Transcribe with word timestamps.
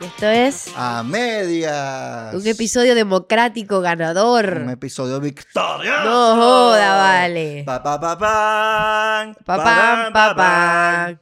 Y 0.00 0.04
esto 0.04 0.26
es 0.26 0.72
A 0.76 1.02
medias. 1.02 2.34
un 2.34 2.46
episodio 2.46 2.94
democrático 2.94 3.80
ganador. 3.82 4.62
Un 4.64 4.70
episodio 4.70 5.20
victorioso. 5.20 6.04
No 6.04 6.36
joda, 6.36 6.96
vale. 6.96 7.64
Pa, 7.66 7.82
pa, 7.82 8.00
pa, 8.00 8.18
pan. 8.18 9.34
Pa, 9.44 10.34
pa. 10.34 11.20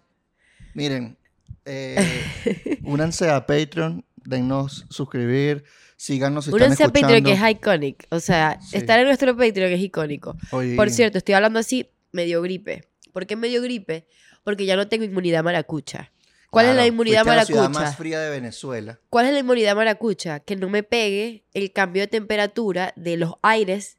Miren, 0.75 1.19
eh, 1.65 2.79
únanse 2.85 3.29
a 3.31 3.45
Patreon, 3.45 4.05
dennos 4.25 4.87
suscribir, 4.91 5.65
síganos 5.97 6.45
si 6.45 6.53
Únanse 6.53 6.85
a 6.85 6.89
Patreon 6.89 7.25
que 7.25 7.33
es 7.33 7.41
iconic. 7.51 8.07
O 8.11 8.21
sea, 8.21 8.61
Sí. 8.63 8.77
estar 8.77 9.01
en 9.01 9.07
nuestro 9.07 9.37
Patreon 9.37 9.73
es 9.73 9.81
icónico. 9.81 10.37
Oye, 10.53 10.77
Por 10.77 10.91
cierto, 10.91 11.19
estoy 11.19 11.35
hablando 11.35 11.59
así, 11.59 11.91
medio 12.13 12.41
gripe. 12.43 12.85
¿Por 13.13 13.27
qué 13.27 13.35
medio 13.35 13.61
gripe? 13.61 14.07
Porque 14.45 14.67
ya 14.67 14.77
no 14.77 14.87
tengo 14.87 15.05
inmunidad 15.05 15.43
maracucha. 15.43 16.13
¿Cuál 16.51 16.67
es 16.67 16.71
la 16.71 16.75
claro, 16.77 16.89
inmunidad 16.89 17.23
fuiste 17.25 17.31
a 17.33 17.37
la 17.37 17.45
ciudad 17.45 17.63
maracucha? 17.65 17.81
más 17.85 17.97
fría 17.97 18.21
de 18.21 18.31
Venezuela. 18.31 18.99
¿Cuál 19.11 19.27
es 19.27 19.33
la 19.33 19.39
inmunidad 19.41 19.77
maracucha? 19.77 20.41
Que 20.41 20.57
no 20.57 20.69
me 20.71 20.83
pegue 20.83 21.45
el 21.53 21.73
cambio 21.73 22.03
de 22.03 22.07
temperatura 22.09 22.93
de 22.97 23.17
los 23.19 23.35
aires 23.43 23.99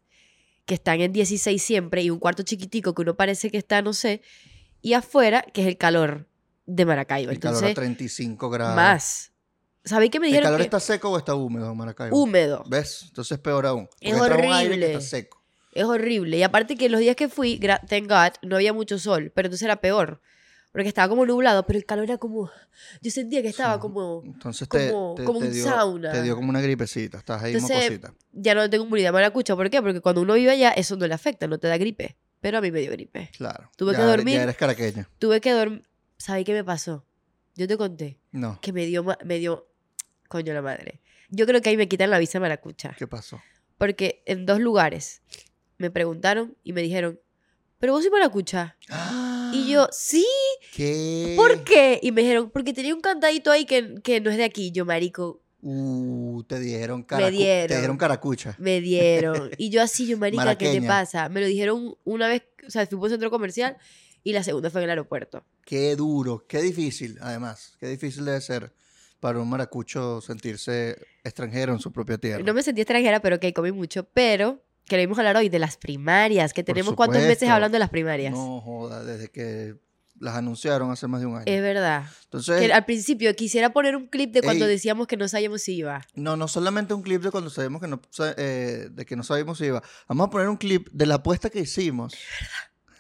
que 0.66 0.74
están 0.76 1.02
en 1.02 1.14
16 1.14 1.62
siempre 1.62 2.02
y 2.04 2.10
un 2.10 2.20
cuarto 2.20 2.44
chiquitico 2.44 2.94
que 2.96 3.02
uno 3.04 3.16
parece 3.16 3.50
que 3.52 3.58
está, 3.58 3.82
no 3.82 3.94
sé, 3.94 4.22
y 4.82 4.94
afuera, 4.94 5.42
que 5.54 5.62
es 5.62 5.68
el 5.68 5.78
calor 5.78 6.28
de 6.66 6.86
Maracaibo. 6.86 7.32
El 7.32 7.40
calor 7.40 7.56
a 7.64 7.70
Entonces, 7.70 7.76
35 7.76 8.50
grados. 8.50 8.76
más. 8.76 9.32
¿Sabéis 9.84 10.12
que 10.12 10.20
me 10.20 10.28
¿El 10.28 10.32
dijeron 10.34 10.48
calor 10.48 10.60
que 10.60 10.64
está 10.66 10.80
seco 10.80 11.10
o 11.12 11.18
está 11.18 11.34
húmedo 11.36 11.72
en 11.72 11.78
Maracaibo? 11.78 12.16
húmedo? 12.22 12.64
¿Ves? 12.68 13.06
Entonces 13.08 13.40
peor 13.40 13.66
aún. 13.66 13.88
Porque 13.88 14.08
Es 14.10 14.14
entra 14.14 14.36
un 14.36 14.42
aire 14.42 14.50
que 14.52 14.56
horrible. 14.68 14.88
está 14.94 15.02
seco. 15.02 15.42
Es 15.74 15.84
horrible. 15.86 16.38
Y 16.38 16.44
aparte 16.44 16.76
que 16.76 16.90
los 16.90 17.00
días 17.00 17.16
que 17.16 17.30
fui, 17.30 17.60
thank 17.60 18.08
God, 18.10 18.34
no 18.42 18.56
había 18.56 18.74
mucho 18.74 19.00
sol, 19.00 19.32
pero 19.34 19.48
entonces 19.48 19.66
era 19.66 19.78
peor. 19.82 20.22
Porque 20.72 20.88
estaba 20.88 21.10
como 21.10 21.26
nublado, 21.26 21.66
pero 21.66 21.80
el 21.80 21.86
calor 21.86 22.04
era 22.06 22.18
como... 22.20 22.50
Yo 23.02 23.10
sentía 23.12 23.42
que 23.42 23.48
estaba 23.48 23.76
Sí. 23.76 23.80
como... 23.80 24.22
Entonces 24.24 24.70
te, 24.70 24.92
Como- 24.92 25.16
te- 25.16 25.24
como 25.24 25.40
te 25.40 25.48
un 25.48 25.54
dio, 25.54 25.64
sauna. 25.64 26.12
te 26.12 26.22
dio 26.22 26.36
como 26.36 26.50
una 26.50 26.62
gripecita. 26.62 27.18
Estás 27.18 27.42
ahí 27.42 27.54
Entonces, 27.54 27.78
mocosita. 27.78 28.14
Ya 28.34 28.54
no 28.54 28.70
tengo 28.70 28.84
inmunidad 28.86 29.12
maracucha. 29.12 29.56
¿Por 29.56 29.70
qué? 29.72 29.82
Porque 29.82 30.00
cuando 30.00 30.22
uno 30.22 30.36
vive 30.36 30.52
allá, 30.52 30.70
eso 30.72 30.96
no 30.96 31.08
le 31.08 31.14
afecta, 31.16 31.48
no 31.48 31.58
te 31.58 31.68
da 31.68 31.78
gripe. 31.78 32.18
Pero 32.40 32.60
a 32.60 32.62
mí 32.62 32.70
me 32.72 32.82
dio 32.82 32.92
gripe. 32.92 33.32
Claro. 33.36 33.72
tuve 33.76 33.94
Ya 33.94 33.98
que 33.98 34.04
dormir. 34.06 34.36
Ya 34.36 34.44
eres 34.44 34.56
caraqueña. 34.58 35.10
Tuve 35.18 35.42
que 35.42 35.52
dormir... 35.52 35.84
¿Sabes 36.18 36.46
qué 36.46 36.54
me 36.54 36.64
pasó? 36.64 37.04
Yo 37.56 37.68
te 37.68 37.76
conté 37.76 38.20
No. 38.32 38.60
que 38.62 38.72
me 38.72 38.86
dio... 38.86 39.04
Me 39.26 39.40
dio... 39.40 39.68
Coño 40.28 40.54
la 40.54 40.62
madre. 40.62 41.02
Yo 41.30 41.48
creo 41.48 41.62
que 41.62 41.70
ahí 41.70 41.78
me 41.78 41.88
quitan 41.88 42.12
la 42.12 42.20
visa 42.20 42.40
maracucha. 42.40 42.96
¿Qué 42.98 43.08
pasó? 43.08 43.42
Porque 43.80 44.22
en 44.28 44.46
dos 44.46 44.60
lugares 44.60 45.24
me 45.80 45.90
preguntaron 45.90 46.56
y 46.64 46.74
me 46.74 46.82
dijeron, 46.84 47.20
¿pero 47.80 47.94
vos 47.94 48.04
sois 48.04 48.12
maracucha? 48.12 48.78
Y 49.54 49.72
yo, 49.72 49.88
sí, 49.92 50.26
¿Qué? 50.74 51.34
¿por 51.38 51.64
qué? 51.64 52.00
Y 52.02 52.12
me 52.12 52.22
dijeron, 52.22 52.50
porque 52.52 52.74
tenía 52.74 52.94
un 52.94 53.02
cantadito 53.02 53.52
ahí 53.52 53.66
que, 53.66 53.96
que 54.04 54.20
no 54.22 54.30
es 54.32 54.38
de 54.38 54.44
aquí. 54.44 54.72
Yo, 54.72 54.86
marico, 54.86 55.42
Uh, 55.62 56.42
te 56.44 56.58
dijeron 56.58 57.06
caracu- 57.06 57.32
dieron. 57.32 57.68
Te 57.68 57.76
dijeron 57.76 57.98
caracucha. 57.98 58.56
me 58.60 58.80
dieron. 58.80 59.52
Y 59.58 59.70
yo 59.70 59.82
así, 59.82 60.08
yo, 60.08 60.18
marica, 60.18 60.58
¿qué 60.58 60.72
te 60.72 60.82
pasa? 60.82 61.28
Me 61.28 61.42
lo 61.42 61.48
dijeron 61.48 61.98
una 62.06 62.30
vez, 62.30 62.44
o 62.66 62.72
sea, 62.72 62.88
fui 62.88 62.98
por 62.98 63.06
un 63.08 63.10
centro 63.12 63.30
comercial 63.30 63.76
y 64.24 64.32
la 64.32 64.42
segunda 64.44 64.70
fue 64.70 64.80
en 64.80 64.86
el 64.86 64.90
aeropuerto. 64.92 65.44
Qué 65.66 65.98
duro, 65.98 66.46
qué 66.48 66.62
difícil, 66.62 67.18
además. 67.22 67.74
Qué 67.78 67.88
difícil 67.90 68.24
debe 68.24 68.40
ser 68.40 68.72
para 69.20 69.40
un 69.40 69.50
maracucho 69.50 70.22
sentirse 70.22 70.96
extranjero 71.26 71.74
en 71.74 71.80
su 71.80 71.92
propia 71.92 72.18
tierra. 72.18 72.42
No 72.42 72.54
me 72.54 72.64
sentí 72.64 72.80
extranjera, 72.80 73.22
pero 73.22 73.38
que 73.42 73.54
comí 73.54 73.74
mucho. 73.74 74.06
Pero 74.14 74.64
queremos 74.90 75.18
hablar 75.18 75.38
hoy 75.38 75.48
de 75.48 75.60
las 75.60 75.78
primarias, 75.78 76.54
que 76.54 76.64
tenemos 76.64 76.96
cuántos 76.96 77.22
meses 77.24 77.48
hablando 77.48 77.76
de 77.76 77.80
las 77.80 77.90
primarias. 77.90 78.34
No 78.34 78.60
joda, 78.60 79.04
desde 79.06 79.30
que 79.30 79.76
las 80.20 80.36
anunciaron 80.36 80.92
hace 80.92 81.08
más 81.08 81.22
de 81.22 81.28
un 81.28 81.36
año. 81.36 81.46
Es 81.46 81.62
verdad. 81.62 82.04
Entonces, 82.26 82.60
Que 82.60 82.74
al 82.74 82.84
principio 82.86 83.34
quisiera 83.36 83.72
poner 83.72 83.96
un 83.96 84.08
clip 84.08 84.34
de 84.34 84.42
cuando 84.42 84.66
Ey. 84.66 84.72
decíamos 84.72 85.08
que 85.08 85.16
no 85.16 85.28
sabíamos 85.30 85.62
si 85.62 85.76
iba. 85.76 86.06
no, 86.16 86.36
no 86.36 86.48
solamente 86.50 86.94
un 86.94 87.02
clip 87.02 87.24
de 87.24 87.32
cuando 87.32 87.50
sabemos 87.50 87.82
que 87.82 87.88
no, 87.88 88.02
eh, 88.36 88.90
de 88.92 89.06
que 89.06 89.16
no 89.16 89.24
sabíamos 89.24 89.58
si 89.58 89.66
iba. 89.66 89.82
Vamos 90.08 90.28
a 90.28 90.30
poner 90.30 90.50
un 90.50 90.58
clip 90.58 90.90
de 90.92 91.06
la 91.06 91.16
apuesta 91.16 91.50
que 91.50 91.62
hicimos. 91.62 92.14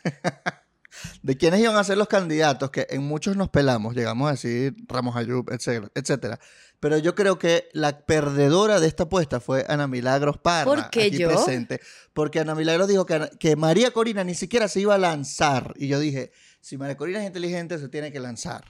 de 1.23 1.37
quiénes 1.37 1.59
iban 1.59 1.75
a 1.75 1.83
ser 1.83 1.97
los 1.97 2.07
candidatos, 2.07 2.71
que 2.71 2.87
en 2.89 3.03
muchos 3.03 3.35
nos 3.35 3.49
pelamos, 3.49 3.95
llegamos 3.95 4.27
a 4.27 4.31
decir 4.31 4.75
Ramos 4.87 5.15
Ayub, 5.15 5.49
etcétera, 5.51 5.91
etcétera. 5.95 6.39
Pero 6.79 6.97
yo 6.97 7.13
creo 7.13 7.37
que 7.37 7.67
la 7.73 8.05
perdedora 8.05 8.79
de 8.79 8.87
esta 8.87 9.03
apuesta 9.03 9.39
fue 9.39 9.65
Ana 9.67 9.87
Milagros 9.87 10.37
Parra, 10.37 10.65
¿Por 10.65 10.89
qué 10.89 11.07
aquí 11.07 11.17
yo? 11.17 11.27
presente. 11.27 11.81
Porque 12.13 12.39
Ana 12.39 12.55
Milagros 12.55 12.87
dijo 12.87 13.05
que, 13.05 13.29
que 13.39 13.55
María 13.57 13.91
Corina 13.91 14.23
ni 14.23 14.33
siquiera 14.33 14.67
se 14.69 14.79
iba 14.79 14.95
a 14.95 14.97
lanzar. 14.97 15.73
Y 15.77 15.87
yo 15.87 15.99
dije, 15.99 16.31
si 16.61 16.77
María 16.77 16.95
Corina 16.95 17.19
es 17.19 17.27
inteligente, 17.27 17.77
se 17.79 17.89
tiene 17.89 18.11
que 18.11 18.19
lanzar. 18.19 18.63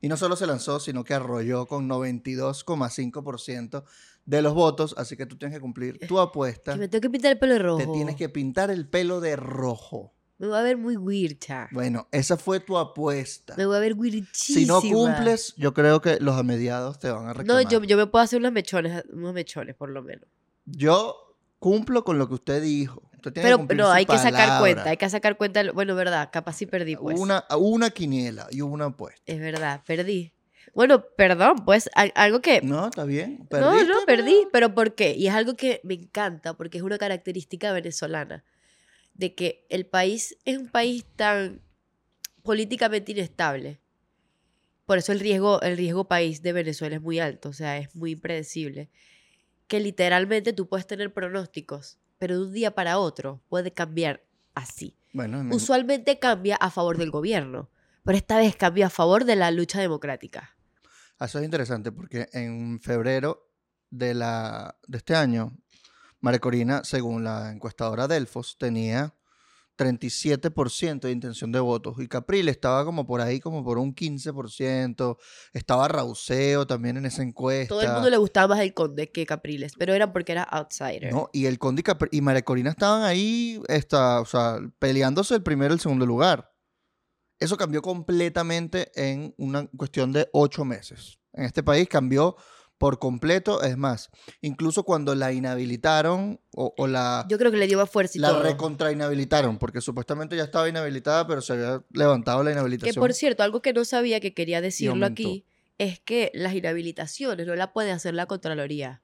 Y 0.00 0.08
no 0.08 0.16
solo 0.16 0.36
se 0.36 0.46
lanzó, 0.46 0.80
sino 0.80 1.04
que 1.04 1.12
arrolló 1.12 1.66
con 1.66 1.86
92,5% 1.86 3.84
de 4.24 4.42
los 4.42 4.54
votos. 4.54 4.94
Así 4.96 5.16
que 5.16 5.26
tú 5.26 5.36
tienes 5.36 5.56
que 5.56 5.60
cumplir 5.60 5.98
tu 6.06 6.18
apuesta. 6.18 6.72
Que 6.72 6.78
me 6.78 6.88
tengo 6.88 7.02
que 7.02 7.10
pintar 7.10 7.32
el 7.32 7.38
pelo 7.38 7.52
de 7.52 7.58
rojo. 7.58 7.78
Te 7.78 7.86
tienes 7.86 8.16
que 8.16 8.28
pintar 8.30 8.70
el 8.70 8.88
pelo 8.88 9.20
de 9.20 9.36
rojo. 9.36 10.14
Me 10.40 10.46
voy 10.48 10.56
a 10.56 10.62
ver 10.62 10.78
muy 10.78 10.96
weircha. 10.96 11.68
Bueno, 11.70 12.08
esa 12.12 12.38
fue 12.38 12.60
tu 12.60 12.78
apuesta. 12.78 13.54
Me 13.58 13.66
voy 13.66 13.76
a 13.76 13.78
ver 13.80 13.92
Si 13.92 13.98
weirchísima. 13.98 14.66
no 14.72 14.80
cumples, 14.80 15.54
yo 15.58 15.74
creo 15.74 16.00
que 16.00 16.18
los 16.18 16.34
amediados 16.34 16.98
te 16.98 17.10
van 17.10 17.24
a 17.24 17.26
No, 17.28 17.34
reclamar. 17.34 17.68
yo, 17.68 17.82
yo 17.84 17.96
me 17.98 18.06
puedo 18.06 18.22
hacer 18.24 18.38
unos 18.38 18.50
mechones, 18.52 19.04
unos 19.12 19.34
mechones 19.34 19.74
por 19.76 19.90
lo 19.90 20.02
menos. 20.02 20.24
Yo 20.64 21.36
cumplo 21.58 22.04
con 22.04 22.18
lo 22.18 22.26
que 22.26 22.34
usted 22.34 22.62
dijo. 22.62 23.02
Usted 23.16 23.32
tiene 23.34 23.34
que 23.34 23.42
Pero 23.42 23.58
cumplir 23.58 23.80
no, 23.80 23.90
hay 23.90 24.06
que 24.06 24.16
sacar 24.16 24.60
cuenta, 24.60 24.88
hay 24.88 24.96
que 24.96 25.10
sacar 25.10 25.36
cuenta. 25.36 25.72
Bueno, 25.72 25.94
verdad, 25.94 26.30
capaz 26.32 26.54
sí 26.54 26.64
perdí, 26.64 26.96
pues. 26.96 27.20
Una, 27.20 27.44
una 27.58 27.90
quiniela 27.90 28.46
y 28.50 28.62
una 28.62 28.86
apuesta. 28.86 29.20
Es 29.26 29.38
verdad, 29.40 29.82
perdí. 29.86 30.32
Bueno, 30.74 31.04
perdón, 31.18 31.56
pues 31.66 31.90
al- 31.94 32.12
algo 32.14 32.40
que... 32.40 32.62
No, 32.62 32.86
está 32.86 33.04
bien. 33.04 33.40
No, 33.40 33.46
Perdiste, 33.48 33.86
no, 33.92 33.96
perdí. 34.06 34.46
Pero 34.52 34.74
¿por 34.74 34.94
qué? 34.94 35.14
Y 35.14 35.26
es 35.26 35.34
algo 35.34 35.54
que 35.54 35.82
me 35.84 35.92
encanta, 35.94 36.54
porque 36.54 36.78
es 36.78 36.82
una 36.84 36.96
característica 36.96 37.72
venezolana. 37.72 38.42
De 39.20 39.34
que 39.34 39.66
el 39.68 39.84
país 39.84 40.38
es 40.46 40.56
un 40.56 40.68
país 40.68 41.04
tan 41.14 41.60
políticamente 42.42 43.12
inestable. 43.12 43.80
Por 44.86 44.96
eso 44.96 45.12
el 45.12 45.20
riesgo, 45.20 45.60
el 45.60 45.76
riesgo 45.76 46.08
país 46.08 46.42
de 46.42 46.54
Venezuela 46.54 46.96
es 46.96 47.02
muy 47.02 47.18
alto, 47.18 47.50
o 47.50 47.52
sea, 47.52 47.76
es 47.76 47.94
muy 47.94 48.12
impredecible. 48.12 48.88
Que 49.66 49.78
literalmente 49.78 50.54
tú 50.54 50.68
puedes 50.68 50.86
tener 50.86 51.12
pronósticos, 51.12 51.98
pero 52.18 52.38
de 52.38 52.46
un 52.46 52.52
día 52.52 52.74
para 52.74 52.98
otro 52.98 53.42
puede 53.50 53.72
cambiar 53.72 54.24
así. 54.54 54.96
Bueno, 55.12 55.44
Usualmente 55.54 56.18
cambia 56.18 56.56
a 56.56 56.70
favor 56.70 56.96
del 56.96 57.10
gobierno, 57.10 57.68
pero 58.04 58.16
esta 58.16 58.38
vez 58.38 58.56
cambia 58.56 58.86
a 58.86 58.90
favor 58.90 59.26
de 59.26 59.36
la 59.36 59.50
lucha 59.50 59.80
democrática. 59.80 60.56
Eso 61.20 61.38
es 61.38 61.44
interesante 61.44 61.92
porque 61.92 62.28
en 62.32 62.80
febrero 62.80 63.50
de, 63.90 64.14
la, 64.14 64.76
de 64.88 64.96
este 64.96 65.14
año, 65.14 65.56
María 66.20 66.38
Corina, 66.40 66.82
según 66.84 67.24
la 67.24 67.50
encuestadora 67.50 68.06
Delfos, 68.08 68.56
tenía 68.58 69.14
37% 69.94 71.00
de 71.00 71.10
intención 71.12 71.52
de 71.52 71.60
votos 71.60 71.96
y 71.98 72.06
Capriles 72.06 72.54
estaba 72.54 72.84
como 72.84 73.06
por 73.06 73.20
ahí, 73.22 73.40
como 73.40 73.64
por 73.64 73.78
un 73.78 73.94
15%. 73.94 75.16
Estaba 75.54 75.88
Rauseo 75.88 76.66
también 76.66 76.98
en 76.98 77.06
esa 77.06 77.22
encuesta. 77.22 77.68
Todo 77.74 77.80
el 77.82 77.92
mundo 77.92 78.10
le 78.10 78.18
gustaba 78.18 78.54
más 78.54 78.60
el 78.64 78.74
conde 78.74 79.10
que 79.10 79.24
Capriles, 79.24 79.72
pero 79.78 79.94
era 79.94 80.12
porque 80.12 80.32
era 80.32 80.42
outsider. 80.42 81.10
No, 81.12 81.30
y 81.32 81.46
el 81.46 81.58
Conde 81.58 81.80
y, 81.80 81.84
Capri- 81.84 82.08
y 82.12 82.20
María 82.20 82.42
Corina 82.42 82.70
estaban 82.70 83.02
ahí, 83.02 83.60
esta, 83.68 84.20
o 84.20 84.26
sea, 84.26 84.58
peleándose 84.78 85.34
el 85.34 85.42
primero 85.42 85.72
y 85.72 85.76
el 85.76 85.80
segundo 85.80 86.04
lugar. 86.04 86.52
Eso 87.38 87.56
cambió 87.56 87.80
completamente 87.80 88.90
en 88.94 89.34
una 89.38 89.66
cuestión 89.68 90.12
de 90.12 90.28
ocho 90.34 90.66
meses. 90.66 91.18
En 91.32 91.44
este 91.44 91.62
país 91.62 91.88
cambió 91.88 92.36
por 92.80 92.98
completo. 92.98 93.62
Es 93.62 93.76
más, 93.76 94.08
incluso 94.40 94.84
cuando 94.84 95.14
la 95.14 95.34
inhabilitaron 95.34 96.40
o, 96.54 96.72
o 96.78 96.86
la, 96.86 97.26
Yo 97.28 97.36
creo 97.36 97.50
que 97.50 97.58
le 97.58 97.66
dio 97.66 97.76
más 97.76 97.90
fuerza 97.90 98.16
y 98.16 98.22
la 98.22 98.30
todo. 98.30 98.42
recontrainhabilitaron, 98.42 99.58
porque 99.58 99.82
supuestamente 99.82 100.34
ya 100.34 100.44
estaba 100.44 100.66
inhabilitada, 100.66 101.26
pero 101.26 101.42
se 101.42 101.52
había 101.52 101.84
levantado 101.92 102.42
la 102.42 102.48
Que 102.48 102.54
inhabilitación. 102.54 102.94
por 103.02 103.12
cierto, 103.12 103.42
algo 103.42 103.60
que 103.60 103.74
no 103.74 103.84
sabía 103.84 104.18
que 104.20 104.32
quería 104.32 104.62
decirlo 104.62 105.04
aquí 105.04 105.44
es 105.76 106.00
que 106.00 106.30
las 106.32 106.54
inhabilitaciones 106.54 107.46
no 107.46 107.54
la 107.54 107.74
puede 107.74 107.90
hacer 107.92 108.14
la 108.14 108.24
Contraloría. 108.24 109.02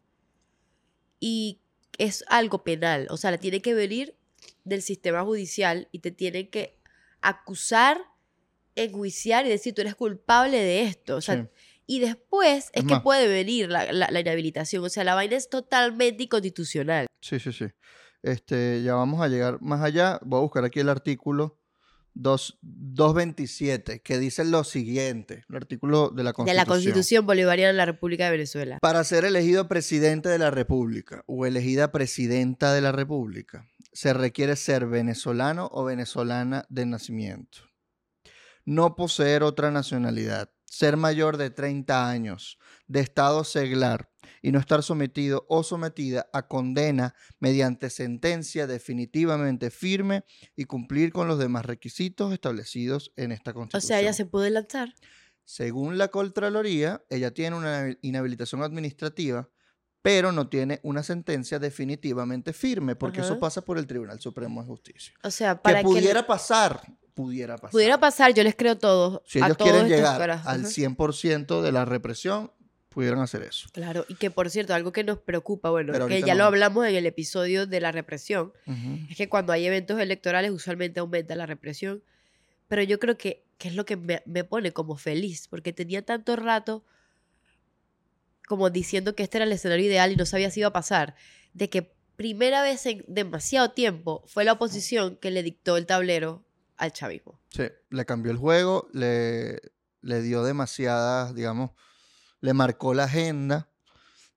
Y 1.20 1.60
es 1.98 2.24
algo 2.28 2.64
penal. 2.64 3.06
O 3.10 3.18
sea, 3.18 3.30
la 3.30 3.36
tiene 3.38 3.60
que 3.60 3.74
venir 3.74 4.16
del 4.64 4.80
sistema 4.80 5.22
judicial 5.22 5.88
y 5.92 5.98
te 5.98 6.12
tienen 6.12 6.48
que 6.48 6.78
acusar, 7.20 8.00
enjuiciar 8.74 9.44
y 9.44 9.50
decir 9.50 9.74
tú 9.74 9.82
eres 9.82 9.94
culpable 9.96 10.56
de 10.56 10.82
esto. 10.84 11.16
O 11.16 11.20
sea, 11.20 11.42
Sí. 11.42 11.48
Y 11.86 12.00
después 12.00 12.70
es, 12.74 12.82
Es 12.82 12.84
que 12.84 13.00
puede 13.00 13.28
venir 13.28 13.68
la, 13.70 13.92
la- 13.92 14.08
la 14.10 14.20
inhabilitación. 14.20 14.84
O 14.84 14.88
sea, 14.88 15.04
la 15.04 15.14
vaina 15.14 15.36
es 15.36 15.48
totalmente 15.48 16.24
inconstitucional. 16.24 17.06
Sí, 17.20 17.38
sí, 17.38 17.52
sí. 17.52 17.66
Este, 18.22 18.82
ya 18.82 18.94
vamos 18.94 19.20
a 19.22 19.28
llegar 19.28 19.60
más 19.62 19.82
allá. 19.82 20.18
Voy 20.24 20.38
a 20.38 20.42
buscar 20.42 20.64
aquí 20.64 20.80
el 20.80 20.88
artículo 20.88 21.60
2, 22.14 22.58
227, 22.62 24.00
que 24.00 24.18
dice 24.18 24.44
lo 24.44 24.64
siguiente, 24.64 25.44
el 25.48 25.56
artículo 25.56 26.08
de 26.10 26.24
la 26.24 26.30
De 26.30 26.34
Constitución. 26.34 26.56
la 26.56 26.64
Constitución 26.66 27.26
Bolivariana 27.26 27.68
de 27.72 27.76
la 27.76 27.84
República 27.86 28.24
de 28.24 28.30
Venezuela. 28.32 28.78
Para 28.80 29.04
ser 29.04 29.24
elegido 29.24 29.68
presidente 29.68 30.28
de 30.28 30.38
la 30.38 30.50
República 30.50 31.22
o 31.26 31.46
elegida 31.46 31.92
presidenta 31.92 32.72
de 32.72 32.80
la 32.80 32.90
República, 32.92 33.68
se 33.92 34.12
requiere 34.12 34.56
ser 34.56 34.86
venezolano 34.86 35.68
o 35.72 35.84
venezolana 35.84 36.64
de 36.68 36.86
nacimiento. 36.86 37.58
No 38.64 38.96
poseer 38.96 39.42
otra 39.42 39.70
nacionalidad. 39.70 40.50
Ser 40.66 40.96
mayor 40.96 41.36
de 41.38 41.50
30 41.50 42.08
años, 42.08 42.58
de 42.86 43.00
estado 43.00 43.44
seglar 43.44 44.10
y 44.42 44.52
no 44.52 44.58
estar 44.58 44.82
sometido 44.82 45.46
o 45.48 45.62
sometida 45.62 46.28
a 46.32 46.46
condena 46.48 47.14
mediante 47.38 47.90
sentencia 47.90 48.66
definitivamente 48.66 49.70
firme 49.70 50.24
y 50.54 50.64
cumplir 50.64 51.12
con 51.12 51.28
los 51.28 51.38
demás 51.38 51.64
requisitos 51.64 52.32
establecidos 52.32 53.12
en 53.16 53.32
esta 53.32 53.52
O 53.52 53.54
Constitución. 53.54 53.88
sea, 53.88 54.00
ella 54.00 54.12
se 54.12 54.26
puede 54.26 54.50
lanzar. 54.50 54.94
Según 55.44 55.96
la 55.96 56.08
Contraloría, 56.08 57.04
ella 57.08 57.32
tiene 57.32 57.56
una 57.56 57.96
inhabilitación 58.02 58.62
administrativa, 58.62 59.48
pero 60.02 60.32
no 60.32 60.48
tiene 60.48 60.80
una 60.82 61.02
sentencia 61.02 61.58
definitivamente 61.58 62.52
firme, 62.52 62.96
porque 62.96 63.20
eso 63.20 63.38
pasa 63.38 63.62
por 63.62 63.78
el 63.78 63.86
Tribunal 63.86 64.20
Supremo 64.20 64.60
de 64.60 64.66
Justicia. 64.68 65.14
O 65.22 65.30
sea, 65.30 65.62
para 65.62 65.78
que 65.78 65.88
que, 65.88 65.92
pudiera 65.92 66.26
pasar, 66.26 66.80
pudiera 67.16 67.56
pasar. 67.56 67.72
pudiera 67.72 67.98
pasar, 67.98 68.34
yo 68.34 68.44
les 68.44 68.54
creo 68.54 68.76
todo. 68.76 69.22
si 69.26 69.40
a 69.40 69.46
ellos 69.46 69.56
todos 69.56 69.72
quieren 69.72 69.88
llegar 69.88 70.18
carajos. 70.18 70.46
al 70.46 70.60
Ajá. 70.60 70.68
100% 70.68 71.62
de 71.62 71.72
la 71.72 71.84
represión, 71.86 72.52
pudieran 72.90 73.20
hacer 73.20 73.42
eso. 73.42 73.68
Claro, 73.72 74.04
y 74.08 74.14
que 74.14 74.30
por 74.30 74.48
cierto, 74.50 74.74
algo 74.74 74.92
que 74.92 75.02
nos 75.02 75.18
preocupa, 75.18 75.70
bueno, 75.70 75.92
Pero 75.92 76.06
que 76.08 76.22
ya 76.22 76.34
lo 76.34 76.44
hablamos 76.44 76.86
en 76.86 76.94
el 76.94 77.06
episodio 77.06 77.66
de 77.66 77.80
la 77.80 77.90
represión, 77.90 78.52
es 79.10 79.16
que 79.16 79.28
cuando 79.28 79.52
hay 79.52 79.66
eventos 79.66 79.98
electorales 79.98 80.50
usualmente 80.50 81.00
aumenta 81.00 81.34
la 81.34 81.46
represión, 81.46 82.02
pero 82.68 82.82
yo 82.82 82.98
creo 82.98 83.16
que, 83.16 83.44
que 83.58 83.68
es 83.68 83.74
lo 83.74 83.84
que 83.84 83.96
me, 83.96 84.22
me 84.26 84.44
pone 84.44 84.72
como 84.72 84.96
feliz, 84.96 85.48
porque 85.48 85.72
tenía 85.72 86.02
tanto 86.02 86.36
rato 86.36 86.84
como 88.46 88.70
diciendo 88.70 89.14
que 89.14 89.24
este 89.24 89.38
era 89.38 89.44
el 89.44 89.52
escenario 89.52 89.86
ideal 89.86 90.12
y 90.12 90.16
no 90.16 90.24
sabía 90.24 90.50
si 90.50 90.60
iba 90.60 90.68
a 90.68 90.72
pasar, 90.72 91.16
de 91.52 91.68
que 91.68 91.92
primera 92.16 92.62
vez 92.62 92.86
en 92.86 93.04
demasiado 93.08 93.72
tiempo 93.72 94.22
fue 94.26 94.44
la 94.44 94.52
oposición 94.52 95.16
que 95.16 95.30
le 95.30 95.42
dictó 95.42 95.76
el 95.76 95.86
tablero 95.86 96.45
al 96.76 96.92
chavismo. 96.92 97.40
Sí, 97.50 97.64
le 97.90 98.04
cambió 98.04 98.30
el 98.32 98.38
juego, 98.38 98.88
le, 98.92 99.60
le 100.02 100.22
dio 100.22 100.42
demasiadas, 100.44 101.34
digamos, 101.34 101.70
le 102.40 102.52
marcó 102.54 102.94
la 102.94 103.04
agenda. 103.04 103.68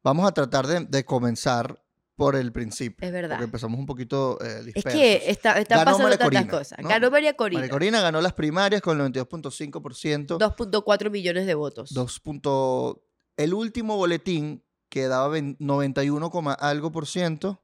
Vamos 0.03 0.27
a 0.27 0.31
tratar 0.33 0.65
de, 0.67 0.85
de 0.85 1.03
comenzar 1.05 1.83
por 2.15 2.35
el 2.35 2.51
principio. 2.51 3.05
Es 3.07 3.13
verdad. 3.13 3.31
Porque 3.35 3.45
empezamos 3.45 3.79
un 3.79 3.85
poquito 3.85 4.37
eh, 4.41 4.57
Es 4.59 4.65
dispersos. 4.65 4.93
que 4.93 5.29
está, 5.29 5.57
están 5.59 5.77
Ganó 5.79 5.85
pasando 5.91 6.03
María 6.03 6.17
tantas 6.17 6.41
Corina, 6.41 6.51
cosas. 6.57 6.79
¿no? 6.81 6.89
Ganó 6.89 7.11
María 7.11 7.33
Corina. 7.35 7.59
María 7.61 7.71
Corina 7.71 8.01
ganó 8.01 8.21
las 8.21 8.33
primarias 8.33 8.81
con 8.81 8.99
el 8.99 9.11
92.5%. 9.13 10.37
2.4 10.37 11.09
millones 11.11 11.45
de 11.45 11.53
votos. 11.55 11.93
2 11.93 12.19
punto- 12.19 13.05
El 13.37 13.53
último 13.53 13.95
boletín, 13.95 14.63
que 14.89 15.07
daba 15.07 15.29
vein- 15.29 15.55
91, 15.59 16.29
coma 16.29 16.53
algo 16.53 16.91
por 16.91 17.07
ciento, 17.07 17.63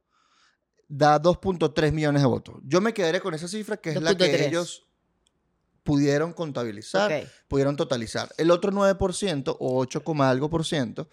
da 0.88 1.22
2.3 1.22 1.92
millones 1.92 2.22
de 2.22 2.28
votos. 2.28 2.56
Yo 2.64 2.82
me 2.82 2.94
quedaré 2.94 3.22
con 3.22 3.34
esa 3.34 3.48
cifra, 3.48 3.78
que 3.78 3.92
es 3.92 4.02
la 4.02 4.16
que 4.16 4.26
2.3. 4.26 4.48
ellos 4.48 4.88
pudieron 5.84 6.34
contabilizar, 6.34 7.28
pudieron 7.48 7.76
totalizar. 7.76 8.30
El 8.38 8.52
otro 8.52 8.72
9% 8.72 9.58
o 9.60 9.78
8, 9.80 10.04
coma 10.04 10.30
algo 10.30 10.50
por 10.50 10.66
ciento 10.66 11.10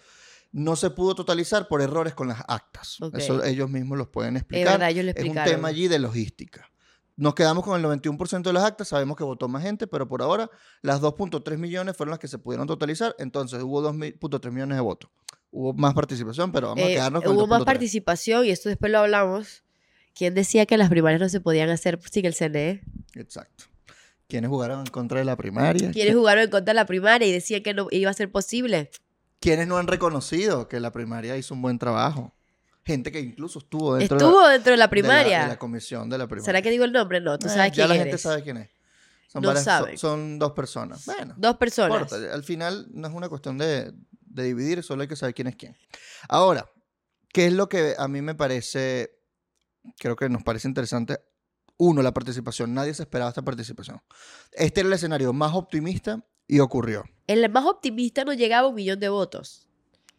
no 0.53 0.75
se 0.75 0.91
pudo 0.91 1.15
totalizar 1.15 1.67
por 1.67 1.81
errores 1.81 2.13
con 2.13 2.27
las 2.27 2.41
actas. 2.47 2.99
Eso 3.13 3.43
ellos 3.43 3.69
mismos 3.69 3.97
los 3.97 4.07
pueden 4.07 4.37
explicar. 4.37 4.73
verdad, 4.73 4.91
ellos 4.91 5.05
le 5.05 5.11
Es 5.11 5.25
un 5.25 5.33
tema 5.33 5.67
allí 5.67 5.87
de 5.87 5.99
logística. 5.99 6.69
Nos 7.15 7.35
quedamos 7.35 7.63
con 7.63 7.79
el 7.79 7.85
91% 7.85 8.41
de 8.41 8.53
las 8.53 8.63
actas, 8.63 8.87
sabemos 8.87 9.17
que 9.17 9.23
votó 9.23 9.47
más 9.47 9.61
gente, 9.61 9.85
pero 9.85 10.07
por 10.07 10.21
ahora 10.21 10.49
las 10.81 11.01
2.3 11.01 11.57
millones 11.57 11.95
fueron 11.97 12.11
las 12.11 12.19
que 12.19 12.27
se 12.27 12.39
pudieron 12.39 12.65
totalizar, 12.65 13.15
entonces 13.19 13.61
hubo 13.61 13.83
2.3 13.83 14.51
millones 14.51 14.77
de 14.77 14.81
votos. 14.81 15.11
Hubo 15.51 15.73
más 15.73 15.93
participación, 15.93 16.51
pero 16.51 16.69
vamos 16.69 16.83
a 16.83 16.87
Eh, 16.87 16.93
quedarnos 16.93 17.23
con 17.23 17.31
el 17.31 17.37
hubo 17.37 17.45
más 17.45 17.61
2.3. 17.61 17.65
participación 17.65 18.45
y 18.45 18.49
esto 18.49 18.69
después 18.69 18.91
lo 18.91 18.99
hablamos. 18.99 19.62
¿Quién 20.15 20.33
decía 20.35 20.65
que 20.65 20.77
las 20.77 20.89
primarias 20.89 21.19
no 21.21 21.29
se 21.29 21.41
podían 21.41 21.69
hacer 21.69 21.99
sin 22.11 22.25
el 22.25 22.33
CNE? 22.35 22.83
Exacto. 23.15 23.65
¿Quiénes 24.27 24.49
jugaron 24.49 24.79
en 24.81 24.85
contra 24.87 25.19
de 25.19 25.25
la 25.25 25.35
primaria? 25.35 25.91
¿Quiénes 25.91 26.15
jugaron 26.15 26.43
en 26.43 26.49
contra 26.49 26.71
de 26.73 26.75
la 26.75 26.85
primaria 26.85 27.27
y 27.27 27.31
decían 27.31 27.61
que 27.63 27.73
no 27.73 27.87
iba 27.91 28.09
a 28.09 28.13
ser 28.13 28.31
posible? 28.31 28.89
¿Quiénes 29.39 29.67
no 29.67 29.77
han 29.77 29.87
reconocido 29.87 30.67
que 30.67 30.79
la 30.79 30.91
primaria 30.91 31.35
hizo 31.37 31.53
un 31.53 31.61
buen 31.61 31.77
trabajo? 31.79 32.33
Gente 32.85 33.11
que 33.11 33.19
incluso 33.19 33.59
estuvo 33.59 33.95
dentro 33.95 34.17
de 34.17 34.23
la- 34.23 34.29
Estuvo 34.29 34.47
dentro 34.47 34.71
de 34.71 34.77
la 34.77 34.83
de 34.83 34.87
la, 34.87 34.89
primaria. 34.89 35.41
de 35.43 35.47
la 35.49 35.59
comisión 35.59 36.09
de 36.09 36.17
la 36.17 36.27
primaria. 36.27 36.45
¿Será 36.45 36.61
que 36.61 36.69
digo 36.69 36.83
el 36.85 36.91
nombre? 36.91 37.19
No, 37.21 37.37
tú 37.39 37.47
Eh, 37.47 37.49
sabes 37.49 37.71
ya 37.71 37.85
quién 37.85 37.89
la 37.89 37.95
eres. 37.95 38.05
gente 38.05 38.17
sabe 38.17 38.43
quién 38.43 38.57
es. 38.57 38.69
Son, 39.27 39.41
No 39.41 39.47
varias- 39.49 39.63
son- 39.65 39.73
saben. 39.79 39.97
son 39.97 40.39
dos 40.39 40.51
personas. 40.51 41.05
Bueno, 41.05 41.33
Dos 41.37 41.57
personas. 41.57 42.01
importa, 42.11 42.33
Al 42.33 42.43
final 42.43 42.87
no 42.91 43.07
es 43.07 43.13
una 43.13 43.29
cuestión 43.29 43.57
de, 43.57 43.91
de 44.27 44.43
dividir, 44.43 44.83
solo 44.83 45.01
hay 45.01 45.07
que 45.07 45.15
saber 45.15 45.33
quién 45.33 45.47
es 45.47 45.55
quién. 45.55 45.75
Ahora, 46.29 46.69
¿qué 47.31 47.47
es 47.47 47.53
lo 47.53 47.67
que 47.67 47.95
a 47.97 48.07
mí 48.07 48.21
me 48.21 48.35
parece, 48.35 49.11
creo 49.99 50.15
que 50.15 50.29
nos 50.29 50.43
parece 50.43 50.67
interesante? 50.67 51.19
Uno, 51.77 52.01
la 52.01 52.13
participación. 52.13 52.73
Nadie 52.73 52.93
se 52.93 53.03
esperaba 53.03 53.29
esta 53.29 53.41
participación. 53.41 54.01
Este 54.51 54.81
era 54.81 54.87
el 54.87 54.93
escenario 54.93 55.33
más 55.33 55.53
optimista 55.55 56.23
y 56.47 56.59
ocurrió. 56.59 57.03
El 57.27 57.49
más 57.49 57.65
optimista 57.65 58.23
no 58.25 58.33
llegaba 58.33 58.67
a 58.67 58.69
un 58.69 58.75
millón 58.75 58.99
de 58.99 59.09
votos. 59.09 59.67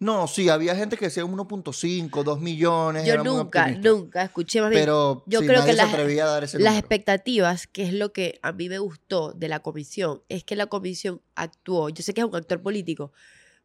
No, 0.00 0.26
sí, 0.26 0.48
había 0.48 0.74
gente 0.74 0.96
que 0.96 1.04
decía 1.06 1.24
1.5, 1.24 2.24
2 2.24 2.40
millones. 2.40 3.06
Yo 3.06 3.22
nunca, 3.22 3.70
nunca 3.70 4.24
escuché 4.24 4.60
más 4.60 4.70
bien 4.70 4.82
Pero 4.82 5.22
yo 5.26 5.40
sí, 5.40 5.46
creo 5.46 5.60
nadie 5.60 5.70
que 5.72 5.76
se 5.76 5.82
las- 5.84 5.94
atrevía 5.94 6.24
a 6.24 6.28
dar 6.28 6.44
ese 6.44 6.58
las 6.58 6.76
expectativas, 6.76 7.66
que 7.68 7.84
es 7.84 7.92
lo 7.94 8.12
que 8.12 8.38
a 8.42 8.52
mí 8.52 8.68
me 8.68 8.80
gustó 8.80 9.32
de 9.32 9.48
la 9.48 9.60
comisión, 9.60 10.22
es 10.28 10.42
que 10.44 10.56
la 10.56 10.66
comisión 10.66 11.22
actuó, 11.36 11.88
yo 11.90 12.02
sé 12.02 12.12
que 12.12 12.20
es 12.22 12.26
un 12.26 12.34
actor 12.34 12.60
político, 12.60 13.12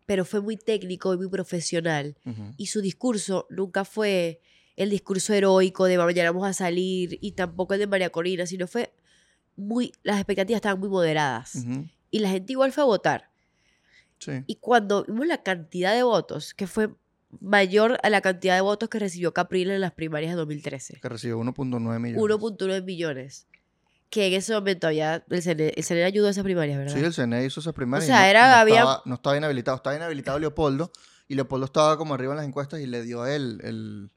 pero 0.05 0.23
fue 0.23 0.39
muy 0.39 0.55
técnico 0.55 1.13
y 1.13 1.17
muy 1.17 1.27
profesional. 1.29 2.15
Y 2.57 2.67
su 2.67 2.79
discurso 2.81 3.47
nunca 3.49 3.83
fue 3.83 4.39
el 4.79 4.89
discurso 4.89 5.33
heroico 5.33 5.85
de 5.85 5.97
mañana 5.97 6.31
vamos 6.31 6.47
a 6.47 6.53
salir 6.53 7.17
y 7.21 7.33
tampoco 7.33 7.73
el 7.73 7.79
de 7.81 7.87
María 7.87 8.09
Corina, 8.09 8.45
sino 8.45 8.65
fue 8.67 8.91
muy, 9.55 9.91
las 10.03 10.17
expectativas 10.17 10.57
estaban 10.57 10.79
muy 10.79 10.89
moderadas. 10.89 11.55
Ujú. 11.55 11.85
Y 12.11 12.19
la 12.19 12.29
gente 12.29 12.53
igual 12.53 12.71
fue 12.71 12.83
a 12.83 12.85
votar. 12.85 13.29
Sí. 14.19 14.31
Y 14.47 14.55
cuando 14.55 15.03
vimos 15.05 15.27
la 15.27 15.43
cantidad 15.43 15.93
de 15.93 16.03
votos, 16.03 16.53
que 16.53 16.65
fue 16.67 16.89
mayor 17.41 17.99
a 18.03 18.09
la 18.09 18.21
cantidad 18.21 18.55
de 18.55 18.61
votos 18.61 18.89
que 18.89 18.99
recibió 18.99 19.33
Capril 19.33 19.69
en 19.69 19.81
las 19.81 19.91
primarias 19.91 20.31
de 20.31 20.37
2013. 20.37 20.99
Que 21.01 21.09
recibió 21.09 21.37
1.9 21.39 21.99
millones. 21.99 22.21
1.9 22.21 22.83
millones. 22.83 23.47
Que 24.09 24.27
en 24.27 24.33
ese 24.33 24.53
momento 24.53 24.87
había. 24.87 25.23
El 25.29 25.41
CNE, 25.43 25.73
el 25.75 25.83
CNE 25.83 26.03
ayudó 26.05 26.27
a 26.27 26.31
esas 26.31 26.43
primarias, 26.43 26.79
¿verdad? 26.79 26.93
Sí, 26.95 26.99
el 27.03 27.13
CNE 27.13 27.45
hizo 27.45 27.59
esas 27.59 27.73
primarias. 27.73 28.09
y 28.09 28.11
sea, 28.11 28.21
no- 28.21 28.25
era- 28.27 28.49
no 28.49 28.55
había- 28.61 28.75
Estaba, 28.79 29.01
no 29.05 29.15
estaba 29.15 29.37
inhabilitado. 29.37 29.77
Estaba 29.77 29.95
inhabilitado 29.95 30.39
Leopoldo. 30.39 30.91
Y 31.27 31.35
Leopoldo 31.35 31.65
estaba 31.65 31.95
como 31.97 32.15
arriba 32.15 32.33
en 32.33 32.37
las 32.37 32.47
encuestas 32.47 32.79
y 32.79 32.87
le 32.87 33.03
dio 33.03 33.21
a 33.21 33.35
él 33.35 33.59
el, 33.63 34.09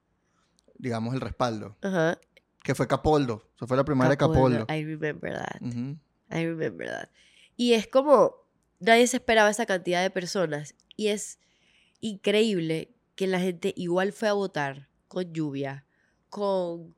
digamos, 0.82 1.14
el 1.14 1.22
respaldo. 1.22 1.78
Ajá. 1.80 2.18
Que 2.62 2.74
fue 2.74 2.86
Capoldo. 2.86 3.48
O 3.54 3.58
sea, 3.58 3.66
fue 3.68 3.76
la 3.78 3.84
primaria 3.84 4.10
de 4.10 4.16
Capoldo. 4.18 4.66
I 4.68 4.84
remember 4.84 5.32
that. 5.32 5.62
Ujú. 5.62 5.96
I 6.30 6.44
remember 6.46 6.86
that. 6.90 7.08
Y 7.56 7.72
es 7.72 7.86
como. 7.86 8.34
Nadie 8.80 9.06
se 9.06 9.16
esperaba 9.16 9.48
esa 9.48 9.64
cantidad 9.64 10.02
de 10.02 10.10
personas. 10.10 10.74
Y 10.96 11.06
es 11.08 11.38
increíble 12.00 12.90
que 13.14 13.26
la 13.26 13.40
gente 13.40 13.72
igual 13.76 14.12
fue 14.12 14.28
a 14.28 14.32
votar 14.32 14.88
con 15.08 15.32
lluvia, 15.32 15.86
con 16.28 16.94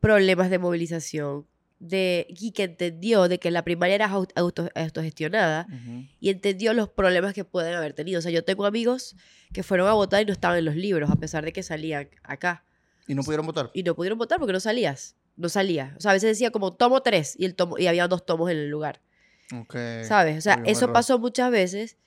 problemas 0.00 0.50
de 0.50 0.58
movilización, 0.58 1.46
de, 1.78 2.26
y 2.28 2.52
que 2.52 2.64
entendió 2.64 3.28
de 3.28 3.38
que 3.38 3.50
la 3.50 3.64
primaria 3.64 3.94
era 3.96 4.08
au- 4.10 4.28
auto- 4.36 4.70
autogestionada 4.74 5.66
Ujú. 5.68 6.04
y 6.20 6.30
entendió 6.30 6.74
los 6.74 6.88
problemas 6.88 7.34
que 7.34 7.44
pueden 7.44 7.74
haber 7.74 7.92
tenido. 7.92 8.18
O 8.18 8.22
sea, 8.22 8.30
yo 8.30 8.44
tengo 8.44 8.66
amigos 8.66 9.16
que 9.52 9.62
fueron 9.62 9.88
a 9.88 9.92
votar 9.94 10.22
y 10.22 10.26
no 10.26 10.32
estaban 10.32 10.58
en 10.58 10.64
los 10.66 10.76
libros, 10.76 11.10
a 11.10 11.16
pesar 11.16 11.44
de 11.44 11.52
que 11.52 11.62
salían 11.62 12.08
acá. 12.22 12.64
Y 13.12 13.14
no 13.14 13.22
pudieron 13.22 13.44
votar. 13.44 13.70
Y 13.74 13.82
no 13.82 13.94
pudieron 13.94 14.18
votar 14.18 14.38
porque 14.38 14.54
no 14.54 14.60
salías. 14.60 15.16
No 15.36 15.50
salía. 15.50 15.94
O 15.98 16.00
sea, 16.00 16.12
a 16.12 16.14
veces 16.14 16.30
decía 16.30 16.50
como 16.50 16.72
tomo 16.72 17.02
tres 17.02 17.34
y, 17.38 17.44
el 17.44 17.54
tomo, 17.54 17.78
y 17.78 17.86
había 17.86 18.08
dos 18.08 18.24
tomos 18.24 18.50
en 18.50 18.56
el 18.56 18.70
lugar. 18.70 19.02
¿Sabes? 20.02 20.38
O 20.38 20.40
sea, 20.40 20.62
eso 20.64 20.94
pasó 20.94 21.18
muchas 21.18 21.50
veces, 21.50 21.98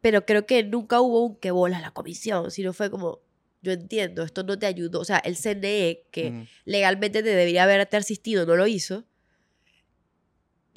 pero 0.00 0.26
creo 0.26 0.46
que 0.46 0.64
nunca 0.64 1.00
hubo 1.00 1.24
un 1.24 1.36
que 1.36 1.52
bolas 1.52 1.80
la 1.80 1.92
comisión, 1.92 2.50
sino 2.50 2.72
fue 2.72 2.90
como, 2.90 3.20
yo 3.62 3.70
entiendo, 3.70 4.24
esto 4.24 4.42
no 4.42 4.58
te 4.58 4.66
ayudó. 4.66 4.98
O 4.98 5.04
sea, 5.04 5.18
el 5.18 5.36
CNE, 5.36 6.06
que 6.10 6.48
legalmente 6.64 7.22
te 7.22 7.28
debería 7.28 7.62
haberte 7.62 7.96
asistido, 7.96 8.46
no 8.46 8.56
lo 8.56 8.66
hizo. 8.66 9.04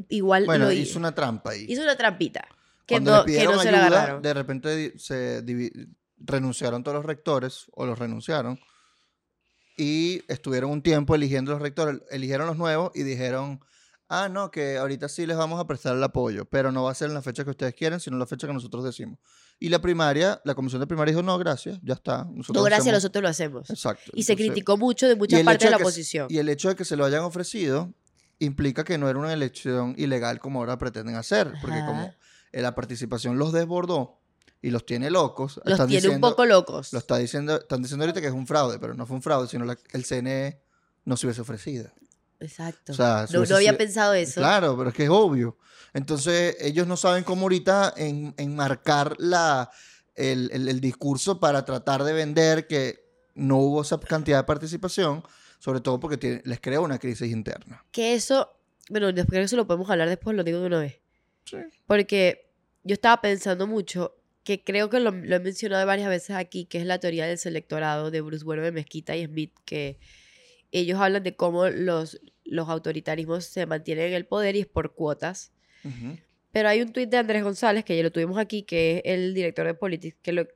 Igual 0.10 0.46
Bueno, 0.46 0.66
lo 0.66 0.72
hizo 0.74 0.92
hizo. 0.92 1.00
una 1.00 1.16
trampa 1.16 1.52
ahí. 1.52 1.66
Hizo 1.68 1.82
una 1.82 1.96
trampita. 1.96 2.48
Que 2.86 2.96
Cuando 2.96 3.18
no, 3.18 3.26
le 3.26 3.36
que 3.36 3.44
no 3.46 3.60
se 3.60 3.72
la 3.72 3.88
agarraron. 3.88 4.22
de 4.22 4.34
repente 4.36 4.94
se 5.00 5.44
renunciaron 6.20 6.84
todos 6.84 6.98
los 6.98 7.06
rectores, 7.06 7.66
o 7.74 7.88
los 7.88 7.98
renunciaron, 7.98 8.60
y 9.78 10.22
estuvieron 10.28 10.72
un 10.72 10.82
tiempo 10.82 11.16
eligiendo 11.16 11.52
los 11.52 11.62
rectores, 11.62 12.02
eligieron 12.10 12.48
los 12.48 12.58
nuevos 12.58 12.92
y 12.96 13.04
dijeron, 13.04 13.60
ah, 14.08 14.30
no, 14.30 14.52
que 14.52 14.78
ahorita 14.78 15.10
sí 15.10 15.26
les 15.26 15.36
vamos 15.38 15.60
a 15.60 15.68
prestar 15.68 15.96
el 15.96 16.04
apoyo, 16.04 16.46
pero 16.46 16.72
no 16.72 16.84
va 16.84 16.92
a 16.92 16.96
ser 16.96 17.10
en 17.10 17.14
la 17.14 17.22
fecha 17.22 17.44
que 17.44 17.50
ustedes 17.50 17.74
quieren, 17.74 18.00
sino 18.00 18.16
en 18.16 18.20
la 18.20 18.26
fecha 18.26 18.48
que 18.48 18.54
nosotros 18.54 18.84
decimos. 18.84 19.20
Y 19.60 19.70
la 19.70 19.80
primaria, 19.80 20.42
la 20.44 20.54
comisión 20.56 20.80
de 20.82 20.88
primaria 20.88 21.12
dijo, 21.14 21.24
no, 21.24 21.38
gracias, 21.38 21.80
ya 21.82 21.94
está. 21.94 22.26
nosotros 22.26 22.56
No, 22.56 22.64
gracias, 22.64 22.88
hacemos-". 22.88 22.94
nosotros 22.94 23.22
lo 23.24 23.30
hacemos. 23.30 23.70
Exacto. 23.70 24.12
Y 24.14 24.24
se 24.24 24.36
criticó 24.36 24.78
mucho 24.78 25.08
de 25.08 25.16
muchas 25.16 25.42
partes 25.44 25.66
de 25.68 25.72
la 25.72 25.78
que 25.78 25.84
oposición. 25.84 26.28
Y 26.30 26.38
el 26.38 26.50
hecho 26.50 26.70
de 26.70 26.76
que 26.76 26.86
se 26.86 26.96
lo 26.96 27.06
hayan 27.06 27.24
ofrecido 27.24 27.94
implica 28.40 28.84
que 28.84 28.98
no 28.98 29.10
era 29.10 29.18
una 29.18 29.32
elección 29.34 29.96
ilegal 29.98 30.40
como 30.40 30.60
ahora 30.60 30.78
pretenden 30.78 31.16
hacer, 31.16 31.54
porque 31.62 31.78
Ajá. 31.78 31.86
como 31.88 32.14
eh, 32.52 32.62
la 32.62 32.76
participación 32.76 33.38
los 33.38 33.54
desbordó 33.54 34.20
y 34.66 34.72
los 34.72 34.86
tiene 34.86 35.10
locos, 35.10 35.58
Los 35.64 35.74
están 35.74 35.88
tiene 35.88 36.02
diciendo, 36.02 36.28
un 36.28 36.32
poco 36.32 36.46
locos. 36.46 36.92
lo 36.94 37.00
está 37.00 37.18
diciendo, 37.18 37.58
están 37.60 37.82
diciendo 37.82 38.04
ahorita 38.06 38.20
que 38.22 38.28
es 38.28 38.34
un 38.34 38.48
fraude, 38.48 38.80
pero 38.80 38.94
no 38.96 39.06
fue 39.06 39.16
un 39.18 39.22
fraude, 39.22 39.48
sino 39.48 39.64
la- 39.66 39.78
el 39.94 40.04
CNE 40.06 40.60
no 41.06 41.16
se 41.18 41.28
hubiese 41.28 41.42
ofrecido. 41.42 41.92
Exacto. 42.40 42.92
O 42.92 42.96
sea, 42.96 43.28
no, 43.32 43.40
había 43.42 43.58
sido- 43.72 43.78
pensado 43.78 44.14
eso. 44.14 44.42
Claro, 44.42 44.76
pero 44.78 44.90
es 44.90 44.96
que 44.96 45.04
es 45.04 45.10
obvio. 45.10 45.58
Entonces, 45.94 46.58
ellos 46.60 46.88
no 46.88 46.98
saben 46.98 47.24
cómo 47.24 47.44
ahorita 47.44 47.94
en- 47.96 48.34
enmarcar 48.38 49.16
la, 49.20 49.70
el, 50.16 50.50
el- 50.52 50.68
el 50.68 50.80
discurso 50.82 51.40
para 51.40 51.64
tratar 51.64 52.04
de 52.04 52.14
vender 52.14 52.68
que 52.68 53.06
no 53.36 53.58
hubo 53.58 53.82
esa 53.84 54.00
cantidad 54.00 54.40
de 54.40 54.44
participación, 54.46 55.24
sobre 55.60 55.80
todo 55.80 56.00
porque 56.00 56.18
tiene- 56.18 56.42
les 56.44 56.60
crea 56.60 56.80
una 56.82 57.00
crisis 57.00 57.32
interna. 57.32 57.86
Que 57.92 58.14
eso, 58.16 58.50
bueno, 58.90 59.12
después 59.14 59.38
de 59.40 59.44
eso 59.44 59.56
lo 59.56 59.68
podemos 59.68 59.90
hablar 59.90 60.10
después, 60.10 60.36
lo 60.36 60.44
digo 60.44 60.60
de 60.60 60.68
una 60.68 60.80
vez. 60.80 61.00
Sí. 61.46 61.58
Porque 61.88 62.52
yo 62.84 62.94
estaba 62.94 63.22
pensando 63.22 63.66
mucho, 63.68 64.16
que 64.46 64.64
creo 64.64 64.90
que 64.90 65.02
lo, 65.02 65.12
lo 65.12 65.36
he 65.36 65.40
mencionado 65.40 65.86
varias 65.86 66.08
veces 66.08 66.36
aquí, 66.38 66.64
que 66.66 66.78
es 66.78 66.86
la 66.86 67.00
teoría 67.00 67.26
del 67.28 67.38
selectorado 67.38 68.12
de 68.12 68.22
Bruce 68.22 68.46
Bueno 68.46 68.62
de 68.64 68.72
Mezquita 68.72 69.16
y 69.18 69.26
Smith, 69.26 69.52
que 69.66 69.98
ellos 70.72 71.00
hablan 71.00 71.24
de 71.24 71.36
cómo 71.36 71.68
los, 71.68 72.22
los 72.46 72.70
autoritarismos 72.70 73.44
se 73.46 73.66
mantienen 73.66 74.08
en 74.10 74.14
el 74.14 74.26
poder 74.26 74.56
y 74.56 74.62
es 74.62 74.68
por 74.68 74.94
cuotas. 74.94 75.52
Pero 76.52 76.70
hay 76.70 76.82
un 76.82 76.94
tuit 76.94 77.10
de 77.10 77.18
Andrés 77.18 77.44
González, 77.44 77.84
que 77.84 77.98
ya 77.98 78.04
lo 78.04 78.12
tuvimos 78.12 78.38
aquí, 78.38 78.64
que 78.64 78.98
es 79.04 79.14
el 79.14 79.34
director 79.34 79.66
de 79.68 79.74
Politics, 79.74 80.16
que 80.22 80.32
lo, 80.32 80.48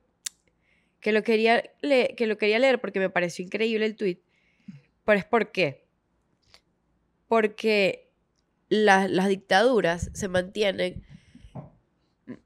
que 1.00 1.12
lo, 1.12 1.22
quería, 1.22 1.62
le- 1.82 2.14
que 2.16 2.26
lo 2.26 2.38
quería 2.38 2.58
leer 2.58 2.80
porque 2.80 3.00
me 3.00 3.10
pareció 3.10 3.44
increíble 3.44 3.84
el 3.86 3.96
tuit. 3.96 4.20
Pero 5.04 5.18
es 5.18 5.24
por 5.24 5.50
qué. 5.52 5.84
Porque 7.28 8.08
la- 8.68 9.08
las 9.08 9.28
dictaduras 9.28 10.10
se 10.14 10.28
mantienen 10.28 11.04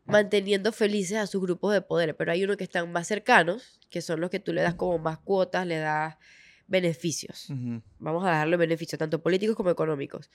manteniendo 0.05 0.73
felices 0.73 1.17
a 1.19 1.27
sus 1.27 1.41
grupos 1.43 1.73
de 1.73 1.83
poder, 1.83 2.17
pero 2.17 2.33
hay 2.33 2.45
unos 2.45 2.57
que 2.57 2.65
están 2.65 2.91
más 2.93 3.07
cercanos, 3.07 3.81
que 3.91 4.01
son 4.03 4.21
los 4.21 4.31
que 4.31 4.41
tú 4.41 4.53
le 4.53 4.63
das 4.63 4.75
como 4.75 4.99
más 4.99 5.19
cuotas, 5.19 5.67
le 5.67 5.79
das 5.79 6.17
beneficios 6.67 7.49
vamos 7.99 8.25
a 8.25 8.31
darle 8.31 8.57
beneficios, 8.57 8.99
tanto 8.99 9.23
políticos 9.23 9.55
como 9.57 9.71
económicos. 9.71 10.31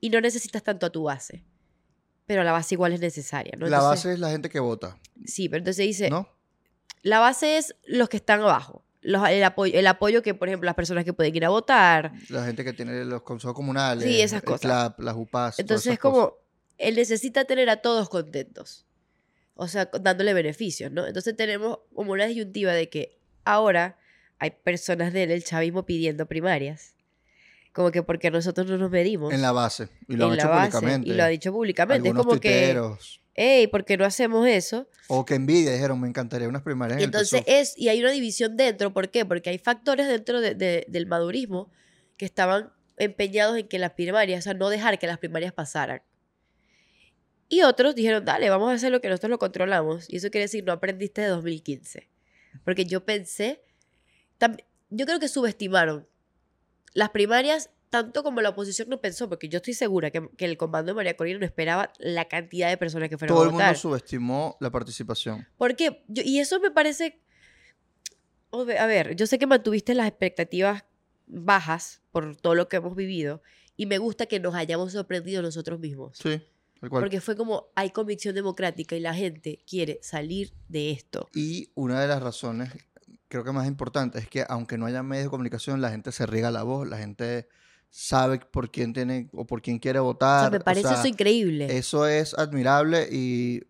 Y 0.00 0.10
no 0.10 0.20
necesitas 0.20 0.62
tanto 0.62 0.86
a 0.86 0.90
tu 0.90 1.04
base. 1.04 1.44
Pero 2.26 2.42
la 2.44 2.52
base 2.52 2.74
igual 2.74 2.92
es 2.92 3.00
necesaria, 3.00 3.52
¿no? 3.58 3.66
la 3.66 3.76
Entonces- 3.78 4.04
base 4.04 4.12
es 4.14 4.18
la 4.20 4.30
gente 4.30 4.48
que 4.48 4.60
vota, 4.60 4.98
Sí, 5.24 5.48
pero 5.48 5.58
entonces 5.58 5.86
dice, 5.86 6.10
¿no? 6.10 6.28
la 7.02 7.18
base 7.20 7.56
es 7.58 7.74
los 7.86 8.08
que 8.08 8.16
están 8.16 8.40
abajo. 8.40 8.84
Los- 9.02 9.28
el, 9.30 9.42
apoyo, 9.44 9.78
el 9.78 9.86
apoyo 9.86 10.22
que, 10.22 10.34
por 10.34 10.48
ejemplo, 10.48 10.66
las 10.66 10.74
personas 10.74 11.04
que 11.04 11.12
pueden 11.12 11.34
ir 11.34 11.44
a 11.44 11.48
votar. 11.48 12.12
La 12.28 12.44
gente 12.44 12.64
que 12.64 12.72
tiene 12.72 13.04
los 13.04 13.22
consejos 13.22 13.54
comunales, 13.54 14.04
Sí, 14.04 14.20
esas 14.20 14.42
cosas. 14.42 14.60
CLAP, 14.60 15.00
las 15.00 15.16
UPAS. 15.16 15.58
Entonces 15.58 15.94
es 15.94 15.98
como, 15.98 16.30
cosas. 16.30 16.39
Él 16.80 16.96
necesita 16.96 17.44
tener 17.44 17.68
a 17.70 17.76
todos 17.82 18.08
contentos. 18.08 18.86
O 19.54 19.68
sea, 19.68 19.90
dándole 20.00 20.32
beneficios, 20.34 20.90
¿no? 20.90 21.06
Entonces 21.06 21.36
tenemos 21.36 21.80
como 21.94 22.12
una 22.12 22.26
disyuntiva 22.26 22.72
de 22.72 22.88
que 22.88 23.18
ahora 23.44 23.98
hay 24.38 24.50
personas 24.52 25.12
del 25.12 25.44
chavismo 25.44 25.84
pidiendo 25.84 26.26
primarias. 26.26 26.94
Como 27.72 27.90
que 27.92 28.02
porque 28.02 28.30
nosotros 28.30 28.66
no 28.68 28.78
nos 28.78 28.90
medimos. 28.90 29.32
En 29.32 29.42
la 29.42 29.52
base. 29.52 29.88
Y 30.08 30.16
lo 30.16 30.26
han 30.26 30.32
en 30.32 30.38
la 30.38 30.46
base, 30.48 30.70
públicamente. 30.70 31.08
Y 31.10 31.12
lo 31.12 31.22
ha 31.22 31.28
dicho 31.28 31.52
públicamente. 31.52 32.08
Algunos 32.08 32.22
es 32.22 32.26
como 32.26 32.40
que, 32.40 32.80
hey, 33.34 33.66
¿por 33.68 33.84
qué 33.84 33.96
no 33.96 34.04
hacemos 34.04 34.46
eso? 34.48 34.88
O 35.08 35.24
que 35.24 35.34
envidia, 35.34 35.72
dijeron, 35.72 36.00
me 36.00 36.08
encantaría 36.08 36.48
unas 36.48 36.62
primarias 36.62 36.98
Y 36.98 37.02
el 37.02 37.08
entonces 37.08 37.42
PSOE". 37.42 37.60
es, 37.60 37.74
y 37.78 37.88
hay 37.90 38.00
una 38.00 38.10
división 38.12 38.56
dentro, 38.56 38.92
¿por 38.92 39.10
qué? 39.10 39.24
Porque 39.24 39.50
hay 39.50 39.58
factores 39.58 40.08
dentro 40.08 40.40
de- 40.40 40.54
de- 40.54 40.84
del 40.88 41.06
madurismo 41.06 41.70
que 42.16 42.24
estaban 42.24 42.72
empeñados 42.96 43.56
en 43.58 43.68
que 43.68 43.78
las 43.78 43.92
primarias, 43.92 44.40
o 44.40 44.42
sea, 44.44 44.54
no 44.54 44.68
dejar 44.68 44.98
que 44.98 45.06
las 45.06 45.18
primarias 45.18 45.52
pasaran. 45.52 46.02
Y 47.50 47.62
otros 47.62 47.96
dijeron, 47.96 48.24
dale, 48.24 48.48
vamos 48.48 48.70
a 48.70 48.74
hacer 48.74 48.92
lo 48.92 49.00
que 49.00 49.08
nosotros 49.08 49.28
lo 49.30 49.38
controlamos. 49.38 50.06
Y 50.08 50.16
eso 50.16 50.30
quiere 50.30 50.44
decir, 50.44 50.64
no 50.64 50.72
aprendiste 50.72 51.20
de 51.20 51.26
2015. 51.26 52.08
Porque 52.64 52.86
yo 52.86 53.04
pensé, 53.04 53.60
yo 54.88 55.04
creo 55.04 55.18
que 55.18 55.28
subestimaron 55.28 56.06
las 56.94 57.10
primarias 57.10 57.70
tanto 57.90 58.22
como 58.22 58.40
la 58.40 58.50
oposición 58.50 58.88
no 58.88 59.00
pensó, 59.00 59.28
porque 59.28 59.48
yo 59.48 59.56
estoy 59.56 59.74
segura 59.74 60.12
que, 60.12 60.28
que 60.36 60.44
el 60.44 60.56
comando 60.56 60.92
de 60.92 60.94
María 60.94 61.16
Corina 61.16 61.40
no 61.40 61.44
esperaba 61.44 61.92
la 61.98 62.26
cantidad 62.26 62.68
de 62.68 62.76
personas 62.76 63.08
que 63.08 63.18
fueron 63.18 63.34
Todo 63.34 63.42
a 63.42 63.46
el 63.46 63.52
votar. 63.52 63.66
mundo 63.66 63.80
subestimó 63.80 64.56
la 64.60 64.70
participación. 64.70 65.46
Porque, 65.58 66.04
yo, 66.06 66.22
y 66.24 66.38
eso 66.38 66.60
me 66.60 66.70
parece, 66.70 67.20
a 68.52 68.86
ver, 68.86 69.16
yo 69.16 69.26
sé 69.26 69.40
que 69.40 69.48
mantuviste 69.48 69.94
las 69.94 70.06
expectativas 70.06 70.84
bajas 71.26 72.00
por 72.12 72.36
todo 72.36 72.54
lo 72.54 72.68
que 72.68 72.76
hemos 72.76 72.94
vivido 72.94 73.42
y 73.76 73.86
me 73.86 73.98
gusta 73.98 74.26
que 74.26 74.38
nos 74.38 74.54
hayamos 74.54 74.92
sorprendido 74.92 75.42
nosotros 75.42 75.80
mismos. 75.80 76.16
Sí. 76.16 76.40
Porque 76.88 77.20
fue 77.20 77.36
como, 77.36 77.66
hay 77.74 77.90
convicción 77.90 78.34
democrática 78.34 78.96
y 78.96 79.00
la 79.00 79.14
gente 79.14 79.62
quiere 79.66 79.98
salir 80.02 80.54
de 80.68 80.90
esto. 80.90 81.28
Y 81.34 81.70
una 81.74 82.00
de 82.00 82.08
las 82.08 82.22
razones, 82.22 82.70
creo 83.28 83.44
que 83.44 83.52
más 83.52 83.66
importante, 83.66 84.18
es 84.18 84.28
que 84.28 84.44
aunque 84.48 84.78
no 84.78 84.86
haya 84.86 85.02
medios 85.02 85.26
de 85.26 85.30
comunicación, 85.30 85.80
la 85.80 85.90
gente 85.90 86.10
se 86.10 86.24
riega 86.24 86.50
la 86.50 86.62
voz, 86.62 86.88
la 86.88 86.96
gente 86.96 87.48
sabe 87.90 88.38
por 88.38 88.70
quién 88.70 88.92
tiene 88.92 89.28
o 89.32 89.46
por 89.46 89.60
quién 89.60 89.78
quiere 89.78 89.98
O 89.98 90.04
votar. 90.04 90.42
sea, 90.42 90.50
me 90.50 90.60
parece 90.60 90.88
sea, 90.88 90.98
eso 90.98 91.08
increíble. 91.08 91.76
Eso 91.76 92.06
es 92.06 92.34
admirable 92.34 93.08
y 93.10 93.62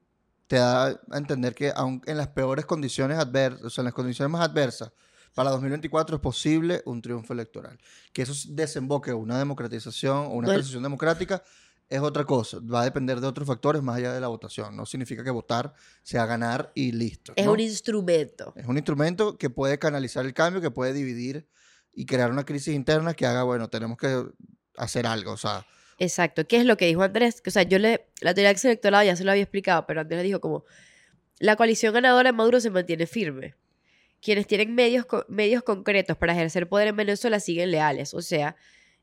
te 0.47 0.57
da 0.57 1.01
a 1.11 1.17
entender 1.19 1.55
que 1.55 1.73
aun 1.75 2.03
en 2.07 2.17
las 2.17 2.29
peores 2.29 2.67
condiciones 2.67 3.19
adversas, 3.19 3.65
o 3.65 3.71
sea, 3.71 3.83
en 3.83 3.87
las 3.87 3.95
condiciones 3.95 4.31
más 4.31 4.47
adversas, 4.49 4.93
para 5.35 5.51
2024 5.51 6.17
es 6.17 6.23
posible 6.23 6.83
un 6.85 7.01
triunfo 7.01 7.33
electoral. 7.33 7.79
Que 8.13 8.23
eso 8.23 8.35
desemboque 8.49 9.13
una 9.13 9.39
democratización 9.39 10.27
o 10.27 10.31
una 10.31 10.49
transición 10.49 10.83
democrática 10.83 11.43
es 11.91 12.01
otra 12.01 12.25
cosa. 12.25 12.59
Va 12.61 12.83
a 12.83 12.85
depender 12.85 13.21
de 13.21 13.27
otros 13.27 13.47
factores 13.47 13.83
más 13.83 13.97
allá 13.97 14.13
de 14.13 14.21
la 14.21 14.29
votación. 14.29 14.77
No 14.77 14.87
significa 14.87 15.25
que 15.25 15.31
votar 15.31 15.75
sea 16.03 16.25
ganar 16.25 16.71
y 16.75 16.93
listo. 16.93 17.33
es 17.35 17.45
¿no? 17.45 17.53
un 17.53 17.61
instrumento. 17.61 18.53
Es 18.57 18.67
un 18.67 18.77
instrumento 18.77 19.37
que 19.37 19.51
puede 19.51 19.79
canalizar 19.79 20.25
el 20.25 20.33
cambio, 20.33 20.63
que 20.63 20.71
puede 20.71 20.93
dividir 20.93 21.49
y 21.93 22.07
crear 22.07 22.31
una 22.31 22.45
crisis 22.45 22.75
interna 22.75 23.13
que 23.15 23.27
haga, 23.27 23.43
bueno, 23.43 23.69
tenemos 23.69 23.99
que 23.99 24.25
hacer 24.77 25.05
algo. 25.05 25.33
O 25.33 25.37
sea, 25.37 25.67
Exacto. 25.99 26.47
¿Qué 26.47 26.59
es 26.59 26.65
lo 26.65 26.77
que 26.77 26.87
dijo 26.87 27.03
Andrés? 27.03 27.43
O 27.45 27.51
sea, 27.51 27.65
yo 27.65 27.79
le, 27.81 28.07
la 28.21 28.35
teoría 28.35 28.55
del 28.55 28.61
electorado 28.63 29.05
ya 29.05 29.17
se 29.17 29.25
lo 29.25 29.33
había 29.33 29.43
explicado, 29.43 29.85
pero 29.87 30.01
Andrés 30.01 30.23
dijo 30.23 30.41
como, 30.41 30.65
la 31.41 31.57
coalición 31.57 31.93
ganadora 31.93 32.31
en 32.31 32.37
Maduro 32.37 32.61
se 32.61 32.71
mantiene 32.71 33.07
firme. 33.07 33.57
Quienes 34.23 34.47
tienen 34.47 34.75
medios, 34.75 35.07
medios 35.29 35.65
concretos 35.65 36.17
para 36.17 36.35
ejercer 36.35 36.69
poder 36.69 36.89
en 36.89 36.97
Venezuela 36.97 37.41
siguen 37.41 37.73
leales, 37.73 38.15
o 38.15 38.23
sea, 38.23 38.55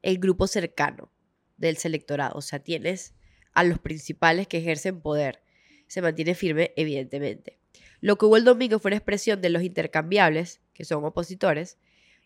el 0.02 0.20
grupo 0.20 0.48
cercano 0.48 1.12
del 1.58 1.78
selectorado. 1.78 2.38
O 2.38 2.42
sea, 2.42 2.60
tienes 2.60 3.14
a 3.54 3.64
los 3.64 3.80
principales 3.80 4.48
que 4.48 4.58
ejercen 4.58 5.02
poder. 5.02 5.42
Se 5.88 6.02
mantiene 6.02 6.36
firme, 6.36 6.74
evidentemente. 6.76 7.58
Lo 8.02 8.18
que 8.18 8.26
hubo 8.26 8.38
el 8.38 8.44
domingo 8.44 8.80
fue 8.80 8.90
una 8.90 8.98
expresión 8.98 9.42
de 9.42 9.50
los 9.50 9.64
intercambiables, 9.64 10.62
que 10.74 10.86
son 10.86 11.04
opositores, 11.04 11.78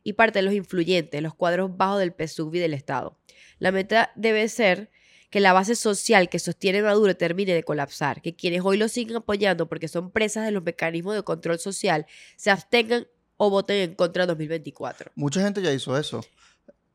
y 0.03 0.13
parte 0.13 0.39
de 0.39 0.43
los 0.43 0.53
influyentes, 0.53 1.21
los 1.21 1.33
cuadros 1.33 1.77
bajos 1.77 1.99
del 1.99 2.13
PSUV 2.13 2.55
y 2.55 2.59
del 2.59 2.73
Estado. 2.73 3.17
La 3.59 3.71
meta 3.71 4.11
debe 4.15 4.47
ser 4.49 4.89
que 5.29 5.39
la 5.39 5.53
base 5.53 5.75
social 5.75 6.27
que 6.27 6.39
sostiene 6.39 6.81
Maduro 6.81 7.15
termine 7.15 7.53
de 7.53 7.63
colapsar, 7.63 8.21
que 8.21 8.35
quienes 8.35 8.61
hoy 8.63 8.77
lo 8.77 8.89
siguen 8.89 9.17
apoyando 9.17 9.69
porque 9.69 9.87
son 9.87 10.11
presas 10.11 10.45
de 10.45 10.51
los 10.51 10.63
mecanismos 10.63 11.15
de 11.15 11.23
control 11.23 11.57
social 11.57 12.05
se 12.35 12.51
abstengan 12.51 13.07
o 13.37 13.49
voten 13.49 13.77
en 13.77 13.95
contra 13.95 14.23
en 14.23 14.27
2024. 14.27 15.11
mucha 15.15 15.41
gente 15.41 15.61
ya 15.61 15.71
hizo 15.71 15.97
eso. 15.97 16.23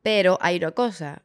Pero 0.03 0.37
hay 0.39 0.57
una 0.57 0.71
cosa, 0.71 1.23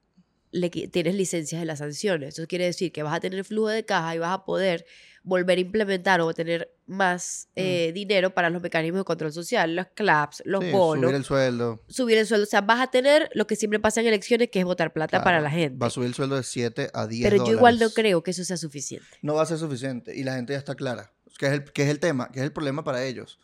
le 0.53 0.71
tienes 0.71 1.15
licencias 1.17 1.61
de 1.61 1.67
las 1.67 1.81
sanciones. 1.81 2.39
Eso 2.39 2.47
quiere 2.47 2.67
decir 2.67 2.93
que 2.93 3.03
vas 3.03 3.15
a 3.15 3.21
tener 3.21 3.45
flujo 3.45 3.69
de 3.69 3.85
caja 3.85 4.15
y 4.15 4.19
vas 4.19 4.33
a 4.33 4.45
poder 4.45 4.85
volver 5.25 5.57
a 5.57 5.61
implementar 5.61 6.21
o 6.21 6.35
tener 6.35 6.75
más 6.87 7.49
eh, 7.55 7.93
dinero 7.95 8.35
para 8.35 8.51
los 8.51 8.61
mecanismos 8.61 9.01
de 9.01 9.05
control 9.05 9.33
social, 9.33 9.75
los 9.77 9.87
CLAPS, 9.95 10.43
los 10.45 10.63
Sí, 10.65 10.71
bonos, 10.73 11.05
subir 11.05 11.15
el 11.17 11.25
sueldo. 11.25 11.85
subir 11.89 12.19
el 12.19 12.27
sueldo. 12.27 12.45
O 12.45 12.51
sea, 12.51 12.61
vas 12.61 12.81
a 12.81 12.91
tener 12.91 13.31
lo 13.35 13.47
que 13.47 13.57
siempre 13.57 13.79
pasa 13.81 14.01
en 14.01 14.09
elecciones, 14.09 14.51
que 14.51 14.59
es 14.59 14.65
votar 14.65 14.93
plata 14.93 15.23
para 15.25 15.41
la 15.41 15.51
gente. 15.51 15.79
Va 15.79 15.87
a 15.87 15.91
subir 15.91 16.09
el 16.09 16.15
sueldo 16.15 16.37
de 16.37 16.43
7 16.43 16.91
a 16.93 17.07
10 17.07 17.31
Pero 17.31 17.47
yo 17.47 17.53
igual 17.53 17.79
no 17.79 17.89
creo 17.91 18.23
que 18.23 18.33
eso 18.33 18.45
sea 18.45 18.57
suficiente. 18.57 19.07
No 19.23 19.35
va 19.35 19.43
a 19.43 19.47
ser 19.47 19.59
suficiente. 19.59 20.15
Y 20.15 20.25
la 20.25 20.35
gente 20.35 20.53
ya 20.53 20.59
está 20.59 20.75
clara. 20.75 21.13
Que 21.39 21.47
es 21.47 21.53
el, 21.53 21.65
que 21.73 21.83
es 21.85 21.89
el 21.89 21.99
tema, 21.99 22.31
que 22.31 22.41
es 22.41 22.45
el 22.45 22.53
problema 22.53 22.85
para 22.85 23.05
ellos. 23.05 23.39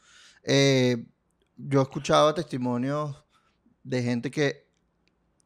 Eh, 0.44 1.06
yo 1.56 1.80
he 1.80 1.82
escuchado 1.82 2.34
testimonios 2.34 3.16
de 3.82 4.02
gente 4.02 4.30
que 4.30 4.67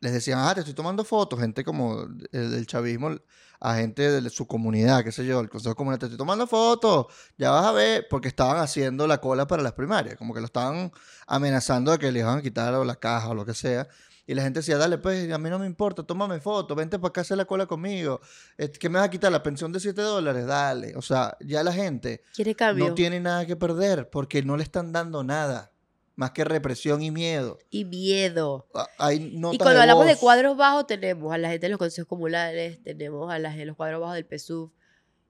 les 0.02 0.12
decían, 0.12 0.40
ah, 0.40 0.52
te 0.52 0.61
estoy 0.61 0.75
tomando 0.75 1.04
fotos. 1.04 1.38
Gente 1.40 1.62
como 1.62 2.02
el, 2.32 2.50
del 2.50 2.66
chavismo, 2.66 3.16
a 3.61 3.76
gente 3.76 4.21
de 4.21 4.30
su 4.30 4.49
comunidad, 4.49 5.04
qué 5.04 5.12
sé 5.12 5.25
yo, 5.25 5.38
el 5.38 5.49
Consejo 5.49 5.76
Comunal, 5.76 5.99
te 6.00 6.06
estoy 6.06 6.18
tomando 6.18 6.49
fotos. 6.49 7.06
Ya 7.38 7.50
vas 7.50 7.64
a 7.64 7.73
ver, 7.73 8.09
porque 8.11 8.26
estaban 8.26 8.59
haciendo 8.59 9.06
la 9.06 9.21
cola 9.21 9.47
para 9.47 9.62
las 9.62 9.75
primarias. 9.75 10.16
Como 10.16 10.35
que 10.35 10.40
lo 10.40 10.47
estaban 10.47 10.90
amenazando 11.28 11.92
de 11.92 11.99
que 11.99 12.11
le 12.11 12.18
iban 12.18 12.38
a 12.38 12.42
quitar 12.42 12.75
o 12.75 12.85
la 12.85 12.97
caja 12.97 13.28
o 13.28 13.35
lo 13.35 13.47
que 13.47 13.54
sea. 13.54 13.88
Y 14.26 14.35
la 14.35 14.42
gente 14.42 14.59
decía, 14.61 14.76
dale, 14.76 14.99
pues, 14.99 15.32
a 15.32 15.38
mí 15.38 15.50
no 15.50 15.59
me 15.61 15.66
importa, 15.66 16.02
tómame 16.02 16.40
foto, 16.40 16.75
vente 16.75 16.99
para 16.99 17.11
acá 17.11 17.21
a 17.21 17.23
hacer 17.23 17.37
la 17.37 17.44
cola 17.44 17.66
conmigo. 17.66 18.21
Este, 18.56 18.78
¿Qué 18.80 18.88
me 18.88 18.99
vas 18.99 19.06
a 19.06 19.11
quitar? 19.11 19.30
¿La 19.30 19.42
pensión 19.42 19.73
de 19.73 19.78
7 19.78 20.00
dólares? 20.02 20.47
Dale. 20.47 20.97
O 20.97 21.02
sea, 21.02 21.37
ya 21.40 21.62
la 21.62 21.73
gente 21.73 22.23
¿Quiere 22.35 22.56
cambio? 22.56 22.88
no 22.88 22.94
tiene 22.94 23.21
nada 23.21 23.47
que 23.47 23.54
perder 23.54 24.11
porque 24.11 24.42
no 24.42 24.56
le 24.56 24.64
están 24.64 24.92
dando 24.92 25.23
nada. 25.23 25.72
Más 26.14 26.33
que 26.33 26.45
represión 26.45 27.02
y 27.02 27.11
miedo. 27.11 27.59
Y 27.71 27.85
miedo. 27.85 28.69
Ah, 28.75 28.88
Hay 28.99 29.16
Y 29.35 29.59
cuando 29.59 29.81
hablamos 29.81 30.07
de 30.07 30.16
cuadros 30.16 30.57
bajos, 30.57 30.87
tenemos 30.87 31.33
a 31.33 31.38
la 31.38 31.50
gente 31.50 31.66
de 31.66 31.71
los 31.71 31.78
consejos 31.78 32.09
comunales, 32.09 32.83
tenemos 32.83 33.33
a 33.33 33.38
la 33.38 33.50
gente 33.50 33.61
de 33.61 33.66
los 33.66 33.76
cuadros 33.76 34.00
bajos 34.00 34.16
del 34.16 34.26
PSUV. 34.26 34.71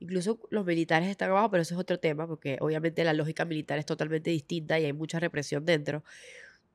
Incluso 0.00 0.40
los 0.50 0.66
militares 0.66 1.08
están 1.08 1.30
abajo, 1.30 1.50
pero 1.50 1.62
eso 1.62 1.74
es 1.74 1.80
otro 1.80 2.00
tema, 2.00 2.26
porque 2.26 2.56
obviamente 2.60 3.04
la 3.04 3.12
lógica 3.12 3.44
militar 3.44 3.78
es 3.78 3.86
totalmente 3.86 4.30
distinta 4.30 4.78
y 4.80 4.84
hay 4.84 4.92
mucha 4.92 5.20
represión 5.20 5.64
dentro. 5.64 6.02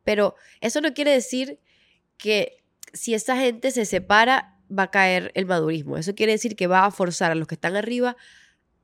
Pero 0.06 0.36
eso 0.62 0.80
no 0.80 0.94
quiere 0.94 1.12
decir 1.12 1.60
que 2.18 2.64
si 2.94 3.14
esa 3.14 3.36
gente 3.36 3.72
se 3.72 3.86
separa, 3.86 4.58
va 4.72 4.84
a 4.84 4.92
caer 4.92 5.32
el 5.36 5.46
madurismo. 5.46 5.98
Eso 5.98 6.16
quiere 6.16 6.32
decir 6.32 6.56
que 6.56 6.68
va 6.68 6.86
a 6.86 6.92
forzar 6.92 7.32
a 7.32 7.36
los 7.36 7.48
que 7.48 7.56
están 7.56 7.76
arriba 7.76 8.16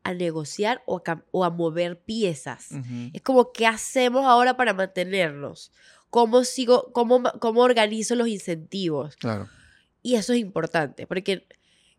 a 0.04 0.14
negociar 0.14 0.82
o 0.86 0.98
a, 0.98 1.04
cam- 1.04 1.24
o 1.32 1.44
a 1.46 1.50
mover 1.50 2.00
piezas. 2.02 2.70
Es 3.14 3.22
como, 3.22 3.52
¿qué 3.54 3.66
hacemos 3.68 4.26
ahora 4.26 4.58
para 4.58 4.74
mantenernos? 4.74 5.72
¿Cómo, 6.10 6.44
sigo, 6.44 6.92
cómo, 6.94 7.24
cómo 7.40 7.62
organizo 7.62 8.16
los 8.16 8.28
incentivos? 8.28 9.16
Claro. 9.16 9.48
Y 10.02 10.16
eso 10.16 10.34
es 10.34 10.40
importante, 10.40 11.08
porque 11.08 11.48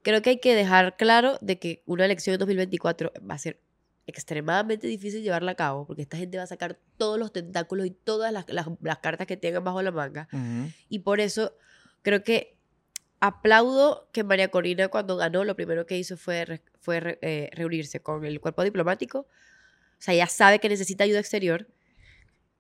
creo 0.02 0.20
que 0.22 0.30
hay 0.30 0.38
que 0.40 0.54
dejar 0.54 0.96
claro 0.96 1.38
de 1.40 1.58
que 1.58 1.82
una 1.86 2.04
elección 2.04 2.34
en 2.34 2.40
2024 2.40 3.12
va 3.28 3.34
a 3.34 3.38
ser 3.38 3.58
extremadamente 4.06 4.86
difícil 4.86 5.22
llevarla 5.22 5.52
a 5.52 5.54
cabo, 5.54 5.86
porque 5.86 6.02
esta 6.02 6.16
gente 6.18 6.36
va 6.36 6.44
a 6.44 6.46
sacar 6.46 6.78
todos 6.98 7.18
los 7.18 7.32
tentáculos 7.32 7.86
y 7.86 7.90
todas 7.90 8.32
las, 8.32 8.46
las- 8.48 8.68
las 8.82 8.98
cartas 8.98 9.26
que 9.26 9.36
tengan 9.38 9.64
bajo 9.64 9.80
la 9.82 9.90
manga. 9.90 10.28
Y 10.90 11.00
por 11.00 11.20
eso 11.20 11.54
creo 12.02 12.22
que 12.22 12.56
aplaudo 13.26 14.08
que 14.12 14.22
María 14.22 14.48
Corina 14.48 14.88
cuando 14.88 15.16
ganó, 15.16 15.44
lo 15.44 15.56
primero 15.56 15.86
que 15.86 15.96
hizo 15.96 16.16
fue, 16.16 16.60
fue 16.80 17.18
eh, 17.22 17.48
reunirse 17.52 18.00
con 18.00 18.24
el 18.24 18.38
cuerpo 18.40 18.62
diplomático. 18.62 19.20
O 19.20 20.02
sea, 20.04 20.14
ya 20.14 20.26
sabe 20.26 20.58
que 20.58 20.68
necesita 20.68 21.04
ayuda 21.04 21.20
exterior 21.20 21.66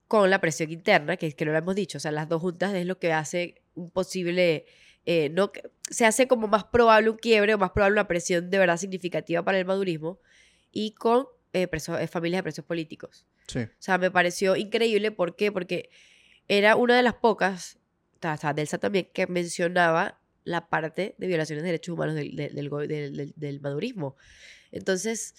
con 0.08 0.30
la 0.30 0.40
presión 0.40 0.70
interna, 0.70 1.16
que, 1.16 1.32
que 1.32 1.44
no 1.44 1.52
lo 1.52 1.58
hemos 1.58 1.74
dicho. 1.74 1.98
O 1.98 2.00
sea, 2.00 2.12
las 2.12 2.28
dos 2.28 2.40
juntas 2.40 2.72
es 2.74 2.86
lo 2.86 2.98
que 2.98 3.12
hace 3.12 3.62
un 3.74 3.90
posible... 3.90 4.64
eh, 5.04 5.28
no, 5.30 5.52
se 5.90 6.06
hace 6.06 6.26
como 6.26 6.46
más 6.46 6.64
probable 6.64 7.10
un 7.10 7.18
quiebre 7.18 7.52
o 7.52 7.58
más 7.58 7.72
probable 7.72 8.00
una 8.00 8.08
presión 8.08 8.48
de 8.48 8.58
verdad 8.58 8.78
significativa 8.78 9.42
para 9.42 9.58
el 9.58 9.66
madurismo 9.66 10.18
y 10.72 10.92
con 10.92 11.26
eh, 11.52 11.68
eh, 11.70 12.06
familias 12.06 12.38
de 12.38 12.42
presos 12.42 12.64
políticos. 12.64 13.26
Sí. 13.48 13.60
O 13.60 13.68
sea, 13.78 13.98
me 13.98 14.10
pareció 14.10 14.56
increíble. 14.56 15.10
¿Por 15.10 15.36
qué? 15.36 15.52
Porque 15.52 15.90
era 16.48 16.76
una 16.76 16.96
de 16.96 17.02
las 17.02 17.14
pocas, 17.14 17.78
o 18.22 18.36
sea, 18.36 18.54
Delsa 18.54 18.78
también, 18.78 19.10
que 19.12 19.26
mencionaba 19.26 20.20
la 20.44 20.68
parte 20.68 21.14
de 21.18 21.26
violaciones 21.26 21.62
de 21.62 21.68
derechos 21.68 21.94
humanos 21.94 22.14
del, 22.14 22.36
del, 22.36 23.32
del 23.36 23.60
madurismo. 23.60 24.16
Entonces, 24.72 25.34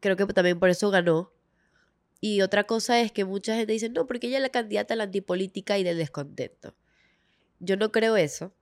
creo 0.00 0.16
que 0.16 0.26
también 0.26 0.58
por 0.58 0.70
eso 0.70 0.90
ganó. 0.90 1.32
Y 2.20 2.40
otra 2.40 2.64
cosa 2.64 3.00
es 3.00 3.12
que 3.12 3.24
mucha 3.24 3.54
gente 3.54 3.72
dice, 3.72 3.88
no, 3.90 4.06
porque 4.06 4.26
ella 4.26 4.38
es 4.38 4.42
la 4.42 4.48
candidata 4.48 4.94
a 4.94 4.96
la 4.96 5.04
antipolítica 5.04 5.78
y 5.78 5.84
del 5.84 5.98
descontento. 5.98 6.74
Yo 7.60 7.76
no 7.76 7.92
creo 7.92 8.16
eso. 8.16 8.52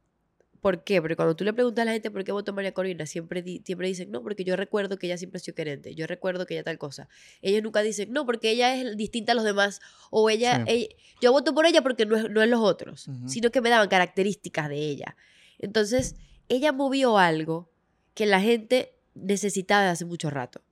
¿Por 0.60 0.82
qué? 0.84 1.00
Porque 1.00 1.14
cuando 1.16 1.36
tú 1.36 1.44
le 1.44 1.52
preguntas 1.52 1.82
a 1.82 1.84
la 1.86 1.92
gente 1.92 2.10
por 2.10 2.24
qué 2.24 2.32
votó 2.32 2.52
María 2.52 2.72
Corina, 2.72 3.06
siempre, 3.06 3.40
di- 3.42 3.62
siempre 3.64 3.86
dicen, 3.86 4.10
no, 4.10 4.22
porque 4.22 4.42
yo 4.42 4.56
recuerdo 4.56 4.98
que 4.98 5.06
ella 5.06 5.16
siempre 5.16 5.36
ha 5.36 5.40
sido 5.40 5.54
querente, 5.54 5.94
yo 5.94 6.06
recuerdo 6.08 6.44
que 6.44 6.54
ella 6.54 6.64
tal 6.64 6.76
cosa. 6.78 7.08
Ellos 7.40 7.62
nunca 7.62 7.82
dicen, 7.82 8.12
no, 8.12 8.26
porque 8.26 8.50
ella 8.50 8.74
es 8.74 8.96
distinta 8.96 9.32
a 9.32 9.34
los 9.36 9.44
demás, 9.44 9.80
o 10.10 10.28
ella, 10.28 10.64
Sí. 10.66 10.72
ella- 10.72 10.88
yo 11.22 11.30
voto 11.32 11.54
por 11.54 11.66
ella 11.66 11.82
porque 11.82 12.04
no 12.04 12.16
es, 12.16 12.28
no 12.30 12.42
es 12.42 12.48
los 12.48 12.60
otros, 12.60 13.08
sino 13.26 13.50
que 13.50 13.60
me 13.60 13.68
daban 13.70 13.88
características 13.88 14.68
de 14.68 14.76
ella. 14.76 15.16
Entonces, 15.58 16.16
ella 16.48 16.72
movió 16.72 17.18
algo 17.18 17.70
que 18.14 18.26
la 18.26 18.40
gente 18.40 18.94
necesitaba 19.14 19.84
de 19.84 19.88
hace 19.90 20.04
mucho 20.04 20.30
rato. 20.30 20.62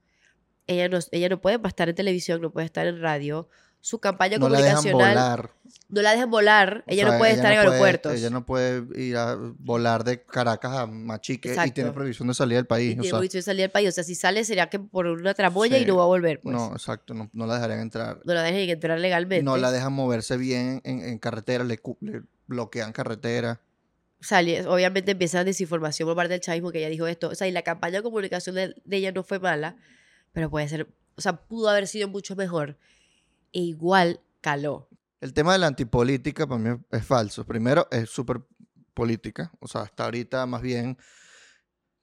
Ella 0.66 0.88
no, 0.88 0.98
ella 1.12 1.28
no 1.28 1.40
puede 1.40 1.58
estar 1.66 1.88
en 1.88 1.94
televisión, 1.94 2.40
no 2.40 2.50
puede 2.50 2.66
estar 2.66 2.86
en 2.86 3.00
radio. 3.00 3.48
Su 3.80 3.98
campaña 3.98 4.38
No 4.38 4.48
la 4.48 4.60
dejan 4.62 4.76
comunicacional 4.76 5.14
volar. 5.14 5.50
no 5.90 6.00
la 6.00 6.12
dejan 6.12 6.30
volar. 6.30 6.84
O 6.86 6.90
Ella 6.90 7.02
sea, 7.04 7.12
no 7.12 7.18
puede 7.18 7.32
estar 7.32 7.52
en 7.52 7.58
puede- 7.58 7.68
aeropuertos. 7.68 8.14
ella 8.14 8.30
no 8.30 8.46
puede 8.46 8.82
ir 8.98 9.14
a 9.18 9.36
volar 9.58 10.04
de 10.04 10.22
Caracas 10.22 10.72
a 10.72 10.86
Machique 10.86 11.54
y 11.66 11.70
tiene 11.72 11.92
prohibición 11.92 12.28
de 12.28 12.32
salir 12.32 12.56
del 12.56 12.66
país. 12.66 12.86
y 12.92 12.94
tiene 12.94 13.02
sea, 13.04 13.10
prohibición 13.10 13.40
de 13.40 13.42
salir 13.42 13.60
del 13.60 13.70
país. 13.70 13.90
O 13.90 13.92
sea, 13.92 14.02
si 14.02 14.14
sale 14.14 14.42
sería 14.44 14.70
que 14.70 14.78
por 14.78 15.06
una 15.06 15.34
tramoya 15.34 15.76
y 15.76 15.84
no 15.84 15.96
va 15.96 16.04
a 16.04 16.06
volver. 16.06 16.40
Pues. 16.40 16.54
no, 16.56 16.70
No, 16.70 16.72
exacto, 16.76 17.12
no, 17.12 17.28
no 17.34 17.46
la 17.46 17.56
dejarían 17.56 17.80
entrar. 17.80 18.20
la 18.24 18.42
dejen 18.42 18.70
entrar 18.70 18.98
legalmente. 18.98 19.42
No 19.44 19.58
la 19.58 19.70
dejan 19.70 19.92
moverse 19.92 20.38
bien 20.38 20.80
en, 20.84 21.00
en 21.00 21.18
carretera, 21.18 21.62
le, 21.62 21.78
le 22.00 22.22
bloquean 22.46 22.90
carretera. 22.92 23.60
Obviamente 24.66 25.12
empieza 25.12 25.44
desinformación 25.44 26.08
por 26.08 26.16
parte 26.16 26.32
del 26.32 26.40
chavismo 26.40 26.72
que 26.72 26.78
ella 26.78 26.88
dijo 26.88 27.06
esto. 27.06 27.28
O 27.28 27.34
sea, 27.34 27.46
y 27.46 27.52
la 27.52 27.62
campaña 27.62 27.98
de 27.98 28.02
comunicación 28.02 28.54
de, 28.54 28.74
de 28.84 28.96
ella 28.96 29.12
no 29.12 29.22
fue 29.22 29.38
mala, 29.38 29.76
pero 30.32 30.50
puede 30.50 30.68
ser, 30.68 30.88
o 31.16 31.20
sea, 31.20 31.36
pudo 31.36 31.68
haber 31.68 31.86
sido 31.86 32.08
mucho 32.08 32.36
mejor. 32.36 32.78
E 33.52 33.60
igual 33.60 34.20
caló. 34.40 34.88
El 35.20 35.32
tema 35.32 35.52
de 35.52 35.58
la 35.58 35.68
antipolítica 35.68 36.46
para 36.46 36.58
mí 36.58 36.78
es 36.90 37.06
falso. 37.06 37.46
Primero, 37.46 37.88
es 37.90 38.10
súper 38.10 38.42
política. 38.92 39.52
O 39.60 39.68
sea, 39.68 39.82
hasta 39.82 40.04
ahorita 40.04 40.44
más 40.46 40.62
bien 40.62 40.98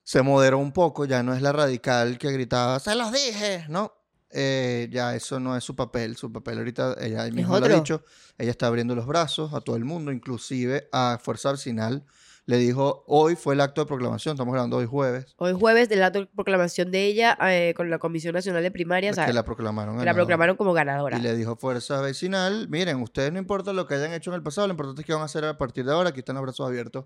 se 0.02 0.22
moderó 0.22 0.58
un 0.58 0.72
poco. 0.72 1.04
Ya 1.04 1.22
no 1.22 1.34
es 1.34 1.42
la 1.42 1.52
radical 1.52 2.18
que 2.18 2.32
gritaba, 2.32 2.80
se 2.80 2.94
los 2.94 3.12
dije, 3.12 3.64
¿no? 3.68 3.92
Eh, 4.32 4.88
ya 4.90 5.14
eso 5.14 5.38
no 5.38 5.56
es 5.56 5.64
su 5.64 5.76
papel. 5.76 6.16
Su 6.16 6.32
papel 6.32 6.58
ahorita, 6.58 6.96
ella 7.00 7.22
ahí 7.22 7.32
mismo 7.32 7.58
lo 7.58 7.66
ha 7.66 7.68
dicho, 7.68 8.02
ella 8.38 8.50
está 8.50 8.66
abriendo 8.66 8.94
los 8.94 9.06
brazos 9.06 9.52
a 9.54 9.60
todo 9.60 9.76
el 9.76 9.84
mundo, 9.84 10.10
inclusive 10.12 10.88
a 10.92 11.18
Fuerza 11.22 11.52
Vecinal. 11.52 12.04
Le 12.44 12.56
dijo, 12.56 13.04
hoy 13.06 13.36
fue 13.36 13.54
el 13.54 13.60
acto 13.60 13.82
de 13.82 13.86
proclamación, 13.86 14.34
estamos 14.34 14.52
grabando 14.52 14.76
hoy 14.76 14.86
jueves, 14.86 15.32
Hoy 15.36 15.52
jueves, 15.52 15.88
del 15.88 16.02
acto 16.02 16.18
de 16.20 16.26
proclamación 16.26 16.90
de 16.90 17.06
ella 17.06 17.38
eh, 17.40 17.72
con 17.76 17.88
la 17.88 18.00
Comisión 18.00 18.34
Nacional 18.34 18.64
de 18.64 18.72
Primarias, 18.72 19.16
que 19.16 19.32
la 19.32 19.44
proclamaron. 19.44 19.96
que 19.96 20.04
la 20.04 20.12
proclamaron 20.12 20.56
como 20.56 20.72
ganadora. 20.72 21.18
Y 21.18 21.22
le 21.22 21.36
dijo 21.36 21.54
Fuerza 21.54 22.00
Vecinal, 22.00 22.68
miren, 22.68 23.00
ustedes 23.00 23.32
no 23.32 23.38
importa 23.38 23.72
lo 23.72 23.86
que 23.86 23.94
hayan 23.94 24.12
hecho 24.12 24.30
en 24.30 24.34
el 24.34 24.42
pasado, 24.42 24.66
lo 24.66 24.72
importante 24.72 25.02
es 25.02 25.06
que 25.06 25.12
van 25.12 25.22
a 25.22 25.26
hacer 25.26 25.44
a 25.44 25.56
partir 25.56 25.84
de 25.84 25.92
ahora, 25.92 26.08
aquí 26.08 26.18
están 26.18 26.34
los 26.34 26.42
brazos 26.42 26.66
abiertos 26.66 27.04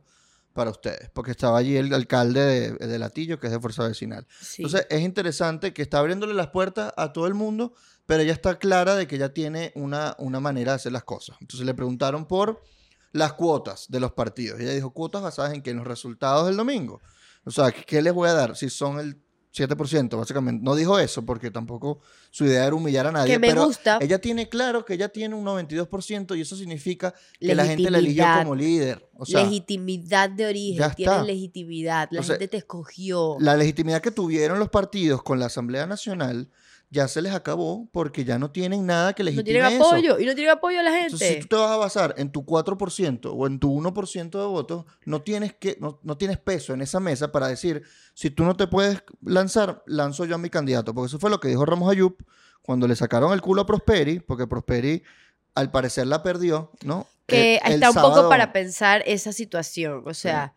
para 0.57 0.71
ustedes, 0.71 1.09
porque 1.13 1.31
estaba 1.31 1.59
allí 1.59 1.77
el 1.77 1.95
alcalde 1.95 2.41
de, 2.41 2.87
de 2.87 2.99
Latillo, 2.99 3.39
que 3.39 3.47
es 3.47 3.53
de 3.53 3.61
Fuerza 3.61 3.87
Vecinal. 3.87 4.27
Sí. 4.41 4.63
Entonces 4.63 4.89
es 4.91 5.03
interesante 5.03 5.73
que 5.73 5.83
está 5.83 6.01
abriéndole 6.01 6.35
las 6.35 6.49
puertas 6.49 6.93
a 6.97 7.13
todo 7.13 7.29
el 7.29 7.35
mundo, 7.35 7.75
pero 8.07 8.23
ella 8.23 8.33
está 8.33 8.59
clara 8.59 8.97
de 8.97 9.07
que 9.07 9.17
ella 9.17 9.33
tiene 9.33 9.71
una, 9.77 10.17
una 10.19 10.41
manera 10.41 10.73
de 10.73 10.77
hacer 10.77 10.93
las 10.93 11.05
cosas. 11.05 11.37
Entonces 11.41 11.65
le 11.65 11.75
preguntaron 11.75 12.27
por 12.27 12.63
las 13.13 13.35
cuotas 13.35 13.87
de 13.89 14.01
los 14.01 14.13
partidos. 14.13 14.59
Ella 14.59 14.73
dijo, 14.73 14.93
cuotas 14.93 15.23
basadas 15.23 15.55
en 15.55 15.63
que 15.63 15.71
en 15.71 15.77
los 15.77 15.87
resultados 15.87 16.47
del 16.47 16.57
domingo. 16.57 17.01
O 17.45 17.51
sea, 17.51 17.71
¿qué 17.71 18.03
les 18.03 18.13
voy 18.13 18.29
a 18.29 18.33
dar? 18.33 18.57
Si 18.57 18.69
son 18.69 18.99
el 18.99 19.23
7%, 19.57 20.17
básicamente. 20.19 20.63
No 20.63 20.75
dijo 20.75 20.99
eso 20.99 21.25
porque 21.25 21.51
tampoco 21.51 22.01
su 22.31 22.45
idea 22.45 22.67
era 22.67 22.75
humillar 22.75 23.07
a 23.07 23.13
nadie. 23.13 23.33
que 23.33 23.39
me 23.39 23.49
pero 23.49 23.65
gusta. 23.67 23.99
ella 24.01 24.21
tiene 24.21 24.49
claro 24.49 24.85
que 24.85 24.95
ella 24.95 25.09
tiene 25.09 25.35
un 25.35 25.45
92% 25.45 26.37
y 26.37 26.43
eso 26.43 26.57
significa 26.57 27.15
que 27.41 27.55
la 27.55 27.65
gente 27.65 27.91
la 27.91 27.99
eligió 27.99 28.25
como 28.39 28.55
líder. 28.55 29.09
O 29.15 29.25
sea, 29.25 29.43
legitimidad 29.45 30.29
de 30.29 30.47
origen, 30.47 30.83
está. 30.83 31.23
legitimidad, 31.23 32.09
la 32.11 32.21
O 32.21 32.23
sea, 32.23 32.35
gente 32.35 32.49
te 32.49 32.57
escogió. 32.59 33.37
la 33.41 33.57
legitimidad 33.57 34.03
que 34.03 34.11
tuvieron 34.11 34.59
los 34.59 34.69
partidos 34.69 35.23
con 35.23 35.39
la 35.39 35.47
Asamblea 35.47 35.87
Nacional 35.87 36.49
ya 36.97 37.07
se 37.09 37.21
les 37.23 37.33
acabó 37.35 37.89
porque 37.93 38.25
ya 38.25 38.39
no 38.39 38.51
tienen 38.51 38.87
nada 38.87 39.13
que 39.13 39.23
no 39.23 39.27
legitime 39.31 39.45
tienen 39.61 39.73
eso. 39.73 39.87
apoyo, 39.87 40.19
y 40.19 40.25
no 40.27 40.35
tienen 40.35 40.53
apoyo 40.53 40.81
a 40.81 40.83
la 40.83 40.91
gente. 40.91 41.05
Entonces, 41.07 41.29
si 41.35 41.41
tú 41.41 41.47
te 41.49 41.57
vas 41.57 41.71
a 41.71 41.77
basar 41.77 42.15
en 42.17 42.33
tu 42.33 42.45
4% 42.45 43.31
o 43.35 43.47
en 43.47 43.59
tu 43.61 43.71
1% 43.73 44.31
de 44.41 44.47
votos, 44.47 44.85
no 45.05 45.23
tienes, 45.23 45.55
que, 45.55 45.77
no, 45.81 46.01
no 46.03 46.17
tienes 46.17 46.39
peso 46.39 46.73
en 46.75 46.81
esa 46.81 46.99
mesa 46.99 47.31
para 47.31 47.49
decir, 47.49 47.83
si 48.15 48.31
tú 48.31 48.45
no 48.45 48.57
te 48.57 48.67
puedes 48.67 49.03
lanzar, 49.23 49.83
lanzo 49.87 50.25
yo 50.25 50.35
a 50.35 50.39
mi 50.39 50.51
candidato. 50.51 50.95
Porque 50.95 51.09
eso 51.09 51.19
fue 51.19 51.31
lo 51.31 51.39
que 51.39 51.49
dijo 51.49 51.65
Ramos 51.65 51.91
Ayub 51.91 52.17
cuando 52.63 52.89
le 52.89 52.97
sacaron 52.97 53.33
el 53.33 53.41
culo 53.43 53.63
a 53.63 53.67
Prosperi, 53.67 54.21
porque 54.21 54.47
Prosperi 54.47 55.03
al 55.55 55.71
parecer 55.71 56.07
la 56.07 56.23
perdió, 56.23 56.71
¿no? 56.85 57.07
que 57.27 57.61
el 57.65 57.75
está 57.75 57.89
un 57.89 57.95
sábado- 57.95 58.15
poco 58.15 58.29
para 58.29 58.53
pensar 58.53 59.03
esa 59.05 59.33
situación. 59.33 60.03
O 60.07 60.15
sea, 60.15 60.55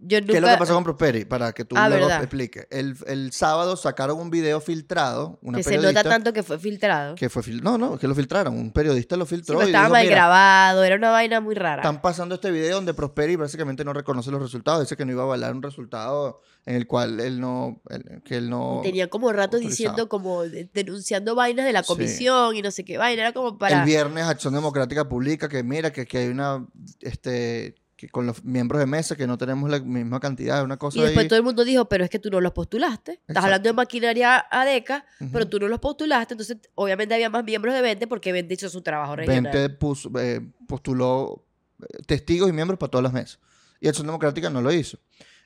yo 0.00 0.20
nunca... 0.20 0.32
¿Qué 0.32 0.36
es 0.38 0.42
lo 0.42 0.48
que 0.48 0.56
pasó 0.58 0.74
con 0.74 0.84
Prosperi? 0.84 1.24
Para 1.24 1.52
que 1.52 1.64
tú 1.64 1.74
Ah, 1.78 1.88
luego 1.88 2.06
verdad. 2.06 2.22
expliques. 2.22 2.66
El, 2.70 2.96
el 3.06 3.32
sábado 3.32 3.76
sacaron 3.76 4.18
un 4.20 4.30
video 4.30 4.60
filtrado, 4.60 5.38
una 5.42 5.58
que 5.58 5.64
se 5.64 5.78
nota 5.78 6.02
tanto 6.02 6.32
que 6.32 6.42
fue 6.42 6.58
filtrado. 6.58 7.14
que 7.14 7.28
fue 7.28 7.42
fil- 7.42 7.62
no, 7.62 7.78
no, 7.78 7.98
que 7.98 8.06
lo 8.06 8.14
filtraron, 8.14 8.54
un 8.58 8.70
periodista 8.72 9.16
lo 9.16 9.24
Sí, 9.26 9.36
filtró 9.36 9.56
pero 9.58 9.68
y 9.68 9.70
estaba 9.70 9.84
dijo, 9.86 9.92
mal 9.94 10.02
"Mira, 10.04 10.14
grabado, 10.16 10.84
era 10.84 10.96
una 10.96 11.10
vaina 11.10 11.40
muy 11.40 11.54
rara. 11.54 11.82
Están 11.82 12.00
pasando 12.02 12.34
este 12.36 12.50
video 12.50 12.76
donde 12.76 12.94
Prosperi 12.94 13.36
básicamente 13.36 13.84
no 13.84 13.92
reconoce 13.92 14.30
los 14.30 14.40
resultados, 14.42 14.80
dice 14.82 14.96
que 14.96 15.04
no 15.04 15.12
iba 15.12 15.22
a 15.22 15.24
avalar 15.24 15.54
un 15.54 15.62
resultado 15.62 16.40
en 16.66 16.74
el 16.76 16.86
cual 16.86 17.20
él 17.20 17.40
no, 17.40 17.80
él- 17.90 18.22
que 18.24 18.36
él 18.36 18.50
no, 18.50 18.80
Tenía 18.82 19.08
como 19.08 19.32
rato 19.32 19.56
autorizado. 19.56 19.70
diciendo, 19.70 20.08
como 20.08 20.42
de- 20.42 20.68
denunciando 20.74 21.34
vainas 21.34 21.64
de 21.64 21.72
la 21.72 21.82
Sí. 21.82 21.88
comisión 21.88 22.56
y 22.56 22.62
no 22.62 22.70
sé 22.70 22.84
qué 22.84 22.98
vaina. 22.98 23.22
Era 23.22 23.32
como 23.32 23.56
para. 23.56 23.80
el 23.80 23.84
viernes 23.86 24.24
Acción 24.24 24.52
Democrática 24.54 25.08
publica 25.08 25.48
que 25.48 25.62
mira 25.62 25.92
que, 25.92 26.06
que 26.06 26.18
hay 26.18 26.28
una, 26.28 26.66
este, 27.00 27.76
que 27.96 28.08
con 28.10 28.26
los 28.26 28.44
miembros 28.44 28.78
de 28.78 28.86
mesa 28.86 29.16
que 29.16 29.26
no 29.26 29.38
tenemos 29.38 29.70
la 29.70 29.78
misma 29.80 30.20
cantidad, 30.20 30.62
una 30.62 30.76
cosa 30.76 30.98
Y 30.98 31.02
después 31.02 31.24
ahí. 31.24 31.28
todo 31.28 31.38
el 31.38 31.42
mundo 31.44 31.64
dijo, 31.64 31.88
pero 31.88 32.04
es 32.04 32.10
que 32.10 32.18
tú 32.18 32.28
no 32.30 32.40
los 32.42 32.52
postulaste. 32.52 33.22
Estás 33.26 33.42
hablando 33.44 33.68
de 33.68 33.72
maquinaria 33.72 34.38
ADECA, 34.50 35.04
pero 35.32 35.44
Ujú. 35.44 35.46
tú 35.50 35.58
no 35.60 35.68
los 35.68 35.80
postulaste. 35.80 36.34
Entonces, 36.34 36.58
obviamente 36.74 37.14
había 37.14 37.30
más 37.30 37.42
miembros 37.42 37.74
de 37.74 37.80
20 37.80 38.06
porque 38.06 38.32
20 38.32 38.52
hizo 38.54 38.68
su 38.68 38.82
trabajo 38.82 39.16
regional. 39.16 39.50
20 39.52 39.78
puso- 39.78 40.10
eh, 40.20 40.40
postuló 40.68 41.46
eh, 41.82 42.02
testigos 42.06 42.48
y 42.50 42.52
miembros 42.52 42.78
para 42.78 42.90
todas 42.90 43.02
las 43.04 43.12
mesas. 43.12 43.38
Y 43.80 43.88
Acción 43.88 44.06
Democrática 44.06 44.50
no 44.50 44.60
lo 44.60 44.72
hizo. 44.72 44.98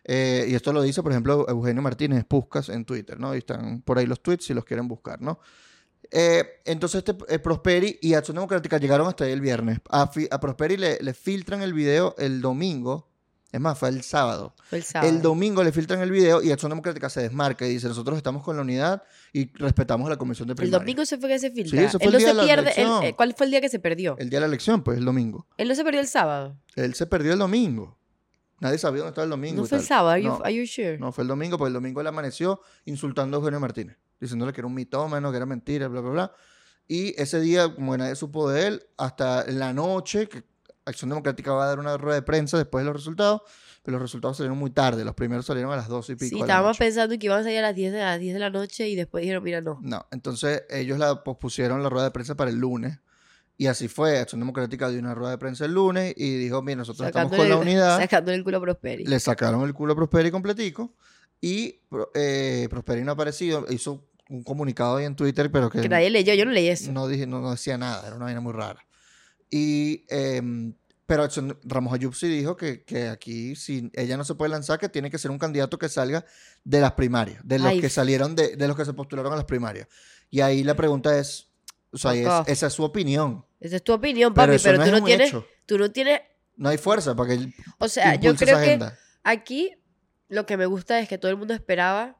Eh, 0.05 0.47
y 0.49 0.55
esto 0.55 0.73
lo 0.73 0.83
dice, 0.83 1.03
por 1.03 1.13
ejemplo, 1.13 1.47
Eugenio 1.49 1.83
Martínez 1.83 2.25
Puscas 2.25 2.69
en 2.69 2.85
Twitter, 2.85 3.19
¿no? 3.21 3.35
Y 3.35 3.39
están 3.39 3.83
por 3.83 3.99
ahí 3.99 4.07
los 4.07 4.21
tweets 4.23 4.47
si 4.47 4.55
los 4.55 4.65
quieren 4.65 4.89
buscar, 4.89 5.21
¿no? 5.21 5.39
Eh, 6.11 6.45
entonces, 6.65 7.05
este, 7.07 7.17
eh, 7.33 7.39
Prosperi 7.39 7.99
y 8.03 8.15
Acción 8.15 8.35
Democrática 8.37 8.79
llegaron 8.79 9.07
hasta 9.07 9.25
ahí 9.25 9.33
el 9.33 9.41
viernes. 9.41 9.79
A, 9.91 10.11
Prosperi 10.11 10.77
le, 10.77 10.99
le 11.01 11.15
filtran 11.15 11.63
el 11.63 11.73
video 11.73 12.15
el 12.19 12.41
domingo. 12.41 13.09
Es 13.53 13.61
más, 13.61 13.77
fue 13.79 13.89
el 13.89 14.03
sábado. 14.03 14.55
Fue 14.69 14.79
el 14.79 14.85
sábado. 14.85 15.11
El 15.11 15.23
domingo 15.23 15.65
le 15.65 15.73
filtran 15.73 16.01
el 16.01 16.11
video 16.13 16.41
y 16.41 16.53
Acción 16.53 16.71
Democrática 16.71 17.11
se 17.11 17.21
desmarca 17.23 17.67
y 17.67 17.71
dice: 17.71 17.89
Nosotros 17.89 18.17
estamos 18.17 18.45
con 18.45 18.55
la 18.57 18.63
unidad 18.63 19.03
y 19.33 19.53
respetamos 19.59 20.09
la 20.09 20.17
comisión 20.17 20.47
de 20.47 20.53
El 20.53 20.57
primaria. 20.57 20.79
domingo 20.79 21.05
se 21.05 21.19
fue 21.19 21.29
que 21.29 21.39
se 21.41 21.51
filtra. 21.51 21.79
Sí, 21.81 21.85
ese 21.85 21.99
fue 21.99 22.07
él 22.07 22.09
el 22.09 22.13
no 22.15 22.19
día 22.19 22.27
se 22.29 22.33
de 22.33 22.35
la 22.35 22.45
pierde. 22.45 22.63
elección. 22.71 23.03
eh, 23.05 23.15
¿Cuál 23.17 23.35
fue 23.37 23.47
el 23.47 23.51
día 23.51 23.61
que 23.61 23.69
se 23.69 23.79
perdió? 23.81 24.17
El 24.19 24.31
día 24.31 24.37
de 24.39 24.43
la 24.43 24.47
elección, 24.47 24.83
pues 24.85 24.99
el 24.99 25.05
domingo. 25.05 25.47
Él 25.57 25.67
no 25.69 25.75
se 25.75 25.83
perdió 25.85 26.01
el 26.01 26.07
sábado. 26.07 26.57
Él 26.77 26.95
se 26.95 27.07
perdió 27.07 27.33
el 27.33 27.39
domingo. 27.41 27.99
Nadie 28.61 28.79
sabía 28.79 28.99
dónde 28.99 29.11
estaba 29.11 29.25
el 29.25 29.31
domingo. 29.31 29.57
No 29.57 29.65
y 29.65 29.69
fue 29.69 29.79
el 29.79 29.85
sábado, 29.85 30.11
are 30.11 30.23
you, 30.23 30.29
No, 30.29 30.41
are 30.45 30.55
you 30.55 30.67
sure? 30.67 30.99
no, 30.99 31.11
fue 31.13 31.23
el 31.23 31.29
domingo, 31.29 31.57
porque 31.59 31.69
el 31.69 31.75
domingo 31.75 32.01
él 32.03 32.07
amaneció 32.07 32.61
insultando 32.85 33.37
a 33.37 33.41
Eugenio 33.41 33.59
Martínez, 33.59 33.97
diciéndole 34.21 34.53
que 34.53 34.61
era 34.61 34.69
un 34.69 34.75
mitómano, 34.75 35.31
que 35.31 35.37
era 35.37 35.47
mentira, 35.47 35.89
bla, 35.89 36.01
bla, 36.01 36.11
bla. 36.11 36.33
Y 36.87 37.15
ese 37.21 37.41
día, 37.41 37.73
como 37.75 37.97
nadie 37.97 38.17
supo 38.17 38.51
de 38.51 38.67
él, 38.67 38.83
hasta 38.97 39.45
la 39.47 39.73
noche, 39.73 40.29
que 40.29 40.45
Acción 40.85 41.09
Democrática 41.11 41.53
va 41.53 41.65
a 41.65 41.69
dar 41.69 41.79
una 41.79 41.97
rueda 41.97 42.17
de 42.17 42.23
prensa 42.23 42.59
después 42.59 42.83
de 42.83 42.87
los 42.87 42.97
resultados, 42.97 43.43
pero 43.83 43.97
los 43.97 44.03
resultados 44.03 44.37
salieron 44.37 44.59
muy 44.59 44.71
tarde. 44.71 45.05
Los 45.05 45.15
primeros 45.15 45.47
salieron 45.47 45.73
a 45.73 45.77
las 45.77 45.89
12 45.89 46.13
y 46.13 46.17
pico. 46.17 46.37
Sí, 46.37 46.41
estábamos 46.41 46.77
pensando 46.77 47.19
que 47.19 47.27
iban 47.27 47.41
a 47.41 47.43
salir 47.45 47.59
a 47.59 47.63
las 47.63 47.75
10 47.75 47.93
de, 47.93 48.03
a 48.03 48.11
las 48.11 48.21
10 48.21 48.35
de 48.35 48.41
la 48.41 48.51
noche 48.51 48.89
y 48.89 48.97
después 48.97 49.23
dijeron, 49.23 49.43
mira, 49.43 49.61
no. 49.61 49.79
No, 49.83 50.07
entonces 50.11 50.65
ellos 50.69 50.99
la 50.99 51.23
pospusieron 51.23 51.83
la 51.83 51.89
rueda 51.89 52.07
de 52.07 52.11
prensa 52.11 52.35
para 52.35 52.51
el 52.51 52.57
lunes. 52.57 52.99
Y 53.57 53.67
así 53.67 53.89
fue. 53.89 54.19
Acción 54.19 54.41
Democrática 54.41 54.89
dio 54.89 54.99
una 54.99 55.15
rueda 55.15 55.33
de 55.33 55.39
prensa 55.39 55.67
el 55.67 55.75
lunes 55.75 56.15
y 56.17 56.37
dijo, 56.39 56.63
mira, 56.63 56.79
nosotros 56.79 57.07
estamos 57.07 57.37
con 57.37 57.49
la 57.49 57.57
unidad. 57.57 57.99
Sacándole 57.99 58.37
el 58.37 58.45
culo 58.45 58.57
a 58.57 58.61
Prosperi. 58.63 59.05
Le 59.05 59.21
sacaron 59.21 59.63
el 59.63 59.75
culo 59.75 59.93
a 59.93 59.97
Prosperi 59.97 60.31
completico. 60.31 60.95
Y 61.41 61.81
eh, 62.15 62.67
Prosperi 62.71 63.03
no 63.03 63.13
ha 63.13 63.15
aparecido. 63.15 63.67
Hizo 63.71 64.10
un 64.31 64.43
comunicado 64.43 64.97
ahí 64.97 65.05
en 65.05 65.15
Twitter, 65.17 65.51
pero 65.51 65.69
que, 65.69 65.81
Que 65.81 65.89
nadie 65.89 66.09
leyó, 66.09 66.33
yo 66.35 66.45
no 66.47 66.53
leí 66.53 66.69
eso. 66.69 66.91
no, 66.93 67.07
dije, 67.09 67.27
no, 67.27 67.41
no 67.41 67.51
decía 67.51 67.77
nada. 67.77 68.07
Era 68.07 68.17
una 68.17 68.25
vaina 68.27 68.41
muy 68.41 68.53
rara. 68.53 68.87
Y, 69.51 70.05
em, 70.09 70.75
pero 71.07 71.29
Ramos 71.65 71.93
Ayub 71.93 72.15
sí 72.15 72.29
dijo 72.29 72.57
que, 72.57 72.85
que 72.85 73.09
aquí, 73.09 73.57
si 73.57 73.91
ella 73.95 74.17
no 74.17 74.25
se 74.25 74.37
puede 74.37 74.51
lanzar, 74.51 74.79
que 74.79 74.89
tiene 74.89 75.11
que 75.11 75.19
ser 75.19 75.31
un 75.33 75.39
candidato 75.39 75.77
que 75.79 75.89
salga 75.89 76.25
de 76.63 76.81
las 76.81 76.93
primarias, 76.93 77.41
de 77.45 77.59
los 77.59 77.67
Ay, 77.69 77.81
que 77.81 77.89
salieron, 77.91 78.37
de, 78.37 78.57
de 78.57 78.69
los 78.69 78.77
que 78.77 78.85
se 78.85 78.93
postularon 78.93 79.33
a 79.33 79.37
las 79.37 79.45
primarias. 79.45 79.89
Y 80.31 80.41
ahí 80.41 80.63
la 80.63 80.75
pregunta 80.77 81.19
es, 81.19 81.49
o 81.93 81.99
sea, 81.99 82.15
es- 82.15 82.49
esa 82.49 82.69
es 82.69 82.73
su 82.73 82.85
opinión. 82.85 83.45
Esa 83.59 83.77
es 83.77 83.83
tu 83.83 83.93
opinión, 83.93 84.33
Pero 84.33 84.47
papi, 84.47 84.57
eso 84.57 84.65
pero, 84.65 84.79
no 84.79 84.85
tú 84.85 84.91
no 84.93 85.05
tienes, 85.05 85.29
hecho. 85.29 85.47
tú 85.67 85.77
no 85.79 85.91
tienes, 85.91 86.21
No 86.57 86.69
hay 86.69 86.79
fuerza 86.79 87.17
para 87.17 87.31
que 87.31 87.35
él 87.35 87.55
o 87.79 87.89
sea, 87.89 88.15
yo 88.15 88.37
creo 88.37 88.59
que 88.61 88.79
aquí 89.25 89.73
lo 90.29 90.47
que 90.47 90.57
me 90.57 90.67
gusta 90.67 91.01
es 91.01 91.09
que 91.09 91.19
todo 91.19 91.31
el 91.33 91.37
mundo 91.37 91.53
esperaba 91.55 92.20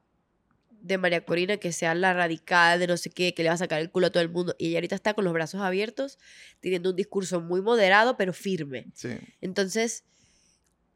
de 0.83 0.99
María 0.99 1.25
Corina 1.25 1.57
que 1.59 1.73
sea 1.73 1.95
la 1.95 2.13
radical 2.15 2.79
de 2.81 2.87
no 2.87 2.97
sé 2.97 3.11
qué, 3.11 3.35
que 3.35 3.43
le 3.43 3.49
va 3.49 3.55
a 3.55 3.59
sacar 3.59 3.81
el 3.81 3.91
culo 3.91 4.07
a 4.09 4.11
todo 4.11 4.23
el 4.23 4.29
mundo. 4.31 4.55
Y 4.59 4.69
ella 4.69 4.79
ahorita 4.79 4.95
está 4.95 5.15
con 5.15 5.25
los 5.25 5.33
brazos 5.33 5.61
abiertos, 5.61 6.19
teniendo 6.61 6.91
un 6.91 6.97
discurso 6.97 7.41
muy 7.41 7.61
moderado, 7.63 8.17
pero 8.17 8.33
firme. 8.33 8.87
Sí. 8.95 9.11
Entonces, 9.41 10.05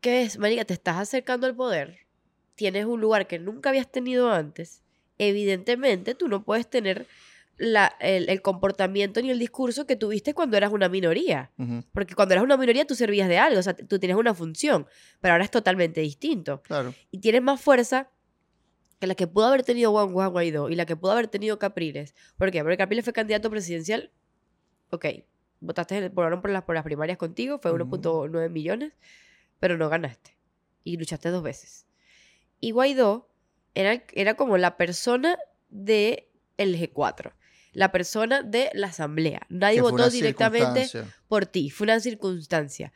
¿qué 0.01 0.23
es? 0.23 0.39
Marica, 0.39 0.65
te 0.65 0.75
estás 0.75 0.97
acercando 0.97 1.47
al 1.47 1.55
poder, 1.55 1.99
tienes 2.55 2.87
un 2.87 3.01
lugar 3.01 3.27
que 3.27 3.39
nunca 3.39 3.71
habías 3.71 3.91
tenido 3.91 4.31
antes. 4.33 4.83
Evidentemente, 5.19 6.15
tú 6.15 6.29
no 6.29 6.45
puedes 6.45 6.69
tener 6.69 7.07
la- 7.57 7.95
el, 8.01 8.29
el 8.29 8.43
comportamiento 8.43 9.23
ni 9.23 9.31
el 9.31 9.39
discurso 9.39 9.87
que 9.87 9.95
tuviste 9.97 10.35
cuando 10.35 10.57
eras 10.57 10.73
una 10.73 10.89
minoría. 10.89 11.51
Porque 11.93 12.15
cuando 12.15 12.35
eras 12.35 12.45
una 12.45 12.57
minoría 12.57 12.85
tú 12.85 12.95
servías 12.95 13.29
de 13.29 13.39
algo, 13.39 13.61
o 13.61 13.63
sea, 13.63 13.75
tú 13.75 13.99
tienes 13.99 14.17
una 14.17 14.35
función, 14.35 14.87
pero 15.21 15.33
ahora 15.35 15.45
es 15.45 15.51
totalmente 15.51 16.01
distinto. 16.01 16.63
Claro. 16.63 16.95
Y 17.11 17.19
tienes 17.19 17.43
más 17.43 17.61
fuerza 17.61 18.11
que 19.05 19.09
la 19.09 19.15
que 19.15 19.27
pudo 19.27 19.47
haber 19.47 19.63
tenido 19.63 19.93
Juan 19.93 20.13
Juan 20.13 20.31
Guaidó 20.31 20.71
y 20.71 20.77
la 20.77 20.87
que 20.87 20.97
pudo 20.97 21.13
haber 21.13 21.29
tenido 21.29 21.59
Capriles. 21.59 22.15
¿Por 22.39 22.51
qué? 22.51 22.63
Porque 22.63 22.79
Capriles 22.79 23.05
fue 23.05 23.13
candidato 23.13 23.51
presidencial. 23.51 24.11
Ok, 24.91 25.07
votaste, 25.61 26.09
votaron 26.09 26.41
por 26.41 26.51
las, 26.51 26.63
por 26.63 26.75
las 26.75 26.85
primarias 26.85 27.19
contigo, 27.19 27.59
fue 27.59 27.73
Ujú. 27.73 27.99
1.9 27.99 28.49
millones, 28.51 28.95
pero 29.61 29.77
no 29.77 29.91
ganaste. 29.91 30.39
Y 30.85 30.97
luchaste 30.97 31.29
dos 31.29 31.43
veces. 31.43 31.87
Y 32.61 32.71
Guaidó 32.71 33.29
era, 33.75 34.03
era 34.15 34.35
como 34.35 34.57
la 34.57 34.79
persona 34.79 35.37
del 35.69 36.25
el 36.57 36.79
G4, 36.79 37.35
la 37.73 37.93
persona 37.93 38.43
de 38.43 38.71
la 38.73 38.87
asamblea. 38.87 39.43
Nadie 39.51 39.83
votó 39.83 40.09
directamente 40.09 40.89
por 41.29 41.45
ti, 41.45 41.69
fue 41.69 41.85
una 41.85 42.01
circunstancia. 42.01 42.93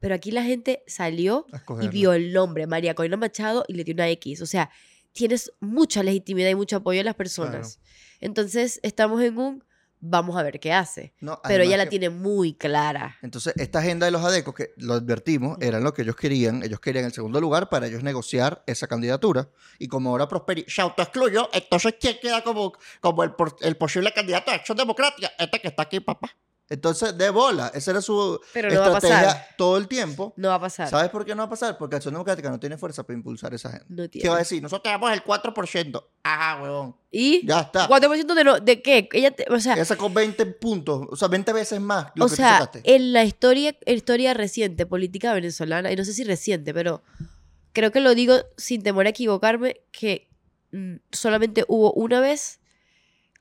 Pero 0.00 0.16
aquí 0.16 0.32
la 0.32 0.42
gente 0.42 0.82
salió 0.88 1.46
y 1.80 1.86
vio 1.86 2.12
el 2.14 2.32
nombre, 2.32 2.66
María 2.66 2.96
Corina 2.96 3.16
Machado, 3.16 3.64
y 3.68 3.74
le 3.74 3.84
dio 3.84 3.94
una 3.94 4.08
X. 4.08 4.42
O 4.42 4.46
sea, 4.46 4.68
tienes 5.12 5.52
mucha 5.60 6.02
legitimidad 6.02 6.48
y 6.50 6.54
mucho 6.54 6.76
apoyo 6.76 6.98
de 7.00 7.04
las 7.04 7.14
personas. 7.14 7.80
Entonces, 8.20 8.80
estamos 8.82 9.20
en 9.22 9.38
un 9.38 9.64
vamos 10.04 10.36
a 10.36 10.42
ver 10.42 10.58
qué 10.58 10.72
hace. 10.72 11.14
No, 11.20 11.40
Pero 11.46 11.62
ella 11.62 11.76
la 11.76 11.84
que- 11.84 11.90
tiene 11.90 12.10
muy 12.10 12.54
clara. 12.54 13.18
Entonces, 13.22 13.54
esta 13.56 13.78
agenda 13.78 14.04
de 14.06 14.10
los 14.10 14.24
adecos, 14.24 14.52
que 14.52 14.72
lo 14.76 14.94
advertimos, 14.94 15.56
eran 15.60 15.84
lo 15.84 15.94
que 15.94 16.02
ellos 16.02 16.16
querían. 16.16 16.64
Ellos 16.64 16.80
querían 16.80 17.04
el 17.04 17.12
segundo 17.12 17.40
lugar 17.40 17.68
para 17.68 17.86
ellos 17.86 18.02
negociar 18.02 18.64
esa 18.66 18.88
candidatura. 18.88 19.48
Y 19.78 19.86
como 19.86 20.10
ahora 20.10 20.26
Prosperi 20.26 20.64
se 20.66 20.82
autoexcluyó, 20.82 21.48
entonces 21.52 21.94
¿quién 22.00 22.16
queda 22.20 22.42
como, 22.42 22.72
como 23.00 23.22
el, 23.22 23.34
por- 23.34 23.56
el 23.60 23.76
posible 23.76 24.12
candidato 24.12 24.50
de 24.50 24.56
Acción 24.56 24.76
Democrática? 24.76 25.30
Este 25.38 25.60
que 25.60 25.68
está 25.68 25.84
aquí, 25.84 26.00
papá. 26.00 26.36
Entonces, 26.72 27.16
de 27.18 27.28
bola. 27.30 27.70
Esa 27.74 27.90
era 27.90 28.00
su 28.00 28.40
Pero 28.52 28.70
no 28.70 28.80
va 28.80 28.86
a 28.86 28.88
estrategia 28.94 29.26
pasar. 29.26 29.46
todo 29.58 29.76
el 29.76 29.88
tiempo. 29.88 30.32
No 30.36 30.48
va 30.48 30.54
a 30.54 30.60
pasar. 30.60 30.88
¿Sabes 30.88 31.10
por 31.10 31.24
qué 31.24 31.32
no 31.34 31.38
va 31.42 31.44
a 31.46 31.50
pasar? 31.50 31.76
Porque 31.76 31.96
Acción 31.96 32.14
Democrática 32.14 32.48
no 32.50 32.58
tiene 32.58 32.78
fuerza 32.78 33.02
para 33.02 33.16
impulsar 33.16 33.52
esa 33.54 33.68
agenda. 33.68 33.86
No 33.90 34.02
¿Qué 34.04 34.08
tiene. 34.08 34.28
va 34.30 34.36
a 34.36 34.38
decir? 34.38 34.62
Nosotros 34.62 34.82
tenemos 34.82 35.12
el 35.12 35.22
4%. 35.22 36.04
Ajá, 36.22 36.62
huevón. 36.62 36.96
¿Y? 37.10 37.46
Ya 37.46 37.60
está. 37.60 37.88
¿4% 37.88 38.34
de, 38.34 38.44
no, 38.44 38.58
de 38.60 38.80
qué? 38.80 39.08
Ella 39.12 39.30
te- 39.30 39.46
o 39.52 39.60
sea, 39.60 39.74
Ella 39.74 39.84
sacó 39.84 40.08
20 40.08 40.46
puntos, 40.46 41.06
o 41.10 41.16
sea, 41.16 41.28
20 41.28 41.52
veces 41.52 41.80
más 41.80 42.06
lo 42.14 42.24
o 42.24 42.28
que 42.28 42.36
sea 42.36 42.70
en 42.84 43.12
la 43.12 43.24
historia, 43.24 43.76
historia 43.86 44.32
reciente, 44.32 44.86
política 44.86 45.34
venezolana, 45.34 45.92
y 45.92 45.96
no 45.96 46.04
sé 46.06 46.14
si 46.14 46.24
reciente, 46.24 46.72
pero 46.72 47.02
creo 47.74 47.90
que 47.92 48.00
lo 48.00 48.14
digo 48.14 48.36
sin 48.56 48.82
temor 48.82 49.04
a 49.06 49.10
equivocarme, 49.10 49.82
que 49.90 50.30
mm, 50.72 50.94
solamente 51.10 51.64
hubo 51.68 51.92
una 51.92 52.20
vez 52.20 52.60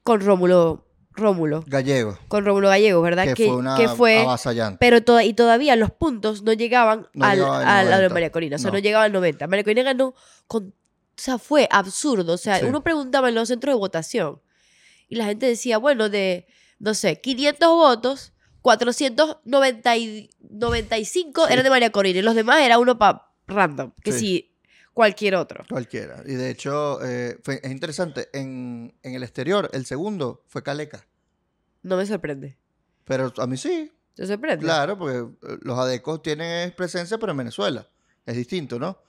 con 0.04 0.20
Rómulo, 0.20 0.86
Rómulo, 1.14 1.64
Gallego, 1.68 2.18
con 2.30 2.46
Rómulo 2.46 2.70
Gallego, 2.70 3.02
¿verdad? 3.02 3.34
que, 3.34 3.48
fue 3.48 3.56
una 3.56 3.76
que 3.76 3.90
fue 3.90 4.20
avasallante. 4.22 4.78
pero 4.80 5.04
toda, 5.04 5.24
y 5.26 5.34
todavía 5.34 5.76
los 5.76 5.92
puntos 5.92 6.42
no 6.44 6.54
llegaban 6.54 7.08
No 7.14 7.26
al, 7.26 7.38
llegaba 7.38 7.60
al 7.60 7.68
al- 7.68 7.70
a 7.70 7.84
lo 7.84 7.90
de 7.90 7.96
90. 8.10 8.14
María 8.14 8.32
Corina, 8.32 8.56
o 8.56 8.60
sea, 8.60 8.72
no, 8.72 8.78
No. 8.78 8.84
llegaba 8.84 9.04
al 9.04 9.12
90. 9.12 9.48
María 9.48 9.64
Corina 9.64 9.84
ganó 9.84 10.14
con, 10.48 10.68
o 10.68 10.72
sea, 11.18 11.38
fue 11.38 11.68
absurdo, 11.70 12.34
o 12.34 12.38
sea, 12.38 12.60
Sí. 12.60 12.66
uno 12.66 12.82
preguntaba 12.84 13.30
en 13.30 13.36
los 13.36 13.50
centros 13.50 13.76
de 13.76 13.80
votación 13.80 14.42
y 15.10 15.16
la 15.16 15.26
gente 15.26 15.46
decía, 15.48 15.78
bueno, 15.78 16.08
de, 16.10 16.48
no 16.80 16.94
sé, 16.94 17.20
500 17.20 17.68
votos, 17.70 18.34
495 18.62 21.48
Sí. 21.48 21.54
eran 21.54 21.64
de 21.64 21.70
María 21.70 21.92
Corina 21.92 22.20
y 22.20 22.22
los 22.22 22.36
demás 22.36 22.62
era 22.62 22.78
uno 22.80 22.98
para 22.98 23.28
random, 23.48 23.92
que 24.04 24.12
Sí. 24.12 24.20
si 24.20 24.51
cualquier 24.94 25.36
otro. 25.36 25.64
Cualquiera. 25.70 26.24
Y 26.26 26.34
de 26.34 26.50
hecho, 26.50 27.04
eh, 27.06 27.40
fue- 27.44 27.60
es 27.64 27.72
interesante, 27.72 28.30
en, 28.34 28.94
en 29.04 29.14
el 29.16 29.24
exterior, 29.24 29.70
el 29.74 29.86
segundo 29.86 30.44
fue 30.48 30.64
Caleca. 30.64 31.06
No 31.84 31.98
me 31.98 32.06
sorprende. 32.06 32.58
Pero 33.06 33.34
a 33.38 33.48
mí 33.48 33.58
sí, 33.58 33.92
¿Te 34.16 34.28
sorprende? 34.28 34.64
claro, 34.64 34.98
porque 34.98 35.18
eh, 35.18 35.58
los 35.62 35.78
adecos 35.80 36.22
tienen 36.22 36.72
presencia, 36.76 37.18
pero 37.18 37.32
en 37.32 37.38
Venezuela. 37.40 37.88
Es 38.26 38.36
distinto, 38.36 38.78
¿no? 38.78 39.00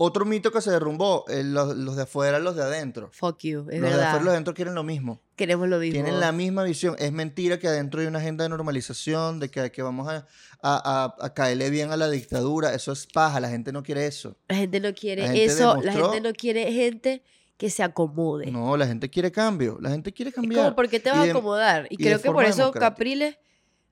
Otro 0.00 0.24
mito 0.24 0.52
que 0.52 0.60
se 0.60 0.70
derrumbó, 0.70 1.24
eh, 1.28 1.42
los, 1.42 1.76
los 1.76 1.96
de 1.96 2.02
afuera, 2.04 2.38
los 2.38 2.54
de 2.54 2.62
adentro. 2.62 3.10
Fuck 3.12 3.38
you, 3.40 3.66
es 3.68 3.80
los 3.80 3.90
de 3.90 3.96
afuera 3.96 4.12
los 4.18 4.24
de 4.26 4.30
adentro 4.30 4.54
quieren 4.54 4.74
lo 4.76 4.84
mismo. 4.84 5.20
Queremos 5.34 5.68
lo 5.68 5.78
mismo. 5.80 5.92
Tienen 5.92 6.20
la 6.20 6.30
misma 6.30 6.62
visión. 6.62 6.94
Es 7.00 7.10
mentira 7.10 7.58
que 7.58 7.66
adentro 7.66 8.00
hay 8.00 8.06
una 8.06 8.20
agenda 8.20 8.44
de 8.44 8.48
normalización, 8.50 9.40
de 9.40 9.50
que, 9.50 9.72
que 9.72 9.82
vamos 9.82 10.08
a, 10.08 10.24
a- 10.62 11.14
a- 11.20 11.26
a 11.26 11.34
caerle 11.34 11.68
bien 11.70 11.90
a 11.90 11.96
la 11.96 12.08
dictadura. 12.08 12.74
Eso 12.74 12.92
es 12.92 13.06
paja, 13.06 13.40
la 13.40 13.48
gente 13.48 13.72
no 13.72 13.82
quiere 13.82 14.06
eso. 14.06 14.36
La 14.46 14.54
gente 14.54 14.78
no 14.78 14.94
quiere 14.94 15.22
La 15.22 15.28
gente 15.32 15.44
eso, 15.46 15.76
la 15.82 15.92
gente 15.92 16.20
no 16.20 16.32
quiere 16.32 16.72
gente 16.72 17.22
que 17.56 17.68
se 17.68 17.82
acomode. 17.82 18.52
No, 18.52 18.76
la 18.76 18.86
gente 18.86 19.10
quiere 19.10 19.32
cambio. 19.32 19.78
La 19.80 19.90
gente 19.90 20.12
quiere 20.12 20.28
Es 20.28 20.34
cambiar. 20.36 20.62
como, 20.62 20.76
¿por 20.76 20.88
qué 20.88 21.00
te 21.00 21.10
vas 21.10 21.24
de- 21.24 21.30
a 21.30 21.32
acomodar? 21.32 21.88
Y, 21.90 21.96
creo 21.96 22.22
que 22.22 22.30
por 22.30 22.44
eso. 22.44 22.70
Capriles 22.70 23.36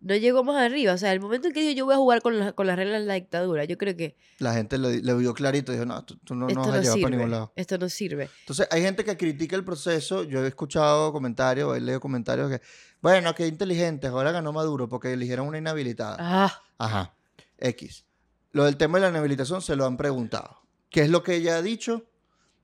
no 0.01 0.15
llegó 0.15 0.45
más 0.45 0.57
arriba. 0.63 0.93
O 0.93 0.99
sea, 0.99 1.13
el 1.13 1.21
momento 1.21 1.49
en 1.49 1.55
que 1.55 1.61
dijo 1.61 1.73
yo 1.73 1.85
voy 1.87 1.95
a 1.95 1.99
jugar 1.99 2.23
con, 2.23 2.39
la- 2.39 2.53
con 2.53 2.67
las 2.67 2.77
reglas 2.77 3.01
de 3.01 3.07
la 3.07 3.15
dictadura, 3.15 3.65
yo 3.65 3.77
creo 3.79 3.97
que 3.97 4.17
La 4.39 4.53
gente 4.55 4.79
le, 4.79 5.01
le 5.03 5.15
vio 5.15 5.33
clarito 5.35 5.73
y 5.73 5.77
dijo, 5.77 5.87
no, 5.87 6.05
tú, 6.05 6.17
tú 6.19 6.35
no 6.35 6.47
nos 6.47 6.55
no, 6.67 6.73
a 6.73 6.81
llevar 6.81 7.01
para 7.01 7.17
ningún 7.17 7.31
lado. 7.31 7.53
Esto 7.57 7.79
no 7.79 7.89
sirve. 7.89 8.29
Entonces, 8.41 8.69
hay 8.71 8.83
gente 8.83 9.05
que 9.05 9.17
critica 9.17 9.57
el 9.57 9.65
proceso. 9.65 10.23
Yo 10.25 10.45
he 10.45 10.49
escuchado 10.49 11.13
comentarios, 11.13 11.77
he 11.77 11.81
leído 11.81 12.01
comentarios 12.01 12.51
que, 12.51 12.61
bueno, 13.03 13.35
qué 13.35 13.47
inteligentes, 13.47 14.11
ahora 14.11 14.33
ganó 14.33 14.53
Maduro 14.53 14.89
porque 14.89 15.13
eligieron 15.13 15.47
una 15.49 15.59
inhabilitada. 15.59 16.17
Ah, 16.21 16.63
Ajá. 16.79 17.15
X. 17.59 18.05
Lo 18.53 18.65
del 18.65 18.77
tema 18.77 18.99
de 18.99 19.03
la 19.05 19.11
inhabilitación 19.11 19.61
se 19.63 19.77
lo 19.77 19.87
han 19.87 19.97
preguntado. 19.97 20.61
¿Qué 20.91 21.03
es 21.03 21.11
lo 21.11 21.23
que 21.23 21.35
ella 21.37 21.57
ha 21.57 21.63
dicho? 21.63 22.05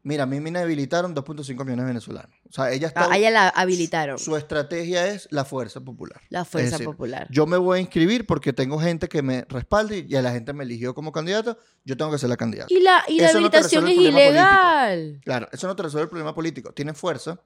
Mira, 0.05 0.25
a 0.25 0.27
mí 0.27 0.41
me 0.41 0.49
inhabilitaron 0.49 1.15
2.5 1.15 1.47
millones 1.65 1.77
de 1.77 1.85
venezolanos. 1.85 2.37
O 2.49 2.53
sea, 2.53 2.73
ella 2.73 2.89
está... 2.89 3.11
a 3.11 3.17
ella 3.17 3.31
la 3.31 3.49
habilitaron. 3.49 4.19
Su 4.19 4.37
estrategia 4.37 5.07
es 5.07 5.29
la 5.31 5.45
fuerza 5.45 5.81
popular. 5.81 6.21
La 6.29 6.45
fuerza 6.45 6.73
decir, 6.73 6.87
popular. 6.87 7.29
Yo 7.31 7.47
me 7.47 7.57
voy 7.57 7.79
a 7.79 7.81
inscribir 7.81 8.27
porque 8.27 8.53
tengo 8.53 8.81
gente 8.81 9.09
que 9.09 9.23
me 9.23 9.45
respalde 9.49 10.05
y 10.09 10.17
a 10.17 10.23
la 10.23 10.33
gente 10.33 10.53
me 10.53 10.65
eligió 10.65 10.93
como 10.93 11.13
candidato. 11.13 11.57
Yo 11.85 11.97
tengo 11.97 12.11
que 12.11 12.19
ser 12.19 12.31
la 12.31 12.37
candidata. 12.37 12.75
Y 12.75 12.81
la, 12.81 13.05
y 13.07 13.21
la 13.21 13.27
no 13.27 13.39
habilitación 13.39 13.87
es 13.87 13.97
ilegal. 13.97 15.21
Claro, 15.25 15.49
eso 15.53 15.69
no 15.69 15.77
te 15.77 15.85
resuelve 15.85 16.05
el 16.05 16.11
problema 16.11 16.35
político. 16.35 16.73
Tiene 16.73 16.95
fuerza, 16.95 17.41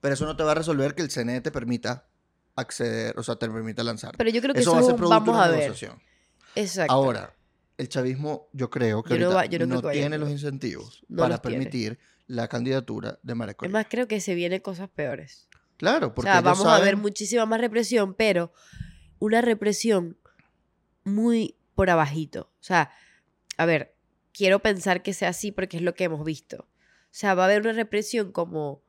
pero 0.00 0.14
eso 0.14 0.24
no 0.24 0.36
te 0.36 0.42
va 0.42 0.52
a 0.52 0.54
resolver 0.54 0.94
que 0.94 1.02
el 1.02 1.10
CNE 1.10 1.42
te 1.42 1.50
permita 1.50 2.06
acceder, 2.56 3.18
o 3.18 3.22
sea, 3.22 3.36
te 3.36 3.48
permita 3.50 3.84
lanzar. 3.84 4.14
Pero 4.16 4.30
yo 4.30 4.40
creo 4.40 4.54
que 4.54 4.60
eso 4.60 4.70
eso, 4.70 4.76
va 4.76 4.80
a 4.80 4.84
ser 4.84 4.96
producto 4.96 5.14
de 5.14 5.26
vamos 5.26 5.34
una 5.34 5.44
a 5.44 5.48
ver. 5.48 5.60
negociación. 5.60 6.00
Exacto. 6.54 6.92
Ahora, 6.92 7.34
el 7.80 7.88
chavismo, 7.88 8.48
yo 8.52 8.68
creo 8.70 9.02
que 9.02 9.10
Yo 9.14 9.18
no 9.18 9.26
ahorita 9.26 9.34
va- 9.36 9.46
yo 9.46 9.58
no 9.58 9.66
creo 9.66 9.80
que 9.80 9.86
vaya 9.88 10.00
tiene 10.00 10.18
los 10.18 10.30
incentivos 10.30 11.04
no 11.08 11.22
para 11.22 11.34
los 11.34 11.40
permitir 11.40 11.98
la 12.26 12.46
candidatura 12.48 13.18
de 13.22 13.34
María 13.34 13.56
es 13.60 13.70
más, 13.70 13.86
creo 13.88 14.06
que 14.06 14.20
se 14.20 14.34
vienen 14.34 14.60
cosas 14.60 14.88
peores. 14.88 15.48
Claro, 15.78 16.14
porque 16.14 16.28
o 16.28 16.32
sea, 16.32 16.40
vamos 16.42 16.66
a 16.66 16.78
ver 16.78 16.96
muchísima 16.96 17.46
más 17.46 17.60
represión, 17.60 18.14
pero 18.14 18.52
una 19.18 19.40
represión 19.40 20.18
muy 21.04 21.56
por 21.74 21.90
abajito. 21.90 22.52
O 22.60 22.62
sea, 22.62 22.90
a 23.56 23.66
ver, 23.66 23.94
quiero 24.32 24.60
pensar 24.60 25.02
que 25.02 25.12
sea 25.14 25.30
así 25.30 25.52
porque 25.52 25.78
es 25.78 25.82
lo 25.82 25.94
que 25.94 26.04
hemos 26.04 26.24
visto. 26.24 26.68
O 26.68 27.12
sea, 27.12 27.34
va 27.34 27.42
a 27.42 27.46
haber 27.46 27.62
una 27.62 27.72
represión 27.72 28.30
como 28.30 28.82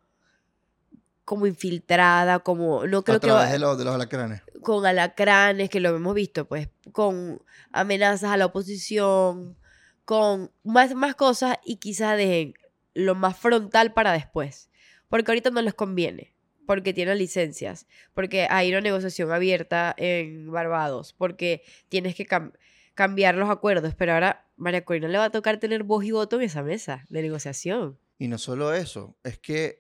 como 1.25 1.45
infiltrada, 1.47 2.39
como 2.39 2.85
no 2.87 3.03
creo 3.03 3.17
a 3.17 3.19
que 3.19 3.27
través 3.27 3.51
de, 3.51 3.59
los, 3.59 3.77
de 3.77 3.85
los 3.85 3.95
alacranes. 3.95 4.41
con 4.61 4.85
alacranes, 4.85 5.69
que 5.69 5.79
lo 5.79 5.95
hemos 5.95 6.13
visto, 6.15 6.45
pues, 6.47 6.69
con 6.91 7.41
amenazas 7.71 8.31
a 8.31 8.37
la 8.37 8.47
oposición, 8.47 9.57
con 10.05 10.51
más, 10.63 10.93
más 10.95 11.15
cosas 11.15 11.57
y 11.63 11.77
quizás 11.77 12.17
dejen 12.17 12.53
lo 12.93 13.15
más 13.15 13.37
frontal 13.37 13.93
para 13.93 14.11
después. 14.11 14.69
Porque 15.09 15.31
ahorita 15.31 15.49
no 15.51 15.61
les 15.61 15.73
conviene, 15.73 16.33
porque 16.65 16.93
tienen 16.93 17.17
licencias, 17.17 17.85
porque 18.13 18.47
hay 18.49 18.69
una 18.71 18.81
negociación 18.81 19.31
abierta 19.31 19.93
en 19.97 20.51
Barbados, 20.51 21.13
porque 21.13 21.63
tienes 21.89 22.15
que 22.15 22.25
cam- 22.25 22.53
cambiar 22.93 23.35
los 23.35 23.49
acuerdos, 23.49 23.93
pero 23.95 24.13
ahora 24.13 24.47
María 24.57 24.83
Corina 24.83 25.07
le 25.07 25.17
va 25.17 25.25
a 25.25 25.29
tocar 25.31 25.57
tener 25.59 25.83
voz 25.83 26.03
y 26.05 26.11
voto 26.11 26.37
en 26.37 26.43
esa 26.43 26.63
mesa 26.63 27.05
de 27.09 27.21
negociación. 27.21 27.97
Y 28.17 28.27
no 28.27 28.37
solo 28.37 28.73
eso, 28.73 29.15
es 29.23 29.37
que 29.39 29.77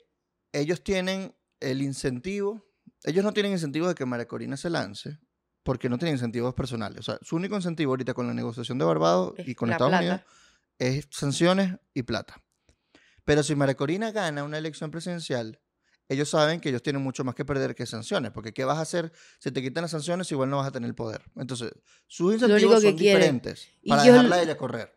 ellos 0.53 0.83
tienen 0.83 1.35
el 1.59 1.81
incentivo, 1.81 2.65
ellos 3.03 3.23
no 3.23 3.33
tienen 3.33 3.51
incentivo 3.51 3.87
de 3.87 3.95
que 3.95 4.05
María 4.05 4.27
Corina 4.27 4.57
se 4.57 4.69
lance, 4.69 5.19
porque 5.63 5.89
no 5.89 5.97
tienen 5.97 6.15
incentivos 6.15 6.53
personales. 6.53 6.99
O 6.99 7.03
sea, 7.03 7.19
su 7.21 7.35
único 7.35 7.55
incentivo 7.55 7.91
ahorita 7.93 8.13
con 8.13 8.27
la 8.27 8.33
negociación 8.33 8.77
de 8.77 8.85
Barbados 8.85 9.33
y 9.45 9.55
con 9.55 9.69
la 9.69 9.75
Estados 9.75 9.91
plata. 9.91 10.03
Unidos 10.03 10.21
es 10.79 11.07
sanciones 11.11 11.75
y 11.93 12.03
plata. 12.03 12.41
Pero 13.23 13.43
si 13.43 13.53
María 13.55 13.75
Corina 13.75 14.11
gana 14.11 14.43
una 14.43 14.57
elección 14.57 14.89
presidencial, 14.89 15.59
ellos 16.09 16.27
saben 16.29 16.59
que 16.59 16.69
ellos 16.69 16.81
tienen 16.81 17.01
mucho 17.01 17.23
más 17.23 17.35
que 17.35 17.45
perder 17.45 17.75
que 17.75 17.85
sanciones, 17.85 18.31
porque 18.31 18.51
¿qué 18.53 18.65
vas 18.65 18.77
a 18.79 18.81
hacer 18.81 19.11
si 19.39 19.51
te 19.51 19.61
quitan 19.61 19.83
las 19.83 19.91
sanciones? 19.91 20.29
Igual 20.31 20.49
no 20.49 20.57
vas 20.57 20.67
a 20.67 20.71
tener 20.71 20.87
el 20.89 20.95
poder. 20.95 21.21
Entonces, 21.37 21.71
sus 22.07 22.33
incentivos 22.33 22.81
son 22.81 22.97
quieren. 22.97 23.21
diferentes 23.21 23.69
Y 23.83 23.89
para 23.89 24.03
yo- 24.05 24.11
dejarla 24.13 24.35
a 24.37 24.41
ella 24.43 24.57
correr. 24.57 24.91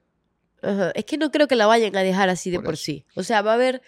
Ajá, 0.62 0.90
Es 0.92 1.04
que 1.04 1.18
no 1.18 1.30
creo 1.30 1.46
que 1.46 1.54
la 1.56 1.66
vayan 1.66 1.94
a 1.94 2.00
dejar 2.00 2.30
así 2.30 2.50
de 2.50 2.58
Por 2.60 2.78
sí. 2.78 3.06
O 3.14 3.22
sea, 3.22 3.42
va 3.42 3.52
a 3.52 3.54
haber 3.54 3.82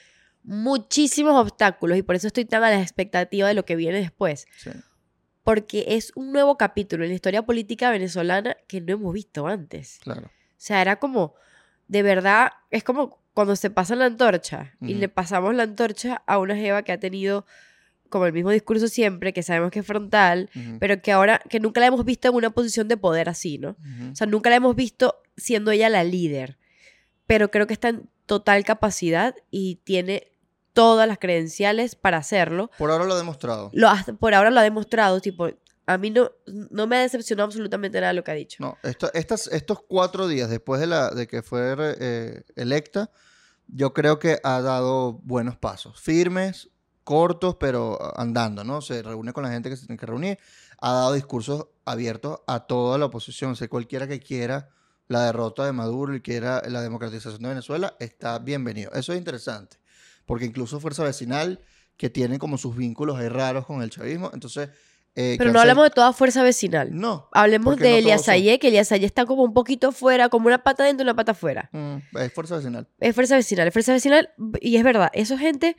muchísimos 0.47 1.35
obstáculos 1.35 1.99
y 1.99 2.03
por 2.03 2.15
eso 2.15 2.29
estoy 2.29 2.45
tan 2.45 2.63
a 2.65 2.71
la 2.71 2.81
expectativa 2.81 3.49
de 3.49 3.55
lo 3.55 3.65
que 3.65 3.77
viene 3.77 3.99
después. 3.99 4.47
Sí. 4.57 4.71
Porque 5.43 5.85
es 5.89 6.13
un 6.15 6.33
nuevo 6.33 6.57
capítulo 6.57 7.05
en 7.05 7.11
la 7.11 7.15
historia 7.15 7.43
política 7.43 7.91
venezolana 7.91 8.57
que 8.67 8.81
no 8.81 8.95
hemos 8.95 9.13
visto 9.13 9.47
antes. 9.47 9.99
Claro. 10.03 10.27
O 10.27 10.31
sea, 10.57 10.81
era 10.81 10.97
como, 10.97 11.35
de 11.89 12.03
verdad, 12.03 12.53
es 12.71 12.83
como 12.83 13.21
cuando 13.35 13.55
se 13.55 13.71
pasa 13.71 13.95
la 13.97 14.07
antorcha 14.07 14.75
y 14.81 14.95
le 14.95 15.09
pasamos 15.09 15.55
la 15.55 15.65
antorcha 15.65 16.23
a 16.27 16.39
una 16.39 16.57
jeva 16.57 16.83
que 16.83 16.93
ha 16.93 16.99
tenido 16.99 17.45
como 18.09 18.25
el 18.25 18.33
mismo 18.33 18.51
discurso 18.51 18.89
siempre, 18.89 19.33
que 19.33 19.43
sabemos 19.43 19.71
que 19.71 19.81
es 19.81 19.87
frontal, 19.87 20.49
pero 20.79 21.03
que 21.03 21.13
ahora, 21.13 21.41
que 21.51 21.61
nunca 21.61 21.81
la 21.81 21.89
hemos 21.89 22.05
visto 22.05 22.29
en 22.29 22.35
una 22.35 22.51
posición 22.51 22.89
de 22.89 22.97
poder 22.97 23.29
así, 23.29 23.59
¿no? 23.59 23.77
O 24.11 24.17
sea, 24.17 24.27
nunca 24.27 24.49
la 24.49 24.57
hemos 24.57 24.75
visto 24.75 25.17
siendo 25.37 25.71
ella 25.71 25.89
la 25.89 26.05
líder. 26.05 26.57
Pero 27.27 27.51
creo 27.51 27.67
que 27.67 27.75
está 27.75 27.89
en 27.89 28.09
total 28.25 28.65
capacidad 28.65 29.35
y 29.51 29.77
tiene 29.85 30.29
todas 30.77 31.09
las 31.09 31.19
credenciales 31.19 31.95
para 31.97 32.19
hacerlo. 32.19 32.71
Por 32.79 32.91
ahora 32.91 33.05
lo 33.07 33.15
ha 33.15 33.17
demostrado. 33.17 33.71
Lo, 33.73 33.89
por 34.21 34.35
ahora 34.35 34.51
lo 34.51 34.61
ha 34.61 34.63
demostrado. 34.63 35.21
Tipo, 35.21 35.49
a 35.87 35.99
mí 35.99 36.11
no, 36.11 36.31
no 36.47 36.87
me 36.87 36.97
ha 36.97 37.01
decepcionado 37.01 37.47
absolutamente 37.47 38.01
nada 38.01 38.13
lo 38.13 38.23
que 38.23 38.31
ha 38.31 38.35
dicho. 38.35 38.59
No, 38.61 38.77
esto- 38.83 39.11
estas, 39.15 39.47
estos 39.49 39.81
cuatro 39.89 40.29
días 40.29 40.51
después 40.51 40.81
de, 40.81 40.87
la, 40.87 41.11
de 41.11 41.27
que 41.27 41.43
fue 41.43 41.75
eh, 41.99 42.43
electa, 42.57 43.11
yo 43.69 43.95
creo 43.95 44.19
que 44.19 44.39
ha 44.45 44.61
dado 44.61 45.15
buenos 45.25 45.57
pasos. 45.57 45.99
Firmes, 46.01 46.69
cortos, 47.05 47.57
pero 47.59 47.99
andando, 48.19 48.63
¿no? 48.63 48.83
Se 48.83 49.03
reúne 49.03 49.33
con 49.33 49.45
la 49.45 49.51
gente 49.51 49.71
que 49.71 49.77
se 49.77 49.87
tiene 49.87 49.99
que 49.99 50.07
reunir. 50.07 50.39
Ha 50.79 50.93
dado 50.93 51.13
discursos 51.15 51.69
abiertos 51.87 52.41
a 52.47 52.61
toda 52.67 52.99
la 52.99 53.07
oposición. 53.07 53.53
O 53.53 53.55
sea, 53.57 53.67
cualquiera 53.69 54.07
que 54.07 54.21
quiera 54.21 54.69
la 55.09 55.25
derrota 55.25 55.65
de 55.65 55.73
Maduro 55.73 56.15
y 56.15 56.21
quiera 56.21 56.63
la 56.69 56.83
democratización 56.83 57.41
de 57.43 57.49
Venezuela, 57.49 57.97
está 57.99 58.39
bienvenido. 58.41 58.91
Eso 58.93 59.13
es 59.13 59.19
interesante. 59.19 59.79
Porque 60.27 60.45
incluso 60.45 60.79
Fuerza 60.81 61.03
Vecinal, 61.05 61.61
que 61.97 62.11
tiene 62.11 62.39
como 62.39 62.59
sus 62.59 62.77
vínculos 62.77 63.19
ahí 63.19 63.29
raros 63.29 63.65
con 63.65 63.81
el 63.83 63.89
chavismo, 63.91 64.31
entonces... 64.35 64.69
eh, 65.15 65.37
Pero 65.39 65.51
no 65.53 65.61
hablemos 65.61 65.85
de 65.85 65.91
toda 65.91 66.13
fuerza 66.13 66.43
vecinal. 66.43 66.91
No. 66.93 67.29
Hablemos 67.33 67.79
de 67.79 68.03
no 68.03 68.19
son. 68.19 68.35
Ayé, 68.35 68.59
que 68.59 68.69
Elías 68.69 68.93
Ayé 68.93 69.07
está 69.07 69.25
como 69.25 69.45
un 69.45 69.55
poquito 69.55 69.93
fuera, 69.93 70.29
como 70.29 70.49
una 70.49 70.63
pata 70.63 70.85
dentro 70.85 71.05
y 71.05 71.07
una 71.07 71.17
pata 71.17 71.33
afuera. 71.33 71.71
Mm, 71.73 71.97
es 72.19 72.33
Fuerza 72.35 72.57
Vecinal. 72.57 72.87
Es 73.01 73.15
fuerza 73.15 73.37
vecinal, 73.37 73.67
es 73.69 73.73
fuerza 73.73 73.93
vecinal. 73.95 74.29
Y 74.61 74.77
es 74.77 74.85
verdad, 74.85 75.11
esa 75.15 75.39
gente 75.39 75.75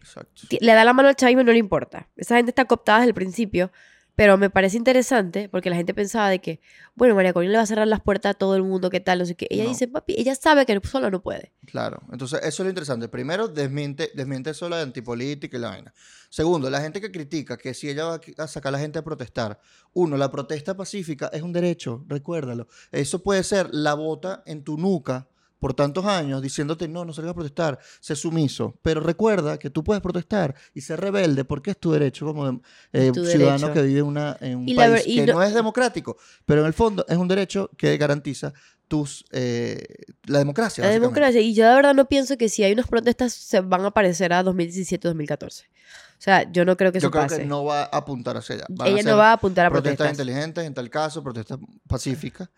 Exacto. 0.00 0.42
le 0.58 0.72
da 0.72 0.84
la 0.84 0.92
mano 0.94 1.08
al 1.08 1.16
chavismo 1.16 1.42
y 1.42 1.44
no 1.44 1.52
le 1.52 1.58
importa. 1.58 2.08
Esa 2.16 2.36
gente 2.36 2.50
está 2.50 2.64
cooptada 2.64 3.00
desde 3.00 3.08
el 3.10 3.14
principio, 3.14 3.70
pero 4.18 4.36
me 4.36 4.50
parece 4.50 4.76
interesante 4.76 5.48
porque 5.48 5.70
la 5.70 5.76
gente 5.76 5.94
pensaba 5.94 6.28
de 6.28 6.40
que, 6.40 6.60
bueno, 6.96 7.14
María 7.14 7.32
Corina 7.32 7.52
le 7.52 7.58
va 7.58 7.62
a 7.62 7.66
cerrar 7.66 7.86
las 7.86 8.00
puertas 8.00 8.30
a 8.30 8.34
todo 8.34 8.56
el 8.56 8.64
mundo, 8.64 8.90
¿qué 8.90 8.98
tal? 8.98 9.20
No 9.20 9.24
sé 9.26 9.36
qué. 9.36 9.46
Ella 9.48 9.62
No. 9.62 9.68
dice, 9.68 9.86
papi, 9.86 10.16
ella 10.18 10.34
sabe 10.34 10.66
que 10.66 10.76
sola 10.82 11.08
no 11.08 11.22
puede. 11.22 11.52
Claro, 11.66 12.02
entonces 12.10 12.40
eso 12.40 12.48
es 12.48 12.58
lo 12.66 12.68
interesante. 12.68 13.08
Primero, 13.08 13.46
desmiente, 13.46 14.10
desmiente 14.16 14.50
eso 14.50 14.68
la 14.68 14.78
de 14.78 14.82
antipolítica 14.82 15.56
y 15.56 15.60
la 15.60 15.68
vaina. 15.68 15.94
Segundo, 16.30 16.68
la 16.68 16.80
gente 16.80 17.00
que 17.00 17.12
critica 17.12 17.56
que 17.56 17.72
si 17.74 17.88
ella 17.90 18.06
va 18.06 18.20
a 18.38 18.48
sacar 18.48 18.70
a 18.70 18.72
la 18.72 18.80
gente 18.80 18.98
a 18.98 19.04
protestar. 19.04 19.60
Uno, 19.92 20.16
la 20.16 20.32
protesta 20.32 20.76
pacífica 20.76 21.30
es 21.32 21.42
un 21.42 21.52
derecho, 21.52 22.04
recuérdalo. 22.08 22.66
Eso 22.90 23.22
puede 23.22 23.44
ser 23.44 23.68
la 23.72 23.94
bota 23.94 24.42
en 24.46 24.64
tu 24.64 24.76
nuca 24.78 25.28
por 25.58 25.74
tantos 25.74 26.04
años 26.04 26.40
diciéndote 26.42 26.86
no, 26.88 27.04
no 27.04 27.12
salgas 27.12 27.32
a 27.32 27.34
protestar, 27.34 27.78
sé 28.00 28.14
sumiso. 28.16 28.78
Pero 28.82 29.00
recuerda 29.00 29.58
que 29.58 29.70
tú 29.70 29.82
puedes 29.84 30.00
protestar 30.02 30.54
y 30.74 30.80
ser 30.82 31.00
rebelde 31.00 31.44
porque 31.44 31.70
es 31.72 31.78
tu 31.78 31.90
derecho 31.92 32.26
como 32.26 32.60
eh, 32.92 33.10
tu 33.12 33.24
ciudadano 33.24 33.68
derecho. 33.68 33.72
que 33.74 33.82
vive 33.82 34.02
una, 34.02 34.36
en 34.40 34.58
un 34.58 34.68
Y 34.68 34.74
país 34.74 35.04
que 35.04 35.26
no- 35.26 35.34
no 35.34 35.42
es 35.42 35.52
democrático, 35.54 36.16
pero 36.46 36.60
en 36.60 36.66
el 36.66 36.72
fondo 36.74 37.04
es 37.08 37.16
un 37.16 37.28
derecho 37.28 37.70
que 37.76 37.96
garantiza 37.96 38.52
tus 38.86 39.24
eh, 39.32 39.84
la 40.24 40.38
democracia. 40.38 40.82
La 40.82 40.90
democracia. 40.90 41.40
Y 41.42 41.52
yo 41.54 41.68
de 41.68 41.74
verdad 41.74 41.94
no 41.94 42.08
pienso 42.08 42.38
que 42.38 42.48
si 42.48 42.64
hay 42.64 42.72
unas 42.72 42.86
protestas 42.86 43.34
se 43.34 43.60
van 43.60 43.84
a 43.84 43.90
parecer 43.90 44.32
a 44.32 44.42
2017-2014. 44.42 45.64
O 45.66 46.20
sea, 46.20 46.50
yo 46.50 46.64
no 46.64 46.76
creo 46.76 46.90
que 46.90 46.98
eso 46.98 47.06
Yo 47.06 47.10
creo 47.10 47.24
pase. 47.24 47.38
que 47.40 47.46
no 47.46 47.64
va 47.64 47.82
a 47.82 47.84
apuntar 47.96 48.36
hacia 48.36 48.56
allá. 48.56 48.64
Van 48.70 48.88
Ella 48.88 49.02
no 49.04 49.16
va 49.16 49.30
a 49.30 49.32
apuntar 49.34 49.66
a 49.66 49.70
protestas 49.70 49.96
protestas. 50.08 50.26
inteligentes, 50.26 50.64
en 50.64 50.74
tal 50.74 50.90
caso, 50.90 51.22
protestas 51.22 51.58
pacíficas, 51.86 52.48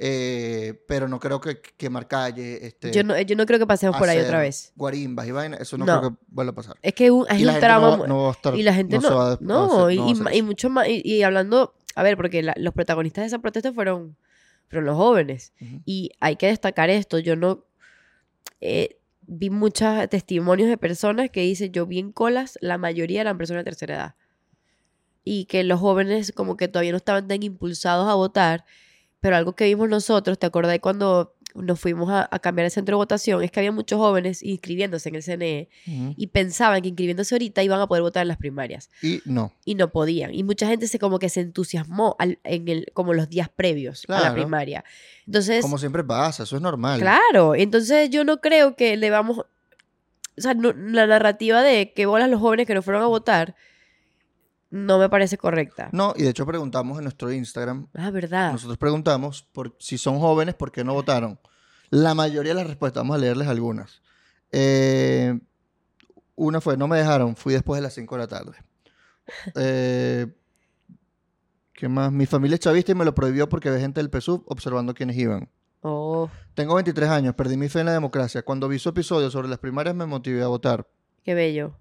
eh, 0.00 0.80
pero 0.86 1.08
no 1.08 1.18
creo 1.18 1.40
que 1.40 1.60
quemar 1.76 2.06
calle, 2.06 2.64
este, 2.66 2.92
Yo 2.92 3.02
no, 3.02 3.20
yo 3.20 3.34
no 3.36 3.44
creo 3.46 3.58
que 3.58 3.66
pasemos 3.66 3.96
por 3.98 4.08
ahí 4.08 4.18
otra 4.20 4.38
vez. 4.40 4.72
guarimbas 4.76 5.26
y 5.26 5.32
vainas, 5.32 5.60
eso 5.60 5.76
no, 5.76 5.84
No. 5.86 5.98
creo 5.98 6.10
que 6.12 6.16
vuelva 6.28 6.52
a 6.52 6.54
pasar. 6.54 6.76
Es 6.82 6.94
que 6.94 7.10
un- 7.10 7.26
es 7.28 7.40
y 7.40 7.44
la 7.44 7.52
un 7.52 7.54
gente 7.56 7.66
tramo. 7.66 7.86
no, 7.90 7.98
va- 8.02 8.06
no 8.06 8.22
va 8.22 8.28
a 8.28 8.32
estar, 8.32 8.54
y 8.54 8.62
la 8.62 8.74
gente 8.74 8.98
no. 9.00 9.16
va 9.16 9.38
no, 9.40 9.90
y, 9.90 10.42
mucho 10.42 10.70
más. 10.70 10.88
Y, 10.88 11.02
y 11.04 11.22
hablando. 11.22 11.74
A 11.96 12.02
ver, 12.04 12.16
porque 12.16 12.42
la- 12.44 12.54
los 12.56 12.72
protagonistas 12.74 13.22
de 13.22 13.26
esa 13.26 13.38
protesta 13.40 13.72
fueron, 13.72 14.16
fueron 14.68 14.84
los 14.86 14.96
jóvenes. 14.96 15.52
Y 15.84 16.12
hay 16.20 16.36
que 16.36 16.46
destacar 16.46 16.90
esto. 16.90 17.18
Yo 17.18 17.34
no. 17.34 17.64
eh, 18.60 18.96
vi 19.30 19.50
muchos 19.50 20.08
testimonios 20.08 20.68
de 20.68 20.76
personas 20.78 21.28
que 21.30 21.40
dicen: 21.40 21.72
Yo 21.72 21.86
vi 21.86 21.98
en 21.98 22.12
colas, 22.12 22.56
la 22.60 22.78
mayoría 22.78 23.20
eran 23.22 23.36
personas 23.36 23.62
de 23.64 23.70
tercera 23.70 23.94
edad. 23.96 24.14
Y 25.24 25.44
que 25.46 25.64
los 25.64 25.80
jóvenes, 25.80 26.32
como 26.32 26.56
que 26.56 26.68
todavía 26.68 26.92
no 26.92 26.96
estaban 26.98 27.26
tan 27.28 27.42
impulsados 27.42 28.08
a 28.08 28.14
votar. 28.14 28.64
Pero 29.20 29.36
algo 29.36 29.54
que 29.54 29.64
vimos 29.64 29.88
nosotros, 29.88 30.38
¿te 30.38 30.46
acordás 30.46 30.78
cuando 30.80 31.34
nos 31.54 31.80
fuimos 31.80 32.08
a, 32.10 32.28
a 32.30 32.38
cambiar 32.38 32.66
el 32.66 32.70
centro 32.70 32.94
de 32.94 32.98
votación? 32.98 33.42
Es 33.42 33.50
que 33.50 33.58
había 33.58 33.72
muchos 33.72 33.98
jóvenes 33.98 34.44
inscribiéndose 34.44 35.08
en 35.08 35.14
el 35.16 35.22
CNE 35.24 35.68
y 36.16 36.26
pensaban 36.28 36.82
que 36.82 36.88
inscribiéndose 36.88 37.34
ahorita 37.34 37.62
iban 37.64 37.80
a 37.80 37.88
poder 37.88 38.02
votar 38.02 38.22
en 38.22 38.28
las 38.28 38.36
primarias 38.36 38.90
Y 39.02 39.20
no. 39.24 39.52
y 39.64 39.74
no 39.74 39.90
podían. 39.90 40.32
Y 40.34 40.44
mucha 40.44 40.68
gente 40.68 40.86
se 40.86 41.00
como 41.00 41.18
que 41.18 41.28
se 41.30 41.40
entusiasmó 41.40 42.14
al- 42.20 42.38
en 42.44 42.68
el, 42.68 42.86
como 42.94 43.12
los 43.12 43.28
días 43.28 43.48
previos 43.48 44.04
a 44.08 44.20
la 44.20 44.32
primaria. 44.34 44.84
Entonces, 45.26 45.62
Como 45.62 45.78
siempre 45.78 46.04
pasa, 46.04 46.44
eso 46.44 46.54
es 46.56 46.62
normal. 46.62 47.00
claro, 47.00 47.56
entonces 47.56 48.10
yo 48.10 48.22
no 48.24 48.40
creo 48.40 48.76
que 48.76 48.96
le 48.96 49.10
vamos, 49.10 49.38
o 49.40 49.46
sea, 50.36 50.54
no- 50.54 50.72
la 50.72 51.08
narrativa 51.08 51.62
de 51.62 51.92
que 51.92 52.06
bolas 52.06 52.30
los 52.30 52.40
jóvenes 52.40 52.68
que 52.68 52.74
no 52.74 52.82
fueron 52.82 53.02
a 53.02 53.06
votar 53.06 53.56
no 54.70 54.98
me 54.98 55.08
parece 55.08 55.38
correcta. 55.38 55.88
No, 55.92 56.12
y 56.16 56.22
de 56.24 56.30
hecho 56.30 56.44
preguntamos 56.46 56.98
en 56.98 57.04
nuestro 57.04 57.32
Instagram, 57.32 57.88
Ah, 57.94 58.10
verdad. 58.10 58.52
nosotros 58.52 58.76
preguntamos 58.78 59.42
por 59.52 59.74
si 59.78 59.96
son 59.98 60.18
jóvenes, 60.18 60.54
¿por 60.54 60.70
qué 60.72 60.84
no 60.84 60.94
votaron? 60.94 61.38
La 61.90 62.14
mayoría 62.14 62.52
de 62.52 62.60
las 62.60 62.66
respuestas, 62.68 63.00
vamos 63.02 63.16
a 63.16 63.18
leerles 63.18 63.48
algunas. 63.48 64.02
Eh, 64.52 65.38
una 66.36 66.60
fue, 66.60 66.76
no 66.76 66.86
me 66.88 66.98
dejaron, 66.98 67.34
fui 67.34 67.54
después 67.54 67.78
de 67.78 67.82
las 67.82 67.94
5 67.94 68.14
de 68.16 68.20
la 68.20 68.28
tarde. 68.28 68.52
Eh, 69.56 70.26
¿Qué 71.74 71.86
más? 71.88 72.10
Mi 72.10 72.26
familia 72.26 72.54
es 72.54 72.60
chavista 72.60 72.92
y 72.92 72.94
me 72.94 73.04
lo 73.04 73.14
prohibió 73.14 73.48
porque 73.48 73.70
ve 73.70 73.78
gente 73.78 74.00
del 74.02 74.10
PSUV 74.10 74.42
observando 74.46 74.94
quiénes 74.94 75.16
iban. 75.16 75.48
Oh, 75.82 76.28
Tengo 76.54 76.74
23 76.74 77.08
años, 77.10 77.34
perdí 77.34 77.56
mi 77.56 77.68
fe 77.68 77.80
en 77.80 77.86
la 77.86 77.92
democracia. 77.92 78.42
Cuando 78.42 78.68
vi 78.68 78.78
su 78.78 78.88
episodio 78.88 79.30
sobre 79.30 79.48
las 79.48 79.58
primarias 79.58 79.94
me 79.94 80.06
motivé 80.06 80.42
a 80.42 80.48
votar. 80.48 80.88
qué 81.22 81.34
bello. 81.34 81.76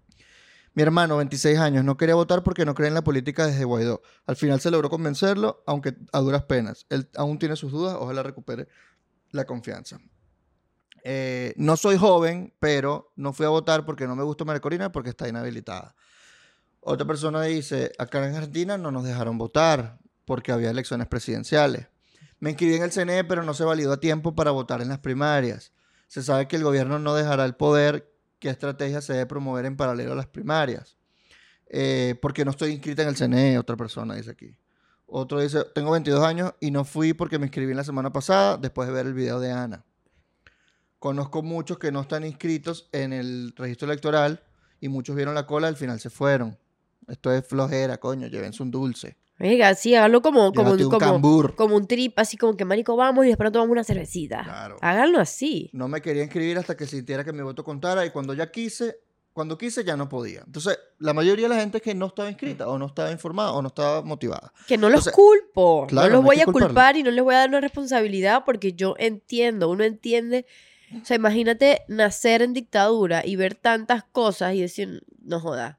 Mi 0.78 0.84
hermano, 0.84 1.18
26 1.18 1.58
años, 1.58 1.84
no 1.84 1.98
quería 1.98 2.13
votar 2.13 2.44
porque 2.44 2.63
no 2.63 2.76
cree 2.76 2.88
en 2.88 2.94
la 2.94 3.04
política 3.04 3.48
desde 3.48 3.63
Guaidó. 3.63 4.04
Al 4.28 4.36
final 4.36 4.62
se 4.62 4.70
logró 4.70 4.92
convencerlo, 4.92 5.63
aunque 5.66 5.96
a 6.13 6.20
duras 6.20 6.44
penas. 6.44 6.86
Él 6.92 7.10
aún 7.16 7.40
tiene 7.40 7.56
sus 7.56 7.72
dudas, 7.72 7.98
ojalá 8.00 8.22
recupere 8.22 8.68
la 9.32 9.46
confianza. 9.46 9.98
Eh, 11.04 11.56
no 11.58 11.78
soy 11.78 11.98
joven, 11.98 12.54
pero 12.60 13.12
no 13.16 13.34
fui 13.34 13.48
a 13.48 13.50
votar 13.50 13.86
porque 13.86 14.06
no 14.06 14.16
me 14.16 14.22
gusta 14.22 14.46
María 14.46 14.60
Corina 14.60 14.92
porque 14.92 15.10
está 15.10 15.28
inhabilitada. 15.28 15.96
Otra 16.82 17.08
persona 17.08 17.42
dice, 17.42 17.92
acá 17.98 18.20
en 18.28 18.36
Argentina 18.36 18.78
no 18.78 18.92
nos 18.92 19.04
dejaron 19.04 19.40
votar 19.40 19.98
porque 20.26 20.52
había 20.52 20.70
elecciones 20.70 21.08
presidenciales. 21.08 21.88
Me 22.40 22.52
inscribí 22.52 22.76
en 22.76 22.84
el 22.84 22.92
CNE, 22.92 23.24
pero 23.24 23.42
no 23.42 23.56
se 23.56 23.63
validó 23.63 23.94
a 23.94 24.00
tiempo 24.00 24.36
para 24.36 24.52
votar 24.52 24.84
en 24.84 24.90
las 24.90 25.00
primarias. 25.00 25.74
Se 26.06 26.22
sabe 26.22 26.48
que 26.48 26.58
el 26.58 26.63
gobierno 26.63 27.00
no 27.00 27.16
dejará 27.16 27.46
el 27.46 27.56
poder. 27.56 28.13
¿Qué 28.39 28.50
estrategia 28.50 29.02
se 29.02 29.13
debe 29.13 29.26
promover 29.26 29.65
en 29.65 29.76
paralelo 29.78 30.13
a 30.13 30.15
las 30.15 30.28
primarias? 30.28 30.97
Eh, 31.69 32.15
porque 32.21 32.45
no 32.45 32.52
estoy 32.52 32.71
inscrita 32.71 33.02
en 33.02 33.10
el 33.10 33.15
CNE, 33.15 33.58
otra 33.58 33.76
persona 33.76 34.15
dice 34.15 34.32
aquí. 34.32 34.56
Otro 35.06 35.39
dice, 35.39 35.63
tengo 35.73 35.91
22 35.91 36.23
años 36.23 36.54
y 36.60 36.71
no 36.71 36.84
fui 36.84 37.13
porque 37.13 37.39
me 37.39 37.45
inscribí 37.45 37.73
la 37.73 37.84
semana 37.84 38.12
pasada 38.12 38.58
después 38.58 38.88
de 38.88 38.93
ver 38.93 39.06
el 39.06 39.13
video 39.13 39.39
de 39.39 39.52
Ana. 39.52 39.86
Conozco 41.00 41.43
muchos 41.43 41.78
que 41.78 41.91
no 41.91 42.02
están 42.02 42.26
inscritos 42.26 42.89
en 42.91 43.13
el 43.13 43.54
registro 43.56 43.88
electoral 43.88 44.43
y 44.80 44.89
muchos 44.89 45.15
vieron 45.15 45.36
la 45.36 45.45
cola 45.45 45.67
al 45.67 45.78
final 45.78 46.00
se 46.00 46.10
fueron. 46.10 46.58
Esto 47.08 47.32
es 47.32 47.47
flojera, 47.47 48.00
coño, 48.00 48.28
llévense 48.28 48.62
un 48.62 48.71
dulce. 48.71 49.17
Venga, 49.39 49.76
sí, 49.76 49.93
háganlo 49.93 50.21
como, 50.21 50.52
como, 50.52 50.71
un 50.71 50.84
como, 50.84 50.97
cambur. 50.97 51.56
como 51.56 51.76
un 51.76 51.86
trip, 51.86 52.17
así 52.17 52.38
como 52.38 52.58
que 52.58 52.65
marico, 52.65 52.95
vamos 52.95 53.26
y 53.26 53.30
después 53.30 53.52
tomamos 53.52 53.71
una 53.71 53.84
cervecita. 53.84 54.43
Claro. 54.43 54.78
Háganlo 54.82 55.19
así. 55.19 55.69
No 55.73 55.88
me 55.88 56.02
quería 56.02 56.23
inscribir 56.23 56.58
hasta 56.58 56.76
que 56.76 56.88
sintiera 56.88 57.23
que 57.23 57.32
mi 57.34 57.43
voto 57.43 57.63
contara 57.63 58.04
y 58.06 58.10
cuando 58.10 58.34
ya 58.34 58.50
quise, 58.50 59.00
cuando 59.34 59.56
quise 59.56 59.84
ya 59.84 59.95
no 59.95 60.10
podía. 60.10 60.41
Entonces, 60.43 60.80
la 60.97 61.13
mayoría 61.13 61.47
de 61.47 61.54
la 61.54 61.62
gente 61.62 61.78
es 61.78 61.84
que 61.84 61.93
no 61.93 62.08
estaba 62.08 62.30
inscrita 62.30 62.67
o 62.67 62.80
no 62.80 62.88
estaba 62.88 63.12
informada 63.12 63.52
o 63.52 63.62
no 63.62 63.67
estaba 63.67 64.02
motivada. 64.02 64.52
Que 64.67 64.76
no 64.76 64.89
los 64.89 65.06
Entonces, 65.06 65.13
culpo. 65.13 65.86
claro, 65.88 66.08
no 66.08 66.13
los 66.15 66.21
no 66.23 66.26
voy 66.28 66.41
a 66.41 66.45
culpar 66.45 66.97
y 66.97 67.04
no 67.04 67.12
les 67.12 67.23
voy 67.23 67.36
a 67.36 67.39
dar 67.39 67.50
una 67.50 67.62
responsabilidad 67.62 68.43
porque 68.43 68.73
yo 68.73 68.95
entiendo, 68.97 69.69
uno 69.69 69.84
entiende. 69.84 70.47
O 71.00 71.06
sea, 71.06 71.17
imagínate 71.17 71.82
nacer 71.88 72.41
en 72.41 72.54
dictadura 72.54 73.23
y 73.23 73.36
ver 73.36 73.54
tantas 73.54 74.04
cosas 74.04 74.56
y 74.56 74.62
decir, 74.62 75.04
no 75.21 75.39
joda. 75.39 75.78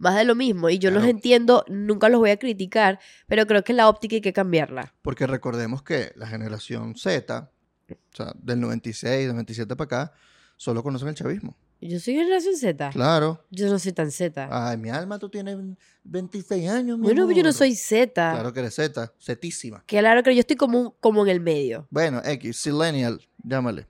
Más 0.00 0.16
de 0.16 0.24
lo 0.24 0.34
mismo. 0.34 0.68
Y 0.70 0.78
yo 0.78 0.90
los 0.90 1.04
entiendo, 1.04 1.64
nunca 1.68 2.08
los 2.08 2.18
voy 2.20 2.30
a 2.30 2.38
criticar, 2.38 2.98
pero 3.28 3.46
creo 3.46 3.62
que 3.62 3.72
la 3.74 3.88
óptica 3.88 4.16
hay 4.16 4.20
que 4.22 4.32
cambiarla. 4.32 4.92
Porque 5.02 5.26
recordemos 5.26 5.82
que 5.82 6.10
la 6.16 6.26
generación 6.26 6.96
Z, 6.96 7.50
o 7.90 7.94
sea, 8.16 8.32
del 8.42 8.60
96, 8.60 9.28
97 9.28 9.76
para 9.76 9.84
acá, 9.84 10.12
solo 10.56 10.82
conocen 10.82 11.08
el 11.08 11.14
chavismo. 11.14 11.54
Yo 11.82 11.98
soy 12.00 12.14
generación 12.14 12.56
Z. 12.56 12.90
Claro. 12.90 13.44
Yo 13.50 13.68
no 13.70 13.78
soy 13.78 13.92
tan 13.92 14.10
Z. 14.10 14.48
Ay, 14.50 14.76
mi 14.78 14.88
alma, 14.90 15.18
tú 15.18 15.28
tienes 15.30 15.56
26 16.04 16.68
años, 16.70 16.98
mi 16.98 17.04
bueno, 17.04 17.22
yo 17.30 17.42
no 17.42 17.48
amor. 17.48 17.52
soy 17.54 17.74
Z. 17.74 18.12
Claro 18.32 18.52
que 18.52 18.60
eres 18.60 18.74
Z, 18.74 19.12
Zetísima. 19.18 19.82
Claro 19.86 20.22
que 20.22 20.34
yo 20.34 20.40
estoy 20.40 20.56
como, 20.56 20.80
un- 20.80 20.94
como 21.00 21.22
en 21.24 21.30
el 21.30 21.40
medio. 21.40 21.86
Bueno, 21.90 22.20
X, 22.24 22.62
Zillennial, 22.62 23.20
llámale. 23.42 23.86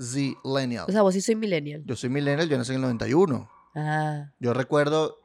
Zillennial. 0.00 0.84
O 0.88 0.92
sea, 0.92 1.02
vos 1.02 1.14
sí 1.14 1.20
soy 1.20 1.34
millennial. 1.34 1.82
Yo 1.84 1.96
soy 1.96 2.08
millennial, 2.10 2.48
yo 2.48 2.56
nací 2.58 2.70
en 2.72 2.76
el 2.76 2.82
91. 2.82 3.50
Ah. 3.74 4.30
Yo 4.40 4.52
recuerdo 4.54 5.18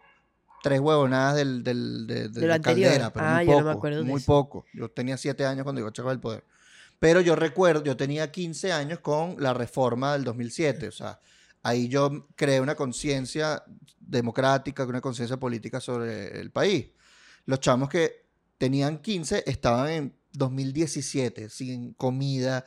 tres 0.61 0.79
huevonadas 0.79 1.35
del, 1.35 1.63
del, 1.63 2.07
de, 2.07 2.15
de- 2.29 2.29
De 2.29 2.47
de 2.47 2.53
anterior. 2.53 2.89
Caldera, 2.91 3.13
pero 3.13 3.25
Ah, 3.25 3.35
muy 3.37 3.45
yo 3.45 3.51
no 3.51 3.57
poco. 3.57 3.65
me 3.65 3.71
acuerdo 3.71 3.97
de 3.99 4.03
muy 4.03 4.17
eso. 4.21 4.25
poco. 4.25 4.65
Yo 4.73 4.89
tenía 4.89 5.17
siete 5.17 5.45
años 5.45 5.63
cuando 5.63 5.79
llegó 5.79 5.91
Chaco 5.91 6.09
del 6.09 6.19
Poder. 6.19 6.43
Pero 6.99 7.19
yo 7.19 7.35
recuerdo, 7.35 7.83
yo 7.83 7.97
tenía 7.97 8.31
15 8.31 8.71
años 8.71 8.99
con 8.99 9.35
la 9.39 9.53
reforma 9.53 10.13
del 10.13 10.23
2007. 10.23 10.87
O 10.87 10.91
sea, 10.91 11.19
ahí 11.61 11.89
yo 11.89 12.27
creé 12.35 12.61
una 12.61 12.75
conciencia 12.75 13.63
democrática, 13.99 14.85
una 14.85 15.01
conciencia 15.01 15.35
política 15.37 15.81
sobre 15.81 16.39
el 16.39 16.51
país. 16.51 16.87
Los 17.45 17.59
chamos 17.59 17.89
que 17.89 18.25
tenían 18.57 18.99
15 18.99 19.43
estaban 19.47 19.89
en 19.89 20.15
2017, 20.31 21.49
sin 21.49 21.93
comida, 21.93 22.65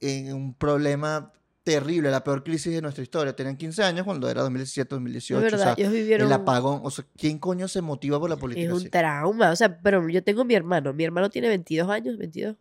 en 0.00 0.32
un 0.32 0.54
problema 0.54 1.32
terrible, 1.62 2.10
la 2.10 2.24
peor 2.24 2.42
crisis 2.42 2.72
de 2.72 2.82
nuestra 2.82 3.02
historia. 3.02 3.34
Tenían 3.34 3.56
15 3.56 3.82
años 3.82 4.04
cuando 4.04 4.28
era 4.28 4.42
2017, 4.42 4.94
2018. 4.94 5.46
Es 5.46 5.52
o 5.52 5.56
verdad, 5.56 5.74
sea, 5.74 5.84
ellos 5.84 5.92
vivieron... 5.92 6.26
el 6.26 6.32
apagón. 6.32 6.80
O 6.84 6.90
sea, 6.90 7.04
¿quién 7.16 7.38
coño 7.38 7.68
se 7.68 7.80
motiva 7.82 8.18
por 8.18 8.28
la 8.28 8.34
Es 8.34 8.40
política 8.40 8.72
un 8.72 8.80
así? 8.80 8.90
trauma. 8.90 9.50
O 9.50 9.56
sea, 9.56 9.80
pero 9.80 10.08
yo 10.08 10.22
tengo 10.22 10.44
mi 10.44 10.54
hermano. 10.54 10.92
Mi 10.92 11.04
hermano 11.04 11.30
tiene 11.30 11.48
22 11.48 11.88
años, 11.88 12.18
22. 12.18 12.56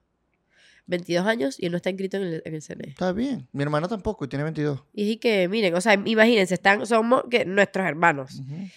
22 0.88 1.26
años 1.26 1.60
y 1.60 1.68
él 1.68 1.72
no 1.72 1.78
está 1.78 1.90
inscrito 1.90 2.18
en 2.18 2.24
el, 2.24 2.42
en 2.44 2.56
el 2.56 2.62
CNE. 2.62 2.90
Está 2.90 3.14
bien. 3.14 3.48
Mi 3.54 3.64
hermana 3.64 3.88
tampoco 3.88 4.26
y 4.26 4.28
tiene 4.28 4.44
22. 4.44 4.84
Y 4.94 5.18
que, 5.18 5.48
miren, 5.48 5.74
o 5.76 5.82
sea, 5.82 5.94
imagínense, 5.94 6.56
están, 6.56 6.86
somos 6.86 7.24
que 7.30 7.46
nuestros 7.46 7.86
hermanos. 7.86 8.40
Ujú. 8.40 8.68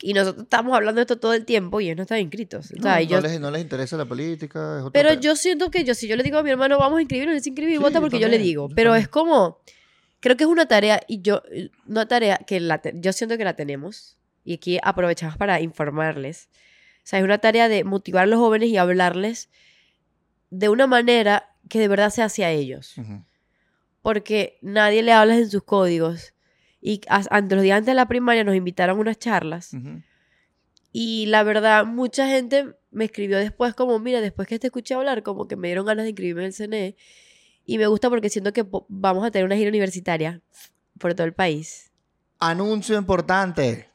Y 0.00 0.12
nosotros 0.12 0.44
estamos 0.44 0.74
hablando 0.76 1.00
de 1.00 1.02
esto 1.02 1.18
todo 1.18 1.34
el 1.34 1.44
tiempo 1.44 1.80
y 1.80 1.86
ellos 1.86 1.96
no 1.96 2.02
están 2.04 2.20
inscritos. 2.20 2.70
O 2.70 2.76
No, 2.76 2.82
sea, 2.82 3.02
y 3.02 3.06
no 3.06 3.12
yo- 3.12 3.20
les, 3.20 3.40
no 3.40 3.50
les 3.50 3.62
interesa 3.62 3.96
la 3.96 4.04
política. 4.04 4.76
es 4.76 4.80
otro 4.82 4.92
pero 4.92 5.08
pedo. 5.10 5.20
yo 5.20 5.34
siento 5.36 5.70
que 5.72 5.82
yo, 5.84 5.94
si 5.94 6.06
yo 6.06 6.14
le 6.16 6.22
digo 6.22 6.38
a 6.38 6.42
mi 6.44 6.50
hermano, 6.50 6.78
vamos 6.78 6.98
a 6.98 7.02
inscribirnos, 7.02 7.34
él 7.36 7.42
se 7.42 7.48
inscribe 7.50 7.72
y 7.72 7.74
Sí, 7.74 7.78
vota 7.82 7.94
yo 7.94 8.00
porque 8.02 8.18
yo 8.20 8.28
le 8.28 8.34
también, 8.36 8.42
digo. 8.42 8.68
yo 8.68 8.74
Pero 8.76 8.90
también. 8.90 9.02
es 9.02 9.08
como, 9.08 9.58
creo 10.20 10.36
que 10.36 10.44
es 10.44 10.50
una 10.50 10.66
tarea, 10.66 11.00
y 11.08 11.20
yo, 11.20 11.42
una 11.86 12.06
tarea 12.06 12.38
que 12.38 12.60
la 12.60 12.78
te- 12.78 12.92
yo 12.94 13.12
siento 13.12 13.36
que 13.36 13.44
la 13.44 13.54
tenemos. 13.56 14.16
Y 14.44 14.54
aquí 14.54 14.78
aprovechamos 14.82 15.36
para 15.36 15.60
informarles. 15.60 16.48
O 16.98 17.00
sea, 17.10 17.18
es 17.18 17.24
una 17.24 17.38
tarea 17.38 17.68
de 17.68 17.82
motivar 17.84 18.22
a 18.22 18.26
los 18.26 18.38
jóvenes 18.38 18.68
y 18.70 18.76
hablarles 18.76 19.50
de 20.50 20.68
una 20.68 20.86
manera 20.86 21.54
que 21.68 21.80
de 21.80 21.88
verdad 21.88 22.10
sea 22.10 22.26
hacia 22.26 22.50
ellos. 22.50 22.96
Ujú. 22.98 23.24
Porque 24.00 24.58
nadie 24.62 25.02
le 25.02 25.12
habla 25.12 25.36
en 25.36 25.50
sus 25.50 25.64
códigos. 25.64 26.32
Y 26.80 27.00
ante 27.08 27.54
los 27.54 27.62
días 27.64 27.78
antes 27.78 27.92
de 27.92 27.94
la 27.94 28.06
primaria 28.08 28.44
nos 28.44 28.54
invitaron 28.54 28.96
a 28.96 29.00
unas 29.00 29.18
charlas. 29.18 29.74
Y 30.92 31.26
la 31.26 31.42
verdad, 31.42 31.84
mucha 31.84 32.26
gente 32.28 32.74
me 32.90 33.04
escribió 33.04 33.36
después 33.38 33.74
como, 33.74 33.98
mira, 33.98 34.20
después 34.20 34.48
que 34.48 34.58
te 34.58 34.68
escuché 34.68 34.94
hablar, 34.94 35.22
como 35.22 35.46
que 35.46 35.56
me 35.56 35.68
dieron 35.68 35.86
ganas 35.86 36.04
de 36.04 36.10
inscribirme 36.10 36.42
en 36.42 36.46
el 36.46 36.52
CNE. 36.54 36.96
Y 37.66 37.76
me 37.78 37.86
gusta 37.86 38.08
porque 38.08 38.30
siento 38.30 38.52
que 38.52 38.64
po- 38.64 38.86
vamos 38.88 39.24
a 39.26 39.30
tener 39.30 39.44
una 39.44 39.56
gira 39.56 39.68
universitaria 39.68 40.40
por 40.98 41.14
todo 41.14 41.26
el 41.26 41.34
país. 41.34 41.90
Anuncio 42.38 42.96
importante. 42.96 43.88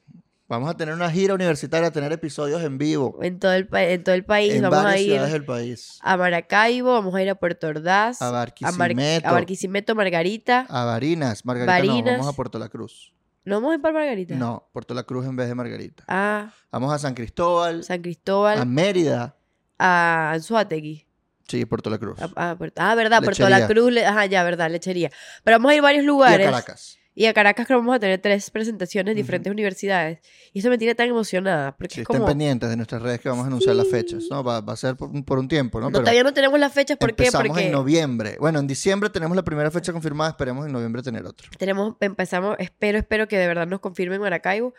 Vamos 0.48 0.70
a 0.70 0.76
tener 0.76 0.94
una 0.94 1.10
gira 1.10 1.34
universitaria, 1.34 1.88
a 1.88 1.92
tener 1.92 2.12
episodios 2.12 2.62
en 2.64 2.78
vivo. 2.78 3.18
En 3.22 3.40
todo 3.40 3.54
el, 3.54 3.68
pa- 3.68 3.84
en 3.84 4.04
todo 4.04 4.14
el 4.14 4.26
país 4.26 4.54
en 4.54 4.62
vamos 4.64 4.80
a 4.80 4.84
varias 4.84 5.02
ir 5.02 5.08
ciudades 5.12 5.32
del 5.34 5.46
país. 5.46 6.00
a 6.02 6.18
Maracaibo, 6.18 6.92
vamos 6.92 7.16
a 7.16 7.22
ir 7.24 7.30
a 7.30 7.36
Puerto 7.36 7.68
Ordaz, 7.68 8.22
A 8.22 8.28
a, 8.28 8.32
Barquisimeto, 8.32 9.28
a 9.28 9.32
Barquisimeto, 9.32 9.96
Margarita. 9.96 10.66
a 10.70 10.84
Barinas. 10.86 11.46
Margarita 11.46 11.82
no, 11.82 12.12
vamos 12.18 12.28
a 12.28 12.34
Puerto 12.36 12.60
La 12.60 12.68
Cruz. 12.70 13.14
¿No 13.46 13.56
vamos 13.56 13.72
a 13.72 13.76
ir 13.76 13.82
para 13.82 13.94
Margarita? 13.94 14.36
No, 14.36 14.70
Puerto 14.74 14.94
La 14.94 15.04
Cruz 15.04 15.26
en 15.26 15.36
vez 15.36 15.48
de 15.48 15.56
Margarita. 15.56 16.04
Ah, 16.08 16.52
Vamos 16.72 16.94
a 16.94 17.00
San 17.00 17.14
Cristóbal, 17.14 17.84
San 17.84 18.00
a 18.00 18.02
Cristóbal, 18.02 18.66
Mérida. 18.68 19.36
a 19.80 20.32
Anzuategui. 20.34 21.08
Sí, 21.48 21.66
Puerto 21.66 21.90
La 21.90 21.98
Cruz. 21.98 22.18
Ah, 22.22 22.30
ah, 22.36 22.58
ah, 22.78 22.96
verdad, 22.96 23.22
Puerto 23.24 23.48
La. 23.50 23.68
Cruz, 23.68 23.92
le- 23.92 24.06
ajá, 24.06 24.26
ya, 24.28 24.44
verdad, 24.44 24.70
lechería. 24.70 25.10
Pero 25.44 25.56
vamos 25.58 25.72
a 25.72 25.74
ir 25.76 25.80
a 25.80 25.84
varios 25.84 26.04
Y 26.04 26.06
a 26.06 26.08
lugares. 26.08 26.46
Caracas. 26.48 26.98
Y 27.16 27.26
a 27.28 27.34
Caracas 27.34 27.68
creo 27.68 27.78
que 27.78 27.82
vamos 27.82 27.96
a 27.96 28.00
tener 28.00 28.20
tres 28.20 28.50
presentaciones 28.50 29.12
en 29.12 29.18
diferentes 29.18 29.52
universidades. 29.52 30.20
Y 30.52 30.60
eso 30.60 30.70
me 30.70 30.80
tiene 30.80 30.96
tan 30.96 31.08
emocionada, 31.10 31.76
porque 31.78 31.94
Sí, 31.94 32.02
es 32.02 32.10
estén 32.10 32.26
pendientes 32.26 32.70
de 32.70 32.76
nuestras 32.76 33.04
redes 33.04 33.20
que 33.22 33.30
vamos 33.30 33.44
a 33.44 33.48
anunciar 33.48 33.76
las 33.76 33.88
fechas. 33.88 34.24
No, 34.32 34.44
va, 34.44 34.62
va 34.62 34.74
a 34.74 34.76
ser 34.76 34.96
por, 34.96 35.10
un- 35.10 35.24
por 35.24 35.38
un 35.38 35.48
tiempo, 35.48 35.80
¿no? 35.80 35.86
No, 35.88 35.92
Pero 35.92 36.02
todavía 36.06 36.24
no 36.24 36.34
tenemos 36.34 36.60
las 36.60 36.74
fechas, 36.74 36.98
¿por 36.98 37.10
qué? 37.14 37.24
empezamos 37.26 37.48
Porque 37.50 37.68
en 37.68 37.72
noviembre. 37.72 38.38
Bueno, 38.40 38.60
en 38.60 38.66
diciembre 38.66 39.12
tenemos 39.12 39.36
la 39.36 39.44
primera 39.44 39.70
fecha 39.70 39.92
confirmada. 39.94 40.32
Esperemos 40.32 40.66
en 40.66 40.72
noviembre 40.72 41.04
tener 41.04 41.24
otra. 41.26 41.48
tenemos, 41.60 41.96
empezamos, 42.00 42.56
espero, 42.58 42.98
espero 42.98 43.28
que 43.28 43.38
de 43.38 43.46
verdad 43.48 43.68
nos 43.68 43.80
confirmen 43.80 44.20
Maracaibo. 44.20 44.74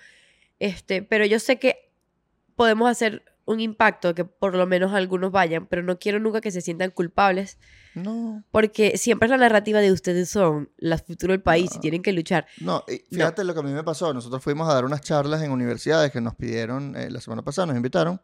Este, 0.59 1.03
pero 1.03 1.25
yo 1.27 1.39
sé 1.39 1.59
que 1.61 1.89
podemos 2.57 2.91
hacer 2.91 3.23
un 3.47 3.61
impacto, 3.61 4.15
que 4.15 4.25
por 4.25 4.55
lo 4.55 4.67
menos 4.67 4.93
algunos 4.93 5.31
vayan, 5.31 5.67
pero 5.67 5.83
no 5.83 5.99
quiero 5.99 6.19
nunca 6.19 6.41
que 6.41 6.51
se 6.51 6.61
sientan 6.61 6.91
culpables, 6.91 7.59
No, 7.95 8.43
porque 8.51 8.97
siempre 8.97 9.27
es 9.27 9.31
la 9.31 9.37
narrativa 9.37 9.81
de 9.81 9.93
ustedes 9.93 10.29
son 10.31 10.71
la 10.79 10.99
futuro 10.99 11.33
del 11.33 11.43
país 11.43 11.71
y 11.77 11.79
tienen 11.81 12.03
que 12.03 12.13
luchar. 12.13 12.47
no. 12.61 12.85
y 12.89 13.03
fíjate 13.15 13.45
lo 13.45 13.55
que 13.55 13.61
a 13.61 13.63
mí 13.63 13.73
me 13.73 13.85
pasó. 13.85 14.13
Nosotros 14.15 14.43
fuimos 14.43 14.69
a 14.69 14.75
dar 14.75 14.85
unas 14.85 15.01
charlas 15.01 15.43
en 15.43 15.51
universidades 15.51 16.11
que 16.11 16.21
nos 16.21 16.35
pidieron 16.35 16.97
eh, 16.97 17.11
la 17.11 17.21
semana 17.21 17.43
pasada, 17.43 17.67
nos 17.67 17.77
invitaron. 17.77 18.21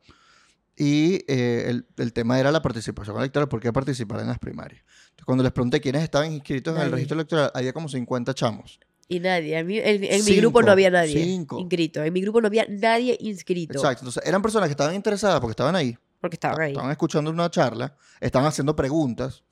Y 0.76 1.24
eh, 1.28 1.64
el, 1.68 1.86
el 1.98 2.12
tema 2.14 2.40
era 2.40 2.50
la 2.50 2.62
participación 2.62 3.18
electoral. 3.18 3.48
¿Por 3.48 3.60
qué 3.60 3.70
participar 3.70 4.20
en 4.20 4.28
las 4.28 4.38
primarias? 4.38 4.82
Entonces, 5.10 5.24
cuando 5.26 5.44
les 5.44 5.52
pregunté 5.52 5.80
quiénes 5.80 6.02
estaban 6.02 6.32
inscritos 6.32 6.74
en 6.74 6.82
el 6.82 6.90
registro 6.92 7.16
electoral, 7.16 7.50
había 7.52 7.74
como 7.74 7.88
50 7.88 8.32
chamos. 8.32 8.80
Y 9.10 9.18
nadie, 9.18 9.58
a 9.58 9.64
mí- 9.64 9.76
en, 9.76 10.04
en 10.04 10.24
mi 10.24 10.36
grupo 10.36 10.62
no 10.62 10.70
había 10.70 10.88
nadie 10.88 11.20
cinco. 11.24 11.58
inscrito. 11.58 12.04
En 12.04 12.12
mi 12.12 12.20
grupo 12.20 12.40
no 12.40 12.46
había 12.46 12.64
nadie 12.68 13.16
inscrito. 13.20 13.72
Exacto. 13.72 14.02
Entonces, 14.02 14.22
eran 14.24 14.40
personas 14.40 14.68
que 14.68 14.72
estaban 14.72 14.94
interesadas 14.94 15.40
porque 15.40 15.50
estaban 15.50 15.74
ahí. 15.74 15.98
Porque 16.20 16.36
estaban 16.36 16.60
ahí. 16.60 16.70
Estaban 16.70 16.92
escuchando 16.92 17.28
una 17.28 17.50
charla, 17.50 17.96
estaban 18.20 18.46
haciendo 18.46 18.76
preguntas, 18.76 19.42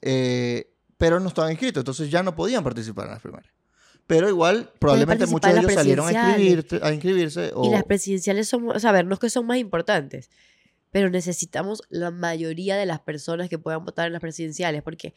eh, 0.00 0.70
pero 0.96 1.18
no 1.18 1.26
estaban 1.26 1.50
inscritos, 1.50 1.80
entonces 1.80 2.08
ya 2.08 2.22
no 2.22 2.36
podían 2.36 2.62
participar 2.62 3.06
en 3.06 3.10
las 3.10 3.20
primarias. 3.20 3.52
Pero 4.06 4.28
igual, 4.28 4.70
probablemente 4.78 5.26
muchos 5.26 5.52
de 5.52 5.58
ellos 5.58 5.72
salieron 5.72 6.06
a, 6.16 6.92
inscribirse. 6.92 7.50
O, 7.52 7.66
Y 7.66 7.70
las 7.70 7.82
presidenciales 7.82 8.46
son, 8.46 8.70
o 8.70 8.78
sea, 8.78 8.90
a 8.90 8.92
ver, 8.92 9.06
no 9.06 9.14
es 9.14 9.18
que 9.20 9.28
son 9.28 9.44
más 9.44 9.58
importantes, 9.58 10.30
pero 10.92 11.10
necesitamos 11.10 11.82
la 11.88 12.12
mayoría 12.12 12.76
de 12.76 12.86
las 12.86 13.00
personas 13.00 13.48
que 13.48 13.58
puedan 13.58 13.84
votar 13.84 14.06
en 14.06 14.12
las 14.12 14.20
presidenciales, 14.20 14.84
porque 14.84 15.14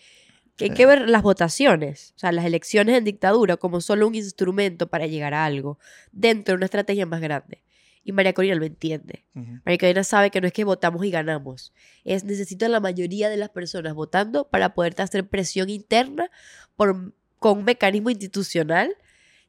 que 0.56 0.66
hay 0.66 0.72
que 0.72 0.86
ver 0.86 1.10
las 1.10 1.24
votaciones, 1.24 2.14
o 2.16 2.20
sea, 2.20 2.32
las 2.32 2.45
elecciones 2.45 2.97
en 2.97 3.04
dictadura 3.04 3.58
como 3.58 3.82
solo 3.82 4.08
un 4.08 4.16
instrumento 4.16 4.88
para 4.88 5.08
llegar 5.08 5.34
a 5.34 5.45
algo, 5.45 5.80
dentro 6.12 6.54
de 6.54 6.58
una 6.58 6.66
estrategia 6.66 7.06
más 7.06 7.22
grande. 7.22 7.64
Y 8.04 8.12
María 8.12 8.34
Corina 8.34 8.56
lo 8.56 8.66
entiende. 8.66 9.26
María 9.34 9.78
Corina 9.78 10.04
sabe 10.04 10.30
que 10.30 10.41
no 10.41 10.47
es 10.47 10.54
que 10.54 10.64
votamos 10.64 11.04
y 11.06 11.10
ganamos, 11.10 11.74
es 12.04 12.24
necesito 12.24 12.66
a 12.66 12.70
la 12.70 12.80
mayoría 12.80 13.30
de 13.30 13.38
las 13.38 13.49
personas 13.49 13.93
votando 13.93 14.49
para 14.49 14.74
poder 14.74 14.93
hacer 15.01 15.28
presión 15.28 15.70
interna 15.70 16.30
por, 16.76 17.14
con 17.39 17.60
un 17.60 17.64
mecanismo 17.64 18.10
institucional. 18.10 18.95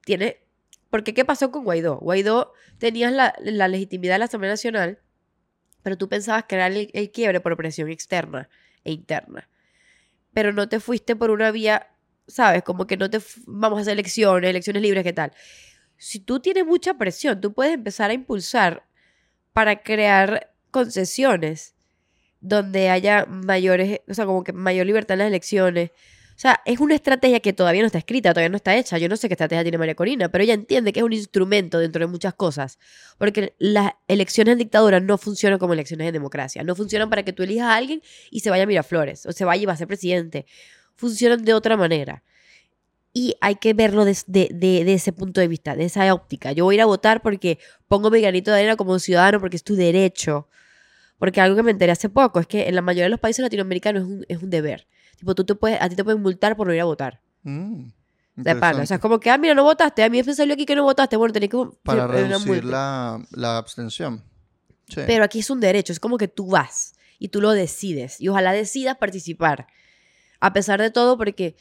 Tiene, 0.05 0.39
porque 0.89 1.15
¿qué 1.15 1.25
pasó 1.25 1.51
con 1.51 1.65
Guaidó? 1.65 1.99
Guaidó 1.99 2.53
tenías 2.79 3.13
la, 3.13 3.35
la 3.41 3.69
legitimidad 3.69 4.15
de 4.15 4.19
la 4.21 4.25
Asamblea 4.27 4.53
Nacional, 4.53 5.01
pero 5.83 5.99
tú 5.99 6.09
pensabas 6.09 6.45
que 6.45 6.55
era 6.55 6.69
el, 6.69 6.91
el 6.95 7.11
quiebre 7.11 7.41
por 7.41 7.57
presión 7.57 7.91
externa. 7.91 8.49
e 8.85 8.93
interna. 8.93 9.49
Pero 10.35 10.53
no 10.53 10.69
te 10.69 10.81
fuiste 10.81 11.17
por 11.17 11.31
una 11.31 11.51
vía, 11.51 11.89
¿sabes? 12.27 12.63
Como 12.63 12.87
que 12.87 12.97
no 12.97 13.09
te 13.09 13.21
vamos 13.47 13.79
a 13.79 13.83
hacer 13.83 13.95
elecciones, 13.95 14.51
elecciones 14.51 14.83
libres, 14.83 15.05
¿qué 15.05 15.13
tal? 15.13 15.33
Si 15.97 16.21
tú 16.21 16.41
tienes 16.41 16.67
mucha 16.67 16.95
presión, 16.99 17.41
tú 17.41 17.55
puedes 17.55 17.75
empezar 17.75 18.11
a 18.11 18.15
impulsar 18.15 18.87
para 19.53 19.83
crear 19.83 20.53
concesiones 20.71 21.75
donde 22.41 22.91
haya 22.91 23.25
mayores, 23.27 24.01
o 24.09 24.13
sea, 24.13 24.27
como 24.27 24.45
que 24.45 24.53
mayor 24.53 24.87
libertad 24.87 25.15
en 25.15 25.21
las 25.21 25.29
elecciones. 25.29 25.93
O 26.37 26.39
sea, 26.45 26.61
es 26.67 26.81
una 26.81 26.95
estrategia 26.97 27.39
que 27.41 27.53
todavía 27.53 27.83
no 27.83 27.87
está 27.87 27.99
escrita, 27.99 28.31
todavía 28.33 28.49
no 28.49 28.57
está 28.57 28.77
hecha. 28.77 28.99
Yo 28.99 29.09
no 29.09 29.17
sé 29.17 29.29
qué 29.29 29.35
estrategia 29.35 29.63
tiene 29.63 29.79
María 29.79 29.95
Corina, 29.95 30.29
pero 30.31 30.43
ella 30.43 30.55
entiende 30.55 30.93
que 30.93 30.99
es 31.01 31.05
un 31.05 31.13
instrumento 31.13 31.79
dentro 31.79 32.01
de 32.01 32.07
muchas 32.11 32.35
cosas. 32.35 32.79
Porque 33.19 33.55
las 33.59 33.93
elecciones 34.09 34.53
en 34.53 34.59
dictadura 34.59 34.99
no 35.01 35.17
funcionan 35.17 35.59
como 35.61 35.75
elecciones 35.75 36.09
en 36.09 36.13
democracia. 36.13 36.65
No 36.65 36.75
funcionan 36.75 37.09
para 37.09 37.23
que 37.23 37.33
tú 37.33 37.45
elijas 37.45 37.69
a 37.69 37.77
alguien 37.77 38.03
y 38.33 38.41
se 38.41 38.51
vaya 38.51 38.65
a 38.65 38.67
Miraflores, 38.67 39.27
o 39.27 39.33
se 39.33 39.45
vaya 39.45 39.63
y 39.63 39.67
va 39.67 39.75
a 39.75 39.77
ser 39.77 39.87
presidente. 39.87 40.45
Funcionan 40.97 41.45
de 41.45 41.55
otra 41.55 41.77
manera. 41.77 42.25
Y 43.13 43.37
hay 43.41 43.55
que 43.55 43.75
verlo 43.75 44.05
des- 44.05 44.25
de, 44.27 44.49
de- 44.53 44.85
de 44.85 44.95
ese 44.95 45.13
punto 45.13 45.41
de 45.41 45.47
vista, 45.49 45.77
de 45.77 45.85
esa 45.85 46.13
óptica. 46.13 46.51
Yo 46.53 46.65
voy 46.65 46.75
a 46.75 46.77
ir 46.77 46.83
a 46.83 46.87
votar 46.87 47.23
porque 47.23 47.59
pongo 47.87 48.11
mi 48.11 48.21
granito 48.21 48.51
de 48.51 48.59
arena 48.59 48.75
como 48.77 48.99
ciudadano, 48.99 49.39
porque 49.39 49.57
es 49.57 49.63
tu 49.63 49.77
derecho. 49.77 50.49
Porque 51.19 51.41
algo 51.41 51.57
que 51.57 51.63
me 51.63 51.71
enteré 51.71 51.93
hace 51.93 52.09
poco 52.09 52.41
es 52.41 52.47
que 52.47 52.69
en 52.69 52.75
la 52.75 52.83
mayoría 52.83 53.05
de 53.05 53.11
los 53.11 53.21
países 53.21 53.43
latinoamericanos 53.43 54.03
es 54.03 54.09
un, 54.09 54.27
es 54.29 54.43
un 54.43 54.51
deber. 54.51 54.87
Tipo, 55.17 55.35
tú 55.35 55.45
te 55.45 55.55
puedes, 55.55 55.81
a 55.81 55.89
ti 55.89 55.97
te 55.97 56.05
pueden 56.05 56.21
multar 56.21 56.57
por 56.57 56.67
no 56.67 56.75
ir 56.75 56.81
a 56.81 56.85
votar. 56.85 57.21
Mm, 57.43 57.89
De 58.37 58.57
pana. 58.57 58.83
O 58.83 58.87
sea, 58.87 58.97
es 58.97 59.01
como 59.01 59.21
que, 59.21 59.31
ah, 59.31 59.39
mira, 59.39 59.55
no 59.55 59.63
votaste. 59.63 60.03
A 60.03 60.09
mí 60.09 60.23
me 60.23 60.35
salió 60.35 60.55
aquí 60.55 60.67
que 60.67 60.75
no 60.75 60.83
votaste. 60.83 61.17
Bueno, 61.17 61.33
tenés 61.33 61.51
que... 61.51 61.59
Para 61.83 62.07
reducir 62.07 62.65
la, 62.65 63.25
la 63.31 63.59
abstención. 63.59 64.25
Sí. 64.89 65.01
Pero 65.07 65.25
aquí 65.25 65.39
es 65.39 65.51
un 65.51 65.61
derecho. 65.61 65.93
Es 65.93 66.01
como 66.01 66.19
que 66.19 66.29
tú 66.29 66.49
vas 66.49 66.95
y 67.19 67.29
tú 67.29 67.41
lo 67.41 67.53
decides. 67.53 68.21
Y 68.21 68.29
ojalá 68.29 68.53
decidas 68.53 68.97
participar. 68.97 69.67
A 70.41 70.53
pesar 70.53 70.81
de 70.81 70.91
todo, 70.91 71.17
porque... 71.17 71.57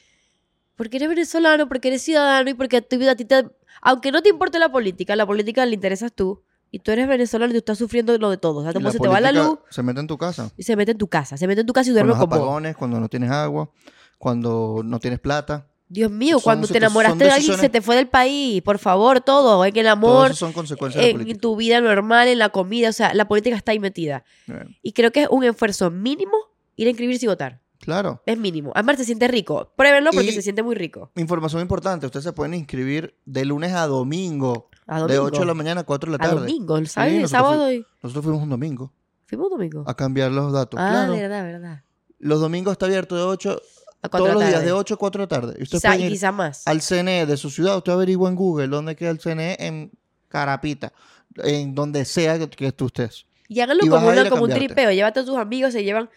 Porque 0.76 0.98
eres 0.98 1.10
venezolano, 1.10 1.68
porque 1.70 1.90
eres 1.90 2.02
ciudadano 2.02 2.50
y 2.50 2.56
porque 2.56 2.78
a 2.78 2.82
tu 2.82 2.98
vida 2.98 3.12
a 3.12 3.16
ti 3.16 3.26
te... 3.26 3.46
Aunque 3.82 4.12
no 4.12 4.24
te 4.24 4.30
importe 4.30 4.58
la 4.58 4.72
política, 4.72 5.16
la 5.16 5.28
política 5.28 5.66
le 5.68 5.76
interesas 5.76 6.12
tú. 6.12 6.42
Y 6.76 6.80
tú 6.80 6.90
eres 6.92 7.08
venezolano 7.08 7.52
y 7.52 7.54
tú 7.54 7.60
estás 7.60 7.78
sufriendo 7.78 8.18
lo 8.18 8.32
de 8.32 8.38
todos. 8.38 8.58
O 8.62 8.64
sea, 8.64 8.74
como 8.74 8.90
se 8.92 8.98
te 8.98 9.08
va 9.08 9.22
la 9.22 9.32
luz 9.32 9.60
Se 9.70 9.84
mete 9.84 10.00
en 10.00 10.08
tu 10.08 10.18
casa. 10.18 10.50
y 10.58 10.64
se 10.64 10.76
mete 10.76 10.92
en 10.94 10.98
tu 10.98 11.08
casa. 11.08 11.38
Se 11.38 11.46
mete 11.46 11.62
en 11.62 11.68
tu 11.68 11.72
casa 11.74 11.90
y 11.90 11.92
Con 11.92 11.94
duerme 11.94 12.10
los 12.10 12.18
con 12.20 12.30
vos. 12.30 12.38
apagones, 12.40 12.76
cuando 12.76 13.00
no 13.00 13.08
tienes 13.10 13.30
agua, 13.30 13.70
cuando 14.18 14.82
no 14.84 15.00
tienes 15.00 15.20
plata. 15.20 15.68
Dios 15.88 16.10
mío, 16.10 16.38
Son 16.38 16.44
cuando 16.44 16.68
te 16.68 16.78
enamoraste 16.80 17.26
de 17.26 17.30
alguien, 17.32 17.58
se 17.60 17.70
te 17.70 17.80
fue 17.82 17.96
del 17.96 18.08
país. 18.08 18.64
Por 18.64 18.80
favor, 18.80 19.22
todo. 19.22 19.64
En 19.64 19.78
el 19.78 19.84
Todo 19.84 19.92
amor, 19.92 20.36
son 20.36 20.52
consecuencias 20.52 21.06
en 21.06 21.12
política. 21.18 21.40
tu 21.40 21.56
vida 21.56 21.80
normal, 21.82 22.28
en 22.28 22.40
la 22.40 22.50
comida. 22.50 22.90
O 22.90 22.94
sea, 22.94 23.14
la 23.14 23.28
política 23.28 23.56
está 23.56 23.72
ahí 23.74 23.80
metida. 23.80 24.24
Eh, 24.48 24.66
Y 24.82 24.94
creo 24.94 25.12
que 25.12 25.24
es 25.24 25.28
un 25.30 25.44
esfuerzo 25.44 25.92
mínimo 25.92 26.36
ir 26.76 26.88
a 26.88 26.90
inscribirse 26.90 27.26
y 27.26 27.30
votar. 27.30 27.62
Claro. 27.80 28.24
Es 28.26 28.38
mínimo. 28.40 28.72
Además, 28.74 28.98
se 28.98 29.06
siente 29.06 29.28
rico. 29.28 29.72
Pruébenlo 29.76 30.10
porque 30.12 30.30
Y- 30.30 30.34
se 30.34 30.42
siente 30.42 30.64
muy 30.64 30.74
rico. 30.74 31.12
Información 31.18 31.62
importante. 31.62 32.08
Ustedes 32.08 32.24
se 32.24 32.34
pueden 32.34 32.56
inscribir 32.56 33.16
de 33.26 33.46
lunes 33.46 33.74
a 33.74 33.86
domingo. 33.86 34.70
A 34.88 34.96
De 34.96 35.02
domingo. 35.16 35.24
8 35.26 35.40
de 35.40 35.46
la 35.46 35.54
mañana 35.54 35.82
a 35.82 35.84
4 35.84 36.12
de 36.12 36.18
la 36.18 36.24
A 36.24 36.28
tarde. 36.30 36.42
domingo, 36.42 36.76
¿sabes? 36.86 36.92
Sí, 37.12 37.16
el 37.18 37.22
nosotros 37.24 37.30
sábado 37.32 37.72
y... 37.72 37.86
Nosotros 38.02 38.24
fuimos 38.26 38.44
un 38.44 38.50
domingo 38.50 38.92
Fuimos 39.26 39.46
un 39.46 39.52
domingo. 39.58 39.84
a 39.88 39.96
cambiar 39.96 40.32
los 40.32 40.52
datos. 40.54 40.80
ah, 40.80 40.90
claro. 40.92 41.14
verdad, 41.14 41.44
verdad. 41.44 41.84
Los 42.20 42.40
domingos 42.42 42.72
está 42.74 42.86
abierto 42.86 43.16
de 43.16 43.22
8, 43.24 43.62
A 44.02 44.10
todos 44.10 44.34
los 44.34 44.46
días 44.48 44.64
de 44.64 44.72
8 44.72 44.94
a 44.94 44.98
4 44.98 45.20
de 45.20 45.24
la 45.24 45.28
tarde. 45.28 45.56
Y 45.60 45.64
usted 45.64 45.78
Quizá, 45.78 45.98
quizá 45.98 46.32
más. 46.32 46.68
al 46.68 46.82
CNE 46.82 47.26
de 47.26 47.38
su 47.38 47.50
ciudad. 47.50 47.78
Usted 47.78 47.92
averigua 47.94 48.30
en 48.30 48.36
Google 48.36 48.68
dónde 48.68 48.96
queda 48.96 49.10
el 49.12 49.20
CNE 49.20 49.56
en 49.60 49.92
Carapita. 50.28 50.94
En 51.38 51.74
donde 51.74 52.06
sea 52.06 52.38
que, 52.38 52.50
que 52.50 52.72
tú 52.72 52.88
estés. 52.88 53.26
Y 53.48 53.60
háganlo 53.60 53.86
y 53.86 53.90
como, 53.90 54.08
a 54.10 54.12
una, 54.14 54.22
a 54.22 54.30
como 54.30 54.44
un 54.44 54.50
tripeo. 54.52 54.92
Llévate 54.92 55.20
a 55.22 55.26
tus 55.26 55.38
amigos, 55.38 55.74
se 55.74 55.84
llevan. 55.84 56.10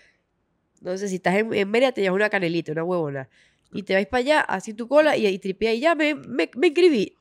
No 0.81 0.97
sé, 0.99 1.09
si 1.09 1.17
estás 1.17 1.35
en, 1.37 1.53
en 1.55 1.71
Mérida, 1.71 1.93
te 1.93 2.03
llevas 2.03 2.17
una 2.17 2.29
canelita, 2.29 2.73
una 2.73 2.85
huevona. 2.85 3.29
Y 3.73 3.83
te 3.83 3.95
vais 3.95 4.07
para 4.07 4.21
allá, 4.21 4.41
así 4.43 4.75
tu 4.75 4.87
cola 4.89 5.17
y, 5.17 5.27
y 5.27 5.39
tripea 5.39 5.73
y 5.75 5.81
ya 5.81 5.95
me, 5.95 6.15
me, 6.15 6.51
me 6.55 6.67
inscribí. 6.69 7.17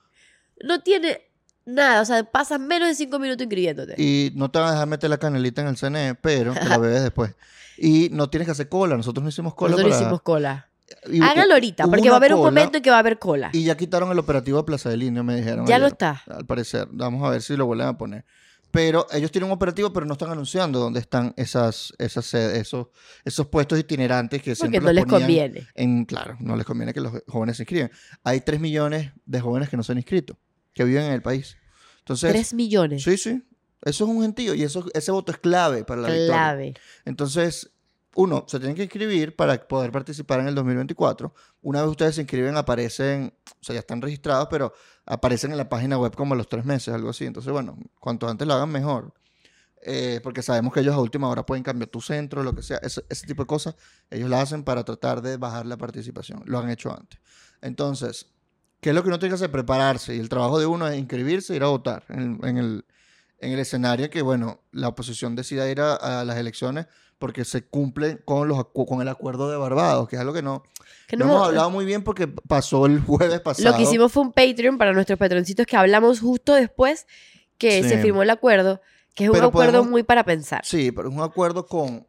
No 0.63 0.81
tiene 0.81 1.21
nada, 1.65 2.01
o 2.01 2.05
sea, 2.05 2.23
pasan 2.23 2.67
menos 2.67 2.87
de 2.87 2.95
cinco 2.95 3.19
minutos 3.19 3.43
inscribiéndote. 3.43 3.95
Y 4.01 4.31
no 4.35 4.49
te 4.49 4.59
van 4.59 4.69
a 4.69 4.71
dejar 4.73 4.87
meter 4.87 5.09
la 5.09 5.17
canelita 5.17 5.61
en 5.61 5.67
el 5.67 5.77
CNE, 5.77 6.15
pero 6.15 6.53
te 6.53 6.65
la 6.65 6.77
bebes 6.77 7.03
después. 7.03 7.35
Y 7.77 8.09
no 8.11 8.29
tienes 8.29 8.45
que 8.47 8.51
hacer 8.53 8.69
cola. 8.69 8.95
Nosotros 8.95 9.23
no 9.23 9.29
hicimos 9.29 9.53
cola 9.53 9.71
Nosotros 9.71 9.93
para... 9.93 10.01
hicimos 10.05 10.21
cola. 10.21 10.69
y- 11.11 11.21
Háganlo 11.21 11.55
ahorita, 11.55 11.85
porque 11.87 12.09
va 12.09 12.15
a 12.15 12.17
haber 12.17 12.33
un 12.33 12.41
momento 12.41 12.77
en 12.77 12.83
que 12.83 12.89
va 12.89 12.97
a 12.97 12.99
haber 12.99 13.19
cola. 13.19 13.49
Y 13.53 13.63
ya 13.63 13.75
quitaron 13.75 14.11
el 14.11 14.19
operativo 14.19 14.57
de 14.57 14.63
Plaza 14.63 14.89
del 14.89 15.03
Indio, 15.03 15.23
me 15.23 15.35
dijeron. 15.35 15.65
ya 15.65 15.77
no 15.79 15.85
ayer, 15.85 15.93
está. 15.93 16.21
Al 16.27 16.45
parecer. 16.45 16.87
Vamos 16.91 17.23
a 17.25 17.29
ver 17.29 17.41
si 17.41 17.55
lo 17.57 17.65
vuelven 17.65 17.87
a 17.87 17.97
poner. 17.97 18.25
Pero 18.71 19.07
ellos 19.13 19.31
tienen 19.31 19.49
un 19.49 19.53
operativo, 19.55 19.93
pero 19.93 20.05
no 20.05 20.13
están 20.13 20.31
anunciando 20.31 20.79
dónde 20.79 20.99
están 20.99 21.33
esas, 21.37 21.93
esas 21.97 22.25
sedes, 22.25 22.59
esos, 22.59 22.87
esos 23.23 23.47
puestos 23.47 23.79
itinerantes 23.79 24.41
que 24.41 24.53
siempre 24.53 24.81
Porque 24.81 24.93
no 24.93 25.01
los 25.01 25.09
les 25.09 25.21
conviene. 25.21 25.67
En, 25.75 26.03
claro, 26.03 26.35
no 26.41 26.57
les 26.57 26.65
conviene 26.65 26.93
que 26.93 26.99
los 26.99 27.13
jóvenes 27.25 27.55
se 27.55 27.63
inscriban. 27.63 27.89
Hay 28.25 28.41
3 28.41 28.59
millones 28.59 29.13
de 29.25 29.39
jóvenes 29.39 29.69
que 29.69 29.77
no 29.77 29.83
se 29.83 29.93
han 29.93 29.97
inscrito, 29.99 30.37
que 30.75 30.83
viven 30.83 31.05
en 31.05 31.13
el 31.13 31.23
país. 31.23 31.57
Entonces, 31.99 32.31
Tres 32.31 32.53
millones. 32.53 33.01
sí, 33.01 33.17
sí. 33.17 33.43
Eso 33.81 34.03
es 34.03 34.09
un 34.09 34.21
gentío 34.21 34.55
y 34.55 34.63
eso, 34.63 34.83
ese 34.93 35.11
voto 35.11 35.31
es 35.31 35.37
clave 35.37 35.83
para 35.83 36.01
la 36.01 36.07
victoria. 36.07 36.27
Clave. 36.27 36.73
Entonces, 37.05 37.71
uno, 38.15 38.45
se 38.47 38.57
tienen 38.57 38.75
que 38.75 38.83
inscribir 38.83 39.35
para 39.35 39.67
poder 39.67 39.91
participar 39.91 40.39
en 40.39 40.47
el 40.47 40.55
2024. 40.55 41.33
Una 41.61 41.81
vez 41.81 41.91
ustedes 41.91 42.15
se 42.15 42.21
inscriben, 42.21 42.57
aparecen, 42.57 43.33
o 43.45 43.63
sea, 43.63 43.73
ya 43.73 43.81
están 43.81 44.01
registrados, 44.01 44.47
pero 44.49 44.73
aparecen 45.05 45.51
en 45.51 45.57
la 45.57 45.69
página 45.69 45.99
web 45.99 46.15
como 46.15 46.33
a 46.33 46.37
los 46.37 46.49
tres 46.49 46.65
meses, 46.65 46.93
algo 46.93 47.09
así. 47.09 47.25
Entonces, 47.25 47.51
bueno, 47.51 47.77
cuanto 47.99 48.27
antes 48.27 48.47
lo 48.47 48.55
hagan, 48.55 48.69
mejor. 48.69 49.13
Eh, 49.83 50.19
porque 50.23 50.41
sabemos 50.41 50.73
que 50.73 50.79
ellos 50.79 50.95
a 50.95 50.99
última 50.99 51.29
hora 51.29 51.45
pueden 51.45 51.63
cambiar 51.63 51.89
tu 51.89 52.01
centro, 52.01 52.41
lo 52.41 52.55
que 52.55 52.63
sea, 52.63 52.77
ese, 52.77 53.05
ese 53.07 53.27
tipo 53.27 53.43
de 53.43 53.47
cosas, 53.47 53.75
ellos 54.09 54.29
lo 54.31 54.37
hacen 54.37 54.63
para 54.63 54.83
tratar 54.83 55.21
de 55.21 55.37
bajar 55.37 55.67
la 55.67 55.77
participación. 55.77 56.41
Lo 56.45 56.57
han 56.57 56.71
hecho 56.71 56.91
antes. 56.91 57.19
Entonces, 57.61 58.31
¿qué 58.85 58.89
es 58.91 58.95
lo 58.95 59.01
que 59.01 59.07
uno 59.07 59.17
tiene 59.17 59.31
que 59.31 59.37
hacer? 59.37 59.49
Prepararse. 59.49 60.15
Y 60.15 60.19
el 60.19 60.29
trabajo 60.29 60.59
de 60.59 60.67
uno 60.67 60.87
es 60.87 60.95
inscribirse 60.95 61.53
e 61.53 61.55
ir 61.55 61.63
a 61.63 61.69
votar 61.69 62.03
en 62.09 62.19
el, 62.39 62.47
en 62.47 62.57
el, 62.59 62.85
en 63.39 63.51
el 63.53 63.57
escenario 63.57 64.11
que, 64.11 64.21
bueno, 64.21 64.59
la 64.71 64.89
oposición 64.89 65.35
decida 65.35 65.67
ir 65.67 65.81
a, 65.81 65.95
a 65.95 66.23
las 66.23 66.37
elecciones 66.37 66.85
porque 67.17 67.45
se 67.45 67.65
cumple 67.65 68.19
con, 68.25 68.47
los, 68.47 68.59
acu- 68.59 68.85
con 68.87 69.01
el 69.01 69.07
acuerdo 69.07 69.49
de 69.49 69.57
Barbados, 69.57 70.07
que 70.07 70.17
es 70.17 70.19
algo 70.21 70.33
que 70.33 70.43
no, 70.43 70.61
Que 71.07 71.17
no 71.17 71.25
no 71.25 71.31
hemos 71.31 71.47
hablado 71.47 71.71
muy 71.71 71.83
bien 71.83 72.03
porque 72.03 72.27
pasó 72.27 72.85
el 72.85 72.99
jueves 73.01 73.39
pasado. 73.39 73.71
Lo 73.71 73.75
que 73.75 73.81
hicimos 73.81 74.11
fue 74.11 74.21
un 74.21 74.31
Patreon 74.33 74.77
para 74.77 74.93
nuestros 74.93 75.17
patroncitos 75.17 75.65
que 75.65 75.75
hablamos 75.75 76.19
justo 76.19 76.53
después 76.53 77.07
que 77.57 77.81
Sí. 77.81 77.89
se 77.89 77.97
firmó 78.03 78.21
el 78.21 78.29
acuerdo, 78.29 78.81
que 79.15 79.23
es 79.23 79.29
un 79.31 79.37
acuerdo 79.37 79.51
podemos- 79.79 79.89
muy 79.89 80.03
para 80.03 80.23
pensar. 80.25 80.61
Sí, 80.63 80.91
pero 80.91 81.09
es 81.09 81.15
un 81.15 81.23
acuerdo 81.23 81.65
con 81.65 82.05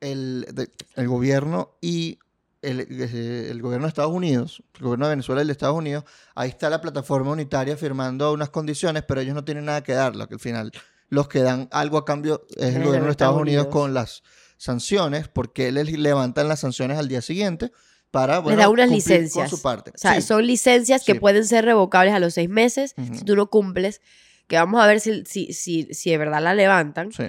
el, 0.00 0.46
de- 0.52 0.70
el 0.96 1.08
gobierno 1.08 1.70
y 1.80 2.18
el, 2.62 2.80
el 2.80 3.62
gobierno 3.62 3.86
de 3.86 3.88
Estados 3.88 4.12
Unidos, 4.12 4.62
el 4.76 4.82
gobierno 4.82 5.06
de 5.06 5.10
Venezuela 5.10 5.40
y 5.40 5.42
el 5.42 5.46
de 5.48 5.52
Estados 5.52 5.76
Unidos. 5.76 6.04
Ahí 6.34 6.48
está 6.48 6.68
la 6.70 6.80
plataforma 6.80 7.30
unitaria 7.32 7.76
firmando 7.76 8.32
unas 8.32 8.50
condiciones, 8.50 9.04
pero 9.06 9.20
ellos 9.20 9.34
no 9.34 9.44
tienen 9.44 9.64
nada 9.66 9.82
que 9.82 9.92
dar. 9.92 10.16
Lo 10.16 10.26
que 10.28 10.34
al 10.34 10.40
final 10.40 10.72
los 11.08 11.28
que 11.28 11.40
dan 11.40 11.68
algo 11.72 11.98
a 11.98 12.04
cambio 12.04 12.46
es 12.56 12.74
el 12.74 12.84
gobierno 12.84 13.06
de 13.06 13.12
Estados 13.12 13.40
Unidos, 13.40 13.66
Unidos. 13.66 13.72
con 13.82 13.94
las 13.94 14.22
sanciones, 14.56 15.28
porque 15.28 15.70
les 15.72 15.90
levantan 15.96 16.48
las 16.48 16.60
sanciones 16.60 16.98
al 16.98 17.08
día 17.08 17.22
siguiente 17.22 17.70
para 18.10 18.38
bueno, 18.40 18.58
da 18.60 18.68
unas 18.68 18.88
cumplir 18.88 19.04
licencias. 19.20 19.50
con 19.50 19.56
su 19.58 19.62
parte. 19.62 19.90
O 19.94 19.98
sea, 19.98 20.14
Sí, 20.14 20.22
son 20.22 20.46
licencias 20.46 21.04
que 21.04 21.12
Sí. 21.12 21.18
pueden 21.20 21.44
ser 21.46 21.64
revocables 21.64 22.12
a 22.14 22.18
los 22.18 22.34
seis 22.34 22.48
meses 22.48 22.94
si 23.12 23.24
tú 23.24 23.36
no 23.36 23.48
cumples, 23.50 24.00
que 24.48 24.56
vamos 24.56 24.80
a 24.82 24.86
ver 24.86 24.98
si, 25.00 25.24
si, 25.26 25.52
si, 25.52 25.84
si 25.94 26.10
de 26.10 26.18
verdad 26.18 26.42
la 26.42 26.54
levantan. 26.54 27.12
sí. 27.12 27.24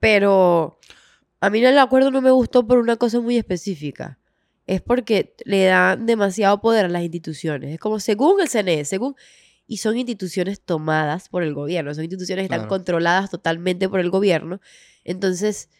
Pero 0.00 0.78
a 1.40 1.48
mí 1.50 1.64
el 1.64 1.78
acuerdo 1.78 2.10
no 2.10 2.20
me 2.20 2.30
gustó 2.30 2.66
por 2.66 2.78
una 2.78 2.96
cosa 2.96 3.20
muy 3.20 3.36
específica. 3.38 4.18
Es 4.66 4.82
porque 4.82 5.34
le 5.44 5.64
dan 5.64 6.06
demasiado 6.06 6.60
poder 6.60 6.86
a 6.86 6.88
las 6.88 7.02
instituciones. 7.02 7.72
Es 7.72 7.78
como 7.80 8.00
según 8.00 8.40
el 8.40 8.48
CNE, 8.48 8.84
según... 8.84 9.14
Y 9.68 9.78
son 9.78 9.96
instituciones 9.96 10.60
tomadas 10.60 11.28
por 11.28 11.42
el 11.42 11.52
gobierno, 11.52 11.92
son 11.92 12.04
instituciones 12.04 12.46
que 12.46 12.54
están 12.54 12.68
controladas 12.68 13.30
totalmente 13.30 13.88
por 13.88 13.98
el 13.98 14.10
gobierno. 14.10 14.60
Entonces, 15.02 15.70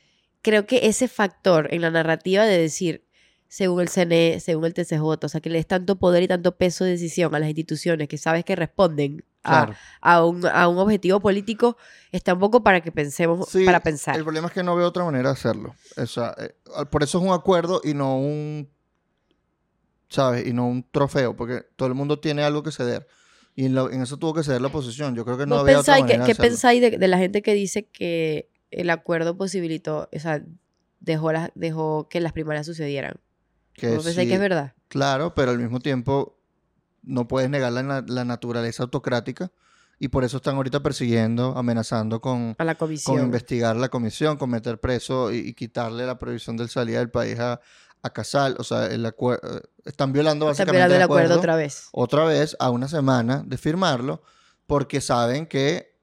creo 0.42 0.66
que 0.66 0.88
ese 0.88 1.06
factor 1.06 1.68
en 1.72 1.82
la 1.82 1.92
narrativa 1.92 2.44
de 2.44 2.58
decir, 2.58 3.04
según 3.48 3.80
el 3.80 3.88
CNE, 3.88 4.40
según 4.40 4.64
el 4.64 4.74
TCJ, 4.74 5.00
o 5.00 5.28
sea, 5.28 5.40
que 5.40 5.50
le 5.50 5.58
des 5.58 5.68
tanto 5.68 5.96
poder 6.00 6.24
y 6.24 6.28
tanto 6.28 6.56
peso 6.56 6.84
de 6.84 6.90
decisión 6.90 7.32
a 7.34 7.38
las 7.38 7.48
instituciones 7.48 8.08
que 8.08 8.18
sabes 8.18 8.44
que 8.44 8.56
responden 8.56 9.24
a, 9.44 9.66
Claro. 9.66 9.74
a 10.00 10.24
un, 10.24 10.46
a 10.46 10.66
un 10.66 10.78
objetivo 10.78 11.20
político, 11.20 11.76
está 12.10 12.34
un 12.34 12.40
poco 12.40 12.64
para 12.64 12.80
que 12.80 12.90
pensemos, 12.90 13.48
Sí, 13.48 13.64
para 13.64 13.80
pensar. 13.80 14.16
El 14.16 14.24
problema 14.24 14.48
es 14.48 14.52
que 14.52 14.64
no 14.64 14.74
veo 14.74 14.88
otra 14.88 15.04
manera 15.04 15.28
de 15.28 15.32
hacerlo. 15.34 15.76
O 15.96 16.06
sea, 16.06 16.34
eh, 16.38 16.54
por 16.90 17.04
eso 17.04 17.18
es 17.18 17.24
un 17.24 17.32
acuerdo 17.32 17.80
y 17.84 17.94
no 17.94 18.18
un, 18.18 18.68
¿sabes? 20.08 20.46
Y 20.46 20.52
no 20.52 20.66
un 20.68 20.84
trofeo, 20.90 21.36
porque 21.36 21.64
todo 21.76 21.88
el 21.88 21.94
mundo 21.94 22.18
tiene 22.20 22.42
algo 22.42 22.62
que 22.62 22.70
ceder. 22.72 23.06
Y 23.54 23.64
en, 23.66 23.74
lo- 23.74 23.90
en 23.90 24.02
eso 24.02 24.16
tuvo 24.18 24.34
que 24.34 24.42
ceder 24.42 24.60
la 24.60 24.68
oposición. 24.68 25.14
Yo 25.14 25.24
creo 25.24 25.38
que 25.38 25.46
no 25.46 25.56
¿Vos 25.56 25.62
había 25.64 25.80
otra 25.80 25.98
manera 25.98 26.24
que, 26.24 26.32
de 26.32 26.36
¿Qué 26.36 26.40
pensáis 26.42 26.80
de, 26.80 26.98
de 26.98 27.08
la 27.08 27.18
gente 27.18 27.40
que 27.42 27.54
dice 27.54 27.86
que 27.86 28.50
el 28.70 28.90
acuerdo 28.90 29.36
posibilitó, 29.38 30.08
o 30.12 30.18
sea, 30.18 30.42
dejó, 31.00 31.32
las, 31.32 31.50
dejó 31.54 32.08
que 32.08 32.20
las 32.20 32.32
primarias 32.32 32.66
sucedieran? 32.66 33.14
Que 33.72 33.88
¿Vos 33.94 34.04
pensáis 34.04 34.26
sí, 34.26 34.28
que 34.28 34.34
es 34.34 34.40
verdad? 34.40 34.74
Claro, 34.88 35.34
pero 35.34 35.50
al 35.52 35.58
mismo 35.58 35.80
tiempo 35.80 36.38
no 37.02 37.28
puedes 37.28 37.48
negar 37.48 37.72
la, 37.72 38.04
la 38.06 38.24
naturaleza 38.24 38.82
autocrática 38.82 39.50
y 39.98 40.08
por 40.08 40.24
eso 40.24 40.36
están 40.38 40.56
ahorita 40.56 40.82
persiguiendo, 40.82 41.56
amenazando 41.56 42.20
con, 42.20 42.54
A 42.58 42.64
la 42.64 42.74
con 42.74 42.88
comisión. 42.88 43.20
investigar 43.24 43.76
la 43.76 43.88
comisión, 43.88 44.36
con 44.36 44.50
meter 44.50 44.78
preso 44.80 45.32
y, 45.32 45.38
y 45.38 45.54
quitarle 45.54 46.04
la 46.04 46.18
prohibición 46.18 46.56
del 46.58 46.68
salida 46.68 46.98
del 46.98 47.10
país 47.10 47.38
a, 47.38 47.60
a 48.02 48.10
Casal. 48.10 48.56
O 48.58 48.64
sea, 48.64 48.86
el 48.86 49.04
eh, 49.06 49.12
están 49.84 50.12
violando 50.12 50.50
Están 50.50 50.66
básicamente 50.66 50.76
violando 50.76 50.96
el 50.96 51.02
acuerdo 51.02 51.38
otra 51.38 51.56
vez. 51.56 51.88
otra 51.92 52.24
vez 52.24 52.56
a 52.58 52.70
una 52.70 52.88
semana 52.88 53.42
de 53.46 53.58
firmarlo 53.58 54.22
porque 54.66 55.00
saben 55.00 55.46
que 55.46 55.96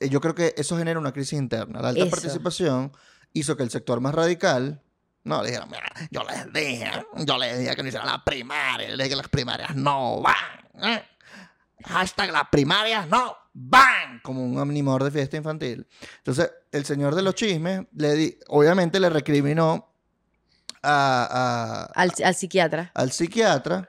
eh, 0.00 0.08
yo 0.08 0.20
creo 0.20 0.34
que 0.34 0.54
eso 0.56 0.76
genera 0.76 0.98
una 0.98 1.12
crisis 1.12 1.38
interna. 1.38 1.80
La 1.80 1.88
alta 1.90 2.02
Eso. 2.02 2.10
participación 2.10 2.92
hizo 3.32 3.56
que 3.56 3.62
el 3.62 3.70
sector 3.70 4.00
más 4.00 4.14
radical 4.14 4.82
no 5.24 5.42
le 5.42 5.48
dijera, 5.48 5.66
mira, 5.66 5.86
yo 6.10 6.22
les 6.22 6.52
dije, 6.52 6.90
yo 7.16 7.36
les 7.38 7.58
dije 7.58 7.74
que 7.74 7.82
no 7.82 7.88
hicieran 7.88 8.06
la 8.08 8.24
primaria, 8.24 8.88
les 8.88 8.96
dije 8.98 9.10
que 9.10 9.16
las 9.16 9.28
primarias 9.28 9.74
no 9.74 10.22
van. 10.22 10.34
¿eh? 10.82 11.02
Hashtag 11.84 12.30
las 12.30 12.48
primarias 12.48 13.08
no 13.08 13.36
van. 13.52 14.20
Como 14.22 14.44
un 14.44 14.58
animador 14.58 15.02
de 15.04 15.10
fiesta 15.10 15.36
infantil. 15.36 15.86
Entonces, 16.18 16.50
el 16.70 16.84
señor 16.84 17.14
de 17.14 17.22
los 17.22 17.34
chismes, 17.34 17.86
le 17.94 18.14
di, 18.14 18.38
obviamente 18.48 19.00
le 19.00 19.10
recriminó 19.10 19.92
a- 20.86 21.28
a, 21.30 21.84
Al, 21.94 22.12
al 22.24 22.34
psiquiatra. 22.34 22.90
al 22.94 23.12
psiquiatra 23.12 23.88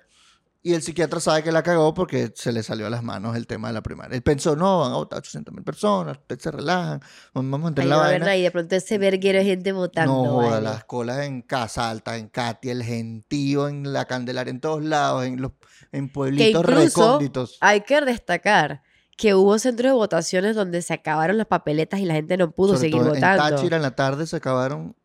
y 0.64 0.74
el 0.74 0.82
psiquiatra 0.82 1.20
sabe 1.22 1.44
que 1.44 1.52
la 1.52 1.64
cagó 1.64 1.94
porque 1.94 2.34
se 2.36 2.52
le 2.52 2.62
salió 2.62 2.88
a 2.88 2.90
las 2.90 3.02
manos 3.02 3.38
el 3.38 3.48
tema 3.48 3.70
de 3.70 3.74
la 3.76 3.82
primaria. 3.82 4.16
Él 4.18 4.22
pensó, 4.22 4.56
no, 4.58 4.80
van 4.82 4.92
a 4.92 4.96
votar 4.96 5.20
800 5.20 5.54
mil 5.54 5.64
personas, 5.64 6.18
ustedes 6.18 6.44
se 6.44 6.52
relajan, 6.52 7.00
vamos 7.34 7.64
a 7.64 7.68
entrar 7.70 7.86
en 7.86 7.90
la 7.90 7.98
vaina. 7.98 8.26
nadie. 8.26 8.44
De 8.44 8.52
pronto 8.52 8.76
ese 8.76 8.98
verguero 8.98 9.38
de 9.40 9.46
gente 9.46 9.72
votando. 9.72 10.12
No 10.26 10.30
joda, 10.32 10.50
vale. 10.50 10.62
las 10.64 10.84
colas 10.84 11.20
en 11.26 11.42
Casa 11.42 11.90
Alta, 11.90 12.18
en 12.18 12.28
Katy, 12.28 12.70
el 12.70 12.84
gentío, 12.84 13.70
en 13.70 13.94
la 13.94 14.06
Candelaria, 14.06 14.52
en 14.52 14.60
todos 14.60 14.84
lados, 14.84 15.24
en 15.26 15.42
los 15.42 15.54
en 15.94 16.12
pueblitos 16.12 16.66
recónditos. 16.66 17.58
Hay 17.62 17.82
que 17.82 18.02
destacar 18.02 18.82
que 19.16 19.36
hubo 19.36 19.58
centros 19.60 19.92
de 19.92 19.96
votaciones 19.96 20.56
donde 20.56 20.82
se 20.82 20.94
acabaron 20.94 21.38
las 21.38 21.48
papeletas 21.48 22.00
y 22.02 22.06
la 22.06 22.14
gente 22.16 22.36
no 22.36 22.52
pudo 22.52 22.70
Sobre 22.76 22.80
seguir 22.82 23.00
todo 23.04 23.14
votando. 23.14 23.46
En 23.48 23.56
Táchira 23.56 23.78
en 23.78 23.84
la 23.84 23.96
tarde 23.96 24.28
se 24.28 24.36
acabaron 24.36 24.96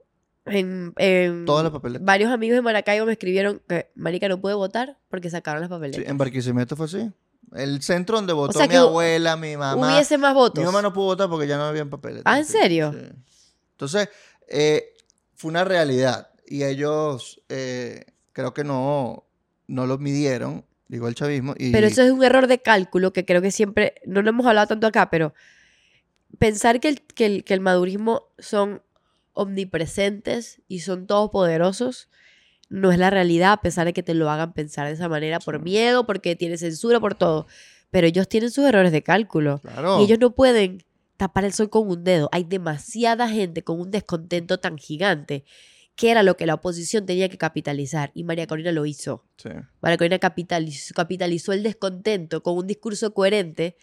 En, 0.45 0.93
en- 0.97 1.45
todas 1.45 1.63
las 1.63 1.73
papeletas. 1.73 2.05
varios 2.05 2.31
amigos 2.33 2.57
de 2.57 2.63
Maracaibo 2.63 3.07
me 3.07 3.13
escribieron 3.13 3.63
que 3.69 3.91
Marica 3.95 4.29
no 4.29 4.41
pude 4.41 4.55
votar 4.55 4.99
porque 5.09 5.31
sacaron 5.31 5.61
las 5.61 5.69
Sí, 5.69 5.75
papeletas. 5.75 6.09
en 6.09 6.19
Barquisimeto 6.19 6.75
fue 6.77 6.87
así. 6.87 7.11
El 7.55 7.83
centro 7.83 8.17
donde 8.17 8.33
votó 8.33 8.55
sea 8.55 8.63
mi 8.67 8.71
que 8.71 8.77
abuela, 8.79 9.37
mi 9.37 9.57
mamá. 9.57 9.87
Hubiese 9.95 10.19
más 10.19 10.35
votos. 10.35 10.59
Mi 10.61 10.65
mamá 10.67 10.81
no 10.83 10.93
pudo 10.93 11.07
votar 11.07 11.29
porque 11.29 11.47
ya 11.47 11.57
no 11.59 11.65
habían 11.65 11.91
papeles. 11.91 12.23
Ah, 12.25 12.39
¿en 12.39 12.45
serio? 12.47 12.93
Sí. 12.93 13.09
Entonces, 13.73 14.09
eh, 14.49 14.95
fue 15.35 15.51
una 15.51 15.63
realidad. 15.65 16.31
Y 16.47 16.65
ellos 16.65 17.41
eh, 17.49 18.07
creo 18.33 18.53
que 18.55 18.65
no, 18.65 19.25
no 19.67 19.87
lo 19.87 19.99
midieron, 19.99 20.65
digo 20.89 21.09
el 21.09 21.15
chavismo. 21.15 21.55
Y, 21.59 21.73
Pero 21.73 21.87
eso 21.87 22.03
es 22.03 22.11
un 22.11 22.25
error 22.25 22.47
de 22.47 22.61
cálculo 22.63 23.13
que 23.13 23.25
creo 23.25 23.43
que 23.43 23.51
siempre, 23.51 23.95
no 24.07 24.23
lo 24.23 24.31
hemos 24.31 24.47
hablado 24.47 24.67
tanto 24.67 24.87
acá, 24.87 25.09
pero 25.11 25.35
pensar 26.39 26.81
que 26.81 26.89
el, 26.89 27.03
que 27.03 27.27
el, 27.27 27.45
que 27.45 27.55
el 27.55 27.61
madurismo 27.61 28.29
son 28.39 28.83
omnipresentes 29.35 30.63
y 30.69 30.81
son 30.81 31.07
todopoderosos 31.07 32.09
no 32.73 32.91
es 32.91 32.99
la 32.99 33.11
realidad, 33.11 33.53
a 33.53 33.61
pesar 33.61 33.85
de 33.85 33.93
que 33.93 34.03
te 34.03 34.15
lo 34.15 34.31
hagan 34.31 34.55
pensar 34.55 34.87
de 34.87 34.95
esa 34.95 35.09
manera 35.09 35.39
por 35.41 35.61
miedo, 35.63 36.07
porque 36.07 36.37
tiene 36.37 36.57
censura, 36.57 36.99
por 37.01 37.15
todo. 37.15 37.47
Pero 37.91 38.07
ellos 38.07 38.29
tienen 38.29 38.51
sus 38.51 38.65
errores 38.65 38.93
de 38.93 39.03
cálculo. 39.03 39.61
Claro. 39.61 40.01
Y 40.01 40.05
ellos 40.05 40.19
no 40.19 40.35
pueden 40.35 40.83
tapar 41.19 41.45
el 41.45 41.53
sol 41.53 41.69
con 41.69 41.87
un 41.87 42.03
dedo. 42.03 42.31
Hay 42.33 42.45
demasiada 42.45 43.29
gente 43.29 43.63
con 43.63 43.79
un 43.79 43.91
descontento 43.91 44.59
tan 44.59 44.79
gigante 44.79 45.45
que 45.95 46.11
era 46.11 46.23
lo 46.23 46.39
que 46.39 46.47
la 46.47 46.55
oposición 46.55 47.05
tenía 47.05 47.29
que 47.29 47.37
capitalizar. 47.37 48.11
Y 48.15 48.25
María 48.25 48.47
Corina 48.47 48.73
lo 48.73 48.87
hizo. 48.87 49.27
Sí. 49.37 49.51
María 49.83 49.99
Corina 49.99 50.19
capitalizó, 50.19 50.95
capitalizó 50.95 51.53
el 51.53 51.63
descontento 51.63 52.43
con 52.43 52.57
un 52.57 52.67
discurso 52.67 53.13
coherente 53.13 53.77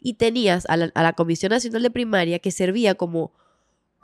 y 0.00 0.14
tenías 0.14 0.66
a 0.68 0.76
la, 0.76 0.92
a 0.94 1.02
la 1.02 1.14
Comisión 1.14 1.48
Nacional 1.48 1.82
de 1.82 1.90
Primaria 1.90 2.40
que 2.40 2.50
servía 2.50 2.94
como, 2.94 3.32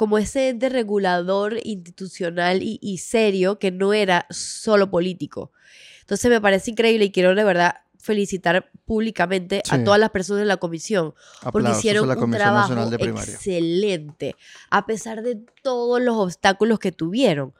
como 0.01 0.16
ese 0.16 0.48
ente 0.48 0.70
regulador 0.70 1.59
institucional 1.62 2.62
y, 2.62 2.78
y 2.80 2.96
serio 2.96 3.59
que 3.59 3.70
no 3.70 3.92
era 3.92 4.24
solo 4.30 4.90
político. 4.90 5.53
Entonces 6.01 6.30
me 6.30 6.40
parece 6.40 6.70
increíble 6.70 7.05
y 7.05 7.11
quiero 7.11 7.34
de 7.34 7.44
verdad 7.44 7.74
felicitar 7.98 8.70
públicamente 8.86 9.62
a 9.68 9.84
todas 9.84 10.01
las 10.01 10.09
personas 10.09 10.40
de 10.40 10.46
la 10.46 10.57
comisión 10.57 11.12
porque 11.42 11.59
Aplausos 11.68 11.78
hicieron 11.80 12.09
un 12.09 12.30
trabajo 12.30 12.72
excelente 12.94 14.36
a 14.70 14.86
pesar 14.86 15.20
de 15.20 15.38
todos 15.62 16.01
los 16.01 16.16
obstáculos 16.16 16.78
que 16.78 16.92
tuvieron 16.92 17.53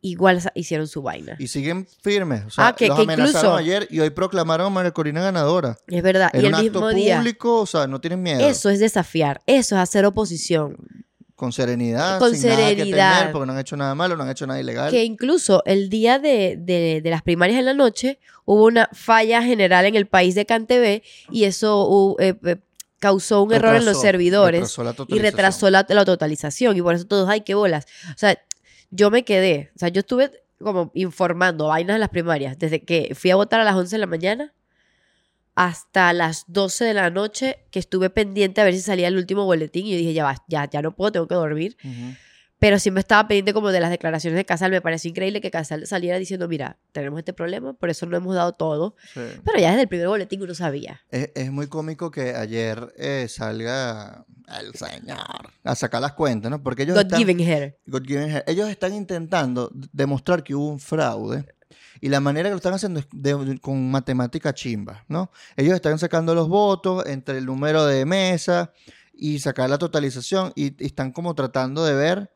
igual 0.00 0.42
hicieron 0.56 0.88
su 0.88 1.02
vaina 1.02 1.36
Y 1.38 1.46
siguen 1.46 1.86
firmes. 2.02 2.44
O 2.46 2.50
sea, 2.50 2.66
Ah, 2.68 2.74
que- 2.74 2.88
los 2.88 2.96
que 2.96 3.02
amenazaron 3.04 3.28
incluso- 3.30 3.54
ayer 3.54 3.86
y 3.88 4.00
hoy 4.00 4.10
proclamaron 4.10 4.66
a 4.66 4.70
María 4.70 4.90
Corina 4.90 5.22
ganadora. 5.22 5.78
es 5.86 6.02
verdad 6.02 6.30
y 6.34 6.38
un 6.38 6.44
el 6.46 6.54
acto 6.54 6.62
mismo 6.64 6.88
día 6.88 7.18
público, 7.18 7.60
o 7.60 7.66
sea, 7.66 7.86
no 7.86 8.00
tienen 8.00 8.20
miedo. 8.20 8.40
eso 8.40 8.68
es 8.68 8.80
desafiar 8.80 9.42
eso 9.46 9.76
es 9.76 9.80
hacer 9.80 10.04
oposición 10.06 10.76
Con 11.38 11.52
serenidad, 11.52 12.18
Con 12.18 12.34
sin 12.34 12.48
nada 12.50 12.56
que 12.56 12.68
serenidad. 12.74 13.18
temer, 13.18 13.32
porque 13.32 13.46
no 13.46 13.52
han 13.52 13.58
hecho 13.60 13.76
nada 13.76 13.94
malo, 13.94 14.16
no 14.16 14.24
han 14.24 14.30
hecho 14.30 14.44
nada 14.44 14.58
ilegal. 14.60 14.90
que 14.90 15.04
incluso 15.04 15.62
el 15.66 15.88
día 15.88 16.18
de, 16.18 16.56
de- 16.58 17.00
de 17.00 17.10
las 17.10 17.22
primarias 17.22 17.60
en 17.60 17.64
la 17.64 17.74
noche 17.74 18.18
hubo 18.44 18.64
una 18.64 18.88
falla 18.92 19.40
general 19.44 19.84
en 19.86 19.94
el 19.94 20.06
país 20.06 20.34
de 20.34 20.46
Cantebé 20.46 21.04
y 21.30 21.44
eso 21.44 22.16
eh, 22.18 22.34
eh, 22.44 22.56
causó 22.98 23.42
un 23.44 23.52
error 23.54 23.76
en 23.76 23.84
los 23.84 24.00
servidores 24.00 24.76
retrasó 24.76 25.06
y 25.08 25.18
retrasó 25.20 25.70
la, 25.70 25.86
la 25.88 26.04
totalización 26.04 26.76
y 26.76 26.82
por 26.82 26.96
eso 26.96 27.06
todos, 27.06 27.28
ay, 27.28 27.42
qué 27.42 27.54
bolas. 27.54 27.86
O 28.10 28.18
sea, 28.18 28.36
yo 28.90 29.10
me 29.12 29.24
quedé, 29.24 29.70
o 29.76 29.78
sea, 29.78 29.90
yo 29.90 30.00
estuve 30.00 30.32
como 30.60 30.90
informando 30.94 31.68
vainas 31.68 31.94
de 31.94 32.00
las 32.00 32.08
primarias 32.08 32.58
desde 32.58 32.82
que 32.82 33.14
fui 33.14 33.30
a 33.30 33.36
votar 33.36 33.60
a 33.60 33.64
las 33.64 33.76
11 33.76 33.94
de 33.94 34.00
la 34.00 34.06
mañana 34.06 34.52
hasta 35.58 36.12
las 36.12 36.44
12 36.46 36.84
de 36.84 36.94
la 36.94 37.10
noche 37.10 37.58
que 37.72 37.80
estuve 37.80 38.10
pendiente 38.10 38.60
a 38.60 38.64
ver 38.64 38.74
si 38.74 38.80
salía 38.80 39.08
el 39.08 39.16
último 39.16 39.44
boletín 39.44 39.86
y 39.86 39.90
yo 39.90 39.96
dije, 39.96 40.14
ya 40.14 40.22
va, 40.22 40.44
ya, 40.46 40.70
ya 40.70 40.82
no 40.82 40.94
puedo, 40.94 41.10
tengo 41.10 41.26
que 41.26 41.34
dormir. 41.34 41.76
Pero 42.60 42.78
sí 42.78 42.92
me 42.92 43.00
estaba 43.00 43.26
pendiente 43.26 43.52
como 43.52 43.70
de 43.70 43.80
las 43.80 43.90
declaraciones 43.90 44.36
de 44.36 44.44
Casal. 44.44 44.70
Me 44.70 44.80
pareció 44.80 45.10
increíble 45.10 45.40
que 45.40 45.50
Casal 45.50 45.84
saliera 45.88 46.16
diciendo, 46.16 46.46
mira, 46.46 46.78
tenemos 46.92 47.18
este 47.18 47.32
problema, 47.32 47.72
por 47.72 47.90
eso 47.90 48.06
no 48.06 48.16
hemos 48.16 48.36
dado 48.36 48.52
todo. 48.52 48.94
Sí. 49.12 49.20
Pero 49.44 49.58
ya 49.58 49.70
desde 49.70 49.82
el 49.82 49.88
primer 49.88 50.06
boletín 50.06 50.40
uno 50.42 50.54
sabía. 50.54 51.00
Es, 51.10 51.32
es 51.34 51.50
muy 51.50 51.66
cómico 51.66 52.12
que 52.12 52.36
ayer 52.36 52.94
eh, 52.96 53.26
salga 53.28 54.24
el 54.60 54.74
señor 54.74 55.52
a 55.64 55.74
sacar 55.74 56.00
las 56.00 56.12
cuentas, 56.12 56.52
¿no? 56.52 56.62
Porque 56.62 56.84
ellos 56.84 56.94
God 56.94 57.02
están, 57.02 57.18
given 57.18 57.40
her. 57.40 57.76
God-given 57.86 58.30
hand. 58.30 58.44
ellos 58.46 58.68
están 58.68 58.94
intentando 58.94 59.72
demostrar 59.92 60.44
que 60.44 60.54
hubo 60.54 60.68
un 60.68 60.78
fraude 60.78 61.46
y 62.00 62.08
la 62.08 62.20
manera 62.20 62.48
que 62.48 62.52
lo 62.52 62.56
están 62.56 62.74
haciendo 62.74 63.00
es 63.00 63.06
con 63.60 63.90
matemática 63.90 64.54
chimba, 64.54 65.04
¿no? 65.08 65.30
Ellos 65.56 65.74
están 65.74 65.98
sacando 65.98 66.34
los 66.34 66.48
votos 66.48 67.06
entre 67.06 67.38
el 67.38 67.46
número 67.46 67.86
de 67.86 68.04
mesa 68.04 68.72
y 69.12 69.38
sacar 69.40 69.68
la 69.68 69.78
totalización 69.78 70.52
y, 70.54 70.84
están 70.84 71.12
como 71.12 71.34
tratando 71.34 71.84
de 71.84 71.94
ver 71.94 72.32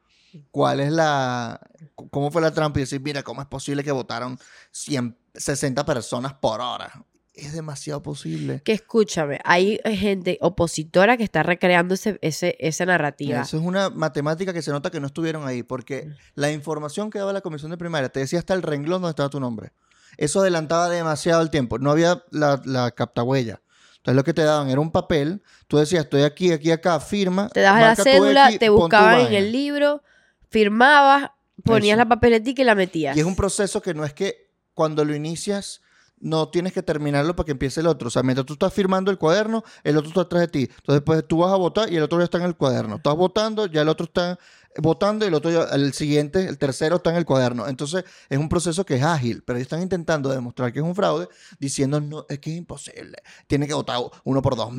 cuál 0.50 0.80
es 0.80 0.92
la 0.92 1.60
cómo 1.94 2.30
fue 2.30 2.42
la 2.42 2.52
trampa 2.52 2.78
y 2.78 2.82
decir, 2.82 3.00
mira, 3.00 3.22
cómo 3.22 3.42
es 3.42 3.48
posible 3.48 3.84
que 3.84 3.92
votaron 3.92 4.38
100, 4.70 5.16
60 5.34 5.84
personas 5.84 6.34
por 6.34 6.60
hora. 6.60 7.04
Es 7.34 7.54
demasiado 7.54 8.02
posible. 8.02 8.60
Que 8.62 8.72
escúchame, 8.72 9.40
hay 9.44 9.80
gente 9.84 10.36
opositora 10.42 11.16
que 11.16 11.24
está 11.24 11.42
recreando 11.42 11.94
ese, 11.94 12.18
ese, 12.20 12.56
esa 12.60 12.84
narrativa. 12.84 13.40
Eso 13.40 13.56
es 13.56 13.62
una 13.62 13.88
matemática 13.88 14.52
que 14.52 14.60
se 14.60 14.70
nota 14.70 14.90
que 14.90 15.00
no 15.00 15.06
estuvieron 15.06 15.46
ahí, 15.46 15.62
porque 15.62 16.04
Mm. 16.04 16.14
la 16.34 16.52
información 16.52 17.08
que 17.10 17.18
daba 17.18 17.32
la 17.32 17.40
comisión 17.40 17.70
de 17.70 17.78
primaria 17.78 18.10
te 18.10 18.20
decía 18.20 18.38
hasta 18.38 18.52
el 18.52 18.60
renglón 18.62 19.00
donde 19.00 19.10
estaba 19.12 19.30
tu 19.30 19.40
nombre. 19.40 19.72
Eso 20.18 20.40
adelantaba 20.40 20.90
demasiado 20.90 21.40
el 21.40 21.48
tiempo. 21.48 21.78
No 21.78 21.90
había 21.90 22.22
la, 22.30 22.60
la 22.66 22.90
captahuella. 22.90 23.62
Entonces 23.96 24.16
lo 24.16 24.24
que 24.24 24.34
te 24.34 24.42
daban 24.42 24.68
era 24.68 24.80
un 24.80 24.90
papel. 24.92 25.42
Tú 25.68 25.78
decías, 25.78 26.04
estoy 26.04 26.22
aquí, 26.24 26.52
aquí, 26.52 26.70
acá, 26.70 27.00
firma. 27.00 27.48
Te 27.48 27.60
dabas 27.60 27.96
la 27.98 28.04
cédula, 28.04 28.58
te 28.58 28.68
buscaban 28.68 29.20
en 29.28 29.32
el 29.32 29.52
libro, 29.52 30.02
firmabas, 30.50 31.30
ponías 31.64 31.94
Eso. 31.96 32.04
la 32.04 32.08
papeletica 32.08 32.60
y 32.62 32.64
la 32.64 32.74
metías. 32.74 33.16
Y 33.16 33.20
es 33.20 33.26
un 33.26 33.36
proceso 33.36 33.80
que 33.80 33.94
no 33.94 34.04
es 34.04 34.12
que 34.12 34.50
cuando 34.74 35.04
lo 35.04 35.14
inicias 35.14 35.80
no 36.22 36.48
tienes 36.48 36.72
que 36.72 36.82
terminarlo 36.82 37.34
para 37.36 37.46
que 37.46 37.52
empiece 37.52 37.80
el 37.80 37.88
otro. 37.88 38.08
O 38.08 38.10
sea, 38.10 38.22
mientras 38.22 38.46
tú 38.46 38.54
estás 38.54 38.72
firmando 38.72 39.10
el 39.10 39.18
cuaderno, 39.18 39.62
el 39.82 39.96
otro 39.96 40.08
está 40.08 40.20
atrás 40.22 40.40
de 40.42 40.48
ti. 40.48 40.68
Entonces, 40.78 41.02
pues 41.04 41.26
tú 41.26 41.38
vas 41.38 41.52
a 41.52 41.56
votar 41.56 41.92
y 41.92 41.96
el 41.96 42.02
otro 42.02 42.18
ya 42.18 42.24
está 42.24 42.38
en 42.38 42.44
el 42.44 42.56
cuaderno. 42.56 42.96
Estás 42.96 43.16
votando, 43.16 43.66
ya 43.66 43.82
el 43.82 43.88
otro 43.88 44.04
está 44.06 44.38
votando 44.78 45.24
y 45.24 45.28
el 45.28 45.34
otro 45.34 45.50
ya- 45.50 45.74
el 45.74 45.92
siguiente, 45.92 46.48
el 46.48 46.56
tercero 46.58 46.96
está 46.96 47.10
en 47.10 47.16
el 47.16 47.24
cuaderno. 47.26 47.66
Entonces, 47.68 48.04
es 48.28 48.38
un 48.38 48.48
proceso 48.48 48.86
que 48.86 48.94
es 48.94 49.02
ágil, 49.02 49.42
pero 49.44 49.58
ellos 49.58 49.66
están 49.66 49.82
intentando 49.82 50.30
demostrar 50.30 50.72
que 50.72 50.78
es 50.78 50.84
un 50.84 50.94
fraude, 50.94 51.28
diciendo, 51.58 52.00
no, 52.00 52.24
es 52.28 52.38
que 52.38 52.52
es 52.52 52.56
imposible. 52.56 53.18
Tiene 53.48 53.66
que 53.66 53.74
votar 53.74 53.98
uno 54.24 54.40
por 54.40 54.56
dos 54.56 54.72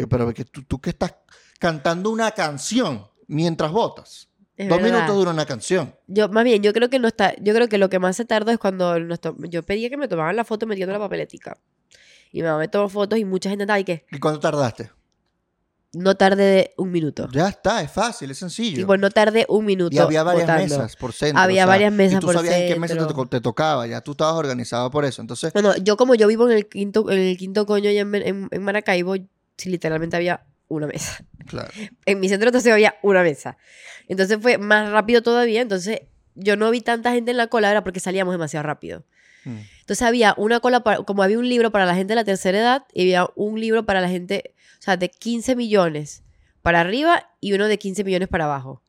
yo, 0.00 0.08
Pero 0.08 0.28
es 0.28 0.34
que 0.34 0.44
tú, 0.44 0.62
tú 0.64 0.80
que 0.80 0.90
estás 0.90 1.14
cantando 1.58 2.10
una 2.10 2.30
canción 2.32 3.06
mientras 3.28 3.70
votas. 3.70 4.25
Es 4.56 4.68
dos 4.68 4.80
verdad. 4.80 4.94
minutos 5.00 5.16
dura 5.16 5.30
una 5.32 5.44
canción. 5.46 5.94
Yo, 6.06 6.28
más 6.30 6.44
bien, 6.44 6.62
yo 6.62 6.72
creo 6.72 6.88
que 6.88 6.98
no 6.98 7.08
está, 7.08 7.34
yo 7.40 7.52
creo 7.54 7.68
que 7.68 7.76
lo 7.78 7.90
que 7.90 7.98
más 7.98 8.16
se 8.16 8.24
tardó 8.24 8.50
es 8.52 8.58
cuando 8.58 8.98
nos 9.00 9.20
to- 9.20 9.36
yo 9.48 9.62
pedía 9.62 9.90
que 9.90 9.96
me 9.98 10.08
tomaban 10.08 10.34
la 10.36 10.44
foto 10.44 10.66
metiendo 10.66 10.92
la 10.92 10.98
papeletica. 10.98 11.58
Y 12.32 12.38
mi 12.38 12.44
mamá 12.48 12.58
me 12.58 12.68
tomó 12.68 12.88
fotos 12.88 13.18
y 13.18 13.24
mucha 13.24 13.48
gente 13.50 13.64
estaba 13.64 13.78
y 13.80 13.84
que 13.84 14.06
¿Y 14.10 14.18
cuánto 14.18 14.40
tardaste? 14.40 14.90
no 15.92 16.14
tarde 16.14 16.74
un 16.76 16.90
minuto. 16.90 17.26
Ya 17.32 17.48
está, 17.48 17.80
es 17.80 17.90
fácil, 17.90 18.30
es 18.30 18.36
sencillo. 18.38 18.76
Tipo, 18.76 18.96
no 18.98 19.10
tarde 19.10 19.46
un 19.48 19.64
minuto. 19.64 19.94
y 19.94 19.98
había 19.98 20.22
varias 20.22 20.46
votando. 20.46 20.62
mesas 20.78 20.96
por 20.96 21.12
centro. 21.14 21.40
Había 21.40 21.64
varias 21.64 21.90
mesas 21.92 22.18
y 22.18 22.20
tú 22.20 22.26
por 22.26 22.34
sabías 22.34 22.54
en 22.54 22.68
qué 22.74 22.78
mesa 22.80 22.94
te, 22.94 23.00
centro. 23.00 23.16
to- 23.16 23.26
te 23.28 23.40
tocaba, 23.40 23.86
ya 23.86 24.02
tú 24.02 24.10
estabas 24.10 24.34
organizado 24.34 24.90
por 24.90 25.06
eso. 25.06 25.22
Entonces, 25.22 25.52
Bueno, 25.54 25.74
yo 25.76 25.96
como 25.96 26.14
yo 26.14 26.26
vivo 26.28 26.50
en 26.50 26.56
el 26.58 26.66
quinto, 26.68 27.10
en 27.10 27.18
el 27.18 27.36
quinto 27.38 27.64
coño 27.64 27.88
allá 27.88 28.00
en, 28.02 28.14
en- 28.14 28.48
en 28.50 28.62
Maracaibo, 28.62 29.14
si 29.56 29.70
literalmente 29.70 30.16
había 30.16 30.44
una 30.68 30.86
mesa. 30.86 31.24
Claro. 31.46 31.70
En 32.06 32.18
mi 32.20 32.28
centro 32.28 32.48
entonces 32.48 32.72
había 32.72 32.96
una 33.02 33.22
mesa. 33.22 33.56
Entonces 34.08 34.38
fue 34.40 34.58
más 34.58 34.90
rápido 34.90 35.22
todavía. 35.22 35.60
Entonces 35.62 36.00
yo 36.34 36.56
no 36.56 36.70
vi 36.70 36.80
tanta 36.80 37.12
gente 37.12 37.30
en 37.30 37.36
la 37.36 37.46
cola, 37.46 37.70
era 37.70 37.84
porque 37.84 38.00
salíamos 38.00 38.34
demasiado 38.34 38.64
rápido. 38.64 39.04
Mm. 39.44 39.58
Entonces 39.80 40.02
había 40.02 40.34
una 40.36 40.60
cola, 40.60 40.80
para- 40.82 40.98
como 41.04 41.22
había 41.22 41.38
un 41.38 41.48
libro 41.48 41.70
para 41.70 41.86
la 41.86 41.94
gente 41.94 42.12
de 42.12 42.16
la 42.16 42.24
tercera 42.24 42.58
edad 42.58 42.84
y 42.92 43.02
había 43.02 43.28
un 43.36 43.60
libro 43.60 43.86
para 43.86 44.00
la 44.00 44.08
gente, 44.08 44.54
o 44.78 44.82
sea, 44.82 44.96
de 44.96 45.08
15 45.08 45.54
millones 45.54 46.24
para 46.62 46.80
arriba 46.80 47.30
y 47.40 47.52
uno 47.52 47.68
de 47.68 47.78
15 47.78 48.02
millones 48.02 48.28
para 48.28 48.44
abajo. 48.46 48.82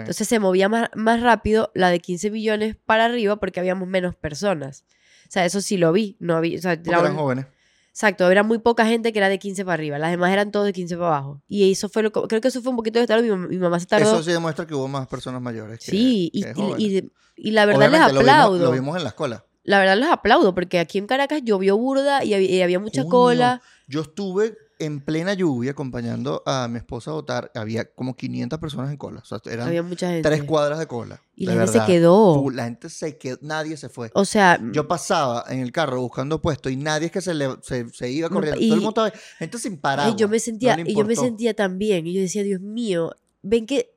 Entonces 0.00 0.26
se 0.26 0.38
movía 0.40 0.68
más, 0.68 0.88
más 0.94 1.20
rápido 1.20 1.70
la 1.74 1.90
de 1.90 2.00
15 2.00 2.30
millones 2.30 2.76
para 2.86 3.04
arriba 3.04 3.36
porque 3.36 3.60
habíamos 3.60 3.86
menos 3.86 4.16
personas. 4.16 4.84
O 5.28 5.30
sea, 5.32 5.44
eso 5.44 5.60
sí 5.60 5.76
lo 5.76 5.92
vi. 5.92 6.16
No 6.18 6.34
había, 6.36 6.58
o 6.58 6.62
sea, 6.62 6.72
eran 6.72 7.14
jóvenes. 7.16 7.46
Exacto, 7.92 8.30
era 8.30 8.42
muy 8.42 8.58
poca 8.58 8.86
gente 8.86 9.12
que 9.12 9.18
era 9.18 9.28
de 9.28 9.38
15 9.38 9.64
para 9.64 9.74
arriba. 9.74 9.98
Las 9.98 10.10
demás 10.12 10.32
eran 10.32 10.50
todos 10.52 10.64
de 10.66 10.72
15 10.72 10.96
para 10.96 11.08
abajo. 11.08 11.42
Y 11.48 11.70
eso 11.70 11.88
fue 11.88 12.02
lo 12.02 12.12
que- 12.12 12.22
creo 12.28 12.40
que 12.40 12.48
eso 12.48 12.62
fue 12.62 12.70
un 12.70 12.76
poquito 12.76 12.98
de 12.98 13.02
estar. 13.04 13.20
Mi, 13.22 13.30
mi 13.30 13.58
mamá 13.58 13.78
se 13.80 13.86
tardó. 13.86 14.06
Eso 14.14 14.22
sí 14.22 14.30
demuestra 14.32 14.66
que 14.66 14.74
hubo 14.74 14.86
más 14.88 15.06
personas 15.08 15.42
mayores. 15.42 15.80
Que, 15.80 15.90
sí, 15.90 16.30
y, 16.32 16.42
que 16.42 16.50
y- 16.50 16.54
jóvenes. 16.54 16.80
y- 16.80 17.10
y 17.36 17.50
la 17.50 17.66
verdad 17.66 17.80
Obviamente, 17.88 18.06
les 18.06 18.14
lo 18.14 18.20
vimos- 18.20 18.32
aplaudo. 18.34 18.64
Lo 18.66 18.72
vimos, 18.72 18.96
en 18.96 19.02
la 19.02 19.08
escuela. 19.10 19.44
La 19.64 19.78
verdad 19.78 19.96
les 19.98 20.08
aplaudo 20.08 20.54
porque 20.54 20.78
aquí 20.78 20.98
en 20.98 21.06
Caracas 21.06 21.40
llovió 21.44 21.76
burda 21.76 22.24
y 22.24 22.32
había, 22.34 22.50
y 22.50 22.62
había 22.62 22.78
mucha 22.78 23.02
Coño, 23.02 23.10
cola. 23.10 23.62
Yo 23.88 24.02
estuve 24.02 24.56
en 24.80 25.00
plena 25.00 25.34
lluvia 25.34 25.70
acompañando 25.72 26.42
a 26.46 26.66
mi 26.68 26.78
esposa 26.78 27.10
a 27.10 27.14
votar. 27.14 27.50
Había 27.54 27.90
como 27.92 28.16
500 28.16 28.58
personas 28.58 28.90
en 28.90 28.96
cola. 28.96 29.20
O 29.20 29.24
sea, 29.24 29.38
eran 29.52 29.68
Había 29.68 29.82
mucha 29.82 30.08
gente. 30.10 30.28
tres 30.28 30.42
cuadras 30.44 30.78
de 30.78 30.86
cola. 30.86 31.20
y 31.36 31.46
de 31.46 31.54
la 31.54 31.60
gente 31.60 31.72
verdad. 31.72 31.86
se 31.86 31.92
quedó. 31.92 32.50
La 32.50 32.64
gente 32.64 32.88
se 32.90 33.16
quedó. 33.18 33.38
Nadie 33.42 33.76
se 33.76 33.88
fue. 33.88 34.10
O 34.14 34.24
sea, 34.24 34.60
Yo 34.72 34.88
pasaba 34.88 35.44
en 35.48 35.60
el 35.60 35.72
carro 35.72 36.00
buscando 36.00 36.40
puesto 36.42 36.68
y 36.70 36.76
nadie 36.76 37.06
es 37.06 37.12
que 37.12 37.20
se, 37.20 37.34
le, 37.34 37.48
se, 37.62 37.88
se 37.90 38.10
iba 38.10 38.28
No, 38.28 38.34
corriendo. 38.36 38.60
y- 38.60 38.68
Todo 38.68 38.76
el 38.78 38.82
mundo 38.84 39.06
estaba- 39.06 39.22
gente 39.38 39.58
sin 39.58 39.76
parar. 39.78 40.06
Ay, 40.08 40.14
yo 40.16 40.28
me 40.28 40.38
sentía, 40.40 40.76
le 40.76 40.90
y 40.90 40.94
yo 40.94 41.04
me 41.04 41.16
sentía 41.16 41.54
tan 41.54 41.78
bien. 41.78 42.06
Y 42.06 42.14
yo 42.14 42.20
decía, 42.20 42.42
Dios 42.42 42.60
mío, 42.60 43.12
ven 43.42 43.66
que 43.66 43.94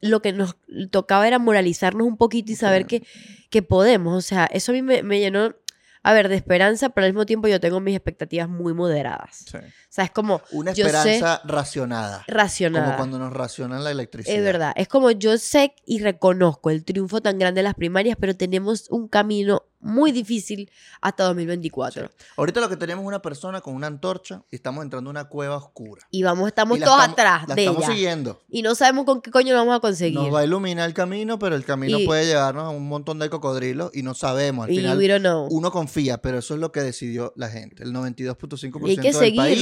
lo 0.00 0.20
que 0.20 0.32
nos 0.32 0.56
tocaba 0.90 1.26
era 1.26 1.38
moralizarnos 1.38 2.06
un 2.06 2.16
poquito 2.18 2.52
y 2.52 2.54
saber 2.54 2.86
que, 2.86 3.02
que 3.50 3.62
podemos. 3.62 4.16
O 4.16 4.20
sea, 4.20 4.44
eso 4.46 4.72
a 4.72 4.74
mí 4.74 4.82
me, 4.82 5.02
me 5.02 5.18
llenó, 5.18 5.54
a 6.02 6.12
ver, 6.12 6.28
de 6.28 6.36
esperanza, 6.36 6.90
pero 6.90 7.06
al 7.06 7.12
mismo 7.12 7.24
tiempo 7.26 7.48
yo 7.48 7.58
tengo 7.58 7.80
mis 7.80 7.96
expectativas 7.96 8.48
muy 8.48 8.74
moderadas. 8.74 9.46
Sí. 9.50 9.58
O 9.96 9.98
sea, 9.98 10.04
es 10.04 10.10
como 10.10 10.42
Una 10.52 10.74
sé- 10.74 10.82
esperanza 10.82 11.40
racionada. 11.46 12.22
racionada. 12.28 12.84
Como 12.84 12.96
cuando 12.98 13.18
nos 13.18 13.32
racionan 13.32 13.82
la 13.82 13.90
electricidad. 13.92 14.36
Es 14.36 14.44
verdad, 14.44 14.72
es 14.76 14.88
como 14.88 15.10
yo 15.10 15.38
sé 15.38 15.74
y 15.86 16.00
reconozco 16.00 16.68
el 16.68 16.84
triunfo 16.84 17.22
tan 17.22 17.38
grande 17.38 17.60
de 17.60 17.62
las 17.62 17.74
primarias, 17.74 18.18
pero 18.20 18.36
tenemos 18.36 18.88
un 18.90 19.08
camino 19.08 19.62
muy 19.80 20.10
difícil 20.10 20.68
hasta 21.00 21.22
2024. 21.24 22.10
Ahorita 22.36 22.60
lo 22.60 22.68
que 22.68 22.76
tenemos 22.76 23.04
es 23.04 23.06
una 23.08 23.22
persona 23.22 23.60
con 23.60 23.74
una 23.74 23.86
antorcha 23.86 24.42
y 24.50 24.56
estamos 24.56 24.82
entrando 24.82 25.10
a 25.10 25.12
una 25.12 25.24
cueva 25.26 25.56
oscura. 25.56 26.02
Y 26.10 26.24
vamos, 26.24 26.48
estamos 26.48 26.78
Y 26.78 26.80
todos 26.80 26.96
estamos- 26.98 27.12
atrás 27.12 27.48
la 27.48 27.54
de 27.54 27.62
estamos 27.62 27.84
ella. 27.84 27.92
siguiendo. 27.92 28.42
Y 28.50 28.62
no 28.62 28.74
sabemos 28.74 29.04
con 29.04 29.20
qué 29.22 29.30
coño 29.30 29.52
lo 29.52 29.60
vamos 29.60 29.76
a 29.76 29.80
conseguir. 29.80 30.18
Nos 30.18 30.34
va 30.34 30.40
a 30.40 30.44
iluminar 30.44 30.88
el 30.88 30.94
camino, 30.94 31.38
pero 31.38 31.54
el 31.54 31.64
camino 31.64 32.00
Y- 32.00 32.06
puede 32.06 32.26
llevarnos 32.26 32.64
a 32.64 32.70
un 32.70 32.88
montón 32.88 33.18
de 33.20 33.30
cocodrilos 33.30 33.90
y 33.94 34.02
no 34.02 34.14
sabemos. 34.14 34.64
Al 34.66 34.72
y 34.72 34.78
final, 34.78 34.98
we 34.98 35.08
don't 35.08 35.20
know. 35.22 35.46
uno 35.50 35.70
confía, 35.70 36.18
pero 36.20 36.38
eso 36.38 36.54
es 36.54 36.60
lo 36.60 36.72
que 36.72 36.80
decidió 36.80 37.32
la 37.36 37.48
gente. 37.48 37.84
El 37.84 37.92
92.5% 37.92 38.88
Y 38.88 38.90
hay 38.90 38.96
que 38.96 39.12
del 39.12 39.34
país 39.36 39.58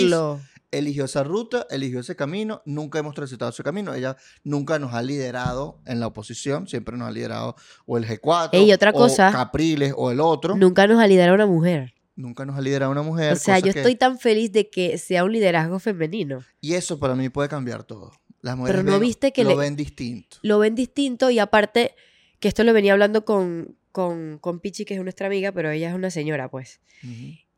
eligió 0.71 1.05
esa 1.05 1.23
ruta, 1.23 1.67
eligió 1.71 2.01
ese 2.01 2.17
camino. 2.17 2.63
Nunca 2.67 2.99
hemos 2.99 3.15
transitado 3.15 3.51
ese 3.51 3.63
camino. 3.63 3.95
Ella 3.95 4.17
nunca 4.43 4.79
nos 4.79 4.93
ha 4.95 5.03
liderado 5.03 5.81
en 5.87 6.01
la 6.01 6.07
oposición. 6.09 6.67
Siempre 6.67 6.97
nos 6.97 7.09
ha 7.09 7.13
liderado 7.13 7.55
o 7.87 7.97
el 7.97 8.07
G4, 8.07 8.51
Ey, 8.53 8.73
otra 8.73 8.91
o 8.91 8.95
cosa. 8.95 9.31
Capriles 9.31 9.93
o 9.97 10.11
el 10.11 10.21
otro. 10.21 10.57
Nunca 10.57 10.87
nos 10.87 10.99
ha 11.01 11.07
liderado 11.07 11.35
una 11.35 11.47
mujer. 11.47 11.95
Nunca 12.17 12.45
nos 12.45 12.57
ha 12.57 12.61
liderado 12.61 12.93
una 12.93 13.03
mujer. 13.03 13.33
O 13.33 13.37
sea, 13.37 13.59
yo 13.59 13.73
que- 13.73 13.81
estoy 13.81 13.97
tan 13.97 14.19
feliz 14.19 14.53
de 14.53 14.69
que 14.71 14.99
sea 14.99 15.25
un 15.25 15.33
liderazgo 15.33 15.79
femenino. 15.79 16.41
Y 16.61 16.75
eso 16.75 16.99
para 16.99 17.15
mí 17.15 17.29
puede 17.29 17.49
cambiar 17.49 17.85
todo. 17.85 18.13
Las 18.41 18.57
mujeres 18.57 18.81
Pero 18.83 18.93
no 18.93 18.99
ven- 19.01 19.09
viste 19.09 19.33
que 19.33 19.43
lo 19.45 19.51
le- 19.51 19.57
ven 19.57 19.75
distinto. 19.77 20.37
Lo 20.43 20.59
ven 20.59 20.75
distinto 20.75 21.31
y 21.31 21.39
aparte, 21.39 21.95
que 22.41 22.49
esto 22.49 22.63
lo 22.63 22.73
venía 22.73 22.93
hablando 22.93 23.25
con, 23.25 23.77
con, 23.91 24.39
con 24.39 24.61
Pichi, 24.61 24.85
que 24.85 24.95
es 24.95 25.03
nuestra 25.03 25.27
amiga, 25.29 25.51
pero 25.53 25.71
ella 25.71 25.89
es 25.89 25.95
una 25.95 26.11
señora, 26.11 26.51
pues. 26.51 26.81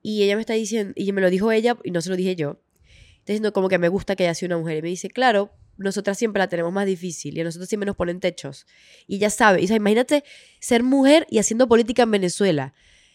Y 0.08 0.22
ella 0.22 0.36
me 0.36 0.42
está 0.42 0.52
diciendo, 0.52 0.92
y 0.94 1.10
me 1.10 1.20
lo 1.20 1.30
dijo 1.30 1.50
ella 1.50 1.76
y 1.82 1.90
no 1.90 2.00
se 2.00 2.10
lo 2.10 2.14
dije 2.14 2.36
yo. 2.36 2.60
Está 3.18 3.32
diciendo 3.32 3.52
como 3.52 3.68
que 3.68 3.76
me 3.76 3.88
gusta 3.88 4.14
que 4.14 4.22
ella 4.22 4.34
sea 4.34 4.46
una 4.46 4.56
mujer. 4.56 4.76
Y 4.76 4.82
me 4.82 4.88
dice, 4.88 5.10
claro, 5.10 5.50
nosotras 5.78 6.16
siempre 6.16 6.38
la 6.38 6.48
tenemos 6.48 6.72
más 6.72 6.86
difícil 6.86 7.36
y 7.36 7.40
a 7.40 7.42
nosotros 7.42 7.68
siempre 7.68 7.86
nos 7.86 7.96
ponen 7.96 8.20
techos. 8.20 8.68
Y 9.08 9.16
ella 9.16 9.30
sabe. 9.30 9.64
O 9.64 9.66
sea, 9.66 9.74
imagínate 9.74 10.22
ser 10.60 10.84
mujer 10.84 11.26
y 11.28 11.38
haciendo 11.38 11.66
política 11.66 12.04
en 12.04 12.12
Venezuela, 12.12 12.72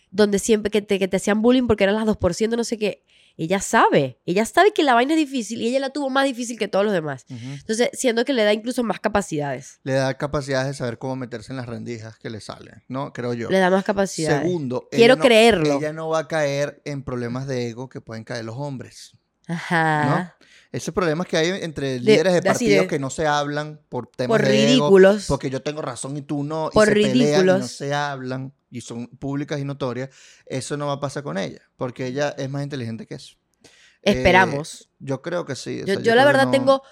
donde 0.09 0.37
siempre 0.37 0.69
que 0.69 0.81
te, 0.81 0.99
que 0.99 1.07
te 1.07 1.15
hacían 1.15 1.41
bullying 1.41 1.65
porque 1.65 1.85
eran 1.85 1.95
las 1.95 2.05
2%, 2.05 2.57
no 2.57 2.65
sé 2.65 2.77
qué. 2.77 3.05
Ella 3.43 3.59
sabe. 3.59 4.19
Ella 4.27 4.45
sabe 4.45 4.71
que 4.71 4.83
la 4.83 4.93
vaina 4.93 5.13
es 5.15 5.17
difícil 5.19 5.63
y 5.63 5.67
ella 5.69 5.79
la 5.79 5.89
tuvo 5.89 6.11
más 6.11 6.25
difícil 6.25 6.59
que 6.59 6.67
todos 6.67 6.85
los 6.85 6.93
demás. 6.93 7.25
Entonces, 7.27 7.89
siento 7.93 8.23
que 8.23 8.33
le 8.33 8.43
da 8.43 8.53
incluso 8.53 8.83
más 8.83 8.99
capacidades. 8.99 9.79
Le 9.81 9.93
da 9.93 10.15
capacidades 10.15 10.67
de 10.67 10.73
saber 10.75 10.99
cómo 10.99 11.15
meterse 11.15 11.51
en 11.51 11.57
las 11.57 11.65
rendijas 11.65 12.19
que 12.19 12.29
le 12.29 12.39
salen, 12.39 12.83
¿no? 12.87 13.13
Creo 13.13 13.33
yo. 13.33 13.49
Le 13.49 13.57
da 13.57 13.71
más 13.71 13.83
capacidades. 13.83 14.43
Segundo, 14.43 14.87
Quiero 14.91 15.13
ella 15.13 15.15
no- 15.15 15.23
creerlo. 15.23 15.77
Ella 15.79 15.91
no 15.91 16.07
va 16.09 16.19
a 16.19 16.27
caer 16.27 16.83
en 16.85 17.01
problemas 17.01 17.47
de 17.47 17.67
ego 17.69 17.89
que 17.89 17.99
pueden 17.99 18.23
caer 18.25 18.45
los 18.45 18.57
hombres. 18.57 19.17
Ajá. 19.47 20.37
Ese 20.71 20.91
problema 20.93 21.25
que 21.25 21.35
hay 21.35 21.49
entre 21.63 21.93
De- 21.93 21.99
líderes 21.99 22.33
de 22.33 22.41
de 22.41 22.47
partidos 22.49 22.83
de- 22.83 22.87
que 22.87 22.99
no 22.99 23.09
se 23.09 23.27
hablan 23.27 23.81
por 23.89 24.07
temas 24.07 24.39
Por 24.39 24.47
de 24.47 24.73
ego, 24.73 24.85
ridículos. 24.87 25.25
porque 25.27 25.49
yo 25.49 25.61
tengo 25.61 25.81
razón 25.81 26.15
y 26.15 26.21
tú 26.21 26.43
no, 26.43 26.69
y 26.71 26.73
Por 26.73 26.87
se 26.87 26.93
pelean 26.93 27.13
y 27.17 27.19
no 27.19 27.29
ridículos. 27.33 27.71
se 27.71 27.93
hablan 27.93 28.53
y 28.69 28.79
son 28.81 29.07
públicas 29.07 29.59
y 29.59 29.65
notorias, 29.65 30.09
eso 30.45 30.77
no 30.77 30.87
va 30.87 30.93
a 30.93 30.99
pasar 31.01 31.23
con 31.23 31.37
ella, 31.37 31.61
porque 31.75 32.07
ella 32.07 32.29
es 32.37 32.49
más 32.49 32.63
inteligente 32.63 33.05
que 33.05 33.15
eso. 33.15 33.35
Eh, 34.03 34.13
Esperamos. 34.13 34.89
yo 34.99 35.21
creo 35.21 35.43
que 35.45 35.55
sí. 35.55 35.81
o 35.83 35.85
yo, 35.85 35.93
sea, 35.95 36.03
yo 36.03 36.15
la 36.15 36.21
creo 36.23 36.25
que 36.25 36.25
verdad 36.37 36.45
no- 36.45 36.51
tengo, 36.51 36.83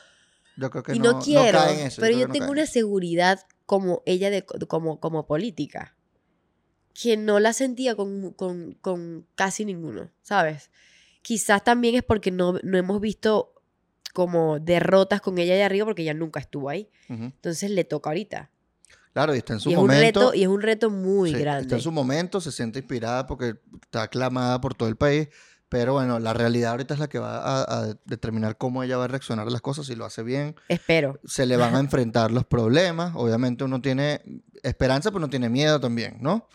yo 0.58 0.70
creo 0.72 0.84
que 0.84 0.96
y 0.96 1.00
no, 1.00 1.14
no 1.14 1.20
quiero, 1.20 1.58
cae 1.58 1.80
en 1.82 1.88
eso, 1.88 2.02
pero 2.02 2.18
yo 2.18 2.28
no 2.28 2.34
tengo 2.34 2.46
cae 2.48 2.52
una 2.52 2.66
seguridad 2.66 3.40
como 3.66 4.04
ella, 4.06 4.30
de, 4.30 4.44
como, 4.46 5.00
como 5.00 5.26
política, 5.26 5.96
que 6.94 7.16
no 7.16 7.40
la 7.40 7.54
sentía 7.54 7.96
con, 7.96 8.34
con, 8.34 8.74
con 8.82 9.26
casi 9.36 9.64
ninguno, 9.64 10.12
¿sabes? 10.22 10.70
Quizás 11.30 11.64
también 11.64 11.94
es 11.94 12.02
porque 12.02 12.32
no, 12.32 12.56
no 12.64 12.76
hemos 12.80 13.00
visto 13.00 13.54
como 14.16 14.58
derrotas 14.60 15.22
con 15.22 15.38
ella 15.38 15.54
de 15.54 15.62
arriba 15.64 15.86
porque 15.86 16.02
ella 16.02 16.16
nunca 16.16 16.40
estuvo 16.40 16.70
ahí. 16.70 16.90
Ujú. 17.08 17.26
Entonces 17.26 17.70
le 17.70 17.84
toca 17.84 18.10
ahorita. 18.10 18.50
Claro, 19.14 19.36
y 19.36 19.38
está 19.38 19.54
en 19.54 19.60
su 19.60 19.70
Y 19.70 19.74
es, 19.74 19.78
un 19.78 19.86
momento. 19.86 20.20
reto, 20.22 20.34
y 20.34 20.42
es 20.42 20.48
un 20.48 20.60
reto 20.64 20.90
muy 20.90 21.30
Sí, 21.30 21.36
Está 21.36 21.44
grande. 21.52 21.76
en 21.76 21.82
su 21.82 21.92
momento, 21.92 22.42
se 22.42 22.52
siente 22.52 22.80
inspirada 22.80 23.28
porque 23.28 23.58
está 23.84 24.02
aclamada 24.02 24.60
por 24.60 24.74
todo 24.74 24.90
el 24.90 24.96
país. 24.96 25.28
Pero 25.70 25.94
bueno, 25.94 26.18
la 26.18 26.34
realidad 26.34 26.72
ahorita 26.72 26.96
es 26.96 27.00
la 27.00 27.10
que 27.10 27.20
va 27.20 27.38
a, 27.38 27.62
a 27.62 27.94
determinar 28.06 28.58
cómo 28.58 28.82
ella 28.82 28.98
va 28.98 29.04
a 29.04 29.08
reaccionar 29.08 29.48
a 29.48 29.52
las 29.52 29.62
cosas, 29.62 29.86
si 29.86 29.94
lo 29.94 30.06
hace 30.06 30.24
bien. 30.24 30.56
Espero. 30.68 31.20
Se 31.26 31.46
le 31.46 31.58
van 31.58 31.76
a 31.76 31.80
enfrentar 31.86 32.32
los 32.32 32.46
problemas. 32.46 33.12
Obviamente 33.16 33.64
uno 33.64 33.80
tiene 33.82 34.24
esperanza, 34.64 35.12
pero 35.12 35.20
uno 35.20 35.30
tiene 35.30 35.48
miedo 35.48 35.80
también, 35.80 36.18
¿no? 36.22 36.48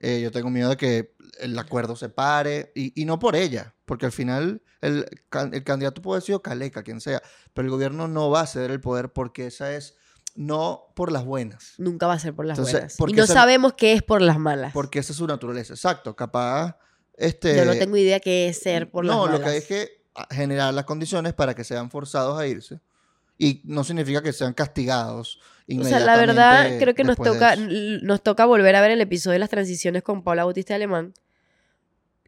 Eh, 0.00 0.20
yo 0.20 0.32
tengo 0.32 0.50
miedo 0.50 0.70
de 0.70 0.76
que 0.76 1.14
el 1.38 1.56
acuerdo 1.56 1.94
se 1.94 2.08
pare. 2.08 2.72
Y, 2.74 3.00
y 3.00 3.04
no 3.04 3.20
por 3.20 3.36
ella, 3.36 3.72
porque 3.86 4.04
al 4.06 4.12
final 4.12 4.60
el, 4.82 5.06
el 5.52 5.64
candidato 5.64 6.02
puede 6.02 6.20
sido 6.20 6.42
Caleca, 6.42 6.82
quien 6.82 7.00
sea. 7.00 7.22
Pero 7.54 7.66
el 7.66 7.70
gobierno 7.70 8.08
no 8.08 8.28
va 8.30 8.42
a 8.42 8.46
ceder 8.46 8.70
el 8.70 8.80
poder 8.80 9.10
porque 9.12 9.46
esa 9.46 9.72
es 9.74 9.94
no 10.34 10.92
por 10.94 11.10
las 11.10 11.24
buenas. 11.24 11.72
Nunca 11.78 12.06
va 12.06 12.12
a 12.14 12.18
ser 12.18 12.34
por 12.34 12.44
las 12.44 12.58
Entonces, 12.58 12.96
buenas. 12.98 13.14
Y 13.14 13.16
no 13.16 13.24
esa- 13.24 13.32
sabemos 13.32 13.72
qué 13.74 13.94
es 13.94 14.02
por 14.02 14.20
las 14.20 14.38
malas. 14.38 14.72
Porque 14.74 14.98
esa 14.98 15.12
es 15.12 15.16
su 15.16 15.26
naturaleza. 15.26 15.72
Exacto. 15.72 16.14
Capaz. 16.14 16.76
Este, 17.16 17.56
Yo 17.56 17.64
no 17.64 17.72
tengo 17.72 17.96
idea 17.96 18.20
qué 18.20 18.48
es 18.48 18.58
ser 18.58 18.90
por 18.90 19.04
las 19.06 19.16
no, 19.16 19.24
malas. 19.24 19.38
lo 19.38 19.44
que 19.44 19.50
hay 19.50 19.56
es 19.58 19.64
que 19.66 20.04
generar 20.30 20.74
las 20.74 20.84
condiciones 20.84 21.32
para 21.32 21.54
que 21.54 21.64
sean 21.64 21.90
forzados 21.90 22.38
a 22.38 22.46
irse. 22.46 22.80
Y 23.38 23.62
no 23.64 23.84
significa 23.84 24.22
que 24.22 24.32
sean 24.32 24.52
castigados. 24.52 25.40
O 25.78 25.84
sea, 25.84 26.00
la 26.00 26.16
verdad, 26.16 26.66
inmediatamente 26.68 26.78
creo 26.84 26.94
que 26.94 27.04
nos 27.04 27.16
toca, 27.16 27.56
nos 27.56 28.22
toca 28.22 28.44
volver 28.46 28.74
a 28.76 28.80
ver 28.80 28.90
el 28.92 29.00
episodio 29.00 29.32
de 29.34 29.38
las 29.40 29.50
transiciones 29.50 30.02
con 30.02 30.22
Paula 30.22 30.44
Bautista 30.44 30.74
Alemán. 30.74 31.12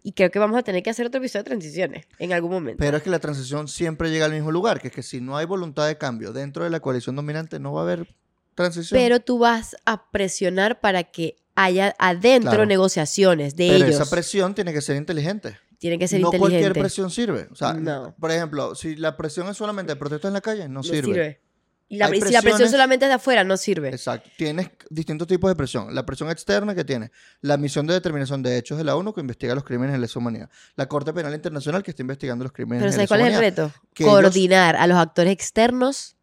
Y 0.09 0.13
creo 0.13 0.31
que 0.31 0.39
vamos 0.39 0.57
a 0.59 0.63
tener 0.63 0.83
que 0.83 0.89
hacer 0.89 1.05
otro 1.07 1.19
episodio 1.21 1.43
de 1.43 1.51
transiciones 1.51 2.07
en 2.19 2.33
algún 2.33 2.51
momento. 2.51 2.79
Pero 2.79 2.97
es 2.97 3.03
que 3.03 3.11
la 3.11 3.19
transición 3.19 3.69
siempre 3.69 4.11
llega 4.11 4.25
al 4.25 4.33
mismo 4.33 4.51
lugar, 4.51 4.81
que 4.81 4.89
es 4.89 4.95
que 4.95 5.03
si 5.03 5.21
no 5.21 5.37
hay 5.37 5.45
voluntad 5.45 5.87
de 5.87 5.99
cambio 5.99 6.33
dentro 6.33 6.65
de 6.65 6.71
la 6.71 6.81
coalición 6.81 7.15
dominante, 7.15 7.59
no 7.61 7.75
va 7.75 7.81
a 7.83 7.85
haber 7.85 8.15
transición. 8.55 8.99
Pero 8.99 9.21
tú 9.21 9.39
vas 9.39 9.77
a 9.85 10.11
presionar 10.11 10.81
para 10.81 11.05
que 11.05 11.37
haya 11.57 11.95
adentro 11.99 12.53
Claro. 12.53 12.65
negociaciones 12.65 13.55
de 13.55 13.69
Pero 13.69 13.85
ellos. 13.85 14.01
esa 14.01 14.09
presión 14.09 14.55
tiene 14.55 14.73
que 14.73 14.81
ser 14.81 14.97
inteligente. 14.97 15.59
Tiene 15.79 15.99
que 15.99 16.09
ser 16.09 16.21
no 16.23 16.29
inteligente. 16.29 16.59
cualquier 16.63 16.73
presión 16.83 17.11
sirve. 17.11 17.47
O 17.53 17.55
sea, 17.55 17.75
No. 17.75 18.15
por 18.19 18.31
ejemplo, 18.31 18.75
si 18.75 18.97
la 18.97 19.15
presión 19.15 19.47
es 19.49 19.59
solamente 19.59 19.95
protestas 19.95 20.31
en 20.31 20.33
la 20.35 20.41
calle, 20.41 20.69
no, 20.69 20.77
No 20.77 20.83
sirve. 20.85 21.03
sirve. 21.03 21.41
Y, 21.91 21.97
la, 21.97 22.09
si 22.09 22.21
la 22.33 22.43
presión 22.43 22.69
solamente 22.69 23.07
es 23.07 23.09
de 23.09 23.15
afuera, 23.15 23.45
no 23.45 23.57
sirve. 23.57 23.89
Exacto. 23.89 24.29
Tienes 24.37 24.69
distintos 24.91 25.27
tipos 25.27 25.51
de 25.51 25.57
presión. 25.57 25.95
La 25.95 26.05
presión 26.05 26.29
externa 26.31 26.75
que 26.75 26.85
tiene 26.85 27.11
la 27.41 27.57
misión 27.57 27.87
de 27.87 27.95
determinación 27.95 28.43
de 28.43 28.59
hechos 28.59 28.77
de 28.77 28.85
la 28.85 28.95
ONU 28.95 29.15
que 29.15 29.23
investiga 29.23 29.55
los 29.55 29.65
crímenes 29.65 29.93
de 29.95 29.99
lesa 30.01 30.19
humanidad. 30.19 30.51
La 30.77 30.87
Corte 30.87 31.15
Penal 31.15 31.33
Internacional 31.35 31.83
que 31.83 31.91
está 31.93 32.03
investigando 32.03 32.45
los 32.45 32.53
crímenes 32.53 32.83
Pero 32.83 32.91
de 32.91 32.93
¿sabes 32.93 33.05
lesa 33.05 33.15
cuál 33.15 33.21
es 33.23 33.27
el 33.27 33.33
humanidad. 33.33 33.67
reto? 33.73 33.89
Que 33.95 34.03
ellos- 34.05 34.13
Coordinar 34.15 34.77
a 34.77 34.87
los 34.87 34.99
actores 34.99 35.33
externos 35.33 36.17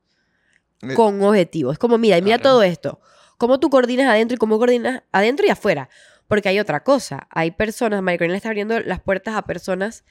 Eh, 0.84 0.94
con 0.94 1.22
objetivos. 1.24 1.74
Es 1.74 1.80
como, 1.80 1.98
mira, 1.98 2.18
mira 2.22 2.38
Claro. 2.38 2.56
todo 2.58 2.64
esto. 2.64 3.00
¿Cómo 3.38 3.60
tú 3.60 3.70
coordinas 3.72 4.08
adentro 4.08 4.36
y 4.36 4.38
cómo 4.38 4.58
coordinas 4.60 5.02
adentro 5.12 5.46
y 5.48 5.50
afuera? 5.50 5.90
Porque 6.28 6.50
hay 6.50 6.60
otra 6.60 6.84
cosa. 6.84 7.28
Hay 7.32 7.52
personas, 7.52 8.02
Corina 8.02 8.28
le 8.34 8.38
está 8.38 8.50
abriendo 8.50 8.80
las 8.82 9.00
puertas 9.02 9.36
a 9.36 9.42
personas 9.44 10.04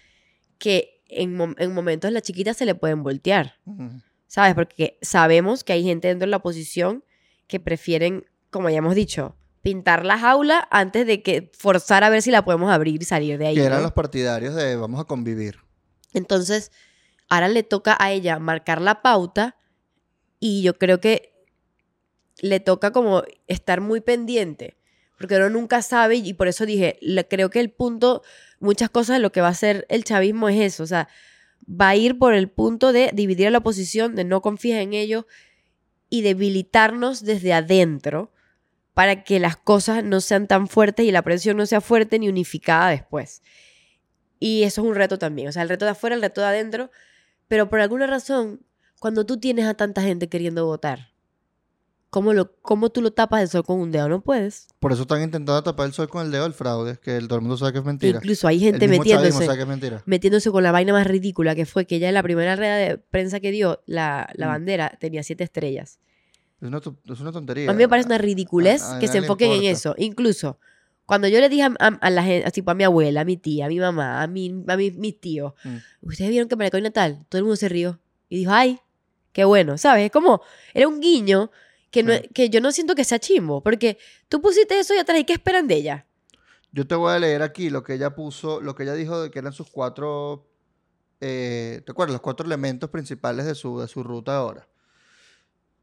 que 0.58 1.00
en, 1.08 1.36
mom- 1.38 1.54
en 1.58 1.72
momentos 1.72 2.10
las 2.12 2.22
chiquitas 2.22 2.56
se 2.56 2.64
le 2.66 2.74
pueden 2.74 3.02
voltear, 3.04 3.54
Ujú. 3.66 4.00
¿Sabes? 4.34 4.56
Porque 4.56 4.98
sabemos 5.00 5.62
que 5.62 5.74
hay 5.74 5.84
gente 5.84 6.08
dentro 6.08 6.26
de 6.26 6.30
la 6.32 6.38
oposición 6.38 7.04
que 7.46 7.60
prefieren, 7.60 8.26
como 8.50 8.68
ya 8.68 8.78
hemos 8.78 8.96
dicho, 8.96 9.36
pintar 9.62 10.04
la 10.04 10.18
jaula 10.18 10.66
antes 10.72 11.06
de 11.06 11.22
que 11.22 11.52
forzar 11.56 12.02
a 12.02 12.10
ver 12.10 12.20
si 12.20 12.32
la 12.32 12.44
podemos 12.44 12.72
abrir 12.72 13.00
y 13.00 13.04
salir 13.04 13.38
de 13.38 13.46
ahí. 13.46 13.54
Que 13.54 13.62
eran 13.62 13.78
¿no? 13.78 13.84
los 13.84 13.92
partidarios 13.92 14.56
de 14.56 14.74
vamos 14.74 15.00
a 15.00 15.04
convivir. 15.04 15.60
Entonces, 16.14 16.72
ahora 17.28 17.46
le 17.46 17.62
toca 17.62 17.96
a 18.00 18.10
ella 18.10 18.40
marcar 18.40 18.80
la 18.80 19.02
pauta 19.02 19.54
y 20.40 20.62
yo 20.62 20.78
creo 20.78 20.98
que 20.98 21.32
le 22.40 22.58
toca 22.58 22.90
como 22.90 23.22
estar 23.46 23.80
muy 23.80 24.00
pendiente, 24.00 24.76
porque 25.16 25.36
uno 25.36 25.48
nunca 25.48 25.80
sabe 25.80 26.16
y 26.16 26.34
por 26.34 26.48
eso 26.48 26.66
dije, 26.66 26.98
creo 27.30 27.50
que 27.50 27.60
el 27.60 27.70
punto, 27.70 28.22
muchas 28.58 28.90
cosas 28.90 29.18
de 29.18 29.20
lo 29.20 29.30
que 29.30 29.42
va 29.42 29.46
a 29.46 29.52
hacer 29.52 29.86
el 29.88 30.02
chavismo 30.02 30.48
es 30.48 30.60
eso, 30.60 30.82
o 30.82 30.86
sea, 30.88 31.08
va 31.68 31.90
a 31.90 31.96
ir 31.96 32.18
por 32.18 32.34
el 32.34 32.50
punto 32.50 32.92
de 32.92 33.10
dividir 33.12 33.48
a 33.48 33.50
la 33.50 33.58
oposición, 33.58 34.14
de 34.14 34.24
no 34.24 34.42
confiar 34.42 34.80
en 34.80 34.92
ellos 34.92 35.24
y 36.10 36.22
debilitarnos 36.22 37.24
desde 37.24 37.52
adentro 37.52 38.32
para 38.92 39.24
que 39.24 39.40
las 39.40 39.56
cosas 39.56 40.04
no 40.04 40.20
sean 40.20 40.46
tan 40.46 40.68
fuertes 40.68 41.06
y 41.06 41.10
la 41.10 41.22
presión 41.22 41.56
no 41.56 41.66
sea 41.66 41.80
fuerte 41.80 42.18
ni 42.18 42.28
unificada 42.28 42.90
después. 42.90 43.42
Y 44.38 44.62
eso 44.62 44.82
es 44.82 44.88
un 44.88 44.94
reto 44.94 45.18
también. 45.18 45.48
O 45.48 45.52
sea, 45.52 45.62
el 45.62 45.68
reto 45.68 45.84
de 45.84 45.92
afuera, 45.92 46.14
el 46.14 46.22
reto 46.22 46.40
de 46.40 46.46
adentro. 46.48 46.90
Pero 47.48 47.68
por 47.68 47.80
alguna 47.80 48.06
razón, 48.06 48.60
cuando 49.00 49.26
tú 49.26 49.38
tienes 49.38 49.66
a 49.66 49.74
tanta 49.74 50.02
gente 50.02 50.28
queriendo 50.28 50.66
votar, 50.66 51.13
¿cómo, 52.14 52.32
lo, 52.32 52.52
cómo 52.62 52.90
tú 52.90 53.02
lo 53.02 53.12
tapas 53.12 53.42
el 53.42 53.48
sol 53.48 53.64
con 53.64 53.80
un 53.80 53.90
dedo? 53.90 54.08
No 54.08 54.20
puedes. 54.20 54.68
Por 54.78 54.92
eso 54.92 55.02
están 55.02 55.20
intentando 55.20 55.60
tapar 55.64 55.86
el 55.86 55.92
sol 55.92 56.08
con 56.08 56.24
el 56.24 56.30
dedo 56.30 56.46
el 56.46 56.52
fraude, 56.52 56.96
que 57.02 57.16
el, 57.16 57.26
todo 57.26 57.36
el 57.38 57.42
mundo 57.42 57.56
sabe 57.56 57.72
que 57.72 57.80
es 57.80 57.84
mentira. 57.84 58.18
Incluso 58.18 58.46
hay 58.46 58.60
gente 58.60 58.84
el 58.84 58.90
mismo 58.92 59.02
metiéndose, 59.02 59.44
sabe 59.44 59.56
que 59.56 59.62
es 59.62 59.68
mentira. 59.68 60.02
metiéndose 60.06 60.50
con 60.52 60.62
la 60.62 60.70
vaina 60.70 60.92
más 60.92 61.06
ridícula 61.08 61.56
que 61.56 61.66
fue 61.66 61.86
que 61.86 61.96
ella 61.96 62.06
en 62.08 62.14
la 62.14 62.22
primera 62.22 62.54
rueda 62.54 62.76
de 62.76 62.98
prensa 62.98 63.40
que 63.40 63.50
dio, 63.50 63.82
la, 63.86 64.28
la 64.34 64.46
Mm. 64.46 64.50
bandera 64.50 64.96
tenía 65.00 65.24
siete 65.24 65.42
estrellas. 65.42 65.98
Es 66.60 66.68
una, 66.68 66.78
es 66.78 67.20
una 67.20 67.32
tontería. 67.32 67.68
A 67.68 67.72
mí 67.74 67.78
me 67.78 67.88
parece 67.88 68.06
una 68.06 68.18
ridiculez 68.18 68.80
a- 68.82 68.96
a 68.96 68.98
que 69.00 69.08
se 69.08 69.18
enfoquen 69.18 69.50
en 69.50 69.64
eso. 69.64 69.94
Incluso 69.98 70.58
cuando 71.06 71.26
yo 71.28 71.40
le 71.40 71.48
dije 71.48 71.64
a, 71.64 71.74
a- 71.80 71.98
a 72.00 72.10
la 72.10 72.22
gente, 72.22 72.48
tipo 72.52 72.70
a 72.70 72.74
mi 72.74 72.84
abuela, 72.84 73.22
a 73.22 73.24
mi 73.24 73.36
tía, 73.36 73.66
a 73.66 73.68
mi 73.68 73.80
mamá, 73.80 74.22
a, 74.22 74.26
mi, 74.28 74.62
a 74.68 74.76
mi- 74.76 74.92
mis 74.92 75.20
tíos, 75.20 75.52
Mm. 75.64 75.76
ustedes 76.08 76.30
vieron 76.30 76.48
que 76.48 76.54
Maricoy 76.56 76.80
Natal, 76.80 77.26
todo 77.28 77.38
el 77.40 77.44
mundo 77.44 77.56
se 77.56 77.68
rió 77.68 77.98
y 78.28 78.38
dijo, 78.38 78.52
ay, 78.52 78.78
qué 79.32 79.44
bueno, 79.44 79.76
¿sabes? 79.78 80.04
Es 80.06 80.10
como, 80.12 80.40
era 80.72 80.86
un 80.86 81.00
guiño 81.00 81.50
que, 81.94 82.02
no, 82.02 82.12
que 82.34 82.50
yo 82.50 82.60
no 82.60 82.72
siento 82.72 82.94
que 82.96 83.04
sea 83.04 83.20
chimbo, 83.20 83.62
porque 83.62 83.98
tú 84.28 84.42
pusiste 84.42 84.78
eso 84.78 84.94
y 84.94 84.98
atrás, 84.98 85.20
¿y 85.20 85.24
qué 85.24 85.32
esperan 85.32 85.68
de 85.68 85.76
ella? 85.76 86.06
Yo 86.72 86.86
te 86.86 86.96
voy 86.96 87.12
a 87.12 87.18
leer 87.20 87.42
aquí 87.42 87.70
lo 87.70 87.84
que 87.84 87.94
ella 87.94 88.16
puso, 88.16 88.60
lo 88.60 88.74
que 88.74 88.82
ella 88.82 88.94
dijo 88.94 89.22
de 89.22 89.30
que 89.30 89.38
eran 89.38 89.52
sus 89.52 89.70
cuatro, 89.70 90.50
eh, 91.20 91.82
¿te 91.86 91.92
acuerdas? 91.92 92.14
Los 92.14 92.20
cuatro 92.20 92.44
elementos 92.44 92.90
principales 92.90 93.46
de 93.46 93.54
su, 93.54 93.78
de 93.78 93.86
su 93.86 94.02
ruta 94.02 94.36
ahora. 94.36 94.66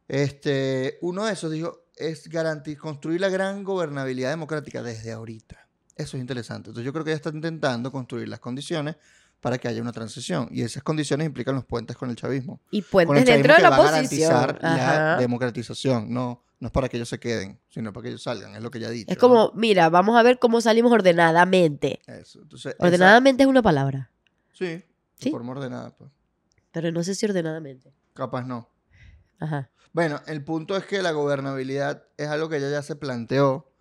Este, 0.10 0.98
uno 1.02 1.26
de 1.26 1.32
esos 1.32 1.50
dijo, 1.50 1.86
es 1.96 2.30
garanti- 2.30 2.76
construir 2.76 3.22
la 3.22 3.30
gran 3.30 3.64
gobernabilidad 3.64 4.32
democrática 4.32 4.84
desde 4.84 5.14
ahorita. 5.14 5.66
Eso 5.96 6.18
es 6.18 6.22
interesante. 6.22 6.72
Entonces 6.72 6.86
yo 6.86 6.92
creo 6.92 7.06
que 7.06 7.12
ella 7.12 7.18
está 7.18 7.30
intentando 7.30 7.90
construir 7.90 8.28
las 8.28 8.42
condiciones 8.42 8.98
para 9.42 9.58
que 9.58 9.68
haya 9.68 9.82
una 9.82 9.92
transición. 9.92 10.48
Y 10.52 10.62
esas 10.62 10.84
condiciones 10.84 11.26
implican 11.28 11.56
los 11.56 11.66
puentes 11.66 11.98
con 11.98 12.10
el 12.10 12.16
chavismo. 12.16 12.62
Y 12.72 12.82
puentes 12.84 13.26
dentro 13.26 13.54
de 13.56 13.62
la 13.62 13.70
va 13.70 13.76
a 13.78 13.82
oposición. 13.82 14.30
garantizar 14.32 14.60
la 14.62 15.18
democratización. 15.18 16.14
No, 16.14 16.44
no 16.60 16.68
es 16.68 16.72
para 16.72 16.88
que 16.88 16.98
ellos 16.98 17.10
se 17.10 17.20
queden, 17.20 17.60
sino 17.70 17.92
para 17.92 18.04
que 18.04 18.10
ellos 18.10 18.24
salgan. 18.24 18.56
Es 18.56 18.62
lo 18.62 18.70
que 18.72 18.86
ha 18.86 18.90
dicho. 18.90 19.12
Es 19.12 19.18
¿no? 19.18 19.22
como, 19.22 19.52
mira, 19.56 19.90
vamos 19.90 20.16
a 20.16 20.24
ver 20.24 20.38
cómo 20.40 20.62
salimos 20.62 20.92
ordenadamente. 20.92 22.00
Eso. 22.06 22.40
Entonces, 22.42 22.76
esa- 22.76 22.86
Ordenadamente 22.86 23.44
es 23.44 23.50
una 23.50 23.62
palabra, 23.62 24.12
Sí, 24.54 24.66
de 24.66 24.86
¿Sí? 25.18 25.32
forma 25.32 25.52
ordenada, 25.54 25.90
pues. 25.98 26.12
pero 26.72 26.92
no 26.92 27.02
sé 27.04 27.16
si 27.16 27.26
ordenadamente. 27.26 27.92
Capaz 28.14 28.44
no. 28.46 28.70
Ajá. 29.40 29.70
Bueno, 29.92 30.22
el 30.28 30.44
punto 30.44 30.78
es 30.78 30.86
que 30.86 31.02
la 31.02 31.12
gobernabilidad 31.12 32.04
es 32.18 32.28
algo 32.28 32.48
que 32.48 32.58
ella 32.58 32.70
ya 32.70 32.82
se 32.84 32.96
planteó, 32.96 33.72